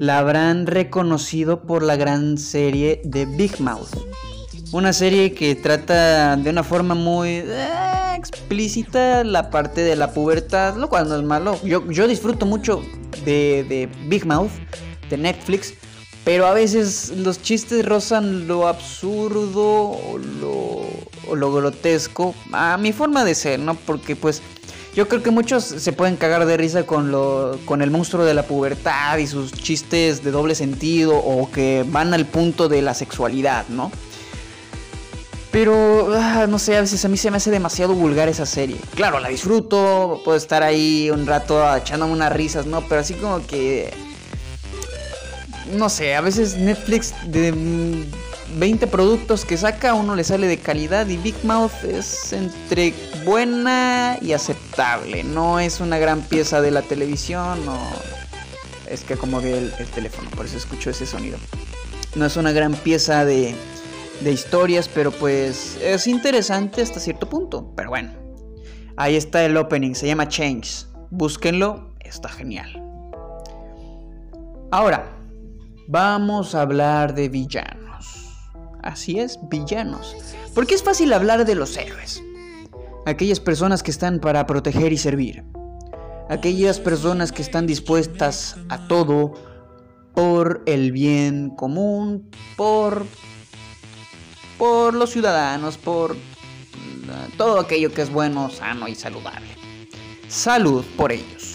la 0.00 0.18
habrán 0.18 0.66
reconocido 0.66 1.62
por 1.62 1.84
la 1.84 1.94
gran 1.94 2.36
serie 2.36 3.00
de 3.04 3.26
Big 3.26 3.60
Mouth. 3.60 3.90
Una 4.72 4.92
serie 4.92 5.34
que 5.34 5.54
trata 5.54 6.36
de 6.36 6.50
una 6.50 6.64
forma 6.64 6.96
muy 6.96 7.28
eh, 7.28 8.16
explícita 8.16 9.22
la 9.22 9.50
parte 9.50 9.82
de 9.82 9.94
la 9.94 10.12
pubertad, 10.12 10.74
lo 10.74 10.88
cual 10.88 11.08
no 11.08 11.14
es 11.14 11.22
malo. 11.22 11.60
Yo, 11.62 11.88
yo 11.88 12.08
disfruto 12.08 12.44
mucho 12.44 12.82
de, 13.24 13.64
de 13.68 13.88
Big 14.08 14.26
Mouth, 14.26 14.50
de 15.10 15.16
Netflix, 15.16 15.74
pero 16.24 16.46
a 16.46 16.52
veces 16.52 17.12
los 17.16 17.40
chistes 17.42 17.84
rozan 17.84 18.46
lo 18.46 18.68
absurdo 18.68 19.62
o 19.62 20.18
lo, 20.18 21.36
lo 21.36 21.52
grotesco, 21.52 22.34
a 22.52 22.76
mi 22.76 22.92
forma 22.92 23.24
de 23.24 23.34
ser, 23.34 23.58
¿no? 23.60 23.74
Porque 23.74 24.16
pues 24.16 24.42
yo 24.94 25.08
creo 25.08 25.22
que 25.22 25.30
muchos 25.30 25.64
se 25.64 25.92
pueden 25.92 26.16
cagar 26.16 26.44
de 26.46 26.56
risa 26.56 26.84
con, 26.84 27.10
lo, 27.12 27.58
con 27.64 27.80
el 27.80 27.90
monstruo 27.90 28.24
de 28.24 28.34
la 28.34 28.42
pubertad 28.42 29.18
y 29.18 29.26
sus 29.26 29.52
chistes 29.52 30.24
de 30.24 30.30
doble 30.30 30.54
sentido 30.54 31.16
o 31.16 31.50
que 31.50 31.84
van 31.88 32.12
al 32.12 32.26
punto 32.26 32.68
de 32.68 32.82
la 32.82 32.94
sexualidad, 32.94 33.66
¿no? 33.68 33.92
Pero, 35.52 36.12
ah, 36.14 36.46
no 36.48 36.58
sé, 36.58 36.76
a 36.76 36.80
veces 36.80 37.04
a 37.04 37.08
mí 37.08 37.16
se 37.16 37.30
me 37.30 37.38
hace 37.38 37.50
demasiado 37.50 37.94
vulgar 37.94 38.28
esa 38.28 38.46
serie. 38.46 38.76
Claro, 38.94 39.18
la 39.18 39.28
disfruto, 39.28 40.20
puedo 40.24 40.36
estar 40.36 40.62
ahí 40.62 41.10
un 41.10 41.26
rato 41.26 41.76
echándome 41.76 42.12
unas 42.12 42.32
risas, 42.32 42.66
¿no? 42.66 42.82
Pero 42.82 43.00
así 43.00 43.14
como 43.14 43.44
que... 43.46 44.09
No 45.72 45.88
sé, 45.88 46.14
a 46.14 46.20
veces 46.20 46.56
Netflix 46.56 47.14
de 47.26 47.54
20 48.56 48.86
productos 48.88 49.44
que 49.44 49.56
saca, 49.56 49.94
uno 49.94 50.16
le 50.16 50.24
sale 50.24 50.46
de 50.46 50.58
calidad 50.58 51.06
y 51.06 51.16
Big 51.16 51.36
Mouth 51.44 51.84
es 51.84 52.32
entre 52.32 52.92
buena 53.24 54.18
y 54.20 54.32
aceptable. 54.32 55.22
No 55.22 55.60
es 55.60 55.80
una 55.80 55.98
gran 55.98 56.22
pieza 56.22 56.60
de 56.60 56.70
la 56.70 56.82
televisión, 56.82 57.64
no... 57.64 57.78
Es 58.88 59.04
que 59.04 59.16
como 59.16 59.38
el, 59.40 59.72
el 59.78 59.86
teléfono, 59.86 60.28
por 60.30 60.46
eso 60.46 60.56
escucho 60.56 60.90
ese 60.90 61.06
sonido. 61.06 61.38
No 62.16 62.26
es 62.26 62.36
una 62.36 62.50
gran 62.50 62.74
pieza 62.74 63.24
de 63.24 63.54
de 64.20 64.32
historias, 64.32 64.88
pero 64.88 65.10
pues 65.10 65.78
es 65.82 66.06
interesante 66.06 66.82
hasta 66.82 67.00
cierto 67.00 67.28
punto. 67.28 67.72
Pero 67.74 67.90
bueno, 67.90 68.12
ahí 68.96 69.16
está 69.16 69.44
el 69.44 69.56
opening, 69.56 69.94
se 69.94 70.06
llama 70.06 70.28
Change. 70.28 70.86
Búsquenlo, 71.10 71.94
está 72.00 72.28
genial. 72.28 72.82
Ahora, 74.70 75.16
vamos 75.90 76.54
a 76.54 76.62
hablar 76.62 77.14
de 77.14 77.28
villanos. 77.28 78.28
Así 78.82 79.18
es, 79.18 79.38
villanos. 79.50 80.16
Porque 80.54 80.74
es 80.74 80.82
fácil 80.82 81.12
hablar 81.12 81.44
de 81.44 81.54
los 81.54 81.76
héroes. 81.76 82.22
Aquellas 83.06 83.40
personas 83.40 83.82
que 83.82 83.90
están 83.90 84.20
para 84.20 84.46
proteger 84.46 84.92
y 84.92 84.98
servir. 84.98 85.44
Aquellas 86.28 86.78
personas 86.78 87.32
que 87.32 87.42
están 87.42 87.66
dispuestas 87.66 88.56
a 88.68 88.86
todo 88.86 89.34
por 90.14 90.62
el 90.66 90.92
bien 90.92 91.50
común, 91.50 92.30
por 92.56 93.04
por 94.58 94.94
los 94.94 95.10
ciudadanos, 95.10 95.78
por 95.78 96.14
mm, 96.14 97.36
todo 97.38 97.58
aquello 97.58 97.92
que 97.92 98.02
es 98.02 98.12
bueno, 98.12 98.50
sano 98.50 98.86
y 98.86 98.94
saludable. 98.94 99.56
Salud 100.28 100.84
por 100.96 101.10
ellos. 101.10 101.49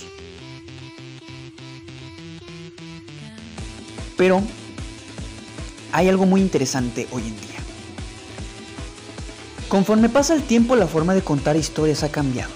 Pero 4.18 4.42
hay 5.92 6.10
algo 6.10 6.26
muy 6.26 6.42
interesante 6.42 7.08
hoy 7.12 7.24
en 7.24 7.36
día. 7.42 7.60
Conforme 9.68 10.10
pasa 10.10 10.36
el 10.36 10.44
tiempo 10.44 10.76
la 10.76 10.88
forma 10.88 11.14
de 11.14 11.22
contar 11.22 11.56
historias 11.56 12.04
ha 12.04 12.12
cambiado. 12.12 12.52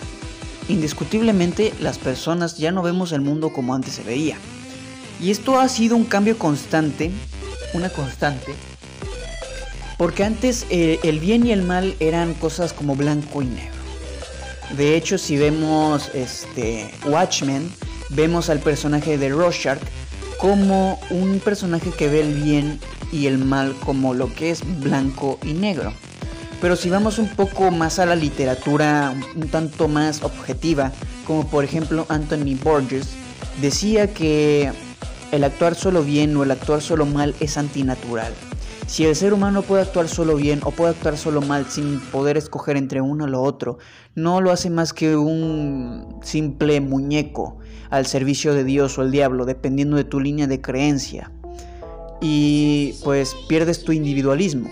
Indiscutiblemente 0.67 1.73
las 1.79 1.97
personas 1.97 2.57
ya 2.57 2.71
no 2.71 2.83
vemos 2.83 3.11
el 3.11 3.21
mundo 3.21 3.51
como 3.51 3.73
antes 3.73 3.93
se 3.93 4.03
veía. 4.03 4.37
Y 5.19 5.31
esto 5.31 5.59
ha 5.59 5.67
sido 5.67 5.95
un 5.95 6.05
cambio 6.05 6.37
constante, 6.37 7.11
una 7.73 7.89
constante, 7.89 8.53
porque 9.97 10.23
antes 10.23 10.65
eh, 10.69 10.99
el 11.03 11.19
bien 11.19 11.45
y 11.45 11.51
el 11.51 11.63
mal 11.63 11.95
eran 11.99 12.33
cosas 12.35 12.71
como 12.71 12.95
blanco 12.95 13.41
y 13.41 13.47
negro. 13.47 13.79
De 14.77 14.95
hecho, 14.95 15.17
si 15.17 15.35
vemos 15.35 16.09
este 16.13 16.93
Watchmen, 17.05 17.69
vemos 18.09 18.49
al 18.49 18.59
personaje 18.59 19.17
de 19.17 19.29
Rorschach 19.29 19.79
como 20.39 20.97
un 21.09 21.39
personaje 21.39 21.91
que 21.91 22.07
ve 22.07 22.21
el 22.21 22.33
bien 22.33 22.79
y 23.11 23.27
el 23.27 23.37
mal 23.37 23.75
como 23.85 24.13
lo 24.13 24.33
que 24.33 24.51
es 24.51 24.63
blanco 24.79 25.37
y 25.43 25.53
negro. 25.53 25.91
Pero 26.61 26.77
si 26.77 26.89
vamos 26.89 27.19
un 27.19 27.27
poco 27.27 27.71
más 27.71 27.99
a 27.99 28.05
la 28.05 28.15
literatura, 28.15 29.13
un 29.35 29.49
tanto 29.49 29.89
más 29.89 30.23
objetiva, 30.23 30.93
como 31.27 31.45
por 31.45 31.65
ejemplo 31.65 32.05
Anthony 32.07 32.57
Borges, 32.63 33.09
decía 33.61 34.13
que 34.13 34.71
el 35.31 35.43
actuar 35.43 35.75
solo 35.75 36.03
bien 36.03 36.35
o 36.37 36.43
el 36.43 36.51
actuar 36.51 36.81
solo 36.81 37.05
mal 37.05 37.35
es 37.41 37.57
antinatural. 37.57 38.33
Si 38.87 39.05
el 39.05 39.15
ser 39.15 39.33
humano 39.33 39.61
puede 39.61 39.83
actuar 39.83 40.07
solo 40.07 40.35
bien 40.35 40.61
o 40.63 40.71
puede 40.71 40.91
actuar 40.91 41.17
solo 41.17 41.41
mal 41.41 41.65
sin 41.69 41.99
poder 41.99 42.37
escoger 42.37 42.77
entre 42.77 43.01
uno 43.01 43.25
o 43.25 43.27
lo 43.27 43.41
otro, 43.41 43.77
no 44.15 44.39
lo 44.39 44.51
hace 44.51 44.69
más 44.69 44.93
que 44.93 45.15
un 45.15 46.19
simple 46.23 46.79
muñeco 46.79 47.59
al 47.89 48.05
servicio 48.05 48.53
de 48.53 48.63
Dios 48.63 48.97
o 48.97 49.03
el 49.03 49.11
diablo, 49.11 49.45
dependiendo 49.45 49.97
de 49.97 50.03
tu 50.03 50.19
línea 50.19 50.47
de 50.47 50.61
creencia. 50.61 51.31
Y 52.21 52.95
pues 53.03 53.35
pierdes 53.47 53.83
tu 53.83 53.91
individualismo. 53.91 54.69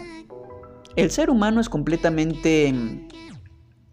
El 0.95 1.11
ser 1.11 1.29
humano 1.29 1.61
es 1.61 1.69
completamente 1.69 2.73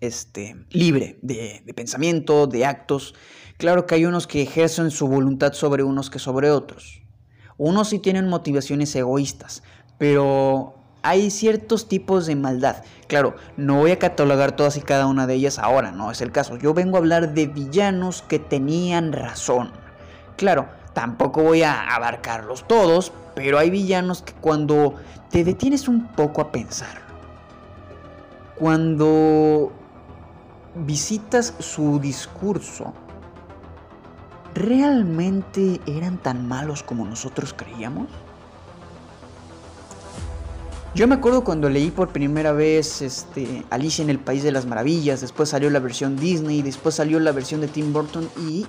este, 0.00 0.56
libre 0.70 1.18
de, 1.22 1.62
de 1.64 1.74
pensamiento, 1.74 2.46
de 2.46 2.64
actos. 2.64 3.14
Claro 3.58 3.86
que 3.86 3.94
hay 3.94 4.04
unos 4.06 4.26
que 4.26 4.42
ejercen 4.42 4.90
su 4.90 5.06
voluntad 5.06 5.52
sobre 5.52 5.82
unos 5.82 6.10
que 6.10 6.18
sobre 6.18 6.50
otros. 6.50 7.02
Unos 7.56 7.90
sí 7.90 8.00
tienen 8.00 8.28
motivaciones 8.28 8.94
egoístas, 8.96 9.62
pero 9.98 10.83
hay 11.04 11.30
ciertos 11.30 11.86
tipos 11.86 12.26
de 12.26 12.34
maldad. 12.34 12.82
Claro, 13.06 13.36
no 13.58 13.76
voy 13.76 13.92
a 13.92 13.98
catalogar 13.98 14.56
todas 14.56 14.76
y 14.78 14.80
cada 14.80 15.06
una 15.06 15.26
de 15.26 15.34
ellas 15.34 15.58
ahora, 15.58 15.92
no 15.92 16.10
es 16.10 16.22
el 16.22 16.32
caso. 16.32 16.56
Yo 16.56 16.72
vengo 16.72 16.96
a 16.96 17.00
hablar 17.00 17.34
de 17.34 17.46
villanos 17.46 18.22
que 18.22 18.38
tenían 18.38 19.12
razón. 19.12 19.70
Claro, 20.36 20.66
tampoco 20.94 21.42
voy 21.42 21.62
a 21.62 21.94
abarcarlos 21.94 22.66
todos, 22.66 23.12
pero 23.34 23.58
hay 23.58 23.68
villanos 23.68 24.22
que 24.22 24.32
cuando 24.32 24.94
te 25.30 25.44
detienes 25.44 25.88
un 25.88 26.08
poco 26.08 26.40
a 26.40 26.50
pensar, 26.50 27.02
cuando 28.56 29.72
visitas 30.74 31.52
su 31.58 31.98
discurso, 32.00 32.94
¿realmente 34.54 35.82
eran 35.86 36.16
tan 36.16 36.48
malos 36.48 36.82
como 36.82 37.04
nosotros 37.04 37.52
creíamos? 37.52 38.08
Yo 40.94 41.08
me 41.08 41.16
acuerdo 41.16 41.42
cuando 41.42 41.68
leí 41.68 41.90
por 41.90 42.10
primera 42.10 42.52
vez 42.52 43.02
este, 43.02 43.64
Alicia 43.70 44.04
en 44.04 44.10
el 44.10 44.20
País 44.20 44.44
de 44.44 44.52
las 44.52 44.64
Maravillas, 44.64 45.20
después 45.20 45.48
salió 45.48 45.68
la 45.68 45.80
versión 45.80 46.16
Disney, 46.16 46.62
después 46.62 46.94
salió 46.94 47.18
la 47.18 47.32
versión 47.32 47.60
de 47.60 47.66
Tim 47.66 47.92
Burton 47.92 48.30
y 48.38 48.64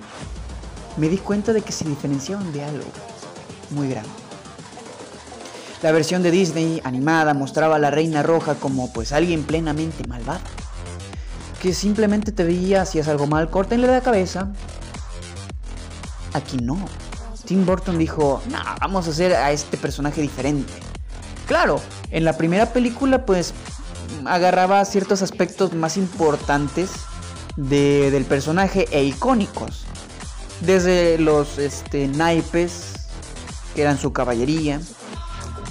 me 0.96 1.08
di 1.08 1.18
cuenta 1.18 1.52
de 1.52 1.62
que 1.62 1.70
se 1.70 1.84
diferenciaban 1.84 2.52
de 2.52 2.64
algo 2.64 2.84
muy 3.70 3.88
grande. 3.88 4.10
La 5.82 5.92
versión 5.92 6.24
de 6.24 6.32
Disney 6.32 6.80
animada 6.82 7.32
mostraba 7.32 7.76
a 7.76 7.78
la 7.78 7.92
Reina 7.92 8.24
Roja 8.24 8.56
como 8.56 8.92
pues 8.92 9.12
alguien 9.12 9.44
plenamente 9.44 10.02
malvado. 10.08 10.40
Que 11.62 11.72
simplemente 11.74 12.32
te 12.32 12.42
veía, 12.42 12.82
hacías 12.82 13.06
algo 13.06 13.28
mal, 13.28 13.50
córtenle 13.50 13.86
la 13.86 14.00
cabeza. 14.00 14.52
Aquí 16.32 16.56
no. 16.56 16.76
Tim 17.44 17.64
Burton 17.64 17.98
dijo, 17.98 18.42
no, 18.50 18.58
vamos 18.80 19.06
a 19.06 19.10
hacer 19.10 19.32
a 19.34 19.52
este 19.52 19.76
personaje 19.76 20.20
diferente. 20.20 20.72
Claro, 21.46 21.80
en 22.10 22.24
la 22.24 22.36
primera 22.36 22.72
película 22.72 23.24
pues 23.24 23.54
agarraba 24.24 24.84
ciertos 24.84 25.22
aspectos 25.22 25.72
más 25.74 25.96
importantes 25.96 26.90
del 27.56 28.24
personaje 28.24 28.86
e 28.90 29.04
icónicos. 29.04 29.84
Desde 30.60 31.18
los 31.18 31.58
este, 31.58 32.08
naipes, 32.08 33.08
que 33.74 33.82
eran 33.82 33.98
su 33.98 34.12
caballería, 34.12 34.80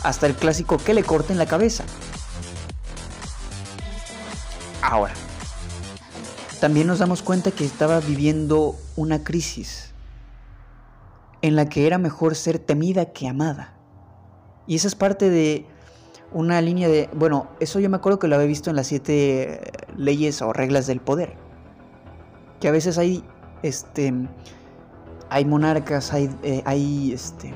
hasta 0.04 0.28
el 0.28 0.36
clásico 0.36 0.78
que 0.78 0.94
le 0.94 1.04
corten 1.04 1.38
la 1.38 1.46
cabeza. 1.46 1.84
Ahora, 4.82 5.14
también 6.62 6.88
nos 6.88 7.00
damos 7.00 7.22
cuenta 7.22 7.52
que 7.52 7.66
estaba 7.66 8.00
viviendo 8.00 8.78
una 8.96 9.24
crisis 9.24 9.92
en 11.42 11.56
la 11.56 11.68
que 11.68 11.88
era 11.88 11.98
mejor 11.98 12.36
ser 12.36 12.60
temida 12.60 13.12
que 13.12 13.28
amada. 13.28 13.75
Y 14.68 14.76
esa 14.76 14.88
es 14.88 14.96
parte 14.96 15.30
de 15.30 15.66
una 16.32 16.60
línea 16.62 16.88
de... 16.88 17.10
Bueno, 17.14 17.48
eso 17.60 17.80
yo 17.80 17.90
me 17.90 17.98
acuerdo 17.98 18.20
que 18.20 18.28
lo 18.28 18.36
había 18.36 18.48
visto 18.48 18.70
en 18.70 18.76
las 18.76 18.88
siete 18.88 19.62
leyes 19.96 20.42
o 20.42 20.54
reglas 20.54 20.88
del 20.88 21.00
poder. 21.00 21.34
Que 22.60 22.68
a 22.68 22.72
veces 22.72 22.98
hay, 22.98 23.24
este... 23.64 24.14
Hay 25.30 25.46
monarcas, 25.46 26.14
hay, 26.14 26.30
eh, 26.44 26.62
hay, 26.66 27.14
este... 27.14 27.54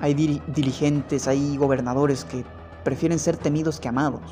Hay 0.00 0.14
dirigentes, 0.14 1.28
hay 1.28 1.56
gobernadores 1.56 2.24
que 2.24 2.44
prefieren 2.84 3.18
ser 3.18 3.36
temidos 3.36 3.80
que 3.80 3.88
amados. 3.88 4.22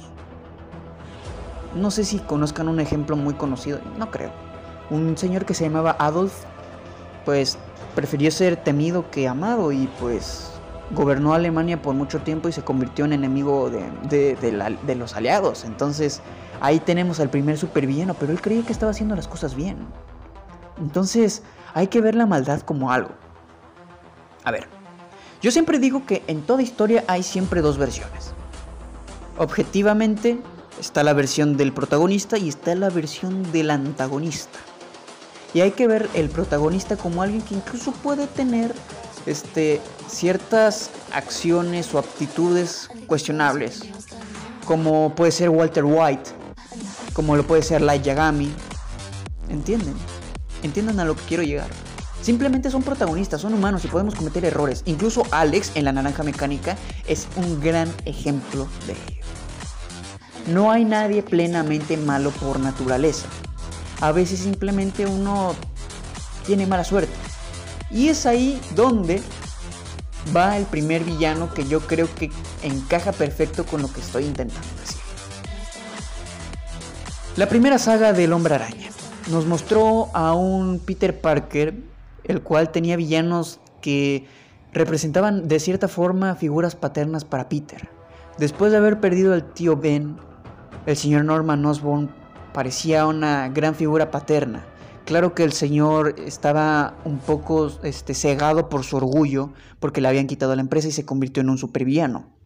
No 1.75 1.91
sé 1.91 2.05
si 2.05 2.19
conozcan 2.19 2.69
un 2.69 2.81
ejemplo 2.81 3.17
muy 3.17 3.35
conocido, 3.35 3.79
no 3.99 4.11
creo. 4.11 4.31
Un 4.91 5.19
señor 5.19 5.45
que 5.45 5.53
se 5.53 5.65
llamaba 5.65 5.95
Adolf, 5.99 6.33
pues 7.27 7.59
prefirió 7.95 8.31
ser 8.31 8.57
temido 8.57 9.11
que 9.11 9.29
amado 9.29 9.71
y 9.73 9.87
pues 10.01 10.58
gobernó 10.95 11.35
Alemania 11.35 11.83
por 11.83 11.95
mucho 11.95 12.21
tiempo 12.21 12.49
y 12.49 12.53
se 12.53 12.63
convirtió 12.63 13.05
en 13.05 13.13
enemigo 13.13 13.71
de, 13.71 14.37
de 14.37 14.95
los 14.95 15.15
aliados. 15.15 15.65
Entonces 15.65 16.23
ahí 16.61 16.81
tenemos 16.81 17.21
al 17.21 17.31
primer 17.31 17.59
supervillano, 17.59 18.15
pero 18.15 18.33
él 18.33 18.41
creía 18.41 18.63
que 18.63 18.73
estaba 18.73 18.91
haciendo 18.91 19.15
las 19.15 19.29
cosas 19.29 19.55
bien. 19.55 19.77
Entonces 20.81 21.43
hay 21.75 21.89
que 21.89 22.01
ver 22.01 22.15
la 22.15 22.27
maldad 22.27 22.61
como 22.61 22.91
algo. 22.91 23.11
A 24.45 24.51
ver, 24.51 24.69
yo 25.43 25.51
siempre 25.51 25.79
digo 25.79 26.07
que 26.07 26.23
en 26.27 26.43
toda 26.43 26.63
historia 26.63 27.05
hay 27.07 27.23
siempre 27.23 27.61
dos 27.61 27.79
versiones. 27.79 28.33
Objetivamente 29.37 30.41
está 30.81 31.05
la 31.05 31.13
versión 31.13 31.57
del 31.57 31.73
protagonista 31.73 32.39
y 32.39 32.49
está 32.49 32.75
la 32.75 32.91
versión 32.91 33.51
del 33.53 33.71
antagonista. 33.71 34.59
Y 35.55 35.61
hay 35.61 35.71
que 35.73 35.87
ver 35.87 36.09
el 36.15 36.29
protagonista 36.29 36.97
como 36.97 37.23
alguien 37.23 37.43
que 37.43 37.55
incluso 37.55 37.93
puede 37.93 38.27
tener 38.27 38.75
este, 39.29 39.81
ciertas 40.09 40.91
acciones 41.13 41.93
o 41.95 41.99
aptitudes 41.99 42.89
cuestionables. 43.07 43.83
Como 44.65 45.15
puede 45.15 45.33
ser 45.33 45.51
Walter 45.51 45.85
White, 45.85 46.31
como 47.13 47.37
lo 47.37 47.47
puede 47.47 47.63
ser 47.63 47.81
Light 47.83 48.03
Yagami. 48.03 48.51
¿Entienden? 49.49 49.95
Entiendan 50.63 51.01
a 51.01 51.05
lo 51.05 51.15
que 51.17 51.23
quiero 51.23 51.43
llegar. 51.43 51.69
Simplemente 52.23 52.71
son 52.71 52.83
protagonistas, 52.83 53.41
son 53.41 53.55
humanos 53.55 53.85
y 53.85 53.89
podemos 53.89 54.15
cometer 54.15 54.45
errores. 54.45 54.83
Incluso 54.87 55.23
Alex 55.31 55.73
en 55.75 55.85
La 55.85 55.93
Naranja 55.93 56.23
Mecánica 56.23 56.77
es 57.07 57.29
un 57.37 57.61
gran 57.61 57.93
ejemplo 58.05 58.67
de 58.87 58.93
ello. 58.93 59.27
No 60.49 60.71
hay 60.71 60.85
nadie 60.85 61.23
plenamente 61.23 61.97
malo 61.97 62.31
por 62.31 62.59
naturaleza. 62.59 63.27
A 64.01 64.13
veces 64.13 64.41
simplemente 64.41 65.07
uno 65.07 65.55
tiene 66.47 66.67
mala 66.67 66.85
suerte. 66.85 67.13
Y 67.91 68.09
es 68.09 68.27
ahí 68.27 68.61
donde 68.75 69.23
va 70.37 70.57
el 70.57 70.65
primer 70.67 71.05
villano 71.05 71.53
que 71.55 71.67
yo 71.67 71.81
creo 71.81 72.09
que 72.15 72.31
encaja 72.63 73.13
perfecto 73.13 73.65
con 73.65 73.83
lo 73.83 73.93
que 73.93 74.01
estoy 74.01 74.25
intentando 74.25 74.69
decir. 74.81 75.01
La 77.37 77.49
primera 77.49 77.79
saga 77.79 78.13
del 78.13 78.33
hombre 78.33 78.57
araña 78.57 78.89
nos 79.31 79.47
mostró 79.47 80.09
a 80.13 80.35
un 80.35 80.81
Peter 80.81 81.21
Parker 81.21 81.75
el 82.25 82.43
cual 82.43 82.71
tenía 82.71 82.97
villanos 82.97 83.61
que 83.81 84.27
representaban 84.73 85.49
de 85.49 85.61
cierta 85.61 85.89
forma 85.89 86.35
figuras 86.35 86.77
paternas 86.77 87.25
para 87.25 87.49
Peter. 87.49 87.89
Después 88.39 88.71
de 88.71 88.79
haber 88.79 89.01
perdido 89.01 89.33
al 89.33 89.53
tío 89.53 89.77
Ben, 89.77 90.17
el 90.87 90.97
señor 90.97 91.25
Norman 91.25 91.65
Osborn 91.65 92.11
parecía 92.53 93.07
una 93.07 93.49
gran 93.49 93.75
figura 93.75 94.11
paterna. 94.11 94.65
Claro 95.09 95.35
que 95.35 95.43
el 95.43 95.55
señor 95.55 96.17
estaba 96.19 96.99
un 97.07 97.17
poco 97.17 97.73
este, 97.83 98.13
cegado 98.13 98.69
por 98.69 98.85
su 98.85 98.99
orgullo 98.99 99.55
porque 99.81 100.03
le 100.03 100.09
habían 100.09 100.27
quitado 100.27 100.55
la 100.55 100.61
empresa 100.61 100.89
y 100.89 100.93
se 100.93 101.07
convirtió 101.07 101.41
en 101.41 101.49
un 101.49 101.57
supervillano. 101.57 102.37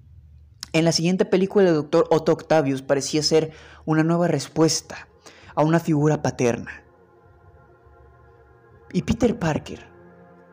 En 0.72 0.84
la 0.84 0.92
siguiente 0.92 1.24
película 1.24 1.68
el 1.68 1.74
doctor 1.74 2.06
Otto 2.12 2.30
Octavius 2.30 2.80
parecía 2.80 3.20
ser 3.24 3.50
una 3.84 4.04
nueva 4.04 4.28
respuesta 4.28 5.08
a 5.56 5.64
una 5.64 5.80
figura 5.80 6.22
paterna. 6.22 6.84
Y 8.92 9.02
Peter 9.02 9.36
Parker 9.36 9.84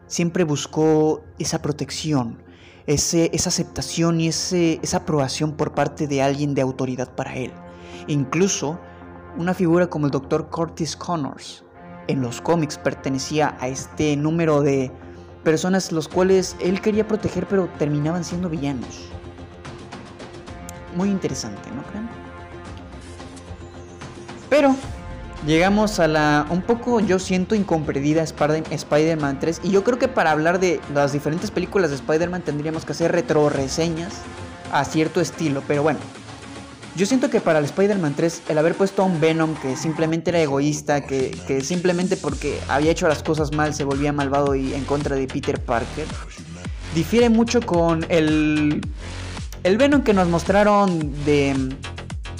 siempre 0.07 0.45
buscó 0.45 1.21
esa 1.37 1.61
protección, 1.61 2.41
ese, 2.87 3.29
esa 3.33 3.49
aceptación 3.49 4.19
y 4.19 4.29
ese, 4.29 4.79
esa 4.81 4.97
aprobación 4.97 5.55
por 5.55 5.75
parte 5.75 6.07
de 6.07 6.23
alguien 6.23 6.55
de 6.55 6.63
autoridad 6.63 7.13
para 7.13 7.35
él. 7.35 7.51
Incluso 8.07 8.79
una 9.37 9.53
figura 9.53 9.91
como 9.91 10.07
el 10.07 10.11
Dr. 10.11 10.49
Curtis 10.49 10.95
Connors 10.95 11.65
en 12.09 12.21
los 12.21 12.41
cómics 12.41 12.77
pertenecía 12.77 13.55
a 13.59 13.67
este 13.67 14.17
número 14.17 14.61
de 14.61 14.91
personas 15.43 15.91
los 15.91 16.07
cuales 16.07 16.55
él 16.59 16.81
quería 16.81 17.07
proteger 17.07 17.45
pero 17.47 17.69
terminaban 17.77 18.23
siendo 18.23 18.49
villanos. 18.49 19.09
Muy 20.95 21.09
interesante, 21.09 21.69
¿no 21.71 21.83
creen? 21.83 22.09
Pero 24.49 24.75
Llegamos 25.47 26.01
a 26.01 26.07
la 26.09 26.45
un 26.49 26.61
poco 26.61 26.99
yo 26.99 27.17
siento 27.17 27.55
incomprendida 27.55 28.23
Spider-Man 28.23 29.39
3 29.39 29.61
y 29.63 29.71
yo 29.71 29.85
creo 29.85 29.97
que 29.97 30.09
para 30.09 30.31
hablar 30.31 30.59
de 30.59 30.81
las 30.93 31.13
diferentes 31.13 31.49
películas 31.49 31.91
de 31.91 31.95
Spider-Man 31.95 32.41
tendríamos 32.41 32.83
que 32.83 32.91
hacer 32.91 33.13
retro 33.13 33.47
reseñas 33.47 34.15
a 34.73 34.83
cierto 34.83 35.21
estilo, 35.21 35.63
pero 35.65 35.81
bueno. 35.81 35.99
Yo 36.95 37.05
siento 37.05 37.29
que 37.29 37.39
para 37.39 37.59
el 37.59 37.65
Spider-Man 37.65 38.13
3 38.15 38.43
el 38.49 38.57
haber 38.57 38.75
puesto 38.75 39.03
a 39.03 39.05
un 39.05 39.21
Venom 39.21 39.55
que 39.55 39.75
simplemente 39.75 40.31
era 40.31 40.41
egoísta, 40.41 41.01
que, 41.01 41.61
simplemente 41.63 42.17
porque 42.17 42.59
había 42.67 42.91
hecho 42.91 43.07
las 43.07 43.23
cosas 43.23 43.53
mal 43.53 43.73
se 43.73 43.83
volvía 43.83 44.11
malvado 44.11 44.55
y 44.55 44.73
en 44.73 44.83
contra 44.85 45.15
de 45.15 45.27
Peter 45.27 45.59
Parker, 45.61 46.05
difiere 46.95 47.29
mucho 47.29 47.61
con 47.61 48.05
el, 48.09 48.81
el 49.63 49.77
Venom 49.77 50.01
que 50.03 50.13
nos 50.13 50.27
mostraron 50.27 51.13
de, 51.23 51.75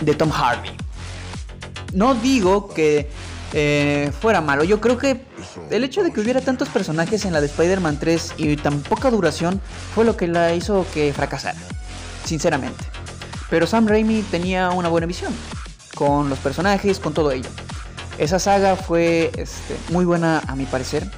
de 0.01 0.13
Tom 0.15 0.29
Hardy 0.29 0.71
no 1.93 2.15
digo 2.15 2.73
que 2.73 3.09
eh, 3.53 4.11
fuera 4.19 4.41
malo. 4.41 4.63
Yo 4.63 4.79
creo 4.79 4.97
que 4.97 5.21
el 5.71 5.83
hecho 5.83 6.03
de 6.03 6.11
que 6.11 6.21
hubiera 6.21 6.41
tantos 6.41 6.69
personajes 6.69 7.25
en 7.25 7.33
la 7.33 7.41
de 7.41 7.47
Spider-Man 7.47 7.97
3 7.99 8.33
y 8.37 8.55
tan 8.57 8.81
poca 8.81 9.09
duración 9.09 9.61
fue 9.95 10.05
lo 10.05 10.15
que 10.15 10.27
la 10.27 10.53
hizo 10.53 10.85
que 10.93 11.13
fracasara. 11.13 11.57
Sinceramente. 12.25 12.83
Pero 13.49 13.67
Sam 13.67 13.87
Raimi 13.87 14.21
tenía 14.23 14.69
una 14.71 14.89
buena 14.89 15.07
visión. 15.07 15.33
Con 15.95 16.29
los 16.29 16.39
personajes, 16.39 16.99
con 16.99 17.13
todo 17.13 17.31
ello. 17.31 17.49
Esa 18.17 18.39
saga 18.39 18.75
fue 18.75 19.31
este, 19.37 19.75
muy 19.91 20.05
buena 20.05 20.41
a 20.47 20.55
mi 20.55 20.65
parecer. 20.65 21.09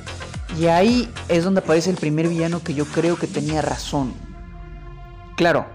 Y 0.59 0.67
ahí 0.67 1.11
es 1.29 1.43
donde 1.43 1.61
aparece 1.61 1.89
el 1.89 1.97
primer 1.97 2.27
villano 2.27 2.61
que 2.63 2.73
yo 2.73 2.85
creo 2.85 3.17
que 3.17 3.27
tenía 3.27 3.61
razón. 3.61 4.13
Claro, 5.35 5.65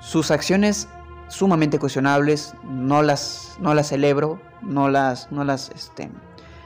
sus 0.00 0.30
acciones 0.30 0.88
sumamente 1.28 1.78
cuestionables, 1.78 2.54
no 2.64 3.02
las, 3.02 3.56
no 3.60 3.74
las 3.74 3.88
celebro, 3.88 4.40
no 4.62 4.88
las, 4.88 5.30
no 5.30 5.44
las, 5.44 5.70
este, 5.74 6.10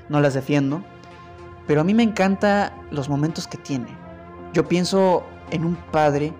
no 0.08 0.20
las 0.20 0.34
defiendo, 0.34 0.82
pero 1.66 1.80
a 1.80 1.84
mí 1.84 1.94
me 1.94 2.02
encanta 2.02 2.72
los 2.90 3.08
momentos 3.08 3.46
que 3.46 3.58
tiene. 3.58 3.88
Yo 4.52 4.66
pienso 4.68 5.24
en 5.50 5.64
un 5.64 5.76
padre 5.76 6.32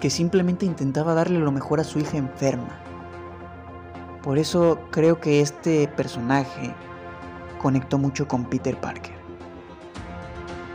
que 0.00 0.10
simplemente 0.10 0.66
intentaba 0.66 1.14
darle 1.14 1.38
lo 1.38 1.52
mejor 1.52 1.80
a 1.80 1.84
su 1.84 1.98
hija 1.98 2.16
enferma. 2.16 2.80
Por 4.22 4.38
eso 4.38 4.80
creo 4.90 5.20
que 5.20 5.40
este 5.40 5.88
personaje 5.88 6.74
conectó 7.58 7.98
mucho 7.98 8.28
con 8.28 8.44
Peter 8.44 8.78
Parker. 8.78 9.16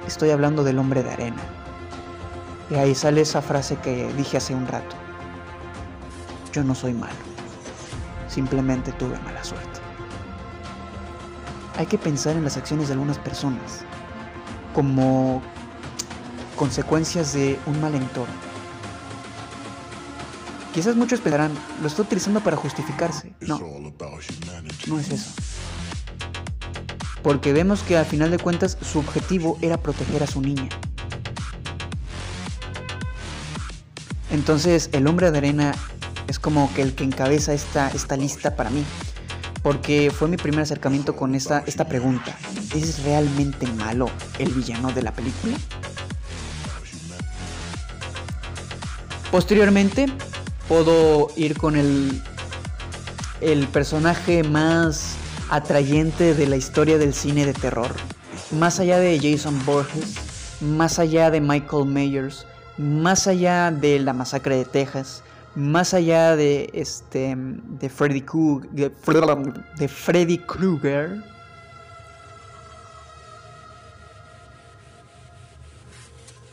Estoy 0.08 0.32
hablando 0.32 0.64
del 0.64 0.80
hombre 0.80 1.04
de 1.04 1.12
arena. 1.12 1.42
Y 2.70 2.76
ahí 2.76 2.96
sale 2.96 3.22
esa 3.22 3.42
frase 3.42 3.76
que 3.78 4.12
dije 4.14 4.38
hace 4.38 4.56
un 4.56 4.68
rato. 4.68 4.96
Yo 6.54 6.64
no 6.64 6.74
soy 6.74 6.94
malo. 6.94 7.14
Simplemente 8.28 8.92
tuve 8.94 9.20
mala 9.20 9.44
suerte. 9.44 9.80
Hay 11.78 11.86
que 11.86 11.98
pensar 11.98 12.36
en 12.36 12.44
las 12.44 12.58
acciones 12.58 12.88
de 12.88 12.94
algunas 12.94 13.18
personas 13.18 13.84
como 14.74 15.42
consecuencias 16.56 17.34
de 17.34 17.60
un 17.66 17.80
mal 17.82 17.94
entorno. 17.96 18.51
Quizás 20.74 20.96
muchos 20.96 21.20
pensarán, 21.20 21.52
lo 21.82 21.88
está 21.88 22.02
utilizando 22.02 22.40
para 22.40 22.56
justificarse. 22.56 23.34
No, 23.42 23.60
no 24.88 25.00
es 25.00 25.10
eso. 25.10 25.32
Porque 27.22 27.52
vemos 27.52 27.82
que 27.84 27.98
al 27.98 28.06
final 28.06 28.32
de 28.32 28.40
cuentas 28.40 28.78
su 28.82 29.00
objetivo 29.00 29.58
era 29.62 29.78
proteger 29.78 30.24
a 30.24 30.28
su 30.28 30.42
niña. 30.42 30.70
Entonces 34.32 34.90
el 34.94 35.08
hombre 35.08 35.30
de 35.30 35.38
arena 35.40 35.76
es 36.28 36.40
como 36.40 36.74
que 36.74 36.82
el 36.82 36.96
que 36.96 37.04
encabeza 37.04 37.54
esta, 37.54 37.90
esta 37.90 38.16
lista 38.16 38.56
para 38.56 38.70
mí. 38.70 38.86
Porque 39.62 40.10
fue 40.10 40.30
mi 40.30 40.38
primer 40.38 40.62
acercamiento 40.62 41.16
con 41.16 41.36
esta, 41.36 41.64
esta 41.68 41.88
pregunta. 41.88 42.36
¿Es 42.74 43.04
realmente 43.04 43.68
malo 43.68 44.10
el 44.40 44.52
villano 44.54 44.92
de 44.94 45.04
la 45.04 45.12
película? 45.12 45.58
Posteriormente, 49.30 50.08
puedo 50.72 51.28
ir 51.36 51.58
con 51.58 51.76
el, 51.76 52.22
el 53.42 53.68
personaje 53.68 54.42
más 54.42 55.18
atrayente 55.50 56.34
de 56.34 56.48
la 56.48 56.56
historia 56.56 56.98
del 56.98 57.14
cine 57.14 57.46
de 57.46 57.52
terror. 57.52 57.92
Más 58.58 58.80
allá 58.80 58.98
de 58.98 59.20
Jason 59.20 59.66
Borges, 59.66 60.62
más 60.62 60.98
allá 60.98 61.30
de 61.30 61.42
Michael 61.42 61.88
Myers, 61.88 62.46
más 62.78 63.28
allá 63.28 63.70
de 63.70 64.00
la 64.00 64.14
masacre 64.14 64.56
de 64.56 64.64
Texas, 64.64 65.24
más 65.56 65.94
allá 65.94 66.38
de 66.38 66.70
este 66.72 67.36
de 67.36 67.90
Freddy 67.90 68.22
Krueger, 68.22 68.94
de, 69.78 69.88
Freddy 69.90 70.38
Krueger 70.38 71.22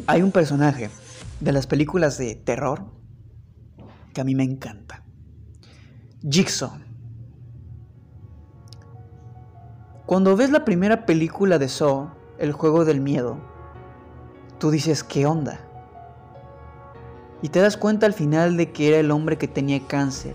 hay 0.08 0.22
un 0.22 0.32
personaje 0.32 0.90
de 1.38 1.52
las 1.52 1.68
películas 1.68 2.18
de 2.18 2.34
terror 2.34 2.97
que 4.12 4.20
a 4.20 4.24
mí 4.24 4.34
me 4.34 4.44
encanta. 4.44 5.02
Jigsaw. 6.28 6.72
Cuando 10.06 10.36
ves 10.36 10.50
la 10.50 10.64
primera 10.64 11.04
película 11.04 11.58
de 11.58 11.68
Saw, 11.68 12.08
El 12.38 12.52
juego 12.52 12.84
del 12.84 13.00
miedo, 13.00 13.38
tú 14.58 14.70
dices, 14.70 15.04
¿qué 15.04 15.26
onda? 15.26 15.60
Y 17.42 17.50
te 17.50 17.60
das 17.60 17.76
cuenta 17.76 18.06
al 18.06 18.14
final 18.14 18.56
de 18.56 18.72
que 18.72 18.88
era 18.88 18.98
el 18.98 19.10
hombre 19.10 19.38
que 19.38 19.48
tenía 19.48 19.86
cáncer. 19.86 20.34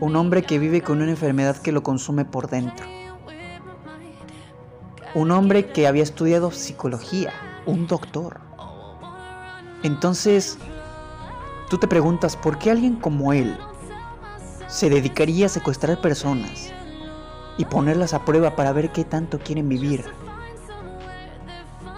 Un 0.00 0.16
hombre 0.16 0.42
que 0.42 0.58
vive 0.58 0.82
con 0.82 1.02
una 1.02 1.10
enfermedad 1.10 1.56
que 1.56 1.72
lo 1.72 1.82
consume 1.82 2.24
por 2.24 2.48
dentro. 2.48 2.86
Un 5.14 5.30
hombre 5.30 5.72
que 5.72 5.86
había 5.86 6.02
estudiado 6.02 6.50
psicología, 6.50 7.32
un 7.66 7.86
doctor. 7.86 8.40
Entonces, 9.82 10.58
tú 11.74 11.78
te 11.78 11.88
preguntas, 11.88 12.36
¿por 12.36 12.56
qué 12.56 12.70
alguien 12.70 12.94
como 12.94 13.32
él 13.32 13.56
se 14.68 14.88
dedicaría 14.88 15.46
a 15.46 15.48
secuestrar 15.48 16.00
personas 16.00 16.70
y 17.58 17.64
ponerlas 17.64 18.14
a 18.14 18.24
prueba 18.24 18.54
para 18.54 18.72
ver 18.72 18.92
qué 18.92 19.02
tanto 19.02 19.40
quieren 19.40 19.68
vivir? 19.68 20.04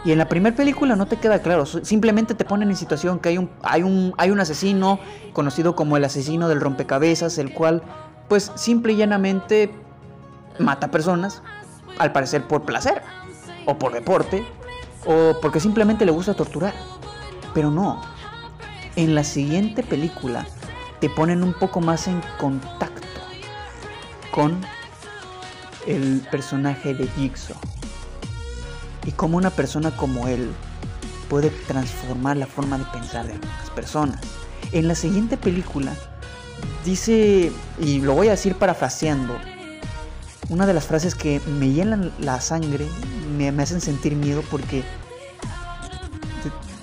Y 0.02 0.12
en 0.12 0.18
la 0.18 0.30
primera 0.30 0.56
película 0.56 0.96
no 0.96 1.04
te 1.04 1.18
queda 1.18 1.42
claro, 1.42 1.66
simplemente 1.66 2.34
te 2.34 2.46
ponen 2.46 2.70
en 2.70 2.76
situación 2.76 3.18
que 3.18 3.28
hay 3.28 3.36
un, 3.36 3.50
hay 3.62 3.82
un, 3.82 4.14
hay 4.16 4.30
un 4.30 4.40
asesino 4.40 4.98
conocido 5.34 5.76
como 5.76 5.98
el 5.98 6.04
asesino 6.04 6.48
del 6.48 6.62
rompecabezas, 6.62 7.36
el 7.36 7.52
cual 7.52 7.82
pues 8.28 8.52
simple 8.54 8.94
y 8.94 8.96
llanamente 8.96 9.74
mata 10.58 10.90
personas, 10.90 11.42
al 11.98 12.12
parecer 12.12 12.44
por 12.48 12.62
placer, 12.62 13.02
o 13.66 13.76
por 13.76 13.92
deporte, 13.92 14.42
o 15.04 15.38
porque 15.42 15.60
simplemente 15.60 16.06
le 16.06 16.12
gusta 16.12 16.32
torturar. 16.32 16.72
Pero 17.52 17.70
no, 17.70 18.00
en 18.96 19.14
la 19.14 19.24
siguiente 19.24 19.82
película 19.82 20.46
te 21.00 21.10
ponen 21.10 21.42
un 21.42 21.52
poco 21.52 21.80
más 21.80 22.08
en 22.08 22.22
contacto 22.38 23.20
con 24.30 24.60
el 25.86 26.26
personaje 26.30 26.94
de 26.94 27.06
Jigsaw 27.08 27.56
y 29.04 29.12
cómo 29.12 29.36
una 29.36 29.50
persona 29.50 29.96
como 29.96 30.26
él 30.28 30.50
puede 31.28 31.50
transformar 31.50 32.36
la 32.36 32.46
forma 32.46 32.78
de 32.78 32.84
pensar 32.86 33.26
de 33.26 33.38
las 33.38 33.70
personas. 33.74 34.20
En 34.72 34.88
la 34.88 34.94
siguiente 34.94 35.36
película 35.36 35.92
dice, 36.84 37.52
y 37.80 38.00
lo 38.00 38.14
voy 38.14 38.28
a 38.28 38.32
decir 38.32 38.56
parafraseando, 38.56 39.36
una 40.48 40.66
de 40.66 40.74
las 40.74 40.86
frases 40.86 41.14
que 41.14 41.40
me 41.58 41.70
llenan 41.70 42.12
la 42.20 42.40
sangre, 42.40 42.86
me, 43.36 43.48
hacen 43.48 43.80
sentir 43.80 44.14
miedo 44.14 44.42
porque 44.50 44.84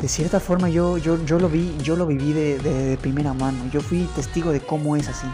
de, 0.03 0.09
cierta 0.09 0.41
forma 0.41 0.67
yo, 0.67 0.97
yo, 0.97 1.23
yo, 1.23 1.39
lo 1.39 1.47
vi, 1.47 1.77
yo 1.77 1.95
lo 1.95 2.05
viví 2.05 2.33
de, 2.33 2.97
primera 3.01 3.33
mano, 3.33 3.57
yo 3.71 3.79
fui 3.79 4.03
testigo 4.15 4.51
de 4.51 4.59
cómo 4.59 4.97
es 4.97 5.07
así. 5.07 5.27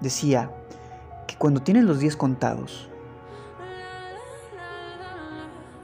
Decía 0.00 0.50
que 1.28 1.36
cuando 1.36 1.62
tienes 1.62 1.84
los 1.84 2.00
días 2.00 2.16
contados, 2.16 2.88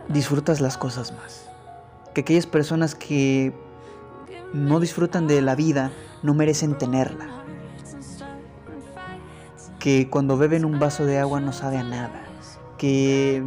disfrutas 0.09 0.61
las 0.61 0.77
cosas 0.77 1.13
más. 1.13 1.49
Que 2.15 2.23
aquellas 2.23 2.47
personas 2.47 2.97
que 2.97 3.55
no 4.53 4.81
disfrutan 4.81 5.29
de 5.29 5.41
la 5.41 5.55
vida 5.55 5.93
no 6.25 6.35
merecen 6.35 6.77
tenerla. 6.77 7.29
Que 9.79 10.11
cuando 10.11 10.37
beben 10.37 10.65
un 10.65 10.81
vaso 10.81 11.07
de 11.07 11.19
agua 11.21 11.39
no 11.39 11.53
sabe 11.53 11.79
a 11.79 11.85
nada. 11.85 12.25
Que 12.77 13.45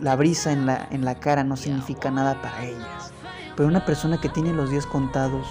la 0.00 0.16
brisa 0.16 0.52
en 0.52 0.66
la, 0.66 0.86
en 0.90 1.04
la 1.04 1.16
cara 1.16 1.44
no 1.44 1.56
significa 1.56 2.10
nada 2.10 2.40
para 2.42 2.64
ellas. 2.64 3.12
Pero 3.56 3.68
una 3.68 3.84
persona 3.84 4.20
que 4.20 4.28
tiene 4.28 4.52
los 4.52 4.70
días 4.70 4.86
contados, 4.86 5.46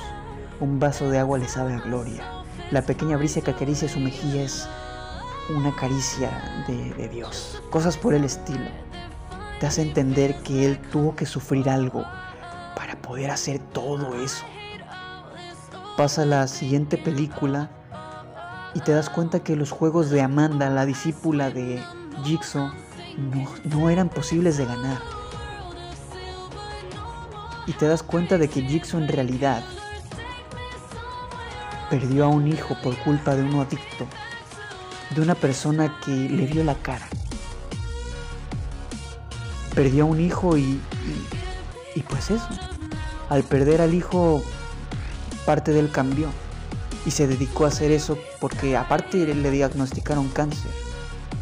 un 0.59 0.79
vaso 0.79 1.09
de 1.09 1.19
agua 1.19 1.37
le 1.37 1.47
sabe 1.47 1.73
a 1.73 1.79
gloria. 1.79 2.23
La 2.71 2.81
pequeña 2.81 3.17
brisa 3.17 3.41
que 3.41 3.51
acaricia 3.51 3.89
su 3.89 3.99
mejilla 3.99 4.43
es 4.43 4.67
una 5.55 5.75
caricia 5.75 6.63
de, 6.67 6.93
de 6.93 7.09
Dios. 7.09 7.61
Cosas 7.69 7.97
por 7.97 8.13
el 8.13 8.23
estilo 8.23 8.65
te 9.59 9.67
hace 9.67 9.81
entender 9.81 10.35
que 10.43 10.65
él 10.65 10.79
tuvo 10.91 11.15
que 11.15 11.25
sufrir 11.25 11.69
algo 11.69 12.03
para 12.75 12.95
poder 13.01 13.31
hacer 13.31 13.59
todo 13.59 14.15
eso. 14.21 14.45
Pasa 15.97 16.25
la 16.25 16.47
siguiente 16.47 16.97
película 16.97 17.69
y 18.73 18.81
te 18.81 18.91
das 18.91 19.09
cuenta 19.09 19.39
que 19.39 19.55
los 19.55 19.71
juegos 19.71 20.09
de 20.09 20.21
Amanda, 20.21 20.69
la 20.69 20.85
discípula 20.85 21.49
de 21.49 21.81
Jigsaw, 22.23 22.69
no, 23.63 23.89
eran 23.89 24.09
posibles 24.09 24.57
de 24.57 24.65
ganar. 24.65 25.01
Y 27.67 27.73
te 27.73 27.87
das 27.87 28.03
cuenta 28.03 28.37
de 28.37 28.47
que 28.47 28.61
Jigsaw 28.61 28.99
en 28.99 29.07
realidad 29.07 29.63
perdió 31.89 32.25
a 32.25 32.27
un 32.27 32.47
hijo 32.47 32.75
por 32.83 32.95
culpa 32.99 33.35
de 33.35 33.43
un 33.43 33.59
adicto, 33.59 34.05
de 35.15 35.21
una 35.21 35.35
persona 35.35 35.99
que 36.03 36.11
le 36.11 36.47
dio 36.47 36.63
la 36.63 36.75
cara 36.75 37.07
perdió 39.75 40.05
a 40.05 40.07
un 40.07 40.21
hijo 40.21 40.57
y, 40.57 40.79
y, 41.93 42.01
pues 42.01 42.31
eso. 42.31 42.47
Al 43.29 43.43
perder 43.43 43.81
al 43.81 43.93
hijo, 43.93 44.41
parte 45.45 45.73
de 45.73 45.81
él 45.81 45.91
cambió 45.91 46.29
y 47.05 47.11
se 47.11 47.27
dedicó 47.27 47.65
a 47.65 47.67
hacer 47.67 47.91
eso 47.91 48.17
porque 48.39 48.77
aparte 48.77 49.17
le 49.35 49.51
diagnosticaron 49.51 50.29
cáncer. 50.29 50.71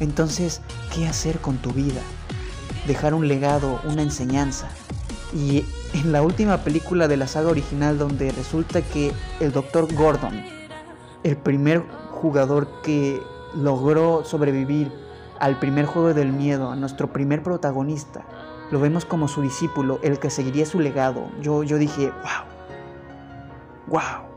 Entonces, 0.03 0.61
¿qué 0.93 1.07
hacer 1.07 1.39
con 1.39 1.57
tu 1.59 1.71
vida? 1.71 2.01
Dejar 2.88 3.13
un 3.13 3.30
legado, 3.30 3.80
una 3.85 4.01
enseñanza. 4.01 4.67
Y 5.34 5.65
en 5.93 6.11
la 6.11 6.21
última 6.21 6.57
película 6.57 7.07
de 7.07 7.15
la 7.15 7.25
saga 7.25 7.49
original 7.49 7.97
donde 7.97 8.30
resulta 8.34 8.81
que 8.81 9.13
el 9.39 9.53
doctor 9.53 9.88
Gordon, 9.95 10.43
el 11.23 11.38
primer 11.38 11.85
jugador 12.11 12.81
que 12.81 13.23
logró 13.55 14.25
sobrevivir 14.25 14.91
al 15.39 15.57
primer 15.57 15.85
juego 15.85 16.13
del 16.13 16.34
miedo, 16.34 16.69
a 16.69 16.75
nuestro 16.75 17.13
primer 17.13 17.41
protagonista. 17.41 18.25
Lo 18.71 18.81
vemos 18.81 19.05
como 19.05 19.30
su 19.30 19.41
discípulo, 19.41 20.01
el 20.03 20.19
que 20.19 20.30
seguiría 20.30 20.65
su 20.65 20.81
legado. 20.81 21.30
Yo, 21.41 21.63
yo 21.63 21.77
dije, 21.77 22.11
wow. 22.11 22.43
Wow. 23.88 24.27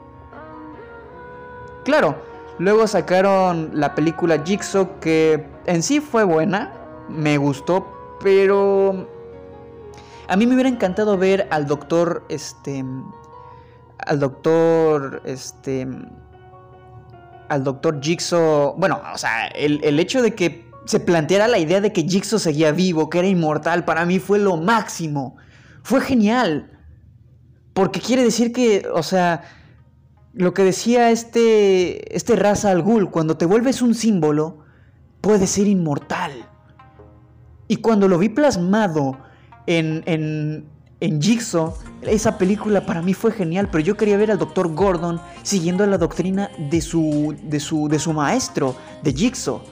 Claro, 1.84 2.16
luego 2.59 2.87
sacaron 2.87 3.70
la 3.74 3.95
película 3.95 4.43
Jigsaw 4.45 4.99
que 5.01 5.47
en 5.66 5.83
sí 5.83 6.01
fue 6.01 6.24
buena, 6.24 6.73
me 7.09 7.39
gustó, 7.39 8.16
pero 8.20 9.09
a 10.28 10.37
mí 10.37 10.47
me 10.47 10.55
hubiera 10.55 10.69
encantado 10.69 11.16
ver 11.16 11.47
al 11.51 11.66
doctor, 11.66 12.24
este, 12.28 12.85
al 13.99 14.20
doctor, 14.20 15.23
este, 15.24 15.87
al 17.49 17.65
doctor 17.65 18.01
Jigsaw, 18.01 18.74
bueno, 18.77 19.01
o 19.15 19.19
sea, 19.19 19.47
el, 19.49 19.81
el 19.85 20.01
hecho 20.01 20.23
de 20.23 20.35
que 20.35 20.66
se 20.87 21.01
planteara 21.01 21.49
la 21.49 21.59
idea 21.59 21.81
de 21.81 21.93
que 21.93 22.03
Jigsaw 22.03 22.39
seguía 22.39 22.73
vivo, 22.73 23.11
que 23.11 23.19
era 23.19 23.28
inmortal, 23.28 23.85
para 23.85 24.05
mí 24.07 24.19
fue 24.19 24.39
lo 24.39 24.57
máximo. 24.57 25.37
Fue 25.83 26.01
genial. 26.01 26.70
Porque 27.74 28.01
quiere 28.01 28.23
decir 28.23 28.53
que, 28.53 28.87
o 28.93 29.03
sea, 29.03 29.43
lo 30.37 30.53
que 30.53 30.65
decía 30.65 31.11
este, 31.11 32.15
este 32.15 32.37
raza 32.37 32.71
al 32.71 32.83
Ghul, 32.83 33.11
cuando 33.11 33.39
te 33.39 33.47
vuelves 33.47 33.81
un 33.81 33.95
símbolo, 33.95 34.59
puedes 35.23 35.49
ser 35.49 35.67
inmortal. 35.67 36.33
Y 37.69 37.77
cuando 37.77 38.07
lo 38.07 38.19
vi 38.19 38.29
plasmado 38.29 39.17
en, 39.67 40.03
en, 40.05 40.67
en 41.01 41.23
Jigsaw, 41.23 41.73
esa 42.03 42.37
película 42.37 42.85
para 42.85 43.01
mí 43.01 43.15
fue 43.15 43.33
genial, 43.33 43.71
pero 43.73 43.83
yo 43.83 43.97
quería 43.97 44.19
ver 44.19 44.31
al 44.31 44.39
Dr. 44.39 44.75
Gordon 44.75 45.21
siguiendo 45.43 45.87
la 45.87 45.97
doctrina 45.97 46.51
de 46.71 46.83
su, 46.83 47.35
de 47.43 47.59
su, 47.59 47.89
de 47.89 47.99
su 47.99 48.13
maestro, 48.13 48.77
de 49.03 49.15
Jigsaw. 49.15 49.63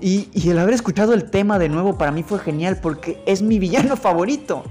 Y, 0.00 0.28
el 0.48 0.58
haber 0.58 0.74
escuchado 0.74 1.12
el 1.14 1.30
tema 1.30 1.58
de 1.58 1.68
nuevo 1.68 1.96
para 1.98 2.10
mí 2.10 2.22
fue 2.22 2.38
genial 2.38 2.78
porque 2.80 3.22
es 3.26 3.42
mi 3.42 3.58
villano 3.58 3.96
favorito. 3.98 4.64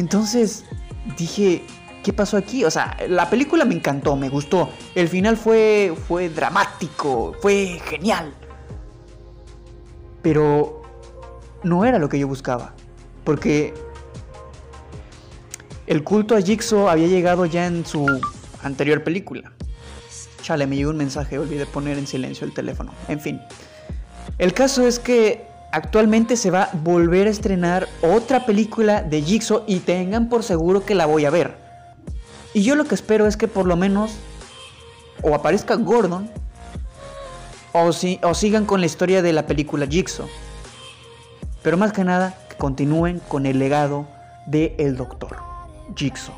Entonces 0.00 0.64
dije, 1.18 1.62
¿qué 2.02 2.12
pasó 2.14 2.38
aquí? 2.38 2.64
O 2.64 2.70
sea, 2.70 2.96
la 3.06 3.28
película 3.28 3.66
me 3.66 3.74
encantó, 3.74 4.16
me 4.16 4.30
gustó. 4.30 4.70
El 4.94 5.08
final 5.08 5.36
fue, 5.36 5.94
fue 6.08 6.30
dramático, 6.30 7.36
fue 7.42 7.78
genial. 7.84 8.32
Pero 10.22 10.82
no 11.62 11.84
era 11.84 11.98
lo 11.98 12.08
que 12.08 12.18
yo 12.18 12.26
buscaba. 12.26 12.72
Porque 13.24 13.74
el 15.86 16.02
culto 16.02 16.34
a 16.34 16.40
Jigsaw 16.40 16.88
había 16.88 17.06
llegado 17.06 17.44
ya 17.44 17.66
en 17.66 17.84
su 17.84 18.06
anterior 18.62 19.04
película. 19.04 19.52
Chale, 20.40 20.66
me 20.66 20.76
llegó 20.76 20.92
un 20.92 20.96
mensaje, 20.96 21.38
olvidé 21.38 21.66
poner 21.66 21.98
en 21.98 22.06
silencio 22.06 22.46
el 22.46 22.54
teléfono. 22.54 22.94
En 23.08 23.20
fin. 23.20 23.38
El 24.38 24.54
caso 24.54 24.86
es 24.86 24.98
que 24.98 25.49
actualmente 25.72 26.36
se 26.36 26.50
va 26.50 26.64
a 26.64 26.70
volver 26.74 27.26
a 27.26 27.30
estrenar 27.30 27.88
otra 28.02 28.46
película 28.46 29.02
de 29.02 29.22
Jigsaw 29.22 29.64
y 29.66 29.80
tengan 29.80 30.28
por 30.28 30.42
seguro 30.42 30.84
que 30.84 30.94
la 30.94 31.06
voy 31.06 31.24
a 31.24 31.30
ver. 31.30 31.56
Y 32.52 32.62
yo 32.62 32.74
lo 32.74 32.84
que 32.84 32.94
espero 32.94 33.26
es 33.26 33.36
que 33.36 33.48
por 33.48 33.66
lo 33.66 33.76
menos 33.76 34.12
o 35.22 35.34
aparezca 35.34 35.76
Gordon 35.76 36.30
o, 37.72 37.92
si, 37.92 38.18
o 38.22 38.34
sigan 38.34 38.66
con 38.66 38.80
la 38.80 38.86
historia 38.86 39.22
de 39.22 39.32
la 39.32 39.46
película 39.46 39.86
Jigsaw. 39.86 40.26
Pero 41.62 41.76
más 41.76 41.92
que 41.92 42.04
nada, 42.04 42.34
que 42.48 42.56
continúen 42.56 43.20
con 43.28 43.46
el 43.46 43.58
legado 43.58 44.08
de 44.46 44.74
El 44.78 44.96
Doctor, 44.96 45.36
Jigsaw. 45.94 46.34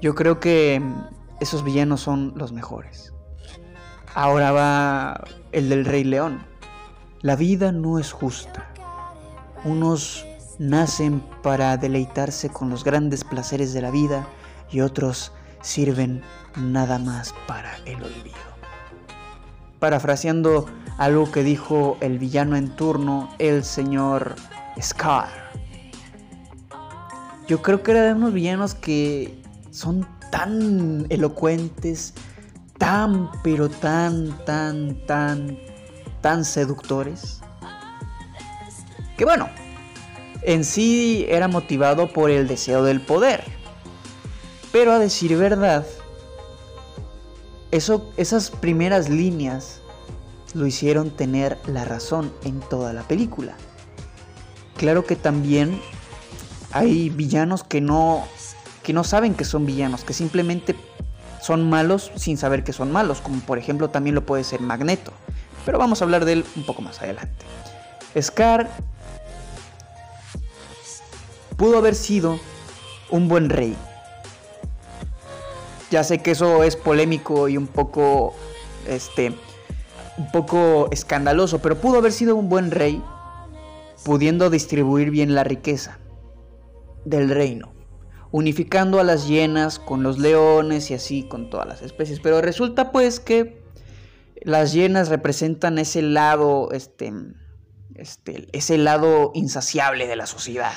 Yo 0.00 0.14
creo 0.14 0.40
que 0.40 0.80
esos 1.40 1.64
villanos 1.64 2.00
son 2.00 2.32
los 2.36 2.52
mejores. 2.52 3.12
Ahora 4.14 4.52
va 4.52 5.24
el 5.52 5.68
del 5.68 5.84
Rey 5.84 6.04
León. 6.04 6.49
La 7.22 7.36
vida 7.36 7.70
no 7.70 7.98
es 7.98 8.12
justa. 8.12 8.66
Unos 9.64 10.24
nacen 10.58 11.22
para 11.42 11.76
deleitarse 11.76 12.48
con 12.48 12.70
los 12.70 12.82
grandes 12.82 13.24
placeres 13.24 13.74
de 13.74 13.82
la 13.82 13.90
vida 13.90 14.26
y 14.70 14.80
otros 14.80 15.32
sirven 15.60 16.22
nada 16.56 16.98
más 16.98 17.34
para 17.46 17.76
el 17.84 17.96
olvido. 18.02 18.38
Parafraseando 19.80 20.64
algo 20.96 21.30
que 21.30 21.42
dijo 21.42 21.98
el 22.00 22.18
villano 22.18 22.56
en 22.56 22.74
turno, 22.74 23.28
el 23.38 23.64
señor 23.64 24.36
Scar. 24.80 25.28
Yo 27.46 27.60
creo 27.60 27.82
que 27.82 27.90
era 27.90 28.02
de 28.04 28.14
unos 28.14 28.32
villanos 28.32 28.74
que 28.74 29.42
son 29.70 30.06
tan 30.30 31.04
elocuentes, 31.10 32.14
tan, 32.78 33.28
pero 33.42 33.68
tan, 33.68 34.42
tan, 34.46 35.04
tan, 35.06 35.58
tan 36.20 36.44
seductores. 36.44 37.40
Que 39.16 39.24
bueno, 39.24 39.48
en 40.42 40.64
sí 40.64 41.26
era 41.28 41.48
motivado 41.48 42.12
por 42.12 42.30
el 42.30 42.48
deseo 42.48 42.82
del 42.82 43.00
poder. 43.00 43.44
Pero 44.72 44.92
a 44.92 44.98
decir 44.98 45.36
verdad, 45.36 45.84
eso, 47.70 48.10
esas 48.16 48.50
primeras 48.50 49.08
líneas 49.08 49.80
lo 50.54 50.66
hicieron 50.66 51.10
tener 51.10 51.58
la 51.66 51.84
razón 51.84 52.32
en 52.44 52.60
toda 52.60 52.92
la 52.92 53.02
película. 53.02 53.54
Claro 54.76 55.04
que 55.04 55.16
también 55.16 55.80
hay 56.72 57.10
villanos 57.10 57.64
que 57.64 57.80
no, 57.80 58.24
que 58.82 58.92
no 58.92 59.04
saben 59.04 59.34
que 59.34 59.44
son 59.44 59.66
villanos, 59.66 60.04
que 60.04 60.12
simplemente 60.12 60.76
son 61.42 61.68
malos 61.68 62.12
sin 62.16 62.36
saber 62.36 62.64
que 62.64 62.72
son 62.72 62.92
malos, 62.92 63.20
como 63.20 63.40
por 63.40 63.58
ejemplo 63.58 63.90
también 63.90 64.14
lo 64.14 64.24
puede 64.24 64.44
ser 64.44 64.60
Magneto. 64.60 65.12
Pero 65.70 65.78
vamos 65.78 66.02
a 66.02 66.04
hablar 66.04 66.24
de 66.24 66.32
él 66.32 66.44
un 66.56 66.64
poco 66.64 66.82
más 66.82 67.00
adelante. 67.00 67.46
Scar 68.20 68.68
pudo 71.56 71.78
haber 71.78 71.94
sido 71.94 72.40
un 73.08 73.28
buen 73.28 73.48
rey. 73.48 73.76
Ya 75.92 76.02
sé 76.02 76.18
que 76.22 76.32
eso 76.32 76.64
es 76.64 76.74
polémico 76.74 77.46
y 77.46 77.56
un 77.56 77.68
poco 77.68 78.34
este 78.88 79.32
un 80.18 80.32
poco 80.32 80.88
escandaloso, 80.90 81.60
pero 81.60 81.80
pudo 81.80 81.98
haber 81.98 82.10
sido 82.10 82.34
un 82.34 82.48
buen 82.48 82.72
rey 82.72 83.00
pudiendo 84.04 84.50
distribuir 84.50 85.12
bien 85.12 85.36
la 85.36 85.44
riqueza 85.44 86.00
del 87.04 87.30
reino, 87.30 87.72
unificando 88.32 88.98
a 88.98 89.04
las 89.04 89.28
hienas 89.28 89.78
con 89.78 90.02
los 90.02 90.18
leones 90.18 90.90
y 90.90 90.94
así 90.94 91.22
con 91.28 91.48
todas 91.48 91.68
las 91.68 91.80
especies, 91.80 92.18
pero 92.18 92.40
resulta 92.40 92.90
pues 92.90 93.20
que 93.20 93.59
las 94.42 94.72
hienas 94.72 95.08
representan 95.08 95.78
ese 95.78 96.02
lado 96.02 96.70
este 96.72 97.12
este 97.94 98.48
ese 98.52 98.78
lado 98.78 99.32
insaciable 99.34 100.06
de 100.06 100.16
la 100.16 100.26
sociedad 100.26 100.72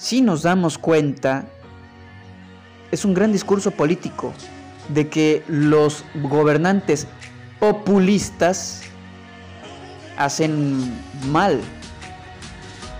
si 0.00 0.22
nos 0.22 0.40
damos 0.40 0.78
cuenta, 0.78 1.44
es 2.90 3.04
un 3.04 3.12
gran 3.12 3.32
discurso 3.32 3.70
político 3.70 4.32
de 4.88 5.10
que 5.10 5.44
los 5.46 6.06
gobernantes 6.22 7.06
populistas 7.58 8.80
hacen 10.16 10.90
mal 11.28 11.60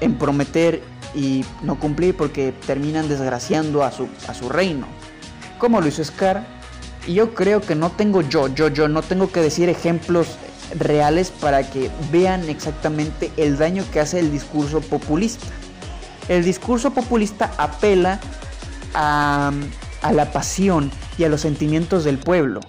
en 0.03 0.15
prometer 0.19 0.83
y 1.15 1.43
no 1.63 1.81
cumplir 1.81 2.15
porque 2.15 2.53
terminan 2.67 3.09
desgraciando 3.09 3.83
a 3.83 3.93
su, 3.93 4.07
a 4.29 4.35
su 4.35 4.51
reino. 4.51 4.87
Como 5.59 5.81
lo 5.81 5.89
hizo 5.89 6.05
Scar. 6.05 6.60
Y 7.07 7.15
yo 7.15 7.35
creo 7.35 7.61
que 7.61 7.75
no 7.75 7.91
tengo 7.91 8.23
yo, 8.23 8.49
yo, 8.49 8.69
yo, 8.69 8.89
no 8.89 9.03
tengo 9.03 9.31
que 9.33 9.41
decir 9.41 9.69
ejemplos 9.69 10.29
reales 10.79 11.31
para 11.31 11.69
que 11.69 11.91
vean 12.13 12.49
exactamente 12.49 13.33
el 13.37 13.59
daño 13.59 13.85
que 13.93 14.01
hace 14.01 14.19
el 14.19 14.31
discurso 14.31 14.81
populista. 14.81 15.47
El 16.29 16.45
discurso 16.45 16.93
populista 16.93 17.53
apela 17.59 18.21
a, 18.95 19.53
la 20.13 20.33
pasión 20.33 20.91
y 21.19 21.25
a 21.25 21.29
los 21.29 21.41
sentimientos 21.41 22.05
del 22.05 22.19
pueblo, 22.19 22.61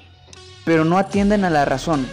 pero 0.66 0.86
no 0.86 0.98
atienden 0.98 1.46
a 1.46 1.50
la 1.50 1.66
razón. 1.66 2.08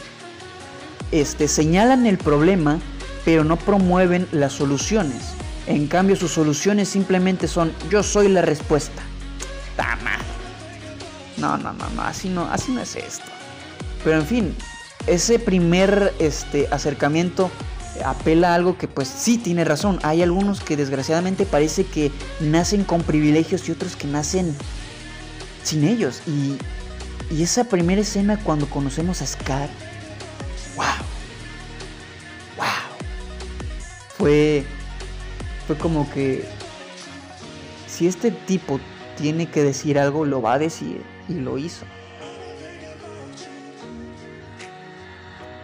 Este, 1.10 1.48
señalan 1.48 2.06
el 2.06 2.18
problema, 2.18 2.78
pero 3.24 3.44
no 3.44 3.56
promueven 3.56 4.28
las 4.32 4.52
soluciones. 4.52 5.34
En 5.66 5.86
cambio, 5.86 6.16
sus 6.16 6.32
soluciones 6.32 6.88
simplemente 6.88 7.48
son 7.48 7.72
yo 7.90 8.02
soy 8.02 8.28
la 8.28 8.42
respuesta. 8.42 9.02
Tama. 9.76 10.18
No, 11.38 11.56
no, 11.56 11.72
no, 11.72 11.88
no, 11.90 12.02
así 12.02 12.28
no, 12.28 12.44
así 12.50 12.72
no 12.72 12.80
es 12.80 12.96
esto. 12.96 13.24
Pero 14.04 14.18
en 14.18 14.26
fin, 14.26 14.56
ese 15.06 15.38
primer 15.38 16.14
este, 16.18 16.68
acercamiento 16.70 17.50
apela 18.04 18.52
a 18.52 18.54
algo 18.54 18.76
que 18.78 18.88
pues 18.88 19.08
sí 19.08 19.38
tiene 19.38 19.64
razón. 19.64 19.98
Hay 20.02 20.22
algunos 20.22 20.60
que 20.60 20.76
desgraciadamente 20.76 21.46
parece 21.46 21.84
que 21.84 22.12
nacen 22.40 22.84
con 22.84 23.02
privilegios 23.02 23.68
y 23.68 23.72
otros 23.72 23.96
que 23.96 24.06
nacen 24.06 24.54
sin 25.62 25.84
ellos. 25.84 26.22
Y, 26.26 26.56
y 27.34 27.42
esa 27.42 27.64
primera 27.64 28.00
escena 28.00 28.38
cuando 28.42 28.68
conocemos 28.68 29.22
a 29.22 29.26
Scar, 29.26 29.68
wow, 30.76 30.86
wow, 32.56 32.66
fue, 34.16 34.64
fue 35.66 35.76
como 35.76 36.10
que 36.10 36.44
si 37.86 38.06
este 38.06 38.30
tipo 38.30 38.80
tiene 39.16 39.50
que 39.50 39.62
decir 39.62 39.98
algo, 39.98 40.24
lo 40.24 40.40
va 40.40 40.54
a 40.54 40.58
decir 40.58 41.02
y 41.28 41.34
lo 41.34 41.58
hizo. 41.58 41.84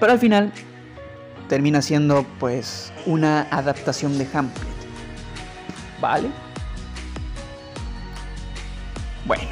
Pero 0.01 0.13
al 0.13 0.19
final 0.19 0.53
termina 1.49 1.81
siendo 1.83 2.27
pues 2.39 2.93
una 3.07 3.43
adaptación 3.51 4.19
de 4.19 4.29
Hamlet. 4.33 4.55
¿Vale? 6.01 6.31
Bueno. 9.27 9.49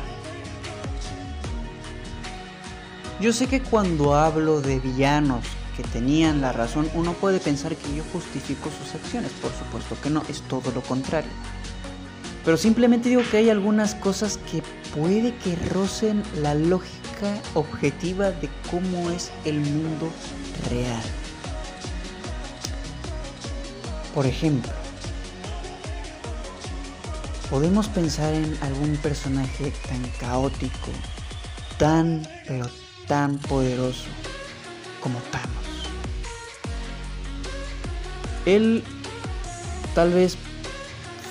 Yo 3.20 3.32
sé 3.32 3.46
que 3.46 3.62
cuando 3.62 4.14
hablo 4.14 4.60
de 4.60 4.80
villanos 4.80 5.46
que 5.76 5.84
tenían 5.84 6.40
la 6.40 6.52
razón, 6.52 6.90
uno 6.94 7.12
puede 7.12 7.38
pensar 7.38 7.76
que 7.76 7.94
yo 7.94 8.02
justifico 8.12 8.68
sus 8.70 8.94
acciones. 8.94 9.30
Por 9.32 9.52
supuesto 9.52 9.96
que 10.02 10.10
no, 10.10 10.22
es 10.28 10.42
todo 10.42 10.70
lo 10.72 10.82
contrario. 10.82 11.30
Pero 12.44 12.56
simplemente 12.56 13.08
digo 13.08 13.22
que 13.30 13.36
hay 13.38 13.50
algunas 13.50 13.94
cosas 13.94 14.38
que 14.50 14.62
puede 14.94 15.34
que 15.36 15.56
rocen 15.70 16.22
la 16.40 16.54
lógica 16.54 17.40
objetiva 17.54 18.30
de 18.30 18.48
cómo 18.70 19.10
es 19.10 19.30
el 19.44 19.60
mundo 19.60 20.10
real. 20.68 21.02
Por 24.14 24.26
ejemplo, 24.26 24.72
podemos 27.48 27.88
pensar 27.88 28.34
en 28.34 28.58
algún 28.60 28.96
personaje 28.96 29.72
tan 29.88 30.02
caótico, 30.18 30.90
tan 31.78 32.26
pero 32.46 32.68
tan 33.06 33.38
poderoso 33.38 34.08
como 35.00 35.18
Thanos. 35.30 35.62
Él 38.46 38.82
tal 39.94 40.12
vez 40.12 40.36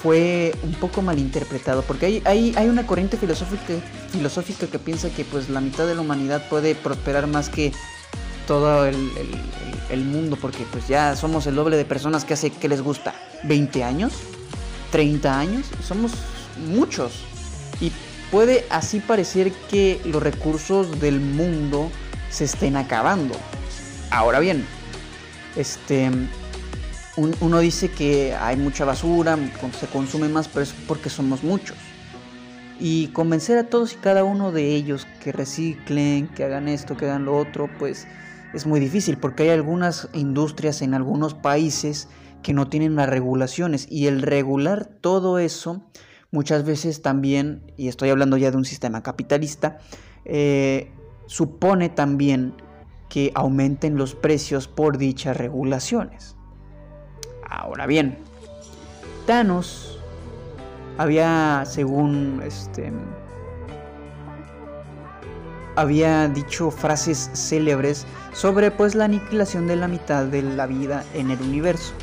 fue 0.02 0.54
un 0.64 0.74
poco 0.74 1.02
malinterpretado, 1.02 1.84
porque 1.84 2.08
hay, 2.08 2.22
hay, 2.26 2.54
hay 2.56 2.68
una 2.68 2.88
corriente 2.88 3.18
filosófica, 3.18 3.74
filosófica 4.12 4.68
que 4.68 4.80
piensa 4.80 5.10
que 5.10 5.24
pues 5.24 5.50
la 5.50 5.62
mitad 5.62 5.86
de 5.86 5.96
la 5.96 6.02
humanidad 6.02 6.48
puede 6.50 6.74
prosperar 6.74 7.28
más 7.28 7.50
que 7.50 7.72
todo 8.48 8.86
el, 8.86 10.06
mundo, 10.06 10.38
porque 10.40 10.66
pues 10.72 10.88
ya 10.88 11.16
somos 11.16 11.46
el 11.48 11.56
doble 11.56 11.78
de 11.78 11.86
personas 11.86 12.26
que 12.26 12.34
hace 12.34 12.50
que 12.50 12.68
les 12.68 12.82
gusta 12.82 13.14
20 13.44 13.84
años, 13.84 14.14
30 14.92 15.40
años, 15.40 15.68
somos 15.86 16.12
muchos. 16.68 17.14
Y 17.80 17.92
puede 18.32 18.66
así 18.70 19.00
parecer 19.00 19.52
que 19.70 20.02
los 20.06 20.22
recursos 20.24 21.00
del 21.00 21.20
mundo 21.20 21.90
se 22.30 22.46
estén 22.46 22.76
acabando. 22.76 23.36
Ahora 24.10 24.40
bien, 24.40 24.66
este 25.56 26.10
uno 27.18 27.60
dice 27.60 27.92
que 27.92 28.34
hay 28.36 28.56
mucha 28.56 28.86
basura, 28.86 29.38
se 29.80 29.88
consume 29.88 30.30
más, 30.30 30.48
pero 30.48 30.62
es 30.62 30.74
porque 30.88 31.10
somos 31.10 31.44
muchos. 31.44 31.78
Y 32.80 33.08
convencer 33.08 33.58
a 33.58 33.70
todos 33.70 33.94
y 33.94 33.98
cada 33.98 34.24
uno 34.24 34.52
de 34.52 34.76
ellos 34.76 35.08
que 35.22 35.32
reciclen, 35.32 36.28
que 36.30 36.44
hagan 36.44 36.68
esto, 36.68 36.98
que 36.98 37.06
hagan 37.06 37.26
lo 37.26 37.38
otro, 37.38 37.70
pues 37.78 38.08
es 38.54 38.66
muy 38.66 38.80
difícil 38.80 39.18
porque 39.18 39.44
hay 39.44 39.50
algunas 39.50 40.10
industrias 40.14 40.82
en 40.82 40.94
algunos 40.94 41.34
países 41.34 42.08
que 42.42 42.54
no 42.54 42.68
tienen 42.68 42.96
las 42.96 43.08
regulaciones 43.08 43.88
y 43.90 44.08
el 44.08 44.22
regular 44.22 44.90
todo 45.02 45.38
eso 45.38 45.84
muchas 46.32 46.64
veces 46.64 47.02
también, 47.02 47.62
y 47.78 47.88
estoy 47.88 48.10
hablando 48.10 48.38
ya 48.38 48.52
de 48.52 48.58
un 48.58 48.66
sistema 48.66 49.04
capitalista, 49.04 49.80
eh, 50.26 50.92
supone 51.28 51.90
también 51.90 52.56
que 53.10 53.32
aumenten 53.36 53.98
los 53.98 54.16
precios 54.16 54.68
por 54.68 54.98
dichas 54.98 55.36
regulaciones. 55.36 56.38
Ahora 57.52 57.86
bien, 57.86 58.18
Thanos 59.28 60.00
había, 60.98 61.64
según 61.66 62.42
este, 62.46 62.94
había 65.76 66.30
dicho 66.30 66.72
frases 66.72 67.30
célebres 67.34 68.06
sobre 68.34 68.72
pues 68.72 68.96
la 68.96 69.06
aniquilación 69.06 69.68
de 69.68 69.76
la 69.76 69.90
mitad 69.90 70.26
de 70.26 70.42
la 70.42 70.66
vida 70.66 71.04
en 71.14 71.30
el 71.30 71.42
universo. 71.42 71.94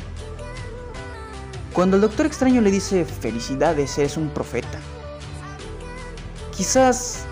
Cuando 1.73 1.95
el 1.95 2.03
Doctor 2.03 2.27
Extraño 2.27 2.61
le 2.61 2.69
dice 2.69 3.03
felicidades, 3.03 3.97
eres 3.97 4.17
un 4.17 4.29
profeta. 4.29 4.79
Quizás 6.55 7.25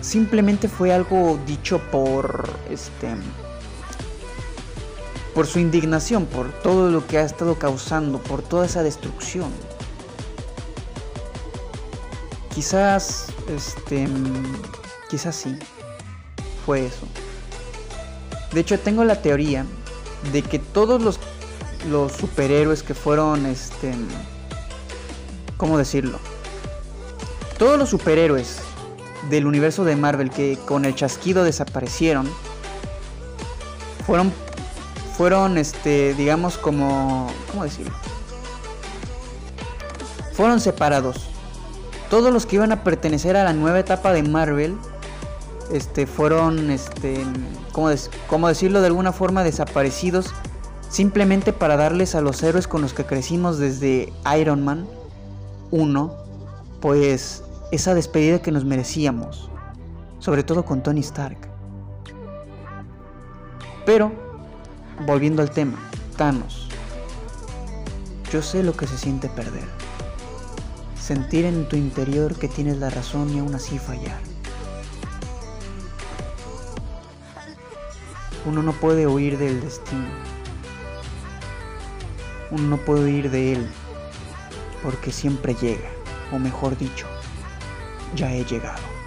simplemente 0.00 0.66
fue 0.68 0.92
algo 0.92 1.38
dicho 1.46 1.78
por 1.92 2.48
este 2.68 3.14
por 5.40 5.46
su 5.46 5.58
indignación, 5.58 6.26
por 6.26 6.52
todo 6.52 6.90
lo 6.90 7.06
que 7.06 7.16
ha 7.16 7.22
estado 7.22 7.54
causando, 7.54 8.18
por 8.18 8.42
toda 8.42 8.66
esa 8.66 8.82
destrucción. 8.82 9.50
Quizás 12.54 13.28
este 13.48 14.06
quizás 15.08 15.34
sí 15.34 15.58
fue 16.66 16.84
eso. 16.84 17.06
De 18.52 18.60
hecho, 18.60 18.78
tengo 18.80 19.02
la 19.04 19.22
teoría 19.22 19.64
de 20.30 20.42
que 20.42 20.58
todos 20.58 21.00
los, 21.00 22.12
superhéroes 22.12 22.82
que 22.82 22.92
fueron, 22.92 23.46
este, 23.46 23.94
¿cómo 25.56 25.78
decirlo? 25.78 26.18
Todos 27.58 27.78
los 27.78 27.88
superhéroes 27.88 28.58
del 29.30 29.46
universo 29.46 29.86
de 29.86 29.96
Marvel 29.96 30.28
que 30.28 30.58
con 30.66 30.84
el 30.84 30.94
chasquido 30.94 31.44
desaparecieron, 31.44 32.28
fueron, 34.04 34.34
fueron, 35.20 35.58
este, 35.58 36.14
digamos 36.14 36.56
como, 36.56 37.26
¿cómo 37.50 37.64
decirlo? 37.64 37.92
Fueron 40.32 40.60
separados. 40.60 41.28
Todos 42.08 42.32
los 42.32 42.46
que 42.46 42.56
iban 42.56 42.72
a 42.72 42.82
pertenecer 42.82 43.36
a 43.36 43.44
la 43.44 43.52
nueva 43.52 43.78
etapa 43.78 44.14
de 44.14 44.22
Marvel 44.22 44.78
este, 45.70 46.06
fueron, 46.06 46.70
este, 46.70 47.22
¿cómo, 47.70 48.48
decirlo 48.48 48.80
de 48.80 48.86
alguna 48.86 49.12
forma, 49.12 49.44
desaparecidos 49.44 50.32
simplemente 50.88 51.52
para 51.52 51.76
darles 51.76 52.14
a 52.14 52.22
los 52.22 52.42
héroes 52.42 52.66
con 52.66 52.80
los 52.80 52.94
que 52.94 53.04
crecimos 53.04 53.58
desde 53.58 54.14
Iron 54.38 54.64
Man 54.64 54.86
1, 55.70 56.14
pues 56.80 57.44
esa 57.72 57.92
despedida 57.92 58.40
que 58.40 58.52
nos 58.52 58.64
merecíamos, 58.64 59.50
sobre 60.18 60.44
todo 60.44 60.64
con 60.64 60.82
Tony 60.82 61.00
Stark. 61.00 61.36
Pero, 63.84 64.29
volviendo 65.06 65.42
al 65.42 65.50
tema, 65.50 65.78
Thanos, 66.16 66.68
yo 68.32 68.42
sé 68.42 68.62
lo 68.62 68.76
que 68.76 68.86
se 68.86 68.98
siente 68.98 69.28
perder. 69.28 69.68
Sentir 70.98 71.44
en 71.44 71.68
tu 71.68 71.76
interior 71.76 72.36
que 72.36 72.48
tienes 72.48 72.76
la 72.78 72.90
razón 72.90 73.34
y 73.34 73.38
aún 73.38 73.54
así 73.54 73.78
fallar. 73.78 74.20
Uno 78.46 78.62
no 78.62 78.72
puede 78.72 79.06
huir 79.06 79.38
del 79.38 79.60
destino. 79.60 80.08
Uno 82.50 82.62
no 82.64 82.76
puede 82.78 83.04
huir 83.04 83.30
de 83.30 83.54
él 83.54 83.70
porque 84.82 85.12
siempre 85.12 85.54
llega, 85.54 85.88
o 86.32 86.38
mejor 86.38 86.76
dicho, 86.76 87.06
ya 88.14 88.32
he 88.32 88.44
llegado. 88.44 88.99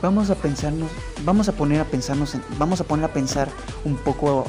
Vamos 0.00 0.30
a 0.30 0.36
pensarnos, 0.36 0.90
vamos 1.24 1.48
a 1.48 1.52
poner 1.52 1.80
a 1.80 1.84
pensarnos, 1.84 2.36
vamos 2.56 2.80
a 2.80 2.84
poner 2.84 3.04
a 3.04 3.12
pensar 3.12 3.48
un 3.84 3.96
poco, 3.96 4.44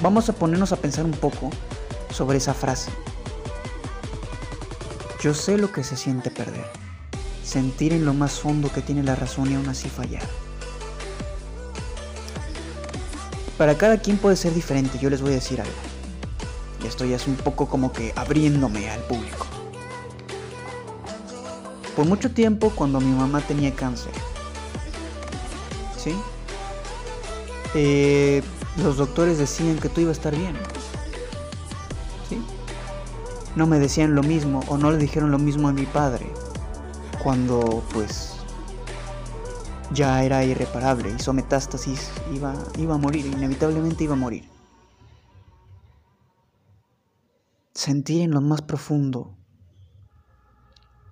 vamos 0.00 0.28
a 0.28 0.32
ponernos 0.32 0.70
a 0.70 0.76
pensar 0.76 1.04
un 1.04 1.10
poco 1.10 1.50
sobre 2.10 2.38
esa 2.38 2.54
frase. 2.54 2.92
Yo 5.20 5.34
sé 5.34 5.58
lo 5.58 5.72
que 5.72 5.82
se 5.82 5.96
siente 5.96 6.30
perder, 6.30 6.66
sentir 7.42 7.92
en 7.92 8.04
lo 8.04 8.14
más 8.14 8.44
hondo 8.44 8.70
que 8.70 8.82
tiene 8.82 9.02
la 9.02 9.16
razón 9.16 9.50
y 9.50 9.54
aún 9.56 9.68
así 9.68 9.88
fallar. 9.88 10.22
Para 13.58 13.76
cada 13.76 13.98
quien 13.98 14.16
puede 14.18 14.36
ser 14.36 14.54
diferente, 14.54 14.98
yo 14.98 15.10
les 15.10 15.22
voy 15.22 15.32
a 15.32 15.36
decir 15.36 15.60
algo. 15.60 15.72
Y 16.82 16.86
esto 16.86 17.04
ya 17.04 17.16
es 17.16 17.26
un 17.26 17.36
poco 17.36 17.66
como 17.66 17.92
que 17.92 18.12
abriéndome 18.14 18.90
al 18.90 19.00
público. 19.00 19.46
Por 21.96 22.06
mucho 22.06 22.30
tiempo 22.30 22.70
cuando 22.70 23.00
mi 23.00 23.14
mamá 23.14 23.40
tenía 23.40 23.74
cáncer, 23.74 24.12
¿sí? 25.96 26.14
Eh, 27.74 28.42
los 28.82 28.96
doctores 28.96 29.38
decían 29.38 29.78
que 29.78 29.88
tú 29.88 30.00
iba 30.00 30.10
a 30.10 30.12
estar 30.12 30.34
bien. 30.34 30.54
¿Sí? 32.28 32.38
No 33.56 33.66
me 33.66 33.78
decían 33.78 34.14
lo 34.14 34.22
mismo 34.22 34.60
o 34.68 34.78
no 34.78 34.90
le 34.90 34.98
dijeron 34.98 35.30
lo 35.30 35.38
mismo 35.38 35.68
a 35.68 35.72
mi 35.72 35.86
padre 35.86 36.26
cuando 37.22 37.82
pues 37.92 38.34
ya 39.92 40.24
era 40.24 40.44
irreparable, 40.44 41.14
hizo 41.18 41.32
metástasis, 41.32 42.10
iba, 42.34 42.54
iba 42.78 42.94
a 42.94 42.98
morir, 42.98 43.26
inevitablemente 43.26 44.04
iba 44.04 44.14
a 44.14 44.18
morir. 44.18 44.48
Sentir 47.72 48.22
en 48.22 48.32
lo 48.32 48.40
más 48.40 48.62
profundo 48.62 49.34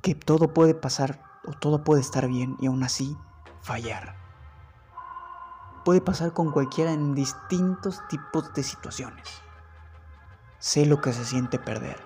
que 0.02 0.14
todo 0.14 0.52
puede 0.52 0.74
pasar 0.74 1.22
o 1.46 1.52
todo 1.52 1.84
puede 1.84 2.00
estar 2.00 2.28
bien 2.28 2.56
y 2.60 2.66
aún 2.66 2.82
así 2.82 3.16
fallar. 3.62 4.16
Puede 5.84 6.00
pasar 6.00 6.32
con 6.32 6.52
cualquiera 6.52 6.92
en 6.92 7.14
distintos 7.14 8.06
tipos 8.08 8.52
de 8.54 8.62
situaciones. 8.62 9.28
Sé 10.58 10.86
lo 10.86 11.00
que 11.00 11.12
se 11.12 11.24
siente 11.24 11.58
perder. 11.58 11.98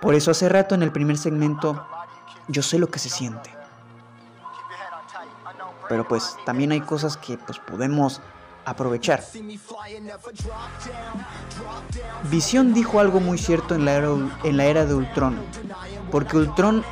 Por 0.00 0.14
eso 0.14 0.30
hace 0.30 0.48
rato 0.48 0.74
en 0.74 0.82
el 0.82 0.90
primer 0.90 1.18
segmento 1.18 1.86
yo 2.48 2.62
sé 2.62 2.78
lo 2.78 2.88
que 2.88 2.98
se 2.98 3.10
siente 3.10 3.60
pero 5.90 6.06
pues 6.06 6.36
también 6.44 6.70
hay 6.70 6.82
cosas 6.82 7.16
que 7.16 7.36
pues 7.36 7.58
podemos 7.58 8.20
aprovechar. 8.64 9.24
Visión 12.30 12.72
dijo 12.72 13.00
algo 13.00 13.18
muy 13.18 13.38
cierto 13.38 13.74
en 13.74 13.84
la, 13.84 13.94
era, 13.94 14.08
en 14.44 14.56
la 14.56 14.64
era 14.66 14.86
de 14.86 14.94
Ultron, 14.94 15.36
porque 16.12 16.36
Ultron, 16.36 16.84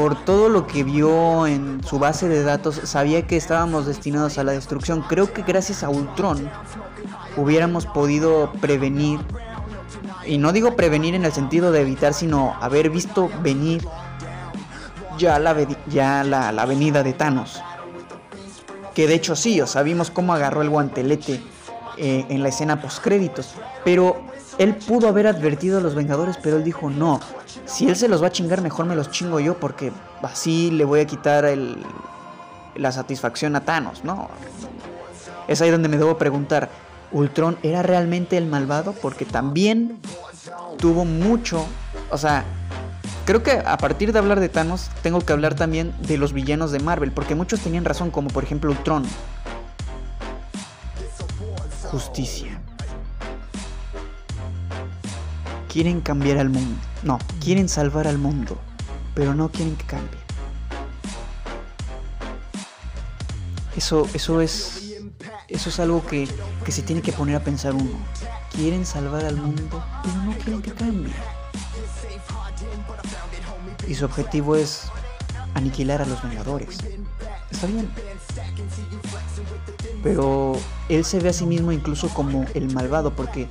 por 0.00 0.24
todo 0.24 0.48
lo 0.48 0.66
que 0.66 0.82
vio 0.82 1.46
en 1.46 1.84
su 1.84 1.98
base 1.98 2.26
de 2.26 2.42
datos, 2.42 2.80
sabía 2.84 3.26
que 3.26 3.36
estábamos 3.36 3.84
destinados 3.84 4.38
a 4.38 4.44
la 4.44 4.52
destrucción. 4.52 5.02
Creo 5.02 5.30
que 5.30 5.42
gracias 5.42 5.82
a 5.82 5.90
Ultron 5.90 6.50
hubiéramos 7.36 7.84
podido 7.84 8.50
prevenir, 8.62 9.20
y 10.24 10.38
no 10.38 10.52
digo 10.52 10.74
prevenir 10.74 11.14
en 11.14 11.26
el 11.26 11.32
sentido 11.34 11.70
de 11.70 11.82
evitar, 11.82 12.14
sino 12.14 12.56
haber 12.62 12.88
visto 12.88 13.28
venir 13.42 13.86
ya 15.18 15.38
la, 15.38 15.54
ya 15.88 16.24
la, 16.24 16.50
la 16.50 16.64
venida 16.64 17.02
de 17.02 17.12
Thanos. 17.12 17.62
Que 18.94 19.06
de 19.06 19.16
hecho 19.16 19.36
sí, 19.36 19.60
o 19.60 19.66
sea, 19.66 19.82
vimos 19.82 20.10
cómo 20.10 20.32
agarró 20.32 20.62
el 20.62 20.70
guantelete 20.70 21.42
eh, 21.98 22.24
en 22.30 22.42
la 22.42 22.48
escena 22.48 22.80
postcréditos. 22.80 23.52
Pero 23.84 24.22
él 24.56 24.76
pudo 24.76 25.08
haber 25.08 25.26
advertido 25.26 25.76
a 25.76 25.82
los 25.82 25.94
Vengadores, 25.94 26.38
pero 26.42 26.56
él 26.56 26.64
dijo, 26.64 26.88
no, 26.88 27.20
si 27.66 27.88
él 27.88 27.96
se 27.96 28.08
los 28.08 28.22
va 28.22 28.28
a 28.28 28.32
chingar, 28.32 28.62
mejor 28.62 28.86
me 28.86 28.96
los 28.96 29.10
chingo 29.10 29.40
yo, 29.40 29.58
porque 29.58 29.92
así 30.22 30.70
le 30.70 30.84
voy 30.84 31.00
a 31.00 31.06
quitar 31.06 31.44
el, 31.44 31.76
la 32.74 32.92
satisfacción 32.92 33.56
a 33.56 33.64
Thanos, 33.64 34.04
¿no? 34.04 34.28
Es 35.48 35.60
ahí 35.60 35.70
donde 35.70 35.88
me 35.88 35.96
debo 35.96 36.18
preguntar, 36.18 36.70
¿Ultron 37.12 37.58
era 37.62 37.82
realmente 37.82 38.36
el 38.36 38.46
malvado? 38.46 38.92
Porque 38.92 39.24
también 39.24 39.98
tuvo 40.78 41.04
mucho, 41.04 41.64
o 42.10 42.18
sea, 42.18 42.44
Creo 43.30 43.44
que 43.44 43.52
a 43.52 43.76
partir 43.76 44.12
de 44.12 44.18
hablar 44.18 44.40
de 44.40 44.48
Thanos, 44.48 44.90
tengo 45.02 45.20
que 45.20 45.32
hablar 45.32 45.54
también 45.54 45.94
de 46.00 46.18
los 46.18 46.32
villanos 46.32 46.72
de 46.72 46.80
Marvel, 46.80 47.12
porque 47.12 47.36
muchos 47.36 47.60
tenían 47.60 47.84
razón, 47.84 48.10
como 48.10 48.28
por 48.28 48.42
ejemplo 48.42 48.72
Ultron. 48.72 49.04
Justicia. 51.84 52.59
Quieren 55.70 56.00
cambiar 56.00 56.38
al 56.38 56.50
mundo. 56.50 56.80
No, 57.02 57.18
quieren 57.42 57.68
salvar 57.68 58.06
al 58.06 58.18
mundo, 58.18 58.58
pero 59.14 59.34
no 59.34 59.50
quieren 59.50 59.76
que 59.76 59.84
cambie. 59.84 60.20
Eso, 63.76 64.08
eso 64.14 64.40
es. 64.40 64.76
Eso 65.48 65.68
es 65.68 65.80
algo 65.80 66.06
que, 66.06 66.28
que 66.64 66.72
se 66.72 66.82
tiene 66.82 67.02
que 67.02 67.12
poner 67.12 67.36
a 67.36 67.40
pensar 67.40 67.74
uno. 67.74 67.98
Quieren 68.52 68.86
salvar 68.86 69.24
al 69.24 69.36
mundo, 69.36 69.82
pero 70.02 70.14
no 70.22 70.32
quieren 70.32 70.62
que 70.62 70.72
cambie 70.72 71.12
y 73.90 73.94
su 73.96 74.04
objetivo 74.04 74.54
es 74.54 74.84
aniquilar 75.54 76.00
a 76.00 76.06
los 76.06 76.22
Vengadores. 76.22 76.78
Está 77.50 77.66
bien. 77.66 77.90
Pero 80.04 80.52
él 80.88 81.04
se 81.04 81.18
ve 81.18 81.30
a 81.30 81.32
sí 81.32 81.44
mismo 81.44 81.72
incluso 81.72 82.08
como 82.08 82.46
el 82.54 82.72
malvado 82.72 83.14
porque 83.14 83.48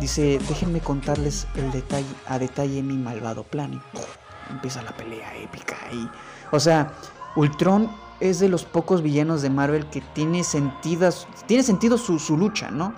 dice, 0.00 0.38
déjenme 0.48 0.80
contarles 0.80 1.46
el 1.56 1.70
detalle, 1.72 2.06
a 2.26 2.38
detalle 2.38 2.82
mi 2.82 2.96
malvado 2.96 3.42
plan. 3.42 3.74
Y 3.74 3.80
empieza 4.50 4.82
la 4.82 4.92
pelea 4.92 5.34
épica. 5.36 5.76
Y, 5.92 6.08
o 6.52 6.60
sea, 6.60 6.92
Ultron 7.36 7.90
es 8.20 8.38
de 8.38 8.48
los 8.48 8.64
pocos 8.64 9.02
villanos 9.02 9.42
de 9.42 9.50
Marvel 9.50 9.86
que 9.86 10.00
tiene, 10.00 10.42
tiene 11.46 11.62
sentido 11.62 11.98
su, 11.98 12.18
su 12.18 12.36
lucha, 12.36 12.70
¿no? 12.70 12.94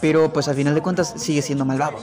Pero 0.00 0.32
pues 0.32 0.48
al 0.48 0.54
final 0.54 0.74
de 0.74 0.82
cuentas 0.82 1.14
sigue 1.16 1.42
siendo 1.42 1.64
malvado. 1.64 1.98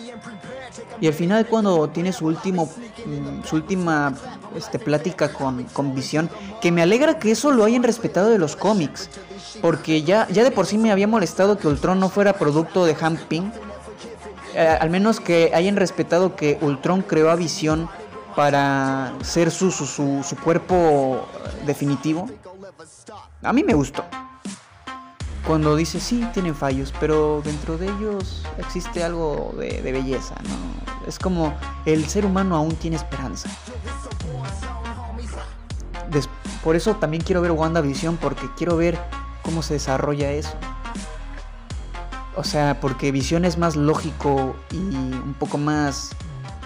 Y 0.99 1.07
al 1.07 1.13
final 1.13 1.47
cuando 1.47 1.89
tiene 1.89 2.13
su 2.13 2.27
último 2.27 2.65
mm, 2.65 3.43
su 3.43 3.55
última 3.55 4.13
este, 4.55 4.79
plática 4.79 5.31
con, 5.33 5.63
con 5.65 5.95
Visión, 5.95 6.29
que 6.61 6.71
me 6.71 6.81
alegra 6.81 7.19
que 7.19 7.31
eso 7.31 7.51
lo 7.51 7.63
hayan 7.63 7.83
respetado 7.83 8.29
de 8.29 8.37
los 8.37 8.55
cómics. 8.55 9.09
Porque 9.61 10.03
ya, 10.03 10.27
ya 10.29 10.43
de 10.43 10.51
por 10.51 10.65
sí 10.65 10.77
me 10.77 10.91
había 10.91 11.07
molestado 11.07 11.57
que 11.57 11.67
Ultron 11.67 11.99
no 11.99 12.09
fuera 12.09 12.33
producto 12.33 12.85
de 12.85 12.95
Hank 12.95 13.19
Pym. 13.21 13.51
Eh, 14.53 14.77
al 14.79 14.89
menos 14.89 15.19
que 15.19 15.51
hayan 15.53 15.75
respetado 15.75 16.35
que 16.35 16.57
Ultron 16.61 17.01
creó 17.03 17.29
a 17.29 17.35
Visión 17.35 17.89
para 18.35 19.13
ser 19.23 19.51
su, 19.51 19.71
su, 19.71 19.85
su, 19.85 20.35
cuerpo 20.37 21.25
definitivo. 21.65 22.29
A 23.43 23.53
mí 23.53 23.63
me 23.63 23.73
gustó. 23.73 24.03
Cuando 25.45 25.75
dice, 25.75 25.99
sí, 25.99 26.25
tienen 26.33 26.55
fallos, 26.55 26.93
pero 26.99 27.41
dentro 27.43 27.77
de 27.77 27.87
ellos 27.87 28.43
existe 28.57 29.03
algo 29.03 29.53
de, 29.57 29.81
belleza. 29.81 30.35
Es 31.07 31.17
como 31.17 31.53
el 31.85 32.07
ser 32.07 32.25
humano 32.25 32.55
aún 32.55 32.75
tiene 32.75 32.95
esperanza. 32.95 33.49
Por 36.63 36.75
eso 36.75 36.95
también 36.95 37.23
quiero 37.23 37.41
ver 37.41 37.51
WandaVision, 37.51 38.17
porque 38.17 38.47
quiero 38.57 38.77
ver 38.77 38.97
cómo 39.43 39.61
se 39.61 39.75
desarrolla 39.75 40.31
eso. 40.31 40.53
O 42.35 42.43
sea, 42.43 42.79
porque 42.79 43.11
Visión 43.11 43.45
es 43.45 43.57
más 43.57 43.75
lógico 43.75 44.55
y 44.71 44.77
un 44.77 45.35
poco 45.37 45.57
más, 45.57 46.11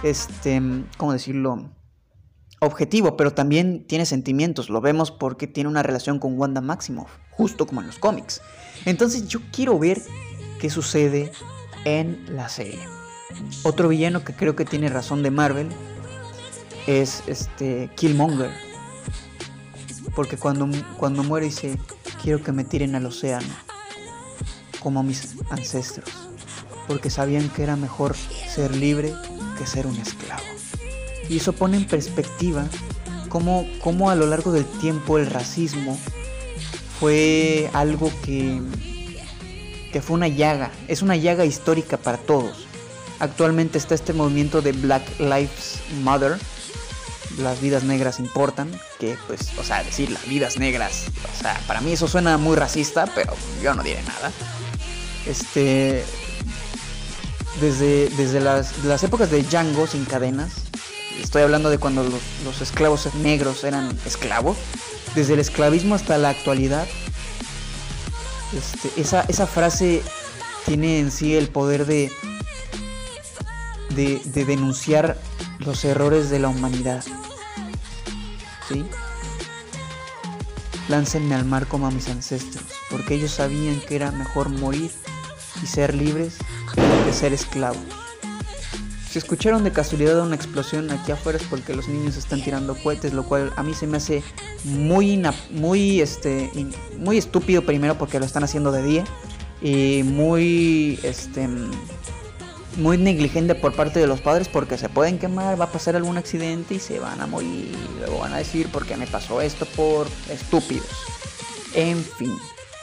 este, 0.03 0.61
¿cómo 0.97 1.13
decirlo? 1.13 1.69
Objetivo, 2.59 3.17
pero 3.17 3.33
también 3.33 3.85
tiene 3.87 4.05
sentimientos. 4.05 4.69
Lo 4.69 4.79
vemos 4.79 5.11
porque 5.11 5.47
tiene 5.47 5.69
una 5.69 5.83
relación 5.83 6.19
con 6.19 6.37
Wanda 6.37 6.61
Maximoff, 6.61 7.09
justo 7.31 7.65
como 7.65 7.81
en 7.81 7.87
los 7.87 7.99
cómics. 7.99 8.41
Entonces 8.85 9.27
yo 9.27 9.39
quiero 9.51 9.77
ver 9.79 10.01
qué 10.59 10.69
sucede 10.69 11.31
en 11.83 12.23
la 12.29 12.47
serie. 12.47 12.79
Otro 13.63 13.87
villano 13.87 14.23
que 14.23 14.33
creo 14.33 14.55
que 14.55 14.65
tiene 14.65 14.89
razón 14.89 15.23
de 15.23 15.31
Marvel 15.31 15.69
es 16.87 17.23
este 17.27 17.89
Killmonger. 17.95 18.51
Porque 20.15 20.37
cuando, 20.37 20.69
cuando 20.97 21.23
muere 21.23 21.47
dice, 21.47 21.77
quiero 22.21 22.41
que 22.41 22.51
me 22.51 22.63
tiren 22.63 22.95
al 22.95 23.05
océano, 23.05 23.47
como 24.79 25.03
mis 25.03 25.35
ancestros, 25.49 26.09
porque 26.87 27.09
sabían 27.09 27.49
que 27.49 27.63
era 27.63 27.75
mejor 27.75 28.15
ser 28.15 28.75
libre 28.75 29.13
que 29.57 29.65
ser 29.65 29.87
un 29.87 29.95
esclavo. 29.97 30.43
Y 31.29 31.37
eso 31.37 31.53
pone 31.53 31.77
en 31.77 31.87
perspectiva 31.87 32.67
cómo, 33.29 33.67
cómo 33.81 34.09
a 34.09 34.15
lo 34.15 34.27
largo 34.27 34.51
del 34.51 34.65
tiempo 34.65 35.17
el 35.17 35.27
racismo 35.27 35.97
fue 36.99 37.69
algo 37.73 38.11
que, 38.23 38.61
que 39.91 40.01
fue 40.01 40.15
una 40.15 40.27
llaga, 40.27 40.71
es 40.87 41.01
una 41.01 41.15
llaga 41.15 41.45
histórica 41.45 41.97
para 41.97 42.17
todos. 42.17 42.65
Actualmente 43.19 43.77
está 43.77 43.95
este 43.95 44.13
movimiento 44.13 44.61
de 44.61 44.73
Black 44.73 45.19
Lives 45.19 45.79
Matter, 46.03 46.37
las 47.37 47.61
vidas 47.61 47.83
negras 47.83 48.19
importan, 48.19 48.71
que 48.99 49.17
pues, 49.27 49.51
o 49.57 49.63
sea, 49.63 49.83
decir 49.83 50.09
las 50.11 50.27
vidas 50.27 50.57
negras, 50.57 51.05
o 51.37 51.41
sea, 51.41 51.59
para 51.67 51.81
mí 51.81 51.93
eso 51.93 52.07
suena 52.07 52.37
muy 52.37 52.55
racista, 52.55 53.05
pero 53.13 53.33
yo 53.61 53.73
no 53.73 53.83
diré 53.83 54.01
nada. 54.03 54.31
Este, 55.25 56.03
desde, 57.59 58.09
desde 58.09 58.39
las, 58.39 58.83
las 58.83 59.03
épocas 59.03 59.31
de 59.31 59.43
Django 59.43 59.87
sin 59.87 60.05
cadenas, 60.05 60.51
estoy 61.21 61.41
hablando 61.41 61.69
de 61.69 61.77
cuando 61.77 62.03
los, 62.03 62.21
los 62.43 62.61
esclavos 62.61 63.13
negros 63.15 63.63
eran 63.63 63.97
esclavos, 64.05 64.57
desde 65.15 65.33
el 65.33 65.39
esclavismo 65.39 65.95
hasta 65.95 66.17
la 66.17 66.29
actualidad, 66.29 66.87
este, 68.55 69.01
esa, 69.01 69.21
esa 69.27 69.47
frase 69.47 70.01
tiene 70.65 70.99
en 70.99 71.11
sí 71.11 71.35
el 71.35 71.49
poder 71.49 71.85
de, 71.85 72.11
de, 73.91 74.21
de 74.23 74.45
denunciar 74.45 75.17
los 75.59 75.83
errores 75.85 76.29
de 76.29 76.39
la 76.39 76.49
humanidad. 76.49 77.03
¿Sí? 78.67 78.85
Láncenme 80.87 81.35
al 81.35 81.45
mar 81.45 81.67
como 81.67 81.87
a 81.87 81.91
mis 81.91 82.09
ancestros, 82.09 82.63
porque 82.89 83.15
ellos 83.15 83.31
sabían 83.31 83.79
que 83.81 83.95
era 83.95 84.11
mejor 84.11 84.49
morir 84.49 84.91
y 85.63 85.65
ser 85.65 85.95
libres 85.95 86.37
que 87.05 87.13
ser 87.13 87.33
esclavos. 87.33 87.83
Si 89.09 89.19
escucharon 89.19 89.63
de 89.63 89.71
casualidad 89.71 90.19
una 90.21 90.35
explosión 90.35 90.91
aquí 90.91 91.11
afuera 91.11 91.37
es 91.37 91.45
porque 91.45 91.73
los 91.73 91.87
niños 91.87 92.17
están 92.17 92.43
tirando 92.43 92.75
cohetes, 92.75 93.13
lo 93.13 93.23
cual 93.23 93.53
a 93.55 93.63
mí 93.63 93.73
se 93.73 93.87
me 93.87 93.97
hace 93.97 94.23
muy, 94.65 95.21
muy, 95.51 96.01
este, 96.01 96.51
muy 96.97 97.17
estúpido 97.17 97.65
primero 97.65 97.97
porque 97.97 98.19
lo 98.19 98.25
están 98.25 98.43
haciendo 98.43 98.71
de 98.71 98.83
día 98.83 99.03
y 99.61 100.03
muy, 100.03 100.99
este, 101.03 101.47
muy 102.77 102.97
negligente 102.97 103.55
por 103.55 103.73
parte 103.73 103.99
de 103.99 104.07
los 104.07 104.21
padres 104.21 104.47
porque 104.47 104.77
se 104.77 104.89
pueden 104.89 105.17
quemar, 105.17 105.59
va 105.59 105.65
a 105.65 105.71
pasar 105.71 105.95
algún 105.95 106.17
accidente 106.17 106.75
y 106.75 106.79
se 106.79 106.99
van 106.99 107.21
a 107.21 107.27
morir. 107.27 107.75
Luego 107.99 108.19
van 108.19 108.33
a 108.33 108.37
decir 108.37 108.69
porque 108.71 108.97
me 108.97 109.07
pasó 109.07 109.41
esto 109.41 109.65
por 109.65 110.07
estúpidos. 110.29 110.87
En 111.73 112.03
fin, 112.03 112.37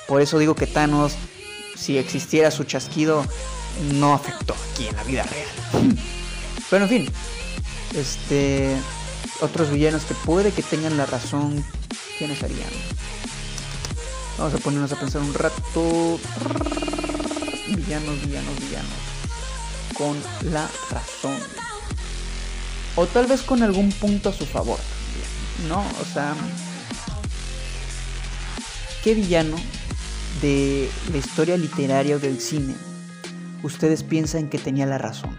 por 0.07 0.21
eso 0.21 0.39
digo 0.39 0.55
que 0.55 0.67
Thanos, 0.67 1.15
si 1.77 1.99
existiera 1.99 2.51
su 2.51 2.65
chasquido, 2.65 3.25
no 3.95 4.15
afectó 4.15 4.55
aquí 4.73 4.87
en 4.89 4.97
la 4.97 5.05
vida 5.05 5.23
real. 5.25 5.97
Pero 6.71 6.85
en 6.85 6.91
fin, 6.91 7.13
este, 7.95 8.77
otros 9.41 9.71
villanos 9.71 10.05
que 10.05 10.15
puede 10.15 10.53
que 10.53 10.63
tengan 10.63 10.97
la 10.97 11.07
razón, 11.07 11.65
¿quiénes 12.19 12.39
serían? 12.39 12.69
Vamos 14.39 14.55
a 14.55 14.59
ponernos 14.59 14.93
a 14.93 14.99
pensar 14.99 15.21
un 15.21 15.35
rato. 15.35 16.19
Villanos, 17.69 18.27
villanos, 18.27 18.61
villanos 18.61 19.12
con 19.97 20.17
la 20.51 20.69
razón. 20.91 21.39
O 22.97 23.07
tal 23.07 23.27
vez 23.27 23.43
con 23.43 23.63
algún 23.63 23.91
punto 23.93 24.29
a 24.29 24.33
su 24.33 24.47
favor. 24.47 24.79
¿No? 25.69 25.81
O 25.81 26.05
sea... 26.13 26.35
¿Qué 29.03 29.15
villano 29.15 29.57
de 30.41 30.89
la 31.11 31.19
historia 31.19 31.57
literaria 31.57 32.17
o 32.17 32.19
del 32.21 32.41
cine 32.41 32.75
ustedes 33.65 34.05
piensan 34.05 34.49
que 34.49 34.59
tenía 34.59 34.87
la 34.87 34.99
razón? 34.99 35.39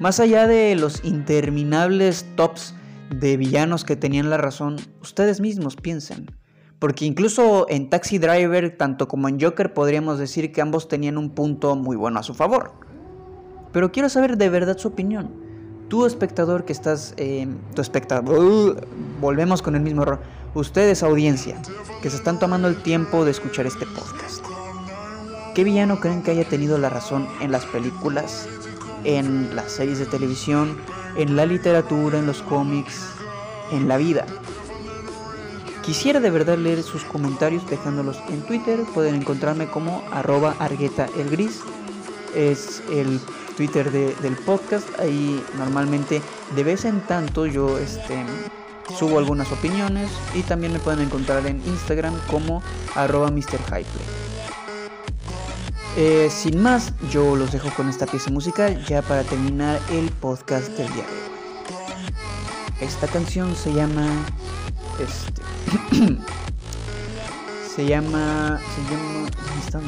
Más 0.00 0.20
allá 0.20 0.46
de 0.46 0.74
los 0.74 1.04
interminables 1.04 2.24
tops 2.34 2.74
de 3.10 3.36
villanos 3.36 3.84
que 3.84 3.96
tenían 3.96 4.30
la 4.30 4.38
razón, 4.38 4.76
ustedes 5.02 5.40
mismos 5.40 5.76
piensen. 5.76 6.30
Porque 6.78 7.04
incluso 7.04 7.66
en 7.68 7.90
Taxi 7.90 8.18
Driver, 8.18 8.76
tanto 8.76 9.06
como 9.06 9.28
en 9.28 9.40
Joker, 9.40 9.74
podríamos 9.74 10.18
decir 10.18 10.52
que 10.52 10.62
ambos 10.62 10.88
tenían 10.88 11.18
un 11.18 11.34
punto 11.34 11.76
muy 11.76 11.96
bueno 11.96 12.20
a 12.20 12.22
su 12.22 12.34
favor 12.34 12.85
pero 13.76 13.92
quiero 13.92 14.08
saber 14.08 14.38
de 14.38 14.48
verdad 14.48 14.78
su 14.78 14.88
opinión. 14.88 15.28
Tú, 15.90 16.06
espectador 16.06 16.64
que 16.64 16.72
estás, 16.72 17.12
eh, 17.18 17.46
tu 17.74 17.82
espectador, 17.82 18.88
volvemos 19.20 19.60
con 19.60 19.74
el 19.74 19.82
mismo 19.82 20.00
error. 20.00 20.20
Ustedes, 20.54 21.02
audiencia, 21.02 21.60
que 22.00 22.08
se 22.08 22.16
están 22.16 22.38
tomando 22.38 22.68
el 22.68 22.82
tiempo 22.82 23.26
de 23.26 23.32
escuchar 23.32 23.66
este 23.66 23.84
podcast. 23.84 24.42
¿Qué 25.54 25.62
villano 25.62 26.00
creen 26.00 26.22
que 26.22 26.30
haya 26.30 26.48
tenido 26.48 26.78
la 26.78 26.88
razón 26.88 27.28
en 27.42 27.52
las 27.52 27.66
películas, 27.66 28.48
en 29.04 29.54
las 29.54 29.72
series 29.72 29.98
de 29.98 30.06
televisión, 30.06 30.78
en 31.18 31.36
la 31.36 31.44
literatura, 31.44 32.18
en 32.18 32.26
los 32.26 32.40
cómics, 32.40 33.02
en 33.72 33.88
la 33.88 33.98
vida? 33.98 34.24
Quisiera 35.82 36.18
de 36.20 36.30
verdad 36.30 36.56
leer 36.56 36.82
sus 36.82 37.04
comentarios 37.04 37.68
dejándolos 37.68 38.22
en 38.30 38.40
Twitter. 38.40 38.80
Pueden 38.94 39.16
encontrarme 39.16 39.66
como 39.66 40.02
arroba 40.10 40.56
argueta 40.60 41.10
el 41.18 41.28
gris. 41.28 41.60
Es 42.34 42.82
el 42.90 43.20
Twitter 43.56 43.90
del 43.90 44.36
podcast. 44.36 44.88
Ahí 45.00 45.42
normalmente 45.56 46.22
de 46.54 46.64
vez 46.64 46.84
en 46.84 47.00
tanto 47.00 47.46
yo 47.46 47.78
este, 47.78 48.24
subo 48.98 49.18
algunas 49.18 49.50
opiniones 49.52 50.10
y 50.34 50.42
también 50.42 50.72
me 50.72 50.78
pueden 50.78 51.00
encontrar 51.00 51.46
en 51.46 51.56
Instagram 51.66 52.14
como 52.30 52.62
arroba 52.94 53.30
eh, 55.98 56.28
sin 56.30 56.60
más, 56.60 56.92
yo 57.10 57.36
los 57.36 57.52
dejo 57.52 57.70
con 57.70 57.88
esta 57.88 58.04
pieza 58.04 58.30
musical 58.30 58.84
ya 58.84 59.00
para 59.00 59.22
terminar 59.22 59.80
el 59.90 60.10
podcast 60.10 60.68
del 60.76 60.92
día 60.92 61.06
Esta 62.82 63.06
canción 63.06 63.56
se 63.56 63.72
llama. 63.72 64.06
Este. 64.98 65.40
se 67.74 67.86
llama. 67.86 68.60
Se 68.74 68.94
llama. 68.94 69.28
está? 69.64 69.80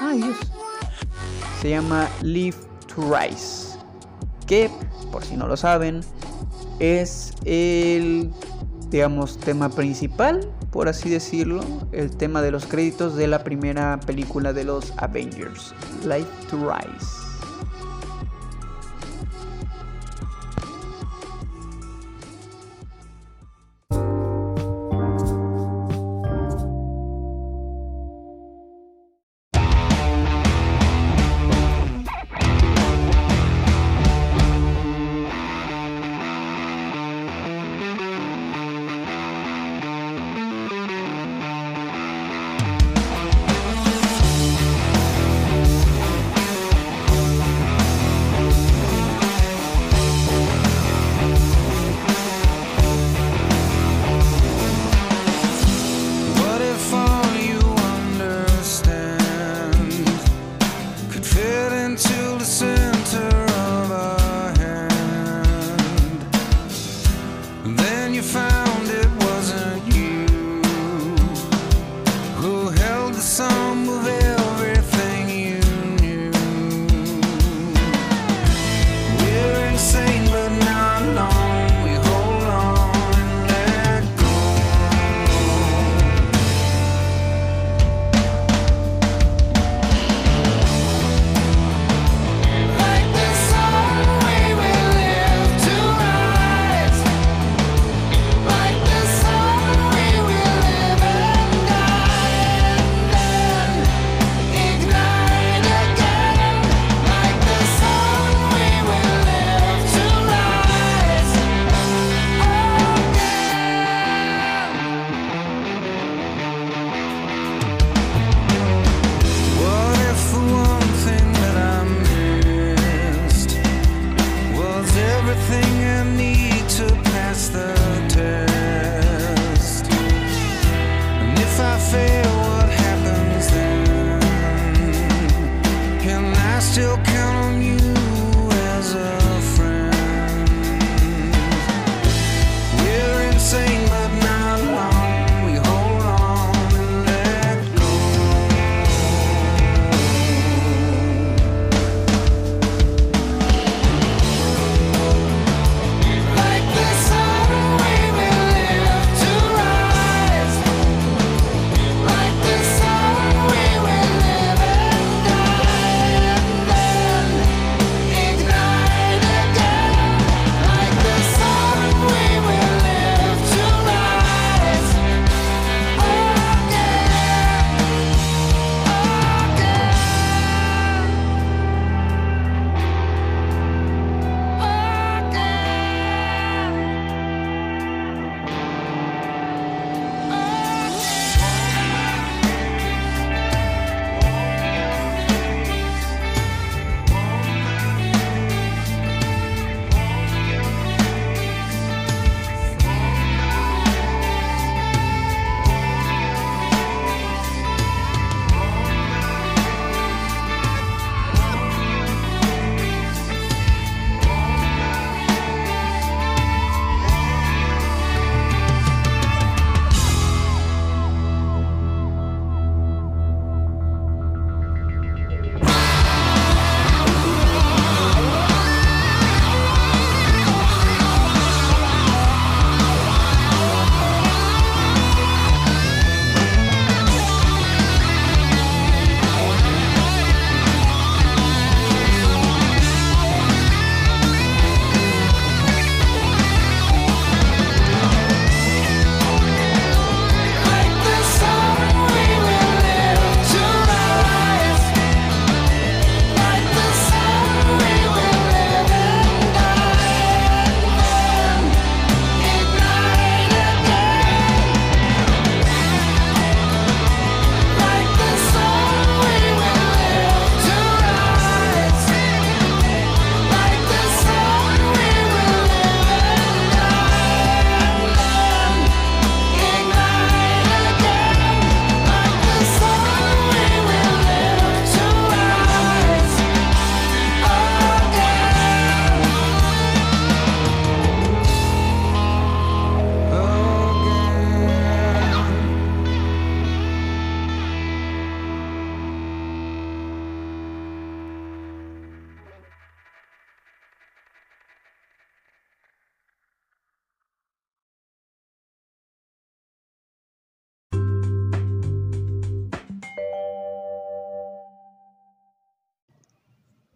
Ah, 0.00 0.12
Dios. 0.14 0.36
Se 1.62 1.70
llama 1.70 2.08
Live 2.22 2.69
Rise, 2.96 3.78
que 4.46 4.70
por 5.10 5.24
si 5.24 5.36
no 5.36 5.46
lo 5.46 5.56
saben 5.56 6.00
es 6.78 7.34
el 7.44 8.30
digamos 8.90 9.38
tema 9.38 9.68
principal, 9.68 10.40
por 10.70 10.88
así 10.88 11.08
decirlo, 11.08 11.60
el 11.92 12.16
tema 12.16 12.42
de 12.42 12.50
los 12.50 12.66
créditos 12.66 13.16
de 13.16 13.28
la 13.28 13.44
primera 13.44 14.00
película 14.00 14.52
de 14.52 14.64
los 14.64 14.92
Avengers, 14.98 15.74
Life 16.04 16.28
to 16.50 16.56
Rise. 16.56 17.19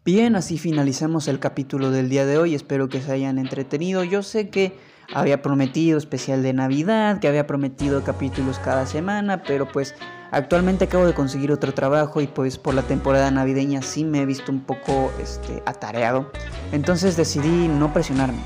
Bien, 0.04 0.36
así 0.36 0.58
finalizamos 0.58 1.28
el 1.28 1.38
capítulo 1.38 1.90
del 1.90 2.10
día 2.10 2.26
de 2.26 2.36
hoy. 2.36 2.54
Espero 2.54 2.90
que 2.90 3.00
se 3.00 3.10
hayan 3.10 3.38
entretenido. 3.38 4.04
Yo 4.04 4.22
sé 4.22 4.50
que 4.50 4.76
había 5.14 5.40
prometido 5.40 5.96
especial 5.96 6.42
de 6.42 6.52
Navidad, 6.52 7.20
que 7.20 7.28
había 7.28 7.46
prometido 7.46 8.04
capítulos 8.04 8.58
cada 8.58 8.84
semana, 8.84 9.42
pero 9.44 9.66
pues 9.66 9.94
actualmente 10.30 10.84
acabo 10.84 11.06
de 11.06 11.14
conseguir 11.14 11.52
otro 11.52 11.72
trabajo 11.72 12.20
y 12.20 12.26
pues 12.26 12.58
por 12.58 12.74
la 12.74 12.82
temporada 12.82 13.30
navideña 13.30 13.80
sí 13.80 14.04
me 14.04 14.20
he 14.20 14.26
visto 14.26 14.52
un 14.52 14.60
poco 14.60 15.10
este, 15.22 15.62
atareado. 15.64 16.30
Entonces 16.72 17.16
decidí 17.16 17.66
no 17.68 17.90
presionarme. 17.94 18.42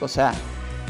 O 0.00 0.08
sea, 0.08 0.32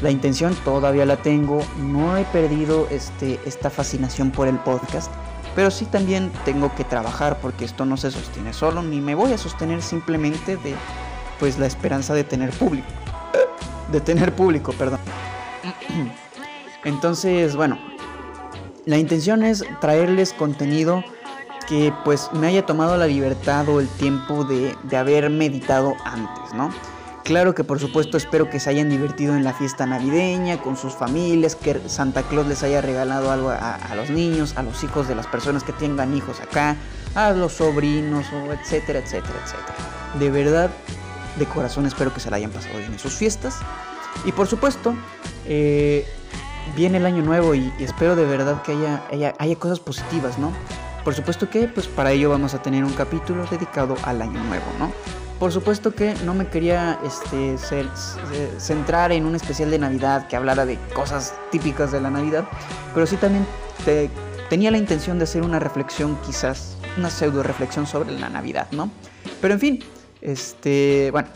la 0.02 0.12
intención 0.12 0.54
todavía 0.64 1.04
la 1.04 1.16
tengo, 1.16 1.62
no 1.80 2.16
he 2.16 2.24
perdido 2.26 2.86
este, 2.92 3.40
esta 3.44 3.70
fascinación 3.70 4.30
por 4.30 4.46
el 4.46 4.58
podcast 4.58 5.10
pero 5.54 5.70
sí 5.70 5.84
también 5.84 6.30
tengo 6.44 6.74
que 6.74 6.84
trabajar 6.84 7.38
porque 7.40 7.64
esto 7.64 7.84
no 7.84 7.96
se 7.96 8.10
sostiene 8.10 8.52
solo, 8.52 8.82
ni 8.82 9.00
me 9.00 9.14
voy 9.14 9.32
a 9.32 9.38
sostener 9.38 9.82
simplemente 9.82 10.56
de 10.56 10.74
pues 11.38 11.58
la 11.58 11.66
esperanza 11.66 12.14
de 12.14 12.24
tener 12.24 12.50
público. 12.50 12.88
De 13.90 14.00
tener 14.00 14.34
público, 14.34 14.72
perdón. 14.72 15.00
Entonces, 16.84 17.56
bueno, 17.56 17.78
la 18.86 18.98
intención 18.98 19.42
es 19.42 19.64
traerles 19.80 20.32
contenido 20.32 21.04
que 21.68 21.92
pues 22.04 22.30
me 22.32 22.48
haya 22.48 22.66
tomado 22.66 22.96
la 22.96 23.06
libertad 23.06 23.68
o 23.68 23.80
el 23.80 23.88
tiempo 23.88 24.44
de, 24.44 24.76
de 24.82 24.96
haber 24.96 25.30
meditado 25.30 25.94
antes, 26.04 26.54
¿no? 26.54 26.70
Claro 27.24 27.54
que 27.54 27.62
por 27.62 27.78
supuesto 27.78 28.16
espero 28.16 28.50
que 28.50 28.58
se 28.58 28.68
hayan 28.70 28.90
divertido 28.90 29.36
en 29.36 29.44
la 29.44 29.52
fiesta 29.52 29.86
navideña 29.86 30.60
con 30.60 30.76
sus 30.76 30.94
familias, 30.94 31.54
que 31.54 31.80
Santa 31.88 32.24
Claus 32.24 32.48
les 32.48 32.64
haya 32.64 32.80
regalado 32.80 33.30
algo 33.30 33.50
a, 33.50 33.94
los 33.94 34.10
niños, 34.10 34.56
a 34.56 34.62
los 34.64 34.82
hijos 34.82 35.06
de 35.06 35.14
las 35.14 35.28
personas 35.28 35.62
que 35.62 35.72
tengan 35.72 36.16
hijos 36.16 36.40
acá, 36.40 36.76
a 37.14 37.30
los 37.30 37.52
sobrinos, 37.52 38.26
etcétera, 38.60 38.98
etcétera, 38.98 39.34
etcétera. 39.44 39.74
De 40.18 40.30
verdad, 40.30 40.70
de 41.38 41.46
corazón 41.46 41.86
espero 41.86 42.12
que 42.12 42.18
se 42.18 42.28
la 42.28 42.38
hayan 42.38 42.50
pasado 42.50 42.78
bien 42.78 42.92
en 42.92 42.98
sus 42.98 43.14
fiestas. 43.14 43.60
Y 44.24 44.32
por 44.32 44.48
supuesto, 44.48 44.92
eh, 45.46 46.04
viene 46.74 46.98
el 46.98 47.06
año 47.06 47.22
nuevo 47.22 47.54
y, 47.54 47.72
espero 47.78 48.16
de 48.16 48.24
verdad 48.24 48.62
que 48.62 48.72
haya, 48.72 49.04
haya, 49.12 49.34
haya 49.38 49.56
cosas 49.56 49.78
positivas, 49.78 50.40
¿no? 50.40 50.52
Por 51.04 51.14
supuesto 51.14 51.48
que 51.48 51.68
pues 51.68 51.86
para 51.86 52.10
ello 52.10 52.30
vamos 52.30 52.54
a 52.54 52.62
tener 52.62 52.84
un 52.84 52.92
capítulo 52.92 53.46
dedicado 53.46 53.96
al 54.02 54.22
año 54.22 54.42
nuevo, 54.42 54.66
¿no? 54.80 54.92
Por 55.42 55.50
supuesto 55.50 55.92
que 55.92 56.14
no 56.24 56.34
me 56.34 56.46
quería 56.46 57.00
este, 57.04 57.56
centrar 58.60 59.10
en 59.10 59.26
un 59.26 59.34
especial 59.34 59.72
de 59.72 59.78
Navidad 59.80 60.28
que 60.28 60.36
hablara 60.36 60.64
de 60.64 60.78
cosas 60.94 61.34
típicas 61.50 61.90
de 61.90 62.00
la 62.00 62.10
Navidad, 62.10 62.44
pero 62.94 63.08
sí 63.08 63.16
también 63.16 63.44
tenía 64.48 64.70
la 64.70 64.78
intención 64.78 65.18
de 65.18 65.24
hacer 65.24 65.42
una 65.42 65.58
reflexión, 65.58 66.16
quizás 66.24 66.76
una 66.96 67.10
pseudo 67.10 67.42
reflexión 67.42 67.88
sobre 67.88 68.12
la 68.12 68.28
Navidad, 68.28 68.68
¿no? 68.70 68.88
Pero 69.40 69.54
en 69.54 69.58
fin, 69.58 69.78
este, 70.20 71.08
bueno, 71.10 71.26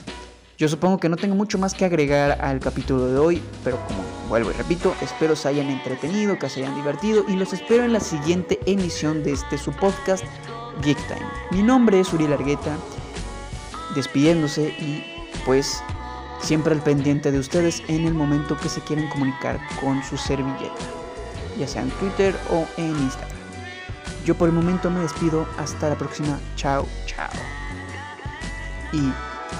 yo 0.56 0.68
supongo 0.68 0.98
que 0.98 1.08
no 1.08 1.16
tengo 1.16 1.34
mucho 1.34 1.58
más 1.58 1.74
que 1.74 1.84
agregar 1.84 2.40
al 2.40 2.60
capítulo 2.60 3.08
de 3.08 3.18
hoy, 3.18 3.42
pero 3.64 3.76
como 3.88 4.04
vuelvo 4.28 4.52
y 4.52 4.54
repito, 4.54 4.94
espero 5.02 5.34
se 5.34 5.48
hayan 5.48 5.68
entretenido, 5.68 6.38
que 6.38 6.48
se 6.48 6.60
hayan 6.60 6.76
divertido 6.76 7.24
y 7.26 7.34
los 7.34 7.52
espero 7.52 7.82
en 7.82 7.92
la 7.92 7.98
siguiente 7.98 8.60
emisión 8.66 9.24
de 9.24 9.32
este 9.32 9.58
su 9.58 9.72
podcast 9.72 10.22
Geek 10.84 11.08
Time. 11.08 11.26
Mi 11.50 11.64
nombre 11.64 11.98
es 11.98 12.12
Uriel 12.12 12.34
Argueta 12.34 12.76
despidiéndose 13.96 14.68
y 14.78 15.02
pues 15.44 15.82
siempre 16.40 16.72
al 16.72 16.82
pendiente 16.82 17.32
de 17.32 17.40
ustedes 17.40 17.82
en 17.88 18.06
el 18.06 18.14
momento 18.14 18.56
que 18.56 18.68
se 18.68 18.80
quieren 18.82 19.08
comunicar 19.08 19.58
con 19.80 20.02
su 20.04 20.16
servilleta, 20.16 20.74
ya 21.58 21.66
sea 21.66 21.82
en 21.82 21.90
Twitter 21.90 22.36
o 22.50 22.66
en 22.76 22.90
Instagram. 22.90 23.36
Yo 24.24 24.34
por 24.36 24.48
el 24.48 24.54
momento 24.54 24.90
me 24.90 25.00
despido, 25.00 25.46
hasta 25.58 25.88
la 25.88 25.96
próxima, 25.96 26.38
chao, 26.56 26.86
chao. 27.06 27.30
Y 28.92 29.12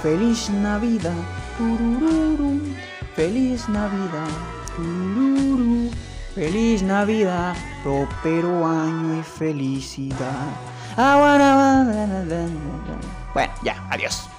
feliz 0.02 0.50
Navidad, 0.50 1.14
feliz 3.14 3.68
Navidad, 3.68 4.28
feliz 6.34 6.82
Navidad, 6.82 7.56
próspero 7.82 8.66
año 8.66 9.20
y 9.20 9.22
felicidad. 9.22 10.48
Bueno, 13.36 13.52
ya, 13.62 13.76
adiós. 13.90 14.30